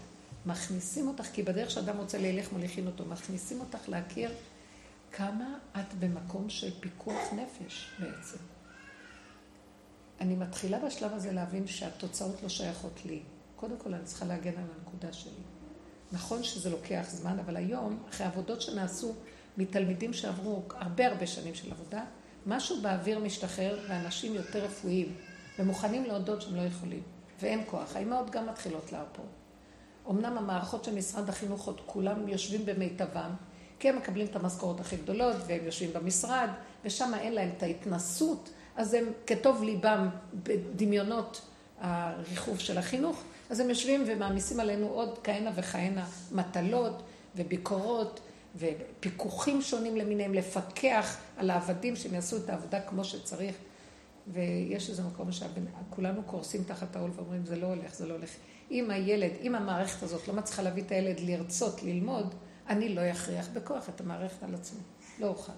מכניסים 0.46 1.08
אותך, 1.08 1.26
כי 1.32 1.42
בדרך 1.42 1.70
שאדם 1.70 1.96
רוצה 1.96 2.18
ללך 2.18 2.52
מוליכים 2.52 2.86
אותו, 2.86 3.04
מכניסים 3.04 3.60
אותך 3.60 3.88
להכיר 3.88 4.30
כמה 5.12 5.58
את 5.80 5.94
במקום 5.98 6.50
של 6.50 6.80
פיקוח 6.80 7.32
נפש 7.32 7.90
בעצם. 7.98 8.38
אני 10.20 10.34
מתחילה 10.34 10.78
בשלב 10.78 11.12
הזה 11.14 11.32
להבין 11.32 11.66
שהתוצאות 11.66 12.42
לא 12.42 12.48
שייכות 12.48 13.00
לי. 13.04 13.22
קודם 13.56 13.76
כל 13.78 13.94
אני 13.94 14.04
צריכה 14.04 14.24
להגן 14.24 14.56
על 14.56 14.64
הנקודה 14.78 15.12
שלי. 15.12 15.32
נכון 16.12 16.44
שזה 16.44 16.70
לוקח 16.70 17.06
זמן, 17.08 17.38
אבל 17.38 17.56
היום, 17.56 18.02
אחרי 18.10 18.26
עבודות 18.26 18.62
שנעשו 18.62 19.14
מתלמידים 19.56 20.12
שעברו 20.12 20.62
הרבה 20.74 21.06
הרבה 21.06 21.26
שנים 21.26 21.54
של 21.54 21.72
עבודה, 21.72 22.04
משהו 22.46 22.82
באוויר 22.82 23.18
משתחרר 23.18 23.78
ואנשים 23.88 24.34
יותר 24.34 24.64
רפואיים 24.64 25.14
ומוכנים 25.58 26.04
להודות 26.04 26.42
שהם 26.42 26.56
לא 26.56 26.62
יכולים. 26.62 27.02
ואין 27.42 27.62
כוח. 27.66 27.96
האימהות 27.96 28.30
גם 28.30 28.46
מתחילות 28.46 28.92
להרפות. 28.92 29.26
אמנם 30.10 30.38
המערכות 30.38 30.84
של 30.84 30.94
משרד 30.94 31.28
החינוך 31.28 31.66
עוד 31.66 31.80
כולם 31.86 32.28
יושבים 32.28 32.66
במיטבם, 32.66 33.30
כי 33.78 33.88
הם 33.88 33.96
מקבלים 33.96 34.26
את 34.26 34.36
המשכורות 34.36 34.80
הכי 34.80 34.96
גדולות, 34.96 35.36
והם 35.46 35.64
יושבים 35.64 35.92
במשרד, 35.92 36.48
ושם 36.84 37.12
אין 37.20 37.32
להם 37.32 37.50
את 37.56 37.62
ההתנסות, 37.62 38.50
אז 38.76 38.94
הם 38.94 39.04
כטוב 39.26 39.62
ליבם 39.62 40.08
בדמיונות 40.34 41.40
הריחוף 41.80 42.58
של 42.58 42.78
החינוך, 42.78 43.22
אז 43.50 43.60
הם 43.60 43.68
יושבים 43.68 44.04
ומעמיסים 44.06 44.60
עלינו 44.60 44.86
עוד 44.86 45.18
כהנה 45.24 45.50
וכהנה 45.54 46.06
מטלות 46.32 47.02
וביקורות 47.36 48.20
ופיקוחים 48.56 49.62
שונים 49.62 49.96
למיניהם, 49.96 50.34
לפקח 50.34 51.16
על 51.36 51.50
העבדים 51.50 51.96
שהם 51.96 52.14
יעשו 52.14 52.36
את 52.36 52.50
העבודה 52.50 52.80
כמו 52.80 53.04
שצריך. 53.04 53.56
ויש 54.28 54.90
איזה 54.90 55.02
מקום 55.02 55.28
שכולנו 55.32 56.22
קורסים 56.22 56.64
תחת 56.64 56.96
העול 56.96 57.10
ואומרים, 57.16 57.46
זה 57.46 57.56
לא 57.56 57.66
הולך, 57.66 57.94
זה 57.94 58.06
לא 58.06 58.14
הולך. 58.14 58.30
אם 58.70 58.90
הילד, 58.90 59.30
אם 59.42 59.54
המערכת 59.54 60.02
הזאת 60.02 60.28
לא 60.28 60.34
מצליחה 60.34 60.62
להביא 60.62 60.82
את 60.82 60.92
הילד 60.92 61.20
לרצות 61.20 61.82
ללמוד, 61.82 62.34
אני 62.68 62.88
לא 62.88 63.10
אכריח 63.10 63.48
בכוח 63.52 63.88
את 63.88 64.00
המערכת 64.00 64.42
על 64.42 64.54
עצמי. 64.54 64.80
לא 65.20 65.26
אוכל. 65.26 65.52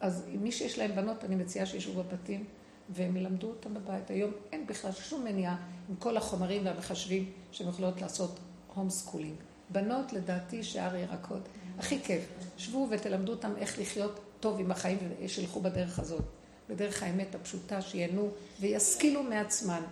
אז 0.00 0.24
מי 0.40 0.52
שיש 0.52 0.78
להם 0.78 0.96
בנות, 0.96 1.24
אני 1.24 1.36
מציעה 1.36 1.66
שישבו 1.66 2.02
בבתים 2.02 2.44
והם 2.88 3.16
ילמדו 3.16 3.46
אותם 3.46 3.74
בבית. 3.74 4.10
היום 4.10 4.30
אין 4.52 4.66
בכלל 4.66 4.92
שום 4.92 5.24
מניעה 5.24 5.56
עם 5.88 5.96
כל 5.96 6.16
החומרים 6.16 6.66
והמחשבים 6.66 7.32
שהן 7.52 7.68
יכולות 7.68 8.00
לעשות 8.00 8.38
home 8.74 8.90
schooling. 8.90 9.36
בנות, 9.70 10.12
לדעתי, 10.12 10.62
שער 10.62 10.96
ירקות. 10.96 11.48
הכי 11.78 12.00
כיף. 12.00 12.28
שבו 12.56 12.88
ותלמדו 12.90 13.32
אותם 13.32 13.52
איך 13.56 13.78
לחיות 13.78 14.20
טוב 14.40 14.60
עם 14.60 14.70
החיים 14.70 14.98
ושילכו 15.24 15.60
בדרך 15.60 15.98
הזאת. 15.98 16.24
בדרך 16.70 17.02
האמת 17.02 17.34
הפשוטה, 17.34 17.82
שיהנו 17.82 18.30
וישכילו 18.60 19.22
מעצמן. 19.22 19.82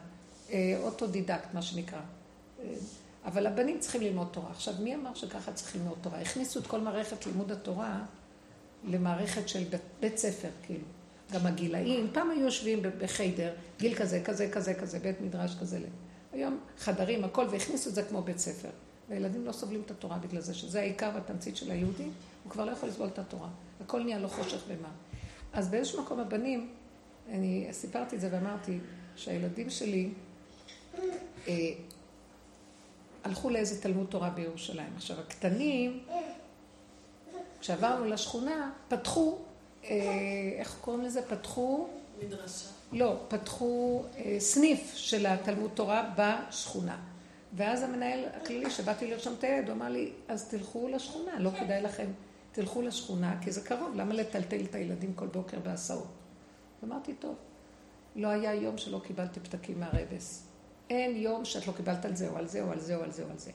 אה, 0.51 0.79
אוטודידקט, 0.83 1.55
מה 1.55 1.63
שנקרא. 1.63 1.99
אה, 1.99 2.75
אבל 3.25 3.47
הבנים 3.47 3.81
צריכים 3.81 4.01
ללמוד 4.01 4.29
תורה. 4.31 4.51
עכשיו, 4.51 4.75
מי 4.81 4.95
אמר 4.95 5.15
שככה 5.15 5.53
צריכים 5.53 5.81
ללמוד 5.81 5.99
תורה? 6.01 6.21
הכניסו 6.21 6.61
את 6.61 6.67
כל 6.67 6.81
מערכת 6.81 7.27
לימוד 7.27 7.53
התורה 7.53 8.05
למערכת 8.85 9.49
של 9.49 9.65
בית, 10.01 10.19
ספר, 10.19 10.49
כאילו. 10.63 10.85
גם 11.33 11.47
הגילאים, 11.47 12.11
פעם 12.13 12.31
היו 12.31 12.41
יושבים 12.41 12.83
בחיידר, 12.99 13.53
גיל 13.79 13.95
כזה, 13.95 14.23
כזה, 14.25 14.51
כזה, 14.53 14.75
כזה, 14.75 14.99
בית 14.99 15.21
מדרש 15.21 15.57
כזה. 15.61 15.79
היום 16.33 16.61
חדרים, 16.79 17.25
הכל, 17.25 17.47
והכניסו 17.51 17.91
את 17.91 17.95
זה 17.95 18.03
כמו 18.03 18.23
בית 18.23 18.39
ספר. 18.39 18.69
והילדים 19.09 19.47
לא 19.47 19.53
סובלים 19.53 19.83
את 19.87 19.91
התורה 19.91 20.19
בגלל 20.19 20.41
זה, 20.41 20.55
שזה 20.55 20.81
העיקר 20.81 21.11
והתמצית 21.15 21.57
של 21.57 21.71
היהודי, 21.71 22.09
הוא 22.45 22.51
כבר 22.51 22.65
לא 22.65 22.71
יכול 22.71 22.89
לסבול 22.89 23.09
את 23.09 23.19
התורה. 23.19 23.49
הכל 23.81 24.03
נהיה 24.03 24.19
לו 24.19 24.29
חושך 24.29 24.61
ומה. 24.69 24.89
אז 25.53 25.69
באיזשהו 25.69 26.03
מקום 26.03 26.21
הבנים, 26.21 26.71
אני 27.31 27.69
סיפרתי 27.73 28.17
את 28.17 28.21
זה 28.21 28.29
ואמרתי 28.33 28.79
שהילדים 29.17 29.71
שלי 29.71 30.11
אה, 31.49 31.55
הלכו 33.25 33.51
לאיזה 33.51 33.83
תלמוד 33.83 34.07
תורה 34.07 34.31
בירושלים. 34.31 34.93
עכשיו, 34.97 35.21
הקטנים, 35.21 36.01
כשעברנו 37.61 38.05
לשכונה, 38.05 38.71
פתחו, 38.89 39.39
אה, 39.85 39.91
איך 40.59 40.77
קוראים 40.81 41.05
לזה? 41.05 41.23
פתחו... 41.23 41.89
מדרשה. 42.23 42.69
לא, 42.93 43.17
פתחו 43.29 44.03
אה, 44.17 44.37
סניף 44.41 44.93
של 44.95 45.27
התלמוד 45.27 45.71
תורה 45.75 46.11
בשכונה. 46.17 46.99
ואז 47.57 47.83
המנהל 47.83 48.25
הכללי, 48.37 48.71
שבאתי 48.71 49.11
לרשום 49.11 49.35
את 49.39 49.45
הילד, 49.45 49.69
הוא 49.69 49.77
אמר 49.77 49.89
לי, 49.89 50.11
אז 50.29 50.49
תלכו 50.49 50.89
לשכונה, 50.89 51.39
לא 51.39 51.51
כדאי 51.51 51.83
לכם. 51.83 52.07
תלכו 52.59 52.83
לשכונה, 52.83 53.39
כי 53.43 53.53
זה 53.53 53.61
קרוב, 53.61 53.95
למה 53.95 54.15
לטלטל 54.15 54.65
את 54.65 54.75
הילדים 54.75 55.15
כל 55.15 55.27
בוקר 55.27 55.59
בהסעות? 55.61 56.07
אמרתי, 56.85 57.15
טוב. 57.15 57.35
לא 58.17 58.29
היה 58.29 58.55
יום 58.55 58.79
שלא 58.79 59.01
קיבלתי 59.07 59.41
פתקים 59.41 59.81
מהרבס. 59.81 60.47
אין 60.91 61.17
יום 61.17 61.45
שאת 61.45 61.67
לא 61.67 61.73
קיבלת 61.73 62.05
על 62.05 62.17
זה, 62.17 62.29
או 62.29 62.37
על 62.37 62.47
זה, 62.47 62.63
או 62.63 62.73
על 62.73 62.81
זה, 62.81 62.97
או 62.97 63.03
על 63.03 63.11
זה, 63.11 63.25
או 63.25 63.31
על 63.31 63.39
זה. 63.39 63.51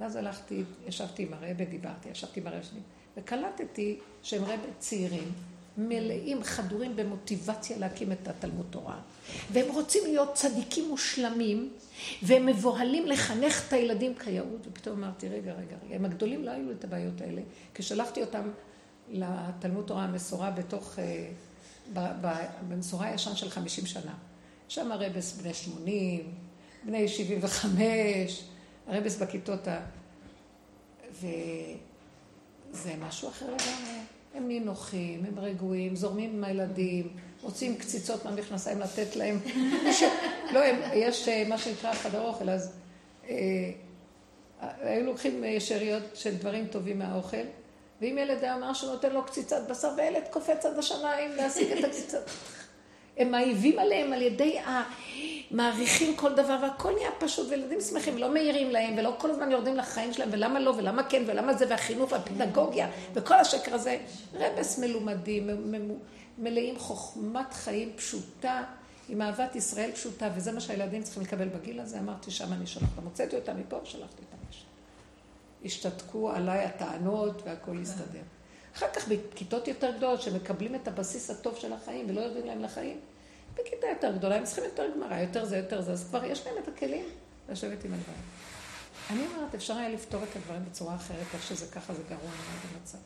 ואז 0.00 0.16
הלכתי, 0.16 0.64
ישבתי 0.86 1.22
עם 1.22 1.32
הרבה, 1.32 1.64
דיברתי, 1.64 2.08
ישבתי 2.08 2.40
עם 2.40 2.46
הרבה 2.46 2.62
שנים, 2.62 2.82
וקלטתי 3.16 3.98
שהם 4.22 4.44
רבה 4.44 4.72
צעירים, 4.78 5.32
מלאים, 5.78 6.44
חדורים 6.44 6.96
במוטיבציה 6.96 7.78
להקים 7.78 8.12
את 8.12 8.28
התלמוד 8.28 8.66
תורה. 8.70 8.98
והם 9.52 9.72
רוצים 9.72 10.02
להיות 10.06 10.34
צדיקים 10.34 10.88
מושלמים, 10.88 11.72
והם 12.22 12.46
מבוהלים 12.46 13.06
לחנך 13.06 13.68
את 13.68 13.72
הילדים 13.72 14.14
כיאות. 14.14 14.66
ופתאום 14.66 15.04
אמרתי, 15.04 15.28
רגע, 15.28 15.52
רגע, 15.52 15.76
רגע, 15.86 15.96
הם 15.96 16.04
הגדולים 16.04 16.44
לא 16.44 16.50
היו 16.50 16.70
את 16.70 16.84
הבעיות 16.84 17.20
האלה. 17.20 17.42
כששלחתי 17.74 18.20
אותם 18.22 18.50
לתלמוד 19.08 19.84
תורה 19.86 20.04
המסורה 20.04 20.50
בתוך, 20.50 20.98
אה, 20.98 21.28
במסורה 22.68 23.06
הישן 23.06 23.36
של 23.36 23.50
חמישים 23.50 23.86
שנה. 23.86 24.14
שם 24.68 24.92
הרבס 24.92 25.32
בני 25.32 25.54
שמונים, 25.54 26.34
בני 26.84 27.08
שבעים 27.08 27.38
וחמש, 27.42 28.44
הרבס 28.86 29.16
בכיתות 29.16 29.68
ה... 29.68 29.80
וזה 31.12 32.94
משהו 33.00 33.28
אחר 33.28 33.46
לגמרי. 33.46 34.15
הם 34.36 34.48
נינוחים, 34.48 35.24
הם 35.24 35.38
רגועים, 35.38 35.96
זורמים 35.96 36.30
עם 36.30 36.44
הילדים, 36.44 37.08
מוצאים 37.42 37.76
קציצות 37.76 38.24
מהמכנסיים 38.24 38.80
לתת 38.80 39.16
להם. 39.16 39.38
לא, 40.54 40.60
יש 40.94 41.28
אה, 41.28 41.44
מה 41.48 41.58
שנקרא 41.58 41.94
חדר 41.94 42.20
אוכל, 42.20 42.50
אז 42.50 42.72
אה, 43.28 43.70
היו 44.60 45.06
לוקחים 45.06 45.44
אה, 45.44 45.60
שאריות 45.60 46.02
של 46.14 46.34
דברים 46.34 46.66
טובים 46.66 46.98
מהאוכל, 46.98 47.36
ואם 48.00 48.18
ילד 48.18 48.44
היה 48.44 48.54
אמר 48.54 48.72
שהוא 48.72 48.90
נותן 48.90 49.12
לו 49.12 49.24
קציצת 49.24 49.70
בשר, 49.70 49.88
והילד 49.96 50.22
קופץ 50.30 50.66
עד 50.66 50.78
השמיים 50.78 51.30
להשיג 51.36 51.72
את 51.72 51.84
הקציצת. 51.84 52.30
הם 53.18 53.30
מעיבים 53.30 53.78
עליהם 53.78 54.12
על 54.12 54.22
ידי 54.22 54.58
מעריכים 55.50 56.16
כל 56.16 56.34
דבר, 56.34 56.58
והכל 56.62 56.92
נהיה 56.94 57.10
פשוט, 57.18 57.50
וילדים 57.50 57.80
שמחים, 57.80 58.18
לא 58.18 58.32
מעירים 58.32 58.70
להם, 58.70 58.98
ולא 58.98 59.14
כל 59.18 59.30
הזמן 59.30 59.50
יורדים 59.50 59.76
לחיים 59.76 60.12
שלהם, 60.12 60.28
ולמה 60.32 60.60
לא, 60.60 60.70
ולמה 60.70 61.02
כן, 61.04 61.22
ולמה 61.26 61.54
זה, 61.54 61.64
והחינוך, 61.68 62.12
והפדגוגיה, 62.12 62.90
וכל 63.14 63.34
השקר 63.34 63.74
הזה. 63.74 63.98
רבס 64.34 64.78
מלומדים, 64.78 65.50
מלאים 66.38 66.78
חוכמת 66.78 67.54
חיים 67.54 67.92
פשוטה, 67.96 68.64
עם 69.08 69.22
אהבת 69.22 69.56
ישראל 69.56 69.92
פשוטה, 69.92 70.28
וזה 70.34 70.52
מה 70.52 70.60
שהילדים 70.60 71.02
צריכים 71.02 71.22
לקבל 71.22 71.48
בגיל 71.48 71.80
הזה. 71.80 71.98
אמרתי, 71.98 72.30
שם 72.30 72.52
אני 72.52 72.66
שולחת. 72.66 73.02
הוצאתי 73.04 73.36
אותם 73.36 73.60
מפה 73.60 73.76
ושלחתי 73.82 74.22
אותם 74.22 74.36
לשם. 74.50 74.66
השתתקו 75.64 76.30
עליי 76.30 76.64
הטענות 76.64 77.42
והכל 77.44 77.78
הסתדר. 77.82 78.22
אחר 78.76 78.86
כך 78.92 79.08
בכיתות 79.08 79.68
יותר 79.68 79.96
גדולות, 79.96 80.22
שמקבלים 80.22 80.74
את 80.74 80.88
הבסיס 80.88 81.30
הטוב 81.30 81.56
של 81.56 81.72
החיים 81.72 82.06
ולא 82.08 82.20
יורדים 82.20 82.46
להם 82.46 82.62
לחיים, 82.62 83.00
בכיתה 83.60 83.86
יותר 83.86 84.16
גדולה 84.16 84.36
הם 84.36 84.44
צריכים 84.44 84.64
יותר 84.64 84.86
גמרא, 84.94 85.20
יותר 85.20 85.44
זה, 85.44 85.56
יותר 85.56 85.80
זה, 85.80 85.92
אז 85.92 86.08
כבר 86.08 86.24
יש 86.24 86.46
להם 86.46 86.54
את 86.62 86.68
הכלים 86.68 87.04
לשבת 87.48 87.84
עם 87.84 87.94
הדברים. 87.94 88.22
אני 89.10 89.26
אומרת, 89.26 89.54
אפשר 89.54 89.74
היה 89.74 89.88
לפתור 89.88 90.22
את 90.22 90.36
הדברים 90.36 90.64
בצורה 90.64 90.94
אחרת, 90.94 91.26
איך 91.34 91.42
שזה 91.42 91.66
ככה, 91.66 91.94
זה 91.94 92.02
גרוע 92.08 92.20
מאוד 92.20 92.74
המצב. 92.76 92.98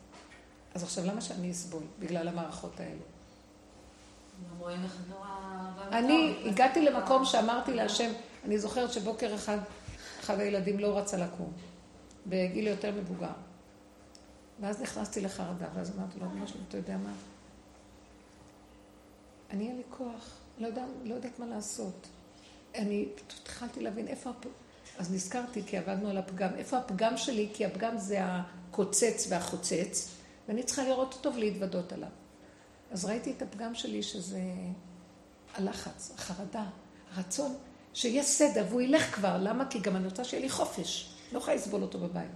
אז 0.73 0.83
עכשיו, 0.83 1.05
למה 1.05 1.21
שאני 1.21 1.51
אסבול 1.51 1.83
בגלל 1.99 2.27
המערכות 2.27 2.79
האלו? 2.79 3.03
אני 5.91 6.43
הגעתי 6.45 6.81
למקום 6.81 7.25
שאמרתי 7.25 7.73
להשם, 7.73 8.11
אני 8.45 8.59
זוכרת 8.59 8.93
שבוקר 8.93 9.35
אחד, 9.35 9.57
אחד 10.19 10.39
הילדים 10.39 10.79
לא 10.79 10.97
רצה 10.97 11.17
לקום, 11.17 11.51
בגיל 12.27 12.67
יותר 12.67 12.91
מבוגר. 12.91 13.33
ואז 14.59 14.81
נכנסתי 14.81 15.21
לחרדה, 15.21 15.65
ואז 15.73 15.91
אמרתי 15.97 16.19
לו, 16.19 16.47
שלי, 16.47 16.61
אתה 16.67 16.77
יודע 16.77 16.97
מה? 16.97 17.11
אני 19.51 19.67
אין 19.67 19.77
לי 19.77 19.83
כוח, 19.89 20.40
לא, 20.61 20.67
יודע, 20.67 20.85
לא 21.03 21.15
יודעת 21.15 21.39
מה 21.39 21.45
לעשות. 21.45 22.07
אני 22.75 23.05
התחלתי 23.41 23.81
להבין 23.81 24.07
איפה 24.07 24.29
הפ... 24.29 24.45
אז 24.97 25.13
נזכרתי, 25.13 25.63
כי 25.63 25.77
עבדנו 25.77 26.09
על 26.09 26.17
הפגם, 26.17 26.49
איפה 26.55 26.77
הפגם 26.77 27.17
שלי? 27.17 27.49
כי 27.53 27.65
הפגם 27.65 27.97
זה 27.97 28.19
הקוצץ 28.21 29.27
והחוצץ, 29.29 30.09
ואני 30.47 30.63
צריכה 30.63 30.83
לראות 30.83 31.13
אותו 31.13 31.33
ולהתוודות 31.33 31.93
עליו. 31.93 32.09
אז 32.91 33.05
ראיתי 33.05 33.31
את 33.31 33.41
הפגם 33.41 33.75
שלי 33.75 34.03
שזה 34.03 34.41
הלחץ, 35.53 36.11
החרדה, 36.15 36.65
הרצון 37.13 37.55
שיהיה 37.93 38.23
סדר, 38.23 38.65
והוא 38.69 38.81
ילך 38.81 39.15
כבר. 39.15 39.37
למה? 39.37 39.65
כי 39.69 39.79
גם 39.79 39.95
אני 39.95 40.05
רוצה 40.05 40.23
שיהיה 40.23 40.43
לי 40.43 40.49
חופש. 40.49 41.15
לא 41.31 41.37
יכולה 41.37 41.55
לסבול 41.55 41.81
אותו 41.81 41.99
בבית. 41.99 42.31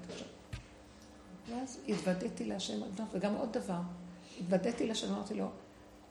ואז 1.50 1.80
התוודעתי 1.88 2.46
להשם, 2.46 2.82
וגם 3.12 3.36
עוד 3.36 3.54
דבר, 3.54 3.80
התוודעתי 4.42 4.88
להשם, 4.88 5.14
אמרתי 5.14 5.34
לו, 5.34 5.50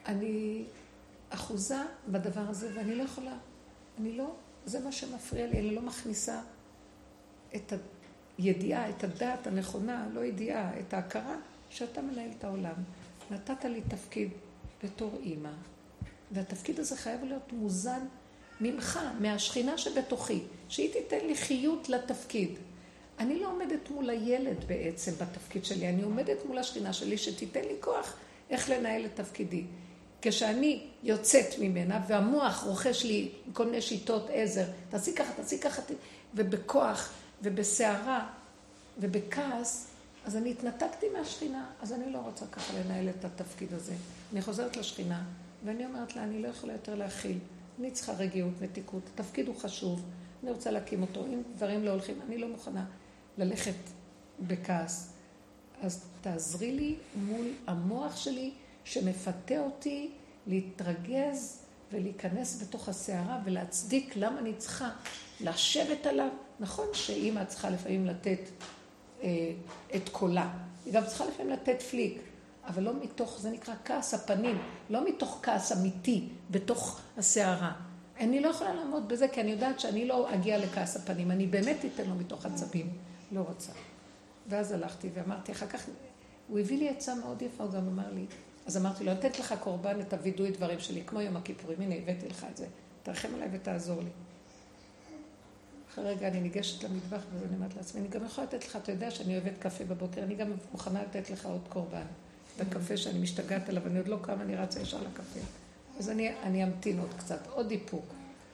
אני 0.07 0.65
אחוזה 1.35 1.79
בדבר 2.09 2.45
הזה 2.49 2.71
ואני 2.75 2.95
לא 2.95 3.03
יכולה. 3.03 3.37
אני 4.01 4.17
לא, 4.17 4.35
זה 4.67 4.81
מה 4.81 4.93
שמפריע 4.93 5.47
לי, 5.47 5.59
אני 5.59 5.75
לא 5.75 5.83
מכניסה 5.83 6.41
את 7.57 7.73
הידיעה, 8.39 8.91
את 8.91 9.05
הדעת 9.05 9.47
הנכונה, 9.47 10.07
לא 10.13 10.25
ידיעה, 10.25 10.79
את 10.79 10.95
ההכרה 10.95 11.37
שאתה 11.71 12.03
מנהל 12.03 12.31
את 12.39 12.45
העולם. 12.45 12.75
נתת 13.31 13.65
לי 13.65 13.81
תפקיד 13.89 14.29
בתור 14.85 15.19
אימא, 15.23 15.53
והתפקיד 16.33 16.81
הזה 16.81 16.97
חייב 16.97 17.25
להיות 17.25 17.53
מוזן 17.53 18.07
ממך, 18.61 19.01
מהשכינה 19.21 19.79
שבתוכי, 19.79 20.43
שהיא 20.69 20.93
תיתן 20.93 21.27
לי 21.27 21.37
חיות 21.37 21.89
לתפקיד. 21.89 22.51
אני 23.19 23.41
לא 23.41 23.49
עומדת 23.51 23.91
מול 23.91 24.11
הילד 24.11 24.65
בעצם 24.67 25.13
בתפקיד 25.13 25.65
שלי, 25.65 25.89
אני 25.89 26.03
עומדת 26.03 26.39
מול 26.47 26.59
השכינה 26.59 26.93
שלי 26.93 27.19
שתיתן 27.19 27.61
לי 27.61 27.75
כוח 27.81 28.17
איך 28.51 28.71
לנהל 28.71 29.05
את 29.05 29.11
תפקידי. 29.15 29.65
כשאני 30.27 30.87
יוצאת 31.03 31.59
ממנה 31.59 32.01
והמוח 32.09 32.65
רוכש 32.65 33.05
לי 33.05 33.29
כל 33.53 33.67
מיני 33.67 33.83
שיטות 33.83 34.27
עזר, 34.33 34.65
תעשי 34.91 35.15
ככה, 35.15 35.33
תעשי 35.33 35.59
ככה, 35.59 35.83
ובכוח 36.35 37.13
ובסערה 37.43 38.31
ובכעס, 39.01 39.87
אז 40.25 40.37
אני 40.37 40.51
התנתקתי 40.51 41.07
מהשכינה, 41.19 41.71
אז 41.83 41.93
אני 41.93 42.13
לא 42.13 42.19
רוצה 42.19 42.47
ככה 42.47 42.73
לנהל 42.79 43.09
את 43.09 43.25
התפקיד 43.25 43.75
הזה. 43.75 43.93
אני 44.33 44.43
חוזרת 44.43 44.77
לשכינה, 44.77 45.23
ואני 45.65 45.87
אומרת 45.87 46.17
לה, 46.17 46.25
אני 46.25 46.43
לא 46.43 46.49
יכולה 46.49 46.73
יותר 46.73 46.95
להכיל. 46.95 47.39
אני 47.81 47.91
צריכה 47.91 48.13
רגיעות, 48.13 48.53
מתיקות, 48.61 49.03
התפקיד 49.15 49.49
הוא 49.49 49.57
חשוב, 49.57 50.03
אני 50.43 50.51
רוצה 50.51 50.71
להקים 50.71 51.03
אותו. 51.03 51.27
אם 51.27 51.43
דברים 51.57 51.85
לא 51.85 51.91
הולכים, 51.91 52.21
אני 52.27 52.39
לא 52.39 52.49
מוכנה 52.49 52.85
ללכת 53.39 53.75
בכעס. 54.41 55.13
אז 55.83 56.05
תעזרי 56.21 56.73
לי 56.73 56.97
מול 57.17 57.47
המוח 57.67 58.17
שלי 58.17 58.53
שמפתה 58.85 59.59
אותי 59.59 60.11
להתרגז 60.47 61.65
ולהיכנס 61.93 62.63
בתוך 62.63 62.89
הסערה 62.89 63.39
ולהצדיק 63.45 64.17
למה 64.17 64.39
אני 64.39 64.55
צריכה 64.55 64.91
לשבת 65.41 66.07
עליו. 66.07 66.29
נכון 66.61 66.87
שאימא 66.93 67.45
צריכה 67.45 67.71
לפעמים 67.71 68.07
לתת 68.07 68.41
אה, 69.23 69.29
את 69.97 70.09
קולה, 70.09 70.51
היא 70.85 70.95
גם 70.95 71.03
צריכה 71.07 71.27
לפעמים 71.27 71.53
לתת 71.53 71.83
פליק, 71.83 72.23
אבל 72.67 72.83
לא 72.83 72.93
מתוך, 73.03 73.41
זה 73.41 73.51
נקרא 73.51 73.75
כעס 73.85 74.15
הפנים, 74.15 74.59
לא 74.91 75.09
מתוך 75.09 75.39
כעס 75.43 75.73
אמיתי 75.73 76.29
בתוך 76.51 77.01
הסערה. 77.17 77.73
אני 78.21 78.41
לא 78.41 78.49
יכולה 78.49 78.75
לעמוד 78.75 79.09
בזה, 79.09 79.29
כי 79.29 79.41
אני 79.41 79.51
יודעת 79.51 79.81
שאני 79.81 80.09
לא 80.09 80.35
אגיע 80.35 80.59
לכעס 80.59 80.97
הפנים, 80.97 81.31
אני 81.31 81.47
באמת 81.47 81.77
אתן 81.95 82.09
לו 82.09 82.15
מתוך 82.15 82.47
עצבים. 82.47 82.93
לא 83.33 83.41
רוצה. 83.41 83.73
ואז 84.47 84.73
הלכתי 84.73 85.09
ואמרתי, 85.15 85.53
אחר 85.53 85.67
כך, 85.67 85.87
הוא 86.49 86.59
הביא 86.59 86.79
לי 86.79 86.89
עצה 86.89 87.15
מאוד 87.15 87.43
יפה, 87.43 87.65
הוא 87.65 87.73
גם 87.73 87.87
אמר 87.87 88.11
לי, 88.13 88.27
אז 88.67 88.77
אמרתי 88.77 89.05
לו, 89.05 89.13
לתת 89.13 89.39
לך 89.39 89.55
קורבן 89.61 90.01
את 90.01 90.13
הווידוי 90.13 90.51
דברים 90.51 90.81
שלי, 90.81 91.03
כמו 91.07 91.21
יום 91.21 91.37
הכיפורים, 91.37 91.81
הנה 91.81 91.95
הבאתי 91.95 92.29
לך 92.29 92.47
את 92.51 92.57
זה, 92.57 92.67
תרחם 93.03 93.29
עליי 93.35 93.49
ותעזור 93.53 94.01
לי. 94.01 94.11
אחרי 95.93 96.05
רגע 96.05 96.29
אני 96.29 96.41
ניגשת 96.41 96.85
למטבח 96.85 97.23
ואני 97.33 97.57
אומרת 97.57 97.77
לעצמי, 97.77 98.01
אני 98.01 98.09
גם 98.09 98.25
יכולה 98.25 98.47
לתת 98.47 98.67
לך, 98.67 98.77
אתה 98.77 98.93
יודע 98.93 99.11
שאני 99.11 99.39
אוהבת 99.39 99.59
קפה 99.59 99.85
בבוקר, 99.85 100.23
אני 100.23 100.35
גם 100.35 100.53
מוכנה 100.73 101.03
לתת 101.03 101.31
לך 101.31 101.47
עוד 101.47 101.61
קורבן. 101.69 102.07
את 102.57 102.61
הקפה 102.61 102.97
שאני 102.97 103.19
משתגעת 103.19 103.69
עליו, 103.69 103.87
אני 103.87 103.99
עוד 103.99 104.09
לא 104.09 104.19
קמה, 104.23 104.43
אני 104.43 104.57
רצה 104.57 104.81
ישר 104.81 104.99
לקפה. 105.03 105.41
אז 105.99 106.11
אני, 106.11 106.33
אני 106.43 106.65
אמתין 106.65 106.99
עוד 106.99 107.15
קצת, 107.19 107.47
עוד 107.51 107.71
איפוק, 107.71 108.05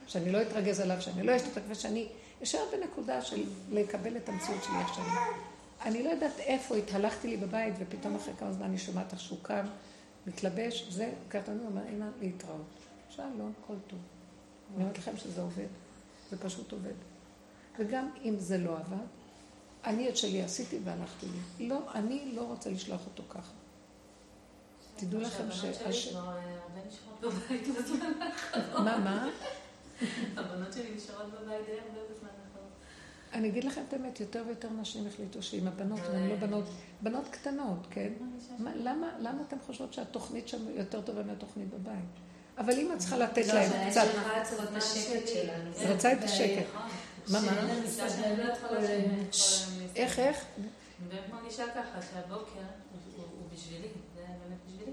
שאני 0.07 0.31
לא 0.31 0.41
אתרגז 0.41 0.79
עליו, 0.79 1.01
שאני 1.01 1.23
לא 1.23 1.35
אשתתק 1.35 1.61
ושאני 1.69 2.07
אשאר 2.43 2.61
בנקודה 2.71 3.21
של 3.21 3.43
לקבל 3.71 4.17
את 4.17 4.29
המציאות 4.29 4.63
שלי 4.63 4.77
עכשיו. 4.81 5.05
אני 5.85 6.03
לא 6.03 6.09
יודעת 6.09 6.39
איפה 6.39 6.75
התהלכתי 6.75 7.27
לי 7.27 7.37
בבית, 7.37 7.73
ופתאום 7.79 8.15
אחרי 8.15 8.33
כמה 8.39 8.51
זמן 8.51 8.65
אני 8.65 8.77
שומעת 8.77 9.13
איך 9.13 9.21
שהוא 9.21 9.39
קם, 9.41 9.65
מתלבש, 10.27 10.87
זה, 10.89 11.13
ככה 11.29 11.51
אני 11.51 11.65
אומר, 11.65 11.81
אמא, 11.89 12.05
להתראות. 12.21 12.65
שלום, 13.09 13.53
כל 13.67 13.73
טוב. 13.87 13.99
אני 14.75 14.83
אומרת 14.83 14.97
לכם 14.97 15.17
שזה 15.17 15.41
עובד, 15.41 15.67
זה 16.29 16.37
פשוט 16.37 16.71
עובד. 16.71 16.93
וגם 17.79 18.09
אם 18.23 18.35
זה 18.39 18.57
לא 18.57 18.77
עבד, 18.77 19.05
אני 19.85 20.09
את 20.09 20.17
שלי 20.17 20.41
עשיתי 20.41 20.79
והלכתי 20.83 21.25
לי. 21.25 21.67
לא, 21.67 21.79
אני 21.93 22.31
לא 22.35 22.41
רוצה 22.41 22.69
לשלוח 22.69 23.05
אותו 23.05 23.23
ככה. 23.29 23.51
תדעו 24.95 25.21
לכם 25.21 25.51
ש... 25.51 26.15
מה, 28.73 28.97
מה? 28.97 29.27
הבנות 30.37 30.73
שלי 30.73 30.95
נשארות 30.95 31.25
בבית 31.25 31.65
די 31.65 31.71
הרבה 31.71 31.99
בזמן 32.11 32.29
אני 33.33 33.47
אגיד 33.47 33.63
לכם 33.63 33.81
את 33.87 33.93
האמת, 33.93 34.19
יותר 34.19 34.43
ויותר 34.47 34.69
נשים 34.69 35.07
החליטו 35.07 35.43
שאם 35.43 35.67
הבנות, 35.67 35.99
והן 36.11 36.29
לא 36.29 36.35
בנות, 36.35 36.65
בנות 37.01 37.27
קטנות, 37.31 37.87
כן? 37.89 38.09
למה 39.19 39.41
אתן 39.47 39.57
חושבות 39.65 39.93
שהתוכנית 39.93 40.47
שם 40.47 40.57
יותר 40.69 41.01
טובה 41.01 41.23
מהתוכנית 41.23 41.69
בבית? 41.69 42.05
אבל 42.57 42.73
אם 42.73 42.91
את 42.93 42.97
צריכה 42.97 43.17
לתת 43.17 43.47
לא, 43.47 43.53
להם 43.53 43.89
קצת... 43.89 44.05
לא, 44.15 45.91
רוצה 45.91 46.13
את 46.13 46.23
השקט. 46.23 46.65
מה, 47.27 47.41
מה? 47.41 47.51
איך, 49.95 50.19
איך? 50.19 50.45
אני 50.57 50.67
באמת 51.09 51.29
מרגישה 51.31 51.63
ככה, 51.75 52.01
שהבוקר 52.13 52.59
הוא 53.17 53.47
בשבילי, 53.53 53.87
זה 54.15 54.21
באמת 54.21 54.59
בשבילי. 54.67 54.91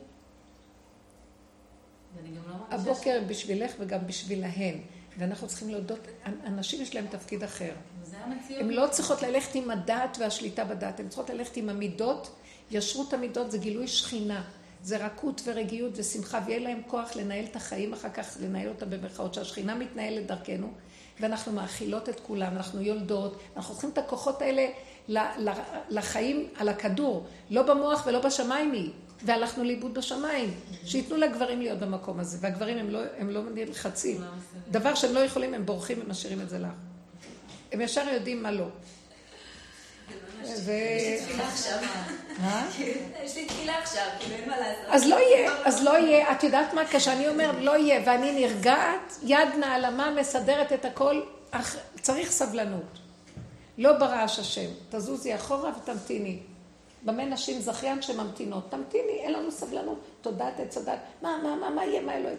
לא 2.49 2.55
הבוקר 2.71 3.21
בשבילך 3.29 3.73
וגם 3.79 4.07
בשבילהן. 4.07 4.81
ואנחנו 5.19 5.49
צריכים 5.49 5.69
להודות, 5.71 5.99
אנשים 6.47 6.83
יש 6.83 6.95
להם 6.95 7.07
תפקיד 7.11 7.45
אחר. 7.45 7.73
הן 8.51 8.71
לא 8.71 8.87
צריכות 8.91 9.23
ללכת 9.23 9.55
עם 9.55 9.71
הדעת 9.71 10.17
והשליטה 10.21 10.65
בדעת, 10.65 11.01
הן 11.01 11.09
צריכות 11.09 11.31
ללכת 11.31 11.57
עם 11.57 11.69
המידות. 11.69 12.31
ישרות 12.71 13.13
המידות 13.13 13.51
זה 13.51 13.59
גילוי 13.59 13.89
שכינה. 13.89 14.45
זה 14.83 15.07
רכות 15.07 15.41
ורגיעות 15.45 15.93
ושמחה, 15.97 16.41
ויהיה 16.47 16.61
להם 16.61 16.81
כוח 16.87 17.17
לנהל 17.17 17.45
את 17.45 17.57
החיים 17.57 17.93
אחר 17.93 18.09
כך, 18.11 18.37
לנהל 18.41 18.69
אותם 18.69 18.91
במרכאות, 18.91 19.35
שהשכינה 19.35 19.75
מתנהלת 19.75 20.27
דרכנו, 20.27 20.73
ואנחנו 21.21 21.53
מאכילות 21.53 22.09
את 22.09 22.21
כולם, 22.21 22.57
אנחנו 22.57 22.81
יולדות, 22.81 23.39
אנחנו 23.57 23.75
צריכים 23.75 23.91
את 23.91 23.99
הכוחות 23.99 24.43
האלה 24.43 24.67
לחיים 25.89 26.49
על 26.57 26.69
הכדור, 26.69 27.27
לא 27.51 27.63
במוח 27.63 28.07
ולא 28.07 28.21
בשמיים 28.21 28.73
היא. 28.73 28.91
והלכנו 29.25 29.65
לאיבוד 29.65 29.95
בשמיים. 29.95 30.55
שייתנו 30.85 31.17
לגברים 31.17 31.61
להיות 31.61 31.79
במקום 31.79 32.21
הזה, 32.21 32.39
והגברים 32.41 32.79
הם 32.79 32.91
לא, 32.91 33.01
הם 33.19 33.31
לא 33.31 33.43
נלחצים. 33.55 34.21
דבר 34.71 34.95
שהם 34.95 35.15
לא 35.15 35.21
יכולים, 35.21 35.55
הם 35.55 35.67
בורחים 35.67 35.99
ומשאירים 36.05 36.41
את 36.41 36.49
זה 36.49 36.59
לך. 36.59 36.69
הם 37.73 37.81
ישר 37.81 38.09
יודעים 38.13 38.43
מה 38.43 38.51
לא. 38.51 38.67
יש 43.25 43.37
לי 43.37 43.47
תפילה 43.47 43.79
עכשיו, 43.79 44.05
כאילו 44.21 44.35
אין 44.35 44.49
מה 44.49 44.59
לעשות. 44.59 44.85
אז 44.89 45.07
לא 45.07 45.17
יהיה, 45.17 45.53
אז 45.65 45.83
לא 45.83 45.99
יהיה. 45.99 46.33
את 46.33 46.43
יודעת 46.43 46.75
מה? 46.75 46.83
כשאני 46.91 47.29
אומר 47.29 47.51
לא 47.61 47.77
יהיה 47.77 48.03
ואני 48.07 48.47
נרגעת, 48.47 49.19
יד 49.23 49.49
נעלמה 49.61 50.11
מסדרת 50.11 50.73
את 50.73 50.85
הכל, 50.85 51.23
צריך 52.01 52.31
סבלנות. 52.31 52.99
לא 53.79 53.93
ברעש 53.93 54.39
השם. 54.39 54.69
תזוזי 54.91 55.35
אחורה 55.35 55.71
ותמתיני. 55.83 56.39
במה 57.03 57.25
נשים 57.25 57.61
זכיין 57.61 58.03
שממתינות? 58.03 58.71
תמתיני, 58.71 59.13
אין 59.13 59.33
לנו 59.33 59.51
סבלנות. 59.51 59.99
תודעת 60.21 60.61
עץ 60.61 60.77
הדת. 60.77 60.99
מה, 61.23 61.39
מה, 61.43 61.57
מה, 61.57 61.71
מה 61.71 61.85
יהיה, 61.85 62.01
מה 62.01 62.17
אלוהים? 62.17 62.39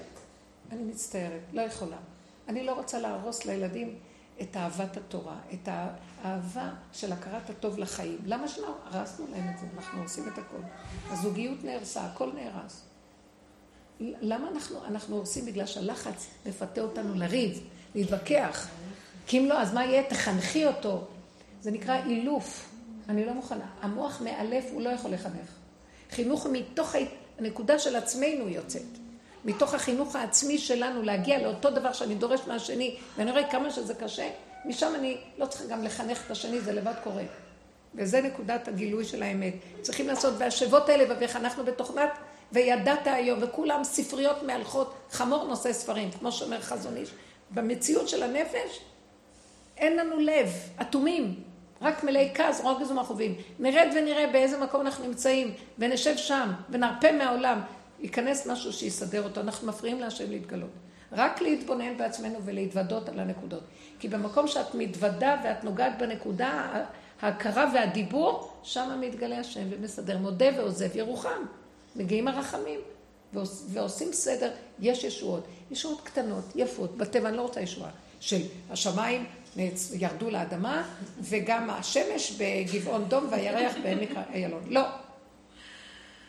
אני 0.71 0.83
מצטערת, 0.83 1.41
לא 1.53 1.61
יכולה. 1.61 1.97
אני 2.47 2.63
לא 2.63 2.73
רוצה 2.73 2.99
להרוס 2.99 3.45
לילדים 3.45 3.95
את 4.41 4.57
אהבת 4.57 4.97
התורה, 4.97 5.35
את 5.53 5.69
האהבה 5.71 6.69
של 6.93 7.11
הכרת 7.11 7.49
הטוב 7.49 7.79
לחיים. 7.79 8.17
למה 8.25 8.47
שלא 8.47 8.75
הרסנו 8.85 9.25
להם 9.31 9.49
את 9.53 9.59
זה? 9.59 9.65
אנחנו 9.77 10.01
עושים 10.01 10.27
את 10.27 10.37
הכל. 10.37 10.61
הזוגיות 11.09 11.63
נהרסה, 11.63 12.05
הכל 12.05 12.31
נהרס. 12.33 12.81
למה 13.99 14.49
אנחנו, 14.49 14.85
אנחנו 14.85 15.15
הורסים? 15.15 15.45
בגלל 15.45 15.65
שהלחץ 15.65 16.27
מפתה 16.45 16.81
אותנו 16.81 17.15
לריב, 17.15 17.69
להתווכח. 17.95 18.67
כי 19.27 19.39
אם 19.39 19.45
לא, 19.45 19.61
אז 19.61 19.73
מה 19.73 19.85
יהיה? 19.85 20.03
תחנכי 20.03 20.65
אותו. 20.65 21.07
זה 21.61 21.71
נקרא 21.71 22.05
אילוף. 22.05 22.68
אני 23.09 23.25
לא 23.25 23.33
מוכנה. 23.33 23.65
המוח 23.81 24.21
מאלף, 24.21 24.65
הוא 24.71 24.81
לא 24.81 24.89
יכול 24.89 25.11
לחנך. 25.11 25.49
חינוך 26.11 26.47
מתוך 26.51 26.95
הנקודה 27.39 27.79
של 27.79 27.95
עצמנו 27.95 28.49
יוצאת. 28.49 28.81
מתוך 29.45 29.73
החינוך 29.73 30.15
העצמי 30.15 30.57
שלנו 30.57 31.01
להגיע 31.01 31.39
לאותו 31.41 31.69
דבר 31.69 31.93
שאני 31.93 32.15
דורש 32.15 32.39
מהשני, 32.47 32.97
ואני 33.17 33.31
רואה 33.31 33.51
כמה 33.51 33.71
שזה 33.71 33.93
קשה, 33.93 34.29
משם 34.65 34.95
אני 34.95 35.17
לא 35.37 35.45
צריכה 35.45 35.65
גם 35.67 35.83
לחנך 35.83 36.25
את 36.25 36.31
השני, 36.31 36.61
זה 36.61 36.71
לבד 36.71 36.93
קורה. 37.03 37.23
וזה 37.95 38.21
נקודת 38.21 38.67
הגילוי 38.67 39.05
של 39.05 39.23
האמת. 39.23 39.53
צריכים 39.81 40.07
לעשות, 40.07 40.33
והשבות 40.37 40.89
האלה, 40.89 41.15
ואיך 41.19 41.35
אנחנו 41.35 41.65
בתוכנת, 41.65 42.09
וידעת 42.51 43.07
היום, 43.07 43.39
וכולם 43.41 43.83
ספריות 43.83 44.43
מהלכות, 44.43 44.93
חמור 45.11 45.47
נושא 45.47 45.73
ספרים, 45.73 46.11
כמו 46.11 46.31
שאומר 46.31 46.61
חזון 46.61 46.97
איש. 46.97 47.09
במציאות 47.51 48.09
של 48.09 48.23
הנפש, 48.23 48.79
אין 49.77 49.97
לנו 49.97 50.19
לב, 50.19 50.53
אטומים, 50.81 51.43
רק 51.81 52.03
מלאי 52.03 52.31
כעס, 52.33 52.61
רוגז 52.61 52.91
ומחובים. 52.91 53.35
נרד 53.59 53.87
ונראה 53.95 54.27
באיזה 54.31 54.57
מקום 54.57 54.81
אנחנו 54.81 55.07
נמצאים, 55.07 55.53
ונשב 55.79 56.17
שם, 56.17 56.51
ונרפה 56.69 57.11
מהעולם. 57.11 57.61
ייכנס 57.99 58.47
משהו 58.47 58.73
שיסדר 58.73 59.23
אותו, 59.23 59.41
אנחנו 59.41 59.67
מפריעים 59.67 59.99
להשם 59.99 60.31
להתגלות. 60.31 60.69
רק 61.11 61.41
להתבונן 61.41 61.97
בעצמנו 61.97 62.39
ולהתוודות 62.45 63.09
על 63.09 63.19
הנקודות. 63.19 63.63
כי 63.99 64.07
במקום 64.07 64.47
שאת 64.47 64.75
מתוודה 64.75 65.35
ואת 65.43 65.63
נוגעת 65.63 65.97
בנקודה, 65.97 66.83
ההכרה 67.21 67.71
והדיבור, 67.73 68.51
שם 68.63 68.97
מתגלה 69.01 69.39
השם 69.39 69.63
ומסדר. 69.69 70.17
מודה 70.17 70.45
ועוזב 70.57 70.95
ירוחם. 70.95 71.41
מגיעים 71.95 72.27
הרחמים 72.27 72.79
ועושים 73.69 74.13
סדר. 74.13 74.51
יש 74.79 75.03
ישועות. 75.03 75.43
ישועות 75.71 76.01
קטנות, 76.01 76.43
יפות, 76.55 76.97
בטבע, 76.97 77.29
אני 77.29 77.37
לא 77.37 77.41
רוצה 77.41 77.61
ישועה. 77.61 77.89
של 78.19 78.41
השמיים 78.69 79.25
ירדו 79.93 80.29
לאדמה, 80.29 80.83
וגם 81.21 81.69
השמש 81.69 82.31
בגבעון 82.31 83.05
דום 83.05 83.27
והירח 83.29 83.73
בעמק 83.83 84.09
איילון. 84.33 84.63
לא. 84.67 84.81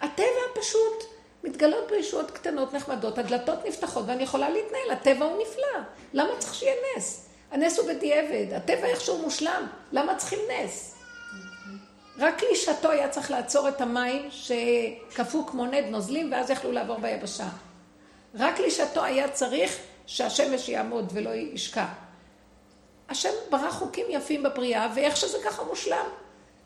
הטבע 0.01 0.61
פשוט 0.61 1.05
מתגלות 1.45 1.89
בו 1.89 1.95
ישועות 1.95 2.31
קטנות 2.31 2.75
נחמדות, 2.75 3.19
הדלתות 3.19 3.59
נפתחות 3.67 4.05
ואני 4.07 4.23
יכולה 4.23 4.51
להתנהל, 4.51 4.91
הטבע 4.93 5.25
הוא 5.25 5.43
נפלא. 5.43 5.83
למה 6.13 6.31
צריך 6.39 6.55
שיהיה 6.55 6.75
נס? 6.97 7.27
הנס 7.51 7.79
הוא 7.79 7.89
בדיעבד, 7.89 8.53
הטבע 8.53 8.87
איכשהו 8.87 9.19
מושלם, 9.19 9.67
למה 9.93 10.17
צריכים 10.17 10.39
נס? 10.51 10.95
רק 12.19 12.43
לשעתו 12.53 12.91
היה 12.91 13.09
צריך 13.09 13.31
לעצור 13.31 13.69
את 13.69 13.81
המים 13.81 14.29
שקפאו 14.31 15.47
כמו 15.47 15.67
נד 15.67 15.85
נוזלים 15.91 16.33
ואז 16.33 16.51
יכלו 16.51 16.73
לעבור 16.73 16.99
ביבשה. 16.99 17.49
רק 18.35 18.61
לשעתו 18.61 19.05
היה 19.05 19.29
צריך 19.29 19.77
שהשמש 20.07 20.69
יעמוד 20.69 21.13
ולא 21.15 21.31
ישקע. 21.31 21.87
השם 23.11 23.31
ברא 23.51 23.71
חוקים 23.71 24.07
יפים 24.09 24.43
בבריאה, 24.43 24.89
ואיך 24.95 25.17
שזה 25.17 25.39
ככה 25.45 25.63
מושלם. 25.65 26.07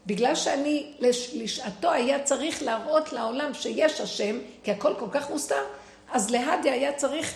בגלל 0.07 0.35
שאני 0.35 0.93
לשעתו 1.35 1.91
היה 1.91 2.23
צריך 2.23 2.63
להראות 2.63 3.13
לעולם 3.13 3.55
שיש 3.55 4.01
השם, 4.01 4.39
כי 4.63 4.71
הכל 4.71 4.95
כל 4.99 5.09
כך 5.11 5.31
מוסתר, 5.31 5.65
אז 6.13 6.31
להדיה 6.31 6.73
היה 6.73 6.93
צריך 6.93 7.35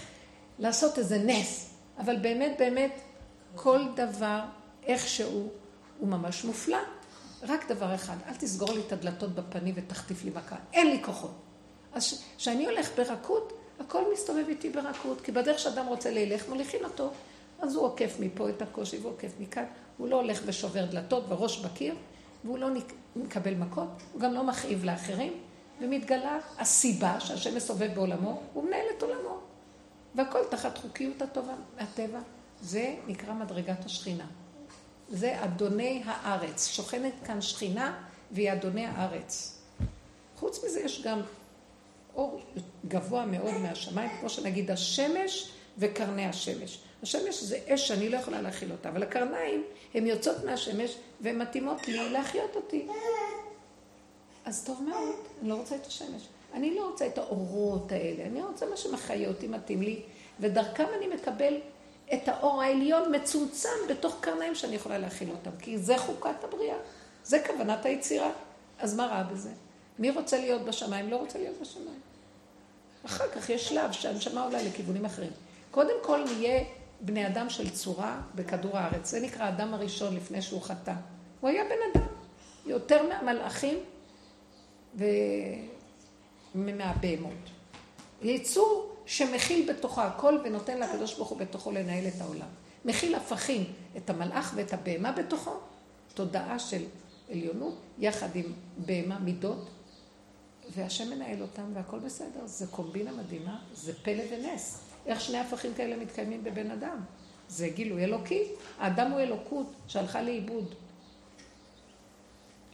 לעשות 0.59 0.99
איזה 0.99 1.19
נס. 1.19 1.71
אבל 1.99 2.17
באמת, 2.17 2.53
באמת, 2.59 3.01
כל 3.55 3.81
דבר, 3.95 4.41
איכשהו, 4.87 5.49
הוא 5.99 6.09
ממש 6.09 6.45
מופלא. 6.45 6.79
רק 7.43 7.69
דבר 7.69 7.95
אחד, 7.95 8.17
אל 8.29 8.35
תסגור 8.35 8.73
לי 8.73 8.81
את 8.87 8.93
הדלתות 8.93 9.35
בפנים 9.35 9.75
ותחטיף 9.77 10.25
לי 10.25 10.31
מכה. 10.31 10.57
אין 10.73 10.91
לי 10.91 11.03
כוחות. 11.05 11.35
אז 11.93 12.23
כשאני 12.39 12.67
הולך 12.67 12.91
ברכות, 12.97 13.53
הכל 13.81 14.03
מסתובב 14.13 14.45
איתי 14.49 14.71
ברכות, 14.71 15.21
כי 15.21 15.33
בדרך 15.33 15.59
שאדם 15.59 15.87
רוצה 15.87 16.11
ללך, 16.11 16.49
מוליכים 16.49 16.85
אותו. 16.85 17.11
אז 17.59 17.75
הוא 17.75 17.85
עוקף 17.85 18.17
מפה 18.21 18.49
את 18.49 18.63
הקושי 18.63 18.99
ועוקף 18.99 19.33
מכאן. 19.41 19.65
הוא 19.97 20.09
לא 20.09 20.17
הולך 20.17 20.43
ושובר 20.47 20.85
דלתות 20.85 21.25
וראש 21.29 21.59
בקיר, 21.59 21.95
והוא 22.45 22.59
לא 22.59 22.69
מקבל 23.17 23.55
מכות, 23.55 23.89
הוא 24.13 24.21
גם 24.21 24.35
לא 24.35 24.45
מכאיב 24.45 24.85
לאחרים, 24.85 25.33
ומתגלה 25.81 26.39
הסיבה 26.59 27.21
שהשם 27.21 27.57
מסובב 27.57 27.95
בעולמו, 27.95 28.43
הוא 28.53 28.65
מנהל 28.65 28.87
את 28.97 29.03
עולמו. 29.03 29.39
והכל 30.15 30.39
תחת 30.51 30.79
חוקיות 30.79 31.23
הטובה, 31.23 31.55
הטבע. 31.79 32.19
זה 32.63 32.95
נקרא 33.07 33.35
מדרגת 33.35 33.85
השכינה. 33.85 34.27
זה 35.09 35.45
אדוני 35.45 36.03
הארץ. 36.07 36.67
שוכנת 36.67 37.13
כאן 37.25 37.41
שכינה 37.41 38.03
והיא 38.31 38.53
אדוני 38.53 38.87
הארץ. 38.87 39.59
חוץ 40.37 40.65
מזה 40.65 40.81
יש 40.81 41.03
גם 41.03 41.21
אור 42.15 42.41
גבוה 42.89 43.27
מאוד 43.27 43.55
מהשמיים, 43.55 44.11
כמו 44.21 44.29
שנגיד 44.29 44.71
השמש 44.71 45.51
וקרני 45.79 46.27
השמש. 46.27 46.79
השמש 47.03 47.43
זה 47.43 47.59
אש 47.69 47.89
שאני 47.89 48.09
לא 48.09 48.17
יכולה 48.17 48.41
להכיל 48.41 48.73
אותה, 48.73 48.89
אבל 48.89 49.03
הקרניים 49.03 49.65
הן 49.95 50.07
יוצאות 50.07 50.45
מהשמש 50.45 50.97
והן 51.21 51.39
מתאימות 51.39 51.89
לי 51.89 52.11
להחיות 52.11 52.57
אותי. 52.57 52.87
אז 54.45 54.65
טוב 54.65 54.83
מאוד, 54.83 55.15
אני 55.41 55.49
לא 55.49 55.55
רוצה 55.55 55.77
את 55.77 55.87
השמש. 55.87 56.29
אני 56.55 56.75
לא 56.75 56.89
רוצה 56.91 57.07
את 57.07 57.19
האורות 57.19 57.93
האלה, 57.93 58.27
אני 58.27 58.43
רוצה 58.43 58.67
מה 58.67 58.77
שמחיה 58.77 59.29
אותי, 59.29 59.49
מתאים 59.49 59.83
לי, 59.83 60.03
ודרכם 60.41 60.87
אני 60.97 61.07
מקבל 61.07 61.55
את 62.15 62.29
האור 62.29 62.63
העליון 62.63 63.15
מצומצם 63.15 63.69
בתוך 63.89 64.17
קרניים 64.21 64.55
שאני 64.55 64.77
יכולה 64.77 64.99
להכיל 64.99 65.31
אותם, 65.31 65.51
כי 65.59 65.79
זה 65.79 65.99
חוקת 65.99 66.45
הבריאה, 66.45 66.77
זה 67.25 67.43
כוונת 67.47 67.87
היצירה. 67.87 68.31
אז 68.79 68.97
מה 68.97 69.07
רע 69.07 69.23
בזה? 69.23 69.51
מי 69.99 70.11
רוצה 70.11 70.39
להיות 70.39 70.63
בשמיים? 70.63 71.11
לא 71.11 71.17
רוצה 71.17 71.39
להיות 71.39 71.57
בשמיים. 71.61 72.01
אחר 73.07 73.29
כך 73.29 73.51
יש 73.51 73.69
שלב 73.69 73.93
שהנשמה 73.93 74.45
עולה 74.45 74.63
לכיוונים 74.63 75.05
אחרים. 75.05 75.31
קודם 75.71 75.95
כל 76.03 76.25
נהיה 76.25 76.65
בני 77.01 77.27
אדם 77.27 77.51
של 77.51 77.71
צורה 77.71 78.21
בכדור 78.35 78.79
הארץ. 78.79 79.11
זה 79.11 79.21
נקרא 79.21 79.45
האדם 79.45 79.75
הראשון 79.75 80.17
לפני 80.17 80.43
שהוא 80.43 80.63
חטא. 80.63 80.95
הוא 81.41 81.51
היה 81.51 81.65
בן 81.65 82.01
אדם. 82.01 82.07
יותר 82.67 83.09
מהמלאכים 83.09 83.79
ומהבהמות. 86.55 87.33
יצור 88.23 88.97
שמכיל 89.07 89.73
בתוכו 89.73 90.01
הכל 90.01 90.39
ונותן 90.45 90.79
לקדוש 90.79 91.15
ברוך 91.15 91.29
הוא 91.29 91.39
בתוכו 91.39 91.73
לנהל 91.73 92.07
את 92.07 92.21
העולם. 92.21 92.49
מכיל 92.85 93.15
הפכים, 93.15 93.65
את 93.97 94.11
המלאך 94.11 94.53
ואת 94.57 94.73
הבהמה 94.73 95.13
בתוכו, 95.13 95.53
תודעה 96.15 96.59
של 96.59 96.85
עליונות, 97.31 97.75
יחד 97.99 98.37
עם 98.37 98.53
בהמה 98.77 99.19
מידות, 99.19 99.69
והשם 100.75 101.11
מנהל 101.11 101.43
אותם 101.43 101.71
והכל 101.75 101.99
בסדר. 101.99 102.47
זה 102.47 102.67
קומבינה 102.67 103.13
מדהימה, 103.13 103.59
זה 103.75 103.93
פלא 104.03 104.23
ונס. 104.31 104.88
איך 105.09 105.21
שני 105.21 105.39
הפכים 105.39 105.75
כאלה 105.75 105.97
מתקיימים 105.97 106.45
בבן 106.45 106.71
אדם? 106.71 107.01
זה 107.49 107.69
גילוי 107.69 108.05
אלוקי. 108.05 108.43
האדם 108.79 109.11
הוא 109.11 109.21
אלוקות 109.21 109.73
שהלכה 109.87 110.23
לאיבוד. 110.23 110.75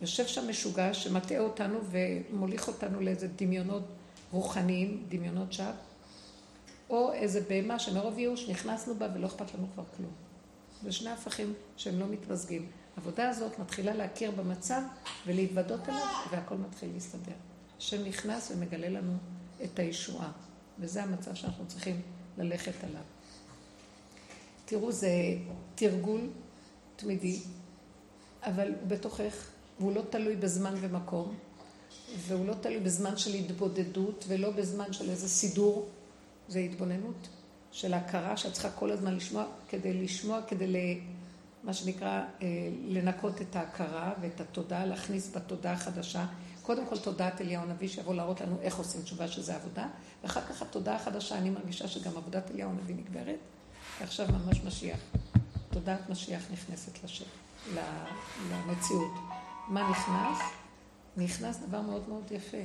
יושב 0.00 0.26
שם 0.26 0.48
משוגע 0.48 0.94
שמטעה 0.94 1.40
אותנו 1.40 1.78
ומוליך 1.90 2.68
אותנו 2.68 3.00
לאיזה 3.00 3.28
דמיונות 3.28 3.82
רוחניים, 4.32 5.04
דמיונות 5.08 5.52
שווא, 5.52 5.72
או 6.90 7.12
איזה 7.12 7.40
בהמה 7.48 7.78
שמרוב 7.78 8.18
ייאוש 8.18 8.48
נכנסנו 8.48 8.94
בה 8.94 9.08
ולא 9.14 9.26
אכפת 9.26 9.54
לנו 9.54 9.66
כבר 9.74 9.84
כלום. 9.96 10.12
זה 10.82 10.92
שני 10.92 11.10
הפכים 11.10 11.54
שהם 11.76 12.00
לא 12.00 12.06
מתמזגים. 12.06 12.66
העבודה 12.96 13.28
הזאת 13.28 13.58
מתחילה 13.58 13.94
להכיר 13.94 14.30
במצב 14.30 14.82
ולהתוודות 15.26 15.88
אליו, 15.88 16.06
והכל 16.30 16.56
מתחיל 16.56 16.90
להסתדר. 16.94 17.32
השם 17.78 18.04
נכנס 18.04 18.52
ומגלה 18.54 18.88
לנו 18.88 19.12
את 19.64 19.78
הישועה, 19.78 20.30
וזה 20.78 21.02
המצב 21.02 21.34
שאנחנו 21.34 21.66
צריכים 21.66 22.00
ללכת 22.38 22.84
עליו. 22.84 23.02
תראו, 24.64 24.92
זה 24.92 25.10
תרגול 25.74 26.20
תמידי, 26.96 27.40
אבל 28.42 28.68
הוא 28.80 28.88
בתוכך, 28.88 29.48
והוא 29.80 29.92
לא 29.92 30.02
תלוי 30.10 30.36
בזמן 30.36 30.74
ומקום, 30.80 31.34
והוא 32.18 32.46
לא 32.46 32.54
תלוי 32.54 32.80
בזמן 32.80 33.16
של 33.16 33.34
התבודדות, 33.34 34.24
ולא 34.28 34.50
בזמן 34.50 34.92
של 34.92 35.10
איזה 35.10 35.28
סידור, 35.28 35.88
זה 36.48 36.58
התבוננות 36.58 37.28
של 37.72 37.94
הכרה 37.94 38.36
שאת 38.36 38.52
צריכה 38.52 38.70
כל 38.70 38.90
הזמן 38.92 39.14
לשמוע, 39.14 39.44
כדי 39.68 39.94
לשמוע, 39.94 40.40
כדי 40.48 41.00
מה 41.64 41.74
שנקרא, 41.74 42.22
אה, 42.42 42.48
לנקות 42.86 43.42
את 43.42 43.56
ההכרה 43.56 44.12
ואת 44.20 44.40
התודעה, 44.40 44.86
להכניס 44.86 45.36
בתודעה 45.36 45.72
החדשה. 45.72 46.26
קודם 46.64 46.86
כל 46.86 46.98
תודעת 46.98 47.40
אליהו 47.40 47.62
הנביא 47.62 47.88
שיבוא 47.88 48.14
להראות 48.14 48.40
לנו 48.40 48.56
איך 48.60 48.76
עושים 48.76 49.02
תשובה 49.02 49.28
שזה 49.28 49.54
עבודה, 49.54 49.86
ואחר 50.22 50.40
כך 50.40 50.62
התודעה 50.62 50.96
החדשה, 50.96 51.38
אני 51.38 51.50
מרגישה 51.50 51.88
שגם 51.88 52.16
עבודת 52.16 52.50
אליהו 52.50 52.70
הנביא 52.70 52.94
נגברת, 52.94 53.38
ועכשיו 54.00 54.26
ממש 54.28 54.64
משיח. 54.64 54.98
תודעת 55.70 56.10
משיח 56.10 56.42
נכנסת 56.52 57.04
לשם, 57.04 57.24
למציאות. 58.50 59.12
מה 59.68 59.90
נכנס? 59.90 60.38
נכנס 61.16 61.58
דבר 61.58 61.80
מאוד 61.80 62.08
מאוד 62.08 62.32
יפה. 62.32 62.56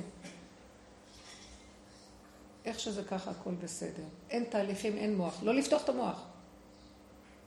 איך 2.64 2.80
שזה 2.80 3.04
ככה, 3.04 3.30
הכל 3.30 3.54
בסדר. 3.54 4.04
אין 4.30 4.44
תהליכים, 4.44 4.96
אין 4.96 5.16
מוח. 5.16 5.42
לא 5.42 5.54
לפתוח 5.54 5.84
את 5.84 5.88
המוח. 5.88 6.22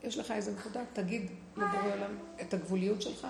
יש 0.04 0.18
לך 0.18 0.30
איזה 0.30 0.52
נקודה, 0.52 0.80
תגיד 0.92 1.30
לבורא 1.56 1.94
עולם 1.94 2.18
את 2.40 2.54
הגבוליות 2.54 3.02
שלך, 3.02 3.26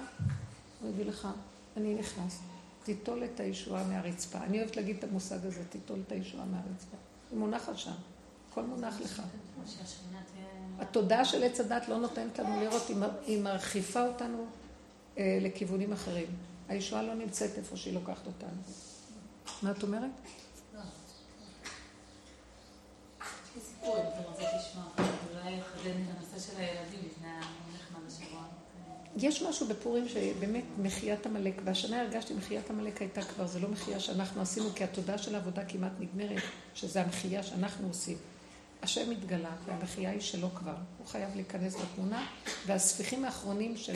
הוא 0.80 0.90
יביא 0.90 1.04
לך, 1.04 1.28
אני 1.76 1.94
נכנס. 1.94 2.53
תיטול 2.84 3.24
את 3.24 3.40
הישועה 3.40 3.84
מהרצפה. 3.84 4.38
אני 4.38 4.58
אוהבת 4.58 4.76
להגיד 4.76 4.96
את 4.96 5.04
המושג 5.04 5.46
הזה, 5.46 5.62
תיטול 5.70 6.02
את 6.06 6.12
הישועה 6.12 6.44
מהרצפה. 6.44 6.96
היא 7.30 7.38
מונחת 7.38 7.78
שם, 7.78 7.92
הכל 8.50 8.62
מונח 8.62 9.00
לך. 9.00 9.22
התודעה 10.78 11.24
של 11.24 11.42
עץ 11.42 11.60
הדת 11.60 11.88
לא 11.88 11.98
נותנת 11.98 12.38
לנו 12.38 12.60
לראות, 12.60 12.82
היא 13.26 13.42
מרחיפה 13.42 14.06
אותנו 14.06 14.46
אה, 15.18 15.38
לכיוונים 15.40 15.92
אחרים. 15.92 16.26
הישועה 16.68 17.02
לא 17.02 17.14
נמצאת 17.14 17.58
איפה 17.58 17.76
שהיא 17.76 17.94
לוקחת 17.94 18.26
אותנו. 18.26 18.60
מה 19.62 19.70
את 19.70 19.82
אומרת? 19.82 20.10
לא. 20.74 20.80
יש 29.16 29.42
משהו 29.42 29.66
בפורים 29.66 30.08
שבאמת 30.08 30.64
מחיית 30.82 31.26
עמלק, 31.26 31.60
והשנה 31.64 32.00
הרגשתי 32.00 32.34
מחיית 32.34 32.70
עמלק 32.70 33.00
הייתה 33.00 33.22
כבר, 33.22 33.46
זה 33.46 33.60
לא 33.60 33.68
מחייה 33.68 34.00
שאנחנו 34.00 34.42
עשינו, 34.42 34.70
כי 34.74 34.84
התודה 34.84 35.18
של 35.18 35.34
העבודה 35.34 35.64
כמעט 35.64 35.92
נגמרת, 35.98 36.42
שזה 36.74 37.02
המחייה 37.02 37.42
שאנחנו 37.42 37.88
עושים. 37.88 38.16
השם 38.82 39.10
מתגלה, 39.10 39.50
והמחייה 39.66 40.10
היא 40.10 40.20
שלו 40.20 40.48
כבר, 40.54 40.74
הוא 40.98 41.06
חייב 41.06 41.34
להיכנס 41.34 41.76
לתמונה, 41.80 42.26
והספיחים 42.66 43.24
האחרונים 43.24 43.76
של 43.76 43.94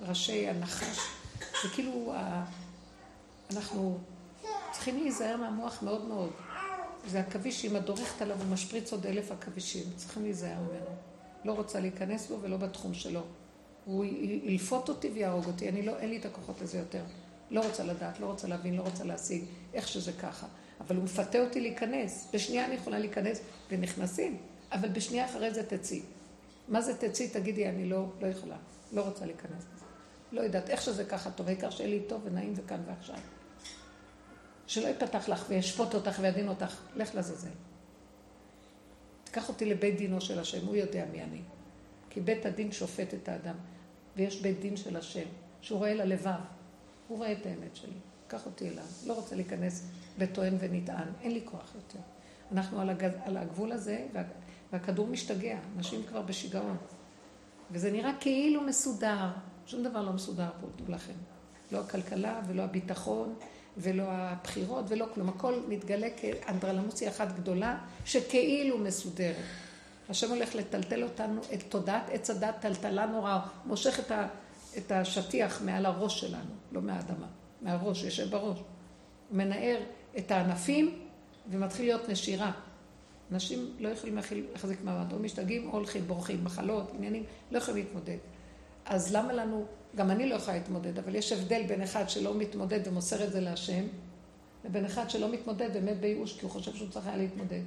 הראשי 0.00 0.48
הנחש, 0.48 0.98
זה 1.62 1.68
כאילו, 1.74 2.14
אנחנו 3.50 3.98
צריכים 4.72 5.02
להיזהר 5.02 5.36
מהמוח 5.36 5.82
מאוד 5.82 6.04
מאוד. 6.04 6.30
זה 7.10 7.20
עכביש, 7.20 7.64
אם 7.64 7.76
את 7.76 7.84
דורכת 7.84 8.22
עליו, 8.22 8.36
הוא 8.38 8.46
משפריץ 8.46 8.92
עוד 8.92 9.06
אלף 9.06 9.32
עכבישים, 9.32 9.84
צריכים 9.96 10.22
להיזהר 10.22 10.58
ממנו. 10.60 10.96
לא 11.44 11.52
רוצה 11.52 11.80
להיכנס 11.80 12.26
בו 12.26 12.38
ולא 12.42 12.56
בתחום 12.56 12.94
שלו. 12.94 13.22
הוא 13.84 14.04
ילפות 14.44 14.88
אותי 14.88 15.08
ויהרוג 15.08 15.46
אותי, 15.46 15.68
אני 15.68 15.82
לא, 15.82 15.98
אין 15.98 16.10
לי 16.10 16.16
את 16.16 16.24
הכוחות 16.24 16.60
לזה 16.62 16.78
יותר. 16.78 17.02
לא 17.50 17.66
רוצה 17.66 17.84
לדעת, 17.84 18.20
לא 18.20 18.26
רוצה 18.26 18.48
להבין, 18.48 18.76
לא 18.76 18.82
רוצה 18.82 19.04
להשיג, 19.04 19.44
איך 19.74 19.88
שזה 19.88 20.12
ככה. 20.12 20.46
אבל 20.80 20.96
הוא 20.96 21.04
מפתה 21.04 21.38
אותי 21.38 21.60
להיכנס. 21.60 22.30
בשנייה 22.34 22.64
אני 22.64 22.74
יכולה 22.74 22.98
להיכנס, 22.98 23.40
ונכנסים, 23.70 24.36
אבל 24.72 24.88
בשנייה 24.88 25.24
אחרי 25.24 25.54
זה 25.54 25.62
תצאי. 25.62 26.02
מה 26.68 26.80
זה 26.80 26.96
תצאי? 26.96 27.28
תגידי, 27.28 27.68
אני 27.68 27.88
לא, 27.88 28.06
לא 28.20 28.26
יכולה, 28.26 28.56
לא 28.92 29.02
רוצה 29.02 29.26
להיכנס. 29.26 29.64
לא 30.32 30.40
יודעת, 30.40 30.70
איך 30.70 30.82
שזה 30.82 31.04
ככה 31.04 31.30
טוב, 31.30 31.46
העיקר 31.46 31.70
שיהיה 31.70 31.90
לי 31.90 32.00
טוב 32.06 32.20
ונעים 32.24 32.52
וכאן 32.56 32.80
ועכשיו. 32.86 33.16
שלא 34.66 34.88
יפתח 34.88 35.28
לך 35.28 35.44
וישפוט 35.48 35.94
אותך 35.94 36.18
וידין 36.20 36.48
אותך, 36.48 36.80
לך 36.96 37.14
לזלזל. 37.14 37.48
תיקח 39.24 39.48
אותי 39.48 39.64
לבית 39.64 39.96
דינו 39.96 40.20
של 40.20 40.38
השם, 40.38 40.66
הוא 40.66 40.76
יודע 40.76 41.04
מי 41.12 41.22
אני. 41.22 41.40
כי 42.10 42.20
בית 42.20 42.46
הדין 42.46 42.72
שופט 42.72 43.14
את 43.14 43.28
האדם. 43.28 43.54
ויש 44.16 44.40
בית 44.40 44.60
דין 44.60 44.76
של 44.76 44.96
השם, 44.96 45.26
שהוא 45.60 45.78
רואה 45.78 45.94
ללבב. 45.94 46.30
הוא 47.08 47.18
רואה 47.18 47.32
את 47.32 47.46
האמת 47.46 47.76
שלי. 47.76 47.98
קח 48.28 48.46
אותי 48.46 48.68
אליו. 48.68 48.84
לא 49.06 49.12
רוצה 49.12 49.36
להיכנס 49.36 49.86
בטוען 50.18 50.56
ונטען. 50.60 51.08
אין 51.22 51.32
לי 51.32 51.40
כוח 51.44 51.72
יותר. 51.74 51.98
אנחנו 52.52 52.80
על, 52.80 52.90
הגז, 52.90 53.12
על 53.24 53.36
הגבול 53.36 53.72
הזה, 53.72 54.06
וה, 54.12 54.22
והכדור 54.72 55.06
משתגע. 55.06 55.58
אנשים 55.76 56.02
כבר 56.08 56.22
בשיגעון. 56.22 56.76
וזה 57.70 57.90
נראה 57.90 58.12
כאילו 58.20 58.60
מסודר. 58.60 59.30
שום 59.66 59.82
דבר 59.82 60.02
לא 60.02 60.12
מסודר 60.12 60.48
פה, 60.60 60.66
תדעו 60.76 60.94
לכם. 60.94 61.12
לא 61.72 61.80
הכלכלה 61.80 62.40
ולא 62.48 62.62
הביטחון 62.62 63.34
ולא 63.76 64.04
הבחירות 64.08 64.84
ולא 64.88 65.06
כלום. 65.14 65.28
הכל 65.28 65.60
מתגלה 65.68 66.08
כאנדרלמוסיה 66.16 67.10
אחת 67.10 67.28
גדולה 67.36 67.78
שכאילו 68.04 68.78
מסודרת. 68.78 69.36
השם 70.08 70.30
הולך 70.30 70.54
לטלטל 70.54 71.02
אותנו, 71.02 71.40
את 71.54 71.62
תודעת 71.68 72.10
עץ 72.10 72.30
הדת 72.30 72.54
טלטלה 72.60 73.06
נורא, 73.06 73.38
מושך 73.66 74.00
את, 74.00 74.10
ה, 74.10 74.26
את 74.78 74.92
השטיח 74.92 75.62
מעל 75.62 75.86
הראש 75.86 76.20
שלנו, 76.20 76.50
לא 76.72 76.82
מהאדמה, 76.82 77.26
מהראש, 77.62 78.04
יושב 78.04 78.30
בראש. 78.30 78.58
הוא 78.58 79.38
מנער 79.38 79.76
את 80.18 80.30
הענפים 80.30 80.98
ומתחיל 81.50 81.86
להיות 81.86 82.08
נשירה. 82.08 82.52
אנשים 83.32 83.74
לא 83.78 83.88
יכולים 83.88 84.18
להחזיק 84.52 84.78
מעמד, 84.84 85.12
או 85.12 85.18
משתגעים 85.18 85.66
או 85.66 85.72
הולכים, 85.72 86.06
בורחים, 86.06 86.44
מחלות, 86.44 86.90
עניינים, 86.96 87.24
לא 87.50 87.58
יכולים 87.58 87.84
להתמודד. 87.84 88.16
אז 88.84 89.14
למה 89.14 89.32
לנו, 89.32 89.64
גם 89.96 90.10
אני 90.10 90.28
לא 90.28 90.34
יכולה 90.34 90.56
להתמודד, 90.56 90.98
אבל 90.98 91.14
יש 91.14 91.32
הבדל 91.32 91.62
בין 91.68 91.82
אחד 91.82 92.08
שלא 92.08 92.34
מתמודד 92.34 92.80
ומוסר 92.88 93.24
את 93.24 93.32
זה 93.32 93.40
להשם, 93.40 93.84
לבין 94.64 94.84
אחד 94.84 95.10
שלא 95.10 95.32
מתמודד 95.32 95.72
באמת 95.72 96.00
בייאוש, 96.00 96.38
כי 96.38 96.44
הוא 96.44 96.50
חושב 96.50 96.74
שהוא 96.74 96.88
צריך 96.88 97.06
היה 97.06 97.16
להתמודד. 97.16 97.62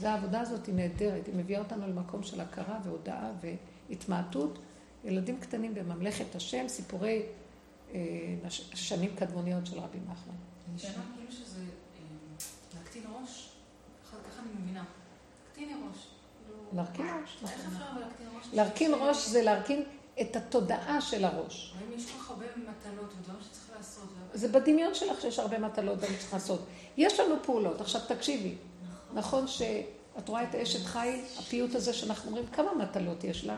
והעבודה 0.00 0.40
הזאת 0.40 0.66
היא 0.66 0.74
נהדרת, 0.74 1.26
היא 1.26 1.34
מביאה 1.34 1.60
אותנו 1.60 1.86
למקום 1.86 2.22
של 2.22 2.40
הכרה 2.40 2.78
והודאה 2.84 3.30
והתמעטות. 3.88 4.58
ילדים 5.04 5.40
קטנים 5.40 5.74
בממלכת 5.74 6.34
השם, 6.34 6.68
סיפורי 6.68 7.22
אה, 7.94 7.98
שנים 8.74 9.16
קדמוניות 9.16 9.66
של 9.66 9.78
רבי 9.78 9.98
נחמן. 9.98 10.34
אני 10.70 10.78
שאלה 10.78 10.92
כאילו 11.14 11.32
שזה 11.32 11.60
אה, 11.60 11.66
להקטין 12.74 13.02
ראש, 13.20 13.50
ככה 14.12 14.42
אני 14.42 14.62
מבינה. 14.62 14.84
להקטין 15.46 15.82
ראש. 15.88 16.06
להרכין 16.72 17.06
ראש. 17.22 17.36
איך 17.42 17.52
אפשר 17.52 17.98
להקטין 18.00 18.26
ראש? 18.38 18.46
להרכין 18.52 18.92
ראש 18.94 19.28
זה 19.28 19.42
להרכין 19.42 19.82
את 20.20 20.36
התודעה 20.36 21.00
של 21.00 21.24
הראש. 21.24 21.74
האם 21.78 21.98
יש 21.98 22.14
לך 22.14 22.30
הרבה 22.30 22.46
מטלות 22.56 23.12
ודברים 23.18 23.42
שצריך 23.42 23.70
לעשות? 23.76 24.08
זה 24.34 24.48
בדמיון 24.48 24.94
שלך 24.94 25.20
שיש 25.20 25.38
הרבה 25.38 25.58
מטלות 25.58 25.98
ודברים 25.98 26.14
שצריך 26.14 26.34
לעשות. 26.34 26.66
יש 26.96 27.20
לנו 27.20 27.34
פעולות. 27.42 27.80
עכשיו 27.80 28.00
תקשיבי. 28.08 28.54
נכון 29.14 29.48
שאת 29.48 30.28
רואה 30.28 30.42
את 30.42 30.54
אשת 30.54 30.84
חי, 30.84 31.20
הפיוט 31.38 31.74
הזה 31.74 31.92
שאנחנו 31.92 32.28
אומרים, 32.28 32.46
כמה 32.46 32.74
מטלות 32.74 33.24
יש 33.24 33.44
לה? 33.44 33.56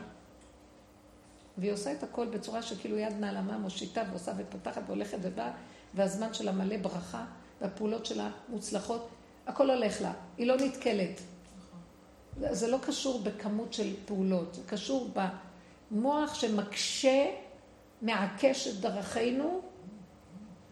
והיא 1.57 1.71
עושה 1.71 1.91
את 1.91 2.03
הכל 2.03 2.27
בצורה 2.27 2.61
שכאילו 2.61 2.97
יד 2.97 3.13
נעלמה 3.19 3.57
מושיטה 3.57 4.03
ועושה 4.09 4.31
ופותחת 4.37 4.81
והולכת 4.87 5.17
ובאה, 5.21 5.51
והזמן 5.93 6.33
שלה 6.33 6.51
מלא 6.51 6.77
ברכה, 6.77 7.25
והפעולות 7.61 8.05
שלה 8.05 8.29
מוצלחות, 8.49 9.09
הכל 9.47 9.71
הולך 9.71 10.01
לה, 10.01 10.13
היא 10.37 10.47
לא 10.47 10.57
נתקלת. 10.57 11.21
זה 12.39 12.67
לא 12.67 12.77
קשור 12.77 13.21
בכמות 13.23 13.73
של 13.73 13.93
פעולות, 14.05 14.53
זה 14.53 14.61
קשור 14.67 15.09
במוח 15.91 16.33
שמקשה, 16.33 17.25
מעקש 18.01 18.67
את 18.67 18.79
דרכינו 18.79 19.61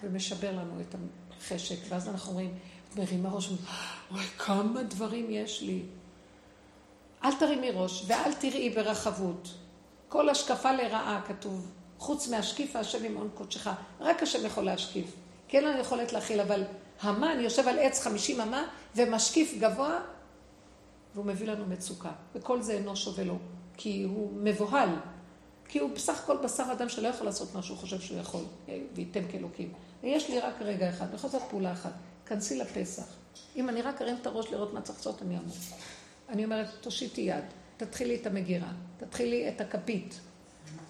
ומשבר 0.04 0.52
לנו 0.52 0.82
את 0.82 0.96
החשק. 1.38 1.78
ואז 1.90 2.10
אנחנו 2.10 2.32
אומרים, 2.32 2.58
מרימה 2.96 3.30
ראש, 3.30 3.50
וואי, 4.12 4.24
כמה 4.24 4.84
דברים 4.84 5.28
יש 5.30 5.62
לי. 5.62 5.82
אל 7.24 7.36
תרימי 7.40 7.72
ראש 7.72 8.04
ואל 8.08 8.34
תראי 8.34 8.70
ברחבות. 8.70 9.54
כל 10.10 10.30
השקפה 10.30 10.72
לרעה 10.72 11.22
כתוב, 11.28 11.72
חוץ 11.98 12.28
מהשקיף 12.28 12.76
השם 12.76 13.06
ימעון 13.06 13.30
קודשך. 13.34 13.70
רק 14.00 14.24
השם 14.24 14.46
יכול 14.46 14.64
להשקיף. 14.64 15.06
אין 15.54 15.64
לנו 15.64 15.80
יכולת 15.80 16.14
להכיל, 16.14 16.40
אבל 16.40 16.64
המן 17.02 17.40
יושב 17.40 17.68
על 17.68 17.80
עץ 17.80 18.04
חמישים 18.04 18.42
אמה 18.42 18.64
ומשקיף 18.96 19.54
גבוה, 19.60 20.00
והוא 21.16 21.26
מביא 21.26 21.48
לנו 21.48 21.66
מצוקה. 21.66 22.12
וכל 22.36 22.62
זה 22.62 22.74
אינו 22.74 22.96
שווה 22.96 23.24
לו, 23.24 23.38
כי 23.78 24.04
הוא 24.04 24.32
מבוהל. 24.36 24.90
כי 25.68 25.80
הוא 25.80 25.90
בסך 25.96 26.24
הכל 26.24 26.38
בשר 26.38 26.66
אדם 26.72 26.90
שלא 26.90 27.08
יכול 27.08 27.26
לעשות 27.26 27.56
מה 27.56 27.62
שהוא 27.62 27.78
חושב 27.78 28.02
שהוא 28.02 28.20
יכול, 28.20 28.42
וייתן 28.96 29.24
כאלוקים. 29.32 29.74
ויש 30.04 30.30
לי 30.30 30.40
רק 30.40 30.54
רגע 30.62 30.90
אחד, 30.90 31.06
אני 31.06 31.16
יכולה 31.16 31.34
לעשות 31.34 31.50
פעולה 31.50 31.72
אחת. 31.72 31.94
כנסי 32.32 32.58
לפסח. 32.58 33.04
אם 33.56 33.70
אני 33.70 33.82
רק 33.82 34.02
ארים 34.02 34.18
את 34.22 34.26
הראש 34.26 34.52
לראות 34.52 34.74
מה 34.74 34.82
צריך 34.82 34.98
לעשות, 34.98 35.22
אני 35.22 35.38
אמור. 35.38 35.56
אני 36.30 36.46
אומרת, 36.46 36.68
תושיטי 36.82 37.22
יד, 37.22 37.44
תתחילי 37.78 38.16
את 38.16 38.28
המגירה, 38.28 38.72
תתחילי 38.98 39.50
את 39.50 39.62
הכפית. 39.62 40.20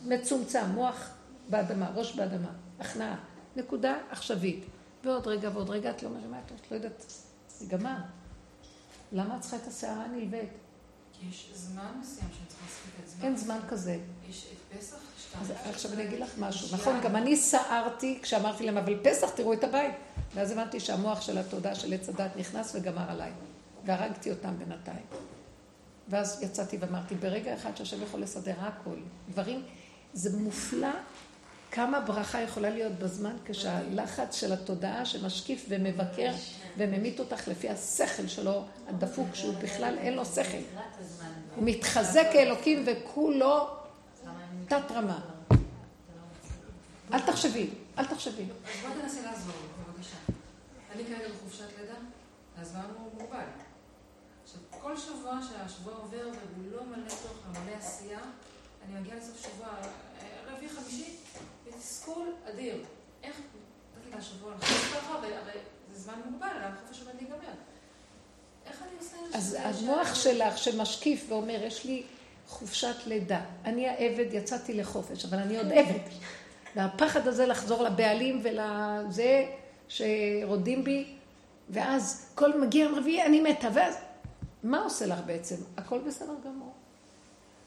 מצומצם, 0.06 0.66
מוח 0.74 1.10
באדמה, 1.50 1.92
ראש 1.96 2.16
באדמה, 2.16 2.52
הכנעה. 2.80 3.16
נקודה 3.56 3.98
עכשווית. 4.10 4.66
ועוד 5.04 5.28
רגע 5.28 5.50
ועוד 5.54 5.70
רגע, 5.70 5.92
את 5.92 6.04
לא 6.04 6.10
מרימה 6.10 6.40
את 6.40 6.72
לא 6.72 6.76
יודעת, 6.76 7.06
זה 7.48 7.66
גמר. 7.66 7.98
למה 9.12 9.36
את 9.36 9.42
צריכה 9.42 9.58
את 9.58 9.68
הסערה 9.68 10.04
הנלווית? 10.04 10.50
יש 11.30 11.52
זמן 11.56 11.92
מסוים 12.02 12.28
שאני 12.38 12.48
צריכה 12.48 12.66
להספיק 12.66 12.94
את 13.04 13.10
זמן. 13.10 13.26
אין 13.26 13.38
זמן 13.38 13.60
כזה. 13.70 14.00
יש 14.30 14.48
את 14.54 14.78
פסח, 14.78 14.96
אז 15.42 15.52
עכשיו 15.70 15.94
אני 15.94 16.04
אגיד 16.04 16.20
לך 16.20 16.30
משהו. 16.40 16.78
נכון, 16.78 17.02
גם 17.02 17.16
אני 17.16 17.38
סערתי 17.38 18.20
כשאמרתי 18.22 18.66
להם, 18.66 18.78
אבל 18.78 18.98
פסח 19.04 19.30
תראו 19.30 19.54
את 19.54 19.64
הבית. 19.64 19.96
ואז 20.36 20.52
הבנתי 20.52 20.80
שהמוח 20.80 21.22
של 21.22 21.38
התודעה 21.38 21.76
של 21.76 21.94
עץ 21.94 22.10
הדת 22.10 22.32
נכנס 22.36 22.76
וגמר 22.76 23.12
עליי. 23.12 23.32
והרגתי 23.86 24.32
אותם 24.32 24.58
בינתיים. 24.58 25.06
ואז 26.10 26.44
יצאתי 26.44 26.78
ואמרתי, 26.78 27.16
ברגע 27.16 27.54
אחד 27.54 27.78
שהשם 27.78 28.04
יכול 28.04 28.22
לסדר 28.22 28.56
הכל, 28.60 28.98
דברים, 29.30 29.64
זה 30.14 30.38
מופלא 30.38 30.92
כמה 31.72 32.00
ברכה 32.00 32.42
יכולה 32.42 32.70
להיות 32.70 32.94
בזמן 32.94 33.36
כשהלחץ 33.46 34.36
של 34.36 34.54
התודעה 34.54 35.06
שמשקיף 35.06 35.66
ומבקר 35.70 36.32
וממית 36.78 37.20
אותך 37.20 37.48
לפי 37.48 37.70
השכל 37.70 38.28
שלו 38.28 38.66
הדפוק, 38.88 39.28
שהוא 39.34 39.56
בכלל 39.56 39.98
אין 39.98 40.14
לו 40.14 40.26
שכל. 40.26 40.58
הוא 41.56 41.64
מתחזק 41.66 42.28
כאלוקים 42.34 42.86
וכולו 42.88 43.68
תת 44.68 44.92
רמה. 44.92 45.20
אל 47.14 47.20
תחשבי, 47.20 47.70
אל 47.98 48.06
תחשבי. 48.06 48.46
בוא 48.46 49.02
תנסי 49.02 49.22
לעזור, 49.26 49.54
בבקשה. 49.88 50.16
אני 50.96 51.04
כרגע 51.06 51.30
בחופשת 51.30 51.66
לידה, 51.80 51.94
הזמן 52.58 52.82
הוא 52.98 53.12
מוגבל. 53.22 53.44
עכשיו, 54.44 54.62
כל 54.82 54.98
שבוע 54.98 55.40
שהשבוע 55.42 55.94
עובר 55.94 56.18
והוא 56.18 56.72
לא 56.72 56.84
מלא 56.86 57.10
תוכן, 57.10 57.62
מלא 57.64 57.78
עשייה, 57.78 58.20
אני 58.86 59.00
מגיעה 59.00 59.18
לסוף 59.18 59.42
שבוע, 59.42 59.68
אה, 59.68 60.54
רביעי 60.54 60.70
חמישי, 60.70 61.16
בתסכול 61.76 62.34
אדיר. 62.50 62.76
איך, 63.24 63.42
נתתי 63.98 64.18
השבוע 64.18 64.54
לחפש 64.56 64.94
ככה, 64.94 65.16
והרי 65.22 65.60
זה 65.94 66.00
זמן 66.00 66.14
מוגבל, 66.26 66.48
למה 66.48 66.76
חופש 66.88 67.02
עומד 67.02 67.14
להיגמר? 67.16 67.54
איך 68.66 68.82
אני 68.82 68.98
עושה 69.00 69.18
את 69.38 69.42
זה? 69.42 69.68
אז 69.68 69.82
המוח 69.84 70.16
שלך 70.16 70.58
שמשקיף 70.58 71.26
ואומר, 71.30 71.64
יש 71.64 71.86
לי 71.86 72.04
חופשת 72.48 72.96
לידה. 73.06 73.42
אני 73.66 73.88
העבד, 73.88 74.34
יצאתי 74.34 74.74
לחופש, 74.74 75.26
אבל 75.26 75.38
אני 75.38 75.58
עוד 75.58 75.72
עבד. 75.78 76.00
והפחד 76.76 77.28
הזה 77.28 77.46
לחזור 77.46 77.84
לבעלים 77.84 78.42
ולזה 78.44 79.46
שרודים 79.88 80.84
בי, 80.84 81.16
ואז 81.70 82.32
כל 82.36 82.62
מגיע 82.62 82.88
רביעי, 82.98 83.26
אני 83.26 83.42
מתה, 83.42 83.68
ואז... 83.74 83.96
מה 84.64 84.84
עושה 84.84 85.06
לך 85.06 85.20
בעצם? 85.26 85.56
הכל 85.78 86.00
בסדר 86.00 86.34
גמור. 86.46 86.74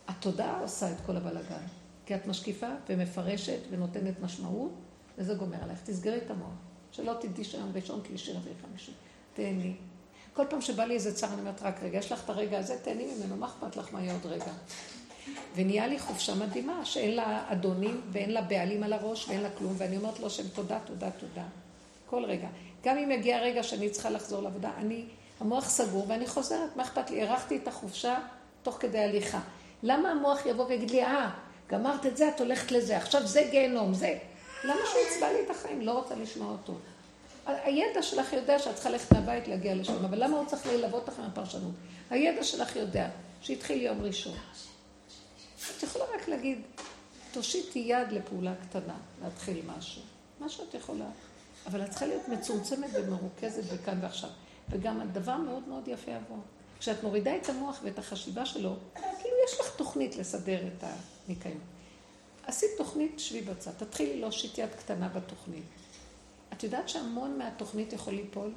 התודעה 0.09 0.61
עושה 0.61 0.91
את 0.91 0.97
כל 1.07 1.17
הבלאגן. 1.17 1.67
כי 2.07 2.15
את 2.15 2.27
משקיפה 2.27 2.69
ומפרשת 2.89 3.59
ונותנת 3.71 4.21
משמעות, 4.21 4.73
וזה 5.19 5.35
גומר 5.35 5.57
עלייך. 5.63 5.81
תסגרי 5.85 6.17
את 6.17 6.31
המוח. 6.31 6.55
שלא 6.93 7.13
תדעי 7.21 7.45
שהיום 7.45 7.73
ראשון, 7.75 8.01
שלישי, 8.09 8.33
רביעי, 8.33 8.55
חמישי. 8.63 8.93
תהני. 9.35 9.75
כל 10.35 10.45
פעם 10.51 10.61
שבא 10.61 10.85
לי 10.85 10.95
איזה 10.95 11.15
צער, 11.15 11.33
אני 11.33 11.41
אומרת, 11.41 11.63
רק 11.63 11.83
רגע, 11.83 11.99
יש 11.99 12.13
לך 12.13 12.25
את 12.25 12.31
הרגע 12.31 12.59
הזה, 12.59 12.79
תהני 12.83 13.07
ממנו, 13.15 13.37
מה 13.37 13.47
אכפת 13.47 13.77
לך 13.77 13.89
מה 13.93 14.01
יהיה 14.03 14.13
עוד 14.13 14.27
רגע? 14.27 14.53
ונהיה 15.55 15.87
לי 15.87 15.99
חופשה 15.99 16.35
מדהימה, 16.35 16.85
שאין 16.85 17.17
לה 17.17 17.45
אדונים 17.53 18.01
ואין 18.13 18.31
לה 18.31 18.43
בעלים 18.43 18.83
על 18.83 18.93
הראש 18.93 19.29
ואין 19.29 19.41
לה 19.41 19.49
כלום, 19.59 19.75
ואני 19.79 19.97
אומרת 19.97 20.21
לו 20.21 20.31
שם 20.31 20.49
תודה, 20.49 20.79
תודה, 20.85 21.11
תודה. 21.11 21.45
כל 22.07 22.25
רגע. 22.25 22.49
גם 22.85 22.99
אם 22.99 23.11
יגיע 23.11 23.39
רגע 23.39 23.63
שאני 23.63 23.91
צריכה 23.91 24.11
לחזור 24.11 24.43
לעבודה, 24.43 24.71
אני, 24.79 25.05
המוח 25.41 25.69
סגור 25.69 26.05
ואני 26.09 26.27
חוזרת, 26.27 26.77
מה 26.77 26.83
אכפת 26.83 27.11
לי? 27.11 27.23
הארכתי 27.23 27.57
את 27.57 27.69
החופשה 27.69 28.19
תוך 28.63 28.77
כדי 28.81 28.99
הליכה. 28.99 29.41
למה 29.83 30.11
המוח 30.11 30.47
יבוא 30.47 30.67
ויגיד 30.67 30.91
לי, 30.91 31.05
אה, 31.05 31.31
גמרת 31.71 32.07
את 32.07 32.17
זה, 32.17 32.29
את 32.29 32.41
הולכת 32.41 32.73
לזה, 32.73 32.97
עכשיו 32.97 33.27
זה 33.27 33.49
גיהנום, 33.51 33.95
זה. 33.95 34.19
למה 34.65 34.81
שהוא 34.91 35.03
יצבע 35.11 35.33
לי 35.33 35.39
את 35.45 35.51
החיים? 35.51 35.81
לא 35.81 35.93
רוצה 35.93 36.15
לשמוע 36.15 36.53
אותו. 36.53 36.75
הידע 37.47 38.03
שלך 38.03 38.33
יודע 38.33 38.59
שאת 38.59 38.75
צריכה 38.75 38.91
ללכת 38.91 39.13
מהבית 39.13 39.49
להגיע 39.49 39.75
לשם, 39.75 40.05
אבל 40.05 40.25
למה 40.25 40.37
הוא 40.37 40.47
צריך 40.47 40.67
ללוות 40.67 41.09
אותך 41.09 41.21
מהפרשנות? 41.21 41.75
הידע 42.11 42.45
שלך 42.45 42.77
יודע 42.77 43.09
שהתחיל 43.41 43.83
יום 43.83 44.03
ראשון. 44.03 44.37
את 45.79 45.83
יכולה 45.83 46.05
רק 46.15 46.29
להגיד, 46.29 46.59
תושיטי 47.33 47.79
יד 47.79 48.13
לפעולה 48.13 48.55
קטנה, 48.69 48.95
להתחיל 49.25 49.61
משהו. 49.77 50.03
מה 50.41 50.49
שאת 50.49 50.75
יכולה. 50.75 51.07
אבל 51.67 51.83
את 51.85 51.91
צריכה 51.91 52.07
להיות 52.07 52.29
מצומצמת 52.29 52.91
ומרוכזת 52.93 53.73
בכאן 53.73 53.99
ועכשיו. 54.03 54.31
וגם 54.71 55.01
הדבר 55.01 55.37
מאוד 55.37 55.69
מאוד 55.69 55.89
יפה 55.89 56.11
יבוא. 56.11 56.37
כשאת 56.85 57.03
מורידה 57.03 57.37
את 57.37 57.49
המוח 57.49 57.81
ואת 57.83 57.99
החשיבה 57.99 58.47
שלו, 58.47 58.77
כאילו 58.95 59.37
יש 59.49 59.61
לך 59.61 59.77
תוכנית 59.77 60.17
לסדר 60.17 60.67
את 60.67 60.85
הניקיון. 61.29 61.59
עשית 62.47 62.71
תוכנית, 62.77 63.21
שבי 63.21 63.41
בצד. 63.41 63.71
תתחילי 63.77 64.21
להושיט 64.21 64.59
יד 64.59 64.69
קטנה 64.79 65.09
בתוכנית. 65.09 65.63
את 66.53 66.63
יודעת 66.63 66.89
שהמון 66.89 67.39
מהתוכנית 67.39 67.93
יכול 67.93 68.15
ליפול? 68.15 68.53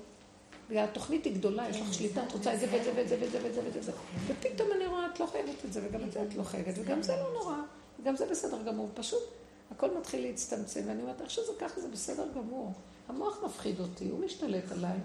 בגלל 0.69 0.83
התוכנית 0.83 1.25
היא 1.25 1.35
גדולה, 1.35 1.69
יש 1.69 1.81
לך 1.81 1.93
שליטה, 1.93 2.23
את 2.23 2.31
רוצה 2.31 2.53
את 2.53 2.59
זה 2.59 2.67
ואת 2.71 2.83
זה 2.83 2.91
ואת 2.95 3.09
זה 3.09 3.17
ואת 3.21 3.31
זה 3.31 3.39
ואת 3.43 3.53
זה 3.53 3.61
ואת 3.63 3.83
זה. 3.83 3.91
ופתאום 4.27 4.69
אני 4.75 4.87
רואה, 4.87 5.05
את 5.13 5.19
לא 5.19 5.25
חייבת 5.25 5.65
את 5.65 5.73
זה, 5.73 5.81
וגם 5.83 6.03
את 6.03 6.11
זה 6.11 6.23
את 6.23 6.35
לא 6.35 6.43
חייבת, 6.43 6.73
וגם 6.77 7.03
זה 7.03 7.15
לא 7.15 7.33
נורא, 7.33 7.55
וגם 7.99 8.15
זה 8.15 8.25
בסדר 8.25 8.63
גמור. 8.63 8.89
פשוט 8.93 9.23
הכל 9.71 9.97
מתחיל 9.97 10.27
להצטמצם, 10.27 10.81
ואני 10.87 11.01
אומרת, 11.01 11.21
איך 11.21 11.29
שזה 11.29 11.51
ככה 11.59 11.81
זה 11.81 11.87
בסדר 11.87 12.27
גמור. 12.35 12.73
המוח 13.07 13.43
מפחיד 13.45 13.79
אותי, 13.79 14.09
הוא 14.09 14.19
משתלט 14.19 14.71
עליי, 14.71 14.97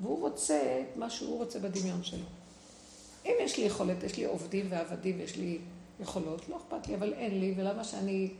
והוא 0.00 0.20
רוצה 0.20 0.80
את 0.80 0.96
מה 0.96 1.10
שהוא 1.10 1.38
רוצה 1.38 1.58
בדמיון 1.58 2.04
שלו. 2.04 2.24
אם 3.26 3.32
יש 3.40 3.58
לי 3.58 3.64
יכולת, 3.64 4.02
יש 4.02 4.16
לי 4.16 4.24
עובדים 4.24 4.66
ועבדים 4.68 5.18
ויש 5.18 5.36
לי 5.36 5.58
יכולות, 6.00 6.48
לא 6.48 6.56
אכפת 6.56 6.88
לי, 6.88 6.94
אבל 6.94 7.12
אין 7.12 7.40
לי, 7.40 7.54
ולמה 7.56 7.84
שאני 7.84 8.30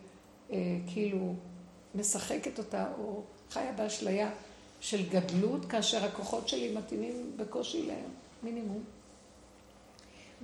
אה, 0.51 0.57
כאילו 0.93 1.35
משחקת 1.95 2.59
אותה, 2.59 2.87
או 2.99 3.23
חיה 3.51 3.73
באשליה 3.73 4.31
של 4.81 5.09
גדלות, 5.09 5.65
כאשר 5.65 6.05
הכוחות 6.05 6.49
שלי 6.49 6.75
מתאימים 6.75 7.33
בקושי 7.37 7.89
למינימום. 8.43 8.83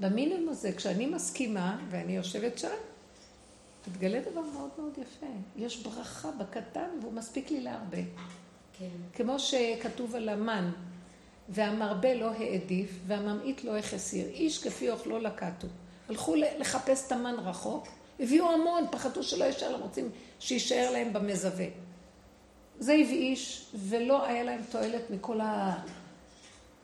במינימום 0.00 0.48
הזה, 0.48 0.72
כשאני 0.72 1.06
מסכימה, 1.06 1.78
ואני 1.90 2.16
יושבת 2.16 2.58
שם, 2.58 2.68
מתגלה 3.88 4.20
דבר 4.20 4.40
מאוד 4.40 4.70
מאוד 4.78 4.92
יפה. 4.98 5.26
יש 5.56 5.76
ברכה 5.76 6.30
בקטן, 6.30 6.88
והוא 7.02 7.12
מספיק 7.12 7.50
לי 7.50 7.60
להרבה. 7.60 8.02
כן. 8.78 8.88
כמו 9.14 9.38
שכתוב 9.38 10.14
על 10.14 10.28
המן, 10.28 10.70
והמרבה 11.48 12.14
לא 12.14 12.30
העדיף, 12.30 12.90
והממעיט 13.06 13.64
לא 13.64 13.76
החסיר. 13.76 14.26
איש 14.26 14.64
כפי 14.64 14.90
אוכלו 14.90 15.18
לקטו. 15.18 15.66
הלכו 16.08 16.34
לחפש 16.34 17.06
את 17.06 17.12
המן 17.12 17.34
רחוק, 17.34 17.88
הביאו 18.20 18.50
המון, 18.50 18.84
פחדו 18.90 19.22
שלא 19.22 19.44
יישאר 19.44 19.70
להם, 19.70 19.80
רוצים 19.80 20.10
שיישאר 20.38 20.90
להם 20.90 21.12
במזווה. 21.12 21.66
זה 22.78 22.92
הבאיש, 22.92 23.66
ולא 23.74 24.26
היה 24.26 24.44
להם 24.44 24.60
תועלת 24.70 25.10
מכל 25.10 25.40
ה... 25.40 25.78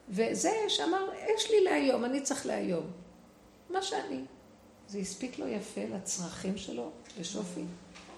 וזה 0.09 0.53
שאמר, 0.69 1.09
יש 1.37 1.51
לי 1.51 1.65
להיום, 1.65 2.05
אני 2.05 2.21
צריך 2.21 2.47
להיום. 2.47 2.87
מה 3.71 3.83
שאני. 3.83 4.21
זה 4.89 4.99
הספיק 4.99 5.39
לו 5.39 5.49
יפה 5.49 5.81
לצרכים 5.95 6.57
שלו, 6.57 6.91
לשופי, 7.21 7.65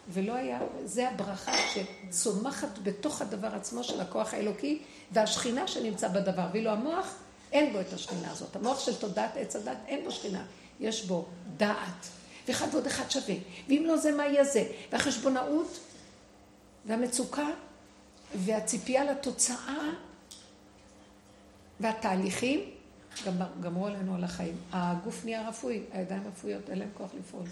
ולא 0.09 0.35
היה, 0.35 0.59
זה 0.85 1.09
הברכה 1.09 1.53
שצומחת 1.74 2.78
בתוך 2.83 3.23
הדבר 3.23 3.55
עצמו 3.55 3.85
של 3.85 4.01
הכוח 4.01 4.35
האלוקי, 4.35 4.83
והשכינה 5.12 5.69
שנמצא 5.69 6.09
בדבר, 6.09 6.47
ואילו 6.53 6.70
המוח, 6.70 7.15
אין 7.53 7.73
בו 7.73 7.81
את 7.81 7.93
השכינה 7.93 8.31
הזאת. 8.31 8.57
המוח 8.57 8.81
של 8.81 8.97
תודעת 8.97 9.37
עץ 9.37 9.57
הדת, 9.57 9.77
אין 9.87 10.05
בו 10.05 10.11
שכינה. 10.11 10.45
יש 10.81 11.07
בו 11.07 11.27
דעת, 11.57 12.09
ואחד 12.49 12.66
ועוד 12.73 12.87
אחד 12.87 13.11
שווה, 13.11 13.35
ואם 13.69 13.85
לא 13.87 13.97
זה, 13.97 14.12
מה 14.12 14.27
יהיה 14.27 14.45
זה? 14.45 14.65
והחשבונאות, 14.93 15.78
והמצוקה, 16.87 17.47
והציפייה 18.35 19.05
לתוצאה, 19.05 19.91
והתהליכים, 21.81 22.61
גמרו 23.61 23.87
עלינו 23.87 24.15
על 24.15 24.24
החיים. 24.24 24.57
הגוף 24.73 25.24
נהיה 25.24 25.49
רפואי, 25.49 25.81
הידיים 25.93 26.23
רפואיות, 26.27 26.70
אין 26.70 26.78
להם 26.78 26.89
כוח 26.95 27.11
לפעול. 27.19 27.47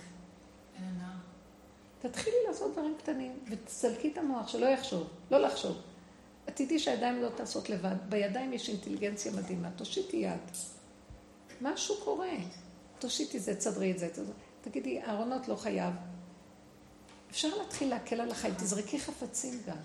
תתחילי 2.09 2.37
לעשות 2.49 2.73
דברים 2.73 2.95
קטנים, 2.99 3.39
ותסלקי 3.51 4.13
את 4.13 4.19
המוח, 4.19 4.49
שלא 4.49 4.67
יחשוב, 4.67 5.07
לא 5.31 5.39
לחשוב. 5.39 5.77
את 6.49 6.57
תדעי 6.57 6.79
שהידיים 6.79 7.23
לא 7.23 7.29
טסות 7.29 7.71
לבד, 7.71 7.97
בידיים 8.09 8.53
יש 8.53 8.69
אינטליגנציה 8.69 9.33
מדהימה, 9.33 9.71
תושיטי 9.77 10.17
יד. 10.17 10.41
משהו 11.61 11.95
קורה. 12.05 12.33
תושיטי 12.99 13.39
זה, 13.39 13.57
תסדרי 13.57 13.91
את 13.91 13.99
זה, 13.99 14.09
תגידי, 14.61 15.01
הארונות 15.01 15.49
לא 15.49 15.57
חייב. 15.57 15.95
אפשר 17.31 17.57
להתחיל 17.59 17.89
להקל 17.89 18.21
על 18.21 18.31
החיים, 18.31 18.55
תזרקי 18.55 18.99
חפצים 18.99 19.61
גם. 19.67 19.77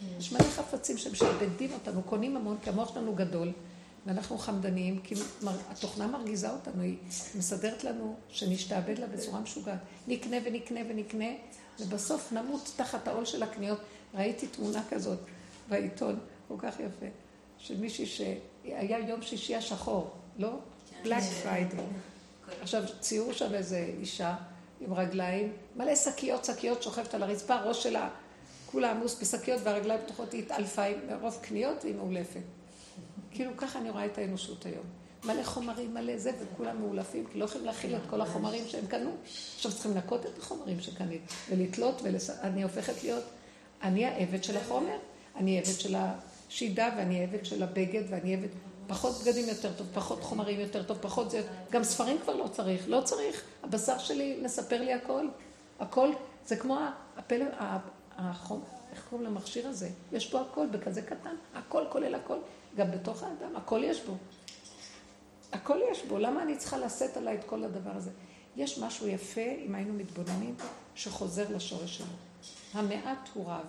כן. 0.00 0.06
יש 0.18 0.32
מלא 0.32 0.42
חפצים 0.42 0.98
שמשעבדים 0.98 1.72
אותנו, 1.72 2.02
קונים 2.02 2.36
המון, 2.36 2.58
כי 2.62 2.70
המוח 2.70 2.94
שלנו 2.94 3.14
גדול, 3.14 3.52
ואנחנו 4.06 4.38
חמדניים, 4.38 5.00
כי 5.04 5.14
התוכנה 5.70 6.06
מרגיזה 6.06 6.50
אותנו, 6.50 6.82
היא 6.82 6.96
מסדרת 7.34 7.84
לנו 7.84 8.16
שנשתעבד 8.28 8.98
לה 8.98 9.06
בצורה 9.06 9.40
משוגעת. 9.40 9.78
נקנה 10.08 10.36
ונקנה 10.44 10.80
ונקנה, 10.88 11.28
ובסוף 11.80 12.32
נמות 12.32 12.72
תחת 12.76 13.08
העול 13.08 13.24
של 13.24 13.42
הקניות. 13.42 13.78
ראיתי 14.14 14.46
תמונה 14.46 14.82
כזאת 14.90 15.18
בעיתון, 15.68 16.18
כל 16.48 16.54
כך 16.58 16.80
יפה, 16.80 17.06
של 17.58 17.76
מישהי 17.76 18.06
שהיה 18.06 18.98
יום 18.98 19.22
שישי 19.22 19.56
השחור, 19.56 20.10
לא? 20.38 20.58
בלק 21.02 21.18
כן. 21.18 21.42
פריידי. 21.42 21.76
עכשיו, 22.60 22.82
ציירו 23.00 23.34
שם 23.34 23.54
איזה 23.54 23.90
אישה 24.00 24.34
עם 24.80 24.94
רגליים, 24.94 25.52
מלא 25.76 25.96
שקיות, 25.96 26.44
שקיות 26.44 26.82
שוכבת 26.82 27.14
על 27.14 27.22
הרצפה, 27.22 27.56
ראש 27.56 27.82
שלה 27.82 28.08
כולה 28.66 28.90
עמוס 28.90 29.20
בשקיות 29.20 29.60
והרגליים 29.64 30.00
פתוחות, 30.04 30.32
היא 30.32 30.42
התעלפה 30.42 30.82
עם 30.82 30.98
רוב 31.20 31.38
קניות 31.42 31.84
והיא 31.84 31.94
מאולפת. 31.94 32.40
כאילו 33.30 33.50
ככה 33.56 33.78
אני 33.78 33.90
רואה 33.90 34.06
את 34.06 34.18
האנושות 34.18 34.66
היום. 34.66 34.84
מלא 35.26 35.42
חומרים, 35.42 35.94
מלא 35.94 36.18
זה, 36.18 36.30
וכולם 36.40 36.80
מאולפים, 36.80 37.24
כי 37.32 37.38
לא 37.38 37.44
יכולים 37.44 37.66
להכיל 37.66 37.96
את 37.96 38.00
כל 38.10 38.20
החומרים 38.20 38.64
שהם 38.68 38.86
קנו. 38.86 39.10
עכשיו 39.56 39.72
צריכים 39.72 39.92
לנקות 39.92 40.26
את 40.26 40.38
החומרים 40.38 40.80
שקנית, 40.80 41.22
ולתלות, 41.50 42.02
ואני 42.02 42.62
הופכת 42.62 43.04
להיות, 43.04 43.24
אני 43.82 44.06
העבד 44.06 44.44
של 44.44 44.56
החומר, 44.56 44.96
אני 45.36 45.58
עבד 45.58 45.80
של 45.80 45.94
השידה, 45.98 46.90
ואני 46.96 47.22
עבד 47.22 47.44
של 47.44 47.62
הבגד, 47.62 48.02
ואני 48.10 48.34
עבד... 48.34 48.48
פחות 48.86 49.22
בגדים 49.22 49.48
יותר 49.48 49.72
טוב, 49.72 49.86
פחות 49.94 50.22
חומרים 50.22 50.60
יותר 50.60 50.82
טוב, 50.82 50.98
פחות 51.00 51.30
זה... 51.30 51.42
גם 51.70 51.84
ספרים 51.84 52.18
כבר 52.18 52.36
לא 52.36 52.48
צריך, 52.48 52.88
לא 52.88 53.00
צריך. 53.04 53.42
הבשר 53.62 53.98
שלי 53.98 54.38
מספר 54.42 54.80
לי 54.80 54.92
הכל. 54.92 55.26
הכל, 55.80 56.10
זה 56.46 56.56
כמו 56.56 56.78
הפלא, 57.16 57.44
החום, 58.16 58.62
איך 58.92 59.06
קוראים 59.10 59.26
למכשיר 59.26 59.68
הזה? 59.68 59.88
יש 60.12 60.30
בו 60.32 60.38
הכל 60.40 60.66
בכזה 60.66 61.02
קטן, 61.02 61.34
הכל 61.54 61.84
כולל 61.88 62.14
הכל. 62.14 62.36
גם 62.76 62.90
בתוך 62.90 63.22
האדם, 63.22 63.56
הכל 63.56 63.80
יש 63.84 64.00
בו. 64.00 64.14
הכל 65.54 65.78
יש 65.92 66.04
בו, 66.04 66.18
למה 66.18 66.42
אני 66.42 66.56
צריכה 66.56 66.78
לשאת 66.78 67.16
עליי 67.16 67.34
את 67.34 67.44
כל 67.44 67.64
הדבר 67.64 67.90
הזה? 67.90 68.10
יש 68.56 68.78
משהו 68.78 69.08
יפה, 69.08 69.40
אם 69.66 69.74
היינו 69.74 69.94
מתבוננים, 69.94 70.54
שחוזר 70.94 71.56
לשורש 71.56 71.98
שלו. 71.98 72.06
המעט 72.72 73.28
הוא 73.34 73.46
רב. 73.46 73.66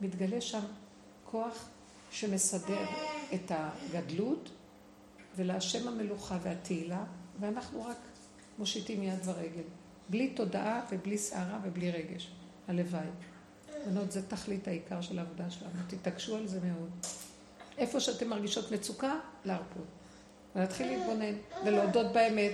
מתגלה 0.00 0.40
שם 0.40 0.60
כוח 1.24 1.68
שמסדר 2.10 2.86
את 3.34 3.50
הגדלות, 3.50 4.50
ולהשם 5.36 5.88
המלוכה 5.88 6.38
והתהילה, 6.42 7.04
ואנחנו 7.40 7.84
רק 7.84 7.96
מושיטים 8.58 9.02
יד 9.02 9.18
ורגל. 9.24 9.62
בלי 10.08 10.28
תודעה 10.28 10.80
ובלי 10.90 11.18
סערה 11.18 11.58
ובלי 11.64 11.90
רגש. 11.90 12.30
הלוואי. 12.68 13.06
בנות, 13.86 14.12
זה 14.12 14.28
תכלית 14.28 14.68
העיקר 14.68 15.00
של 15.00 15.18
העבודה 15.18 15.50
שלנו. 15.50 15.72
תתעקשו 15.86 16.36
על 16.36 16.46
זה 16.46 16.60
מאוד. 16.60 16.90
איפה 17.78 18.00
שאתם 18.00 18.28
מרגישות 18.28 18.72
מצוקה, 18.72 19.14
להרפות. 19.44 20.03
ולהתחיל 20.56 20.86
להתבונן 20.86 21.34
ולהודות 21.64 22.12
באמת. 22.12 22.52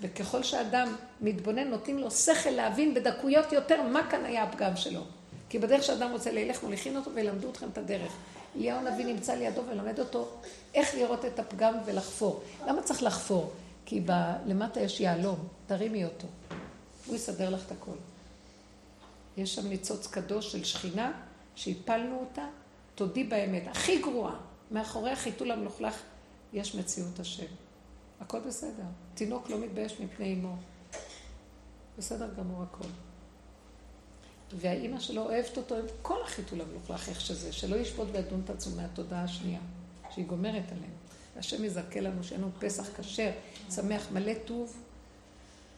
וככל 0.00 0.42
שאדם 0.42 0.96
מתבונן, 1.20 1.68
נותנים 1.68 1.98
לו 1.98 2.10
שכל 2.10 2.50
להבין 2.50 2.94
בדקויות 2.94 3.52
יותר 3.52 3.82
מה 3.82 4.10
כאן 4.10 4.24
היה 4.24 4.42
הפגם 4.42 4.76
שלו. 4.76 5.00
כי 5.48 5.58
בדרך 5.58 5.82
שאדם 5.82 6.12
רוצה 6.12 6.32
ללך, 6.32 6.62
מוליכים 6.62 6.96
אותו 6.96 7.10
וילמדו 7.14 7.50
אתכם 7.50 7.68
את 7.72 7.78
הדרך. 7.78 8.12
אליהו 8.56 8.78
הנביא 8.78 9.04
נמצא 9.04 9.34
לידו 9.34 9.60
ולמד 9.68 9.98
אותו 9.98 10.28
איך 10.74 10.94
לראות 10.94 11.24
את 11.24 11.38
הפגם 11.38 11.74
ולחפור. 11.84 12.42
למה 12.66 12.82
צריך 12.82 13.02
לחפור? 13.02 13.52
כי 13.86 14.00
ב... 14.06 14.12
למטה 14.46 14.80
יש 14.80 15.00
יהלום, 15.00 15.48
תרימי 15.66 16.04
אותו. 16.04 16.26
הוא 17.06 17.16
יסדר 17.16 17.50
לך 17.50 17.60
את 17.66 17.72
הכל. 17.72 17.96
יש 19.36 19.54
שם 19.54 19.68
ניצוץ 19.68 20.06
קדוש 20.06 20.52
של 20.52 20.64
שכינה, 20.64 21.12
שהפלנו 21.54 22.18
אותה, 22.20 22.46
תודי 22.94 23.24
באמת, 23.24 23.62
הכי 23.66 23.98
גרועה. 23.98 24.34
מאחורי 24.70 25.10
החיתול 25.10 25.50
המלוכלך 25.50 26.02
יש 26.52 26.74
מציאות 26.74 27.20
השם. 27.20 27.46
הכל 28.20 28.40
בסדר. 28.40 28.84
תינוק 29.14 29.50
לא 29.50 29.58
מתבייש 29.58 30.00
מפני 30.00 30.34
אמו. 30.34 30.56
בסדר 31.98 32.28
גמור 32.38 32.62
הכל. 32.62 32.88
והאימא 34.56 35.00
שלו 35.00 35.22
אוהבת 35.22 35.56
אותו 35.56 35.76
עם 35.76 35.84
כל 36.02 36.22
החיתול 36.22 36.60
המלוכלך, 36.60 37.08
איך 37.08 37.20
שזה, 37.20 37.52
שלא 37.52 37.76
ישפוט 37.76 38.08
וידון 38.12 38.40
את 38.44 38.50
עצמו 38.50 38.76
מהתודעה 38.76 39.24
השנייה, 39.24 39.60
שהיא 40.10 40.26
גומרת 40.26 40.72
עליהם. 40.72 40.92
השם 41.36 41.64
יזכה 41.64 42.00
לנו 42.00 42.24
שיהיה 42.24 42.40
לנו 42.40 42.50
פסח 42.58 43.00
כשר, 43.00 43.30
שמח, 43.70 44.08
מלא 44.12 44.32
טוב, 44.44 44.76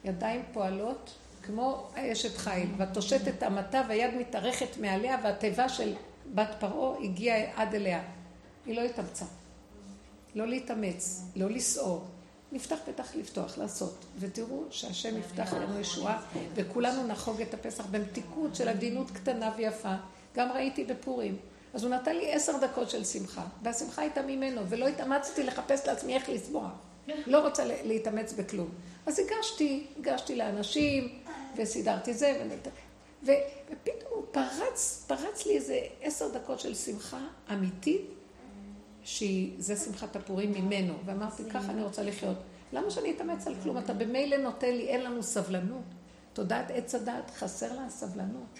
ידיים 0.03 0.43
פועלות, 0.53 1.13
כמו 1.43 1.87
אשת 1.95 2.37
חיל, 2.37 2.69
ותושט 2.77 3.27
את 3.27 3.43
המטה 3.43 3.81
והיד 3.89 4.15
מתארכת 4.15 4.77
מעליה, 4.77 5.17
והתיבה 5.23 5.69
של 5.69 5.93
בת 6.35 6.49
פרעה 6.59 7.03
הגיעה 7.03 7.61
עד 7.61 7.75
אליה. 7.75 8.03
היא 8.65 8.75
לא 8.75 8.81
התאמצה. 8.81 9.25
לא 10.35 10.47
להתאמץ, 10.47 11.21
לא 11.35 11.49
לסעור. 11.49 12.05
נפתח 12.51 12.77
פתח 12.85 13.15
לפתוח, 13.15 13.57
לעשות. 13.57 14.05
ותראו 14.19 14.63
שהשם 14.69 15.17
יפתח 15.17 15.53
לנו 15.53 15.79
ישועה, 15.79 16.21
וכולנו 16.55 17.07
נחוג 17.07 17.41
את 17.41 17.53
הפסח 17.53 17.85
במתיקות 17.85 18.55
של 18.55 18.67
עדינות 18.67 19.11
קטנה 19.11 19.51
ויפה. 19.57 19.93
גם 20.35 20.51
ראיתי 20.51 20.83
בפורים. 20.83 21.37
אז 21.73 21.83
הוא 21.83 21.91
נתן 21.91 22.15
לי 22.15 22.33
עשר 22.33 22.57
דקות 22.57 22.89
של 22.89 23.03
שמחה, 23.03 23.45
והשמחה 23.63 24.01
הייתה 24.01 24.21
ממנו, 24.21 24.61
ולא 24.69 24.87
התאמצתי 24.87 25.43
לחפש 25.43 25.87
לעצמי 25.87 26.15
איך 26.15 26.29
לשמוח. 26.29 26.71
לא 27.07 27.47
רוצה 27.47 27.63
להתאמץ 27.65 28.33
בכלום. 28.33 28.69
אז 29.05 29.19
הגשתי, 29.19 29.87
הגשתי 29.99 30.35
לאנשים, 30.35 31.19
וסידרתי 31.57 32.13
זה, 32.13 32.47
ו... 33.23 33.31
ופתאום 33.69 34.25
פרץ, 34.31 35.03
פרץ 35.07 35.45
לי 35.45 35.55
איזה 35.55 35.79
עשר 36.01 36.29
דקות 36.29 36.59
של 36.59 36.75
שמחה 36.75 37.19
אמיתית, 37.51 38.01
שזה 39.03 39.75
שמחת 39.75 40.15
הפורים 40.15 40.51
ממנו. 40.51 40.93
ואמרתי, 41.05 41.43
ככה 41.49 41.71
אני 41.71 41.83
רוצה 41.83 42.03
לחיות. 42.03 42.37
למה 42.73 42.91
שאני 42.91 43.11
אתאמץ 43.11 43.47
על 43.47 43.55
כלום? 43.63 43.77
אתה 43.77 43.93
במילא 43.93 44.37
נותן 44.37 44.71
לי, 44.75 44.87
אין 44.87 45.03
לנו 45.03 45.23
סבלנות. 45.23 45.83
תודעת 46.33 46.71
עץ 46.71 46.95
הדעת, 46.95 47.31
חסר 47.37 47.73
לה 47.73 47.89
סבלנות. 47.89 48.59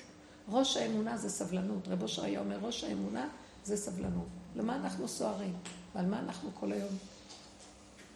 ראש 0.50 0.78
האמונה 0.78 1.18
זה 1.18 1.30
סבלנות. 1.30 1.88
רב 1.88 2.02
אושר 2.02 2.24
היה 2.24 2.40
אומר, 2.40 2.58
ראש 2.62 2.84
האמונה 2.84 3.30
זה 3.64 3.78
סבלנות. 3.78 4.28
למה 4.56 4.76
אנחנו 4.76 5.08
סוערים? 5.08 5.54
ועל 5.96 6.06
מה 6.06 6.20
אנחנו 6.20 6.50
כל 6.60 6.72
היום 6.72 6.94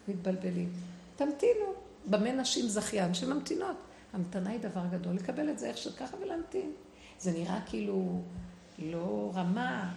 מתבלבלים? 0.08 0.72
תמתינו. 1.16 1.64
במה 2.06 2.32
נשים 2.32 2.68
זכיין 2.68 3.14
שממתינות. 3.14 3.76
המתנה 4.12 4.50
היא 4.50 4.60
דבר 4.60 4.86
גדול, 4.92 5.14
לקבל 5.14 5.50
את 5.50 5.58
זה 5.58 5.66
איך 5.66 5.78
שככה 5.78 6.16
ולהמתין. 6.20 6.72
זה 7.18 7.32
נראה 7.32 7.60
כאילו 7.66 8.20
לא 8.78 9.32
רמה, 9.34 9.94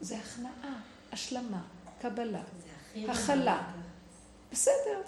זה 0.00 0.18
הכנעה, 0.18 0.80
השלמה, 1.12 1.62
קבלה, 2.04 2.40
הכלה. 3.08 3.62
בסדר. 4.52 5.00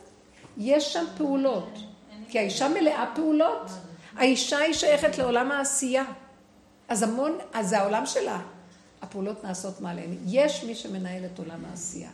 יש 0.56 0.92
שם 0.92 1.04
פעולות, 1.16 1.78
כי 2.28 2.38
האישה 2.38 2.68
מלאה 2.68 3.12
פעולות. 3.14 3.70
האישה 4.16 4.58
היא 4.58 4.74
שייכת 4.74 5.18
לעולם 5.18 5.52
העשייה. 5.52 6.04
אז 6.88 7.02
המון, 7.02 7.38
אז 7.52 7.68
זה 7.68 7.78
העולם 7.78 8.06
שלה. 8.06 8.42
הפעולות 9.02 9.44
נעשות 9.44 9.80
מעליהן. 9.80 10.16
יש 10.26 10.64
מי 10.64 10.74
שמנהל 10.74 11.24
את 11.24 11.38
עולם 11.38 11.64
העשייה. 11.70 12.10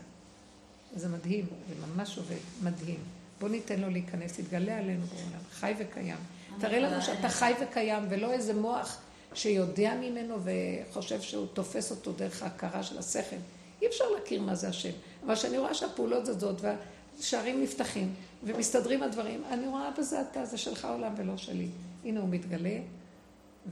זה 0.96 1.08
מדהים, 1.08 1.46
זה 1.68 1.86
ממש 1.86 2.18
עובד, 2.18 2.36
מדהים. 2.62 3.00
בוא 3.40 3.48
ניתן 3.48 3.80
לו 3.80 3.90
להיכנס, 3.90 4.38
יתגלה 4.38 4.78
עלינו 4.78 5.06
בעולם, 5.06 5.42
חי 5.52 5.74
וקיים. 5.78 6.16
תראה 6.60 6.80
לנו 6.80 7.02
שאתה 7.02 7.28
חי 7.28 7.52
וקיים, 7.62 8.06
ולא 8.08 8.32
איזה 8.32 8.54
מוח 8.54 8.98
שיודע 9.34 9.94
ממנו 9.94 10.36
וחושב 10.44 11.20
שהוא 11.20 11.46
תופס 11.52 11.90
אותו 11.90 12.12
דרך 12.12 12.42
ההכרה 12.42 12.82
של 12.82 12.98
השכל. 12.98 13.36
אי 13.82 13.86
אפשר 13.86 14.04
להכיר 14.10 14.42
מה 14.42 14.54
זה 14.54 14.68
השם. 14.68 14.90
אבל 15.26 15.34
כשאני 15.34 15.58
רואה 15.58 15.74
שהפעולות 15.74 16.26
זאת 16.26 16.60
והשערים 16.60 17.62
נפתחים 17.62 18.14
ומסתדרים 18.44 19.02
הדברים, 19.02 19.42
אני 19.50 19.66
רואה 19.66 19.90
בזה 19.98 20.20
אתה, 20.20 20.44
זה 20.44 20.58
שלך 20.58 20.84
עולם 20.84 21.14
ולא 21.16 21.36
שלי. 21.36 21.68
הנה 22.04 22.20
הוא 22.20 22.28
מתגלה, 22.28 22.78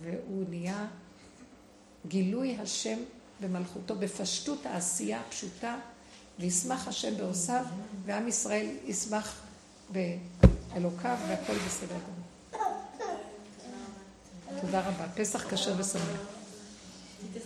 והוא 0.03 0.45
נהיה 0.49 0.87
גילוי 2.09 2.57
השם 2.61 2.99
במלכותו, 3.41 3.95
בפשטות 3.95 4.67
העשייה 4.67 5.21
הפשוטה, 5.21 5.77
וישמח 6.39 6.89
השם 6.89 7.17
בעושיו, 7.17 7.65
ועם 8.05 8.29
ישראל 8.29 8.67
ישמח 8.87 9.41
באלוקיו, 9.91 11.17
והכל 11.29 11.55
בסדר. 11.67 11.97
תודה 14.61 14.81
רבה. 14.81 15.07
פסח 15.15 15.55
כשר 15.55 15.75
ושמח. 15.79 16.40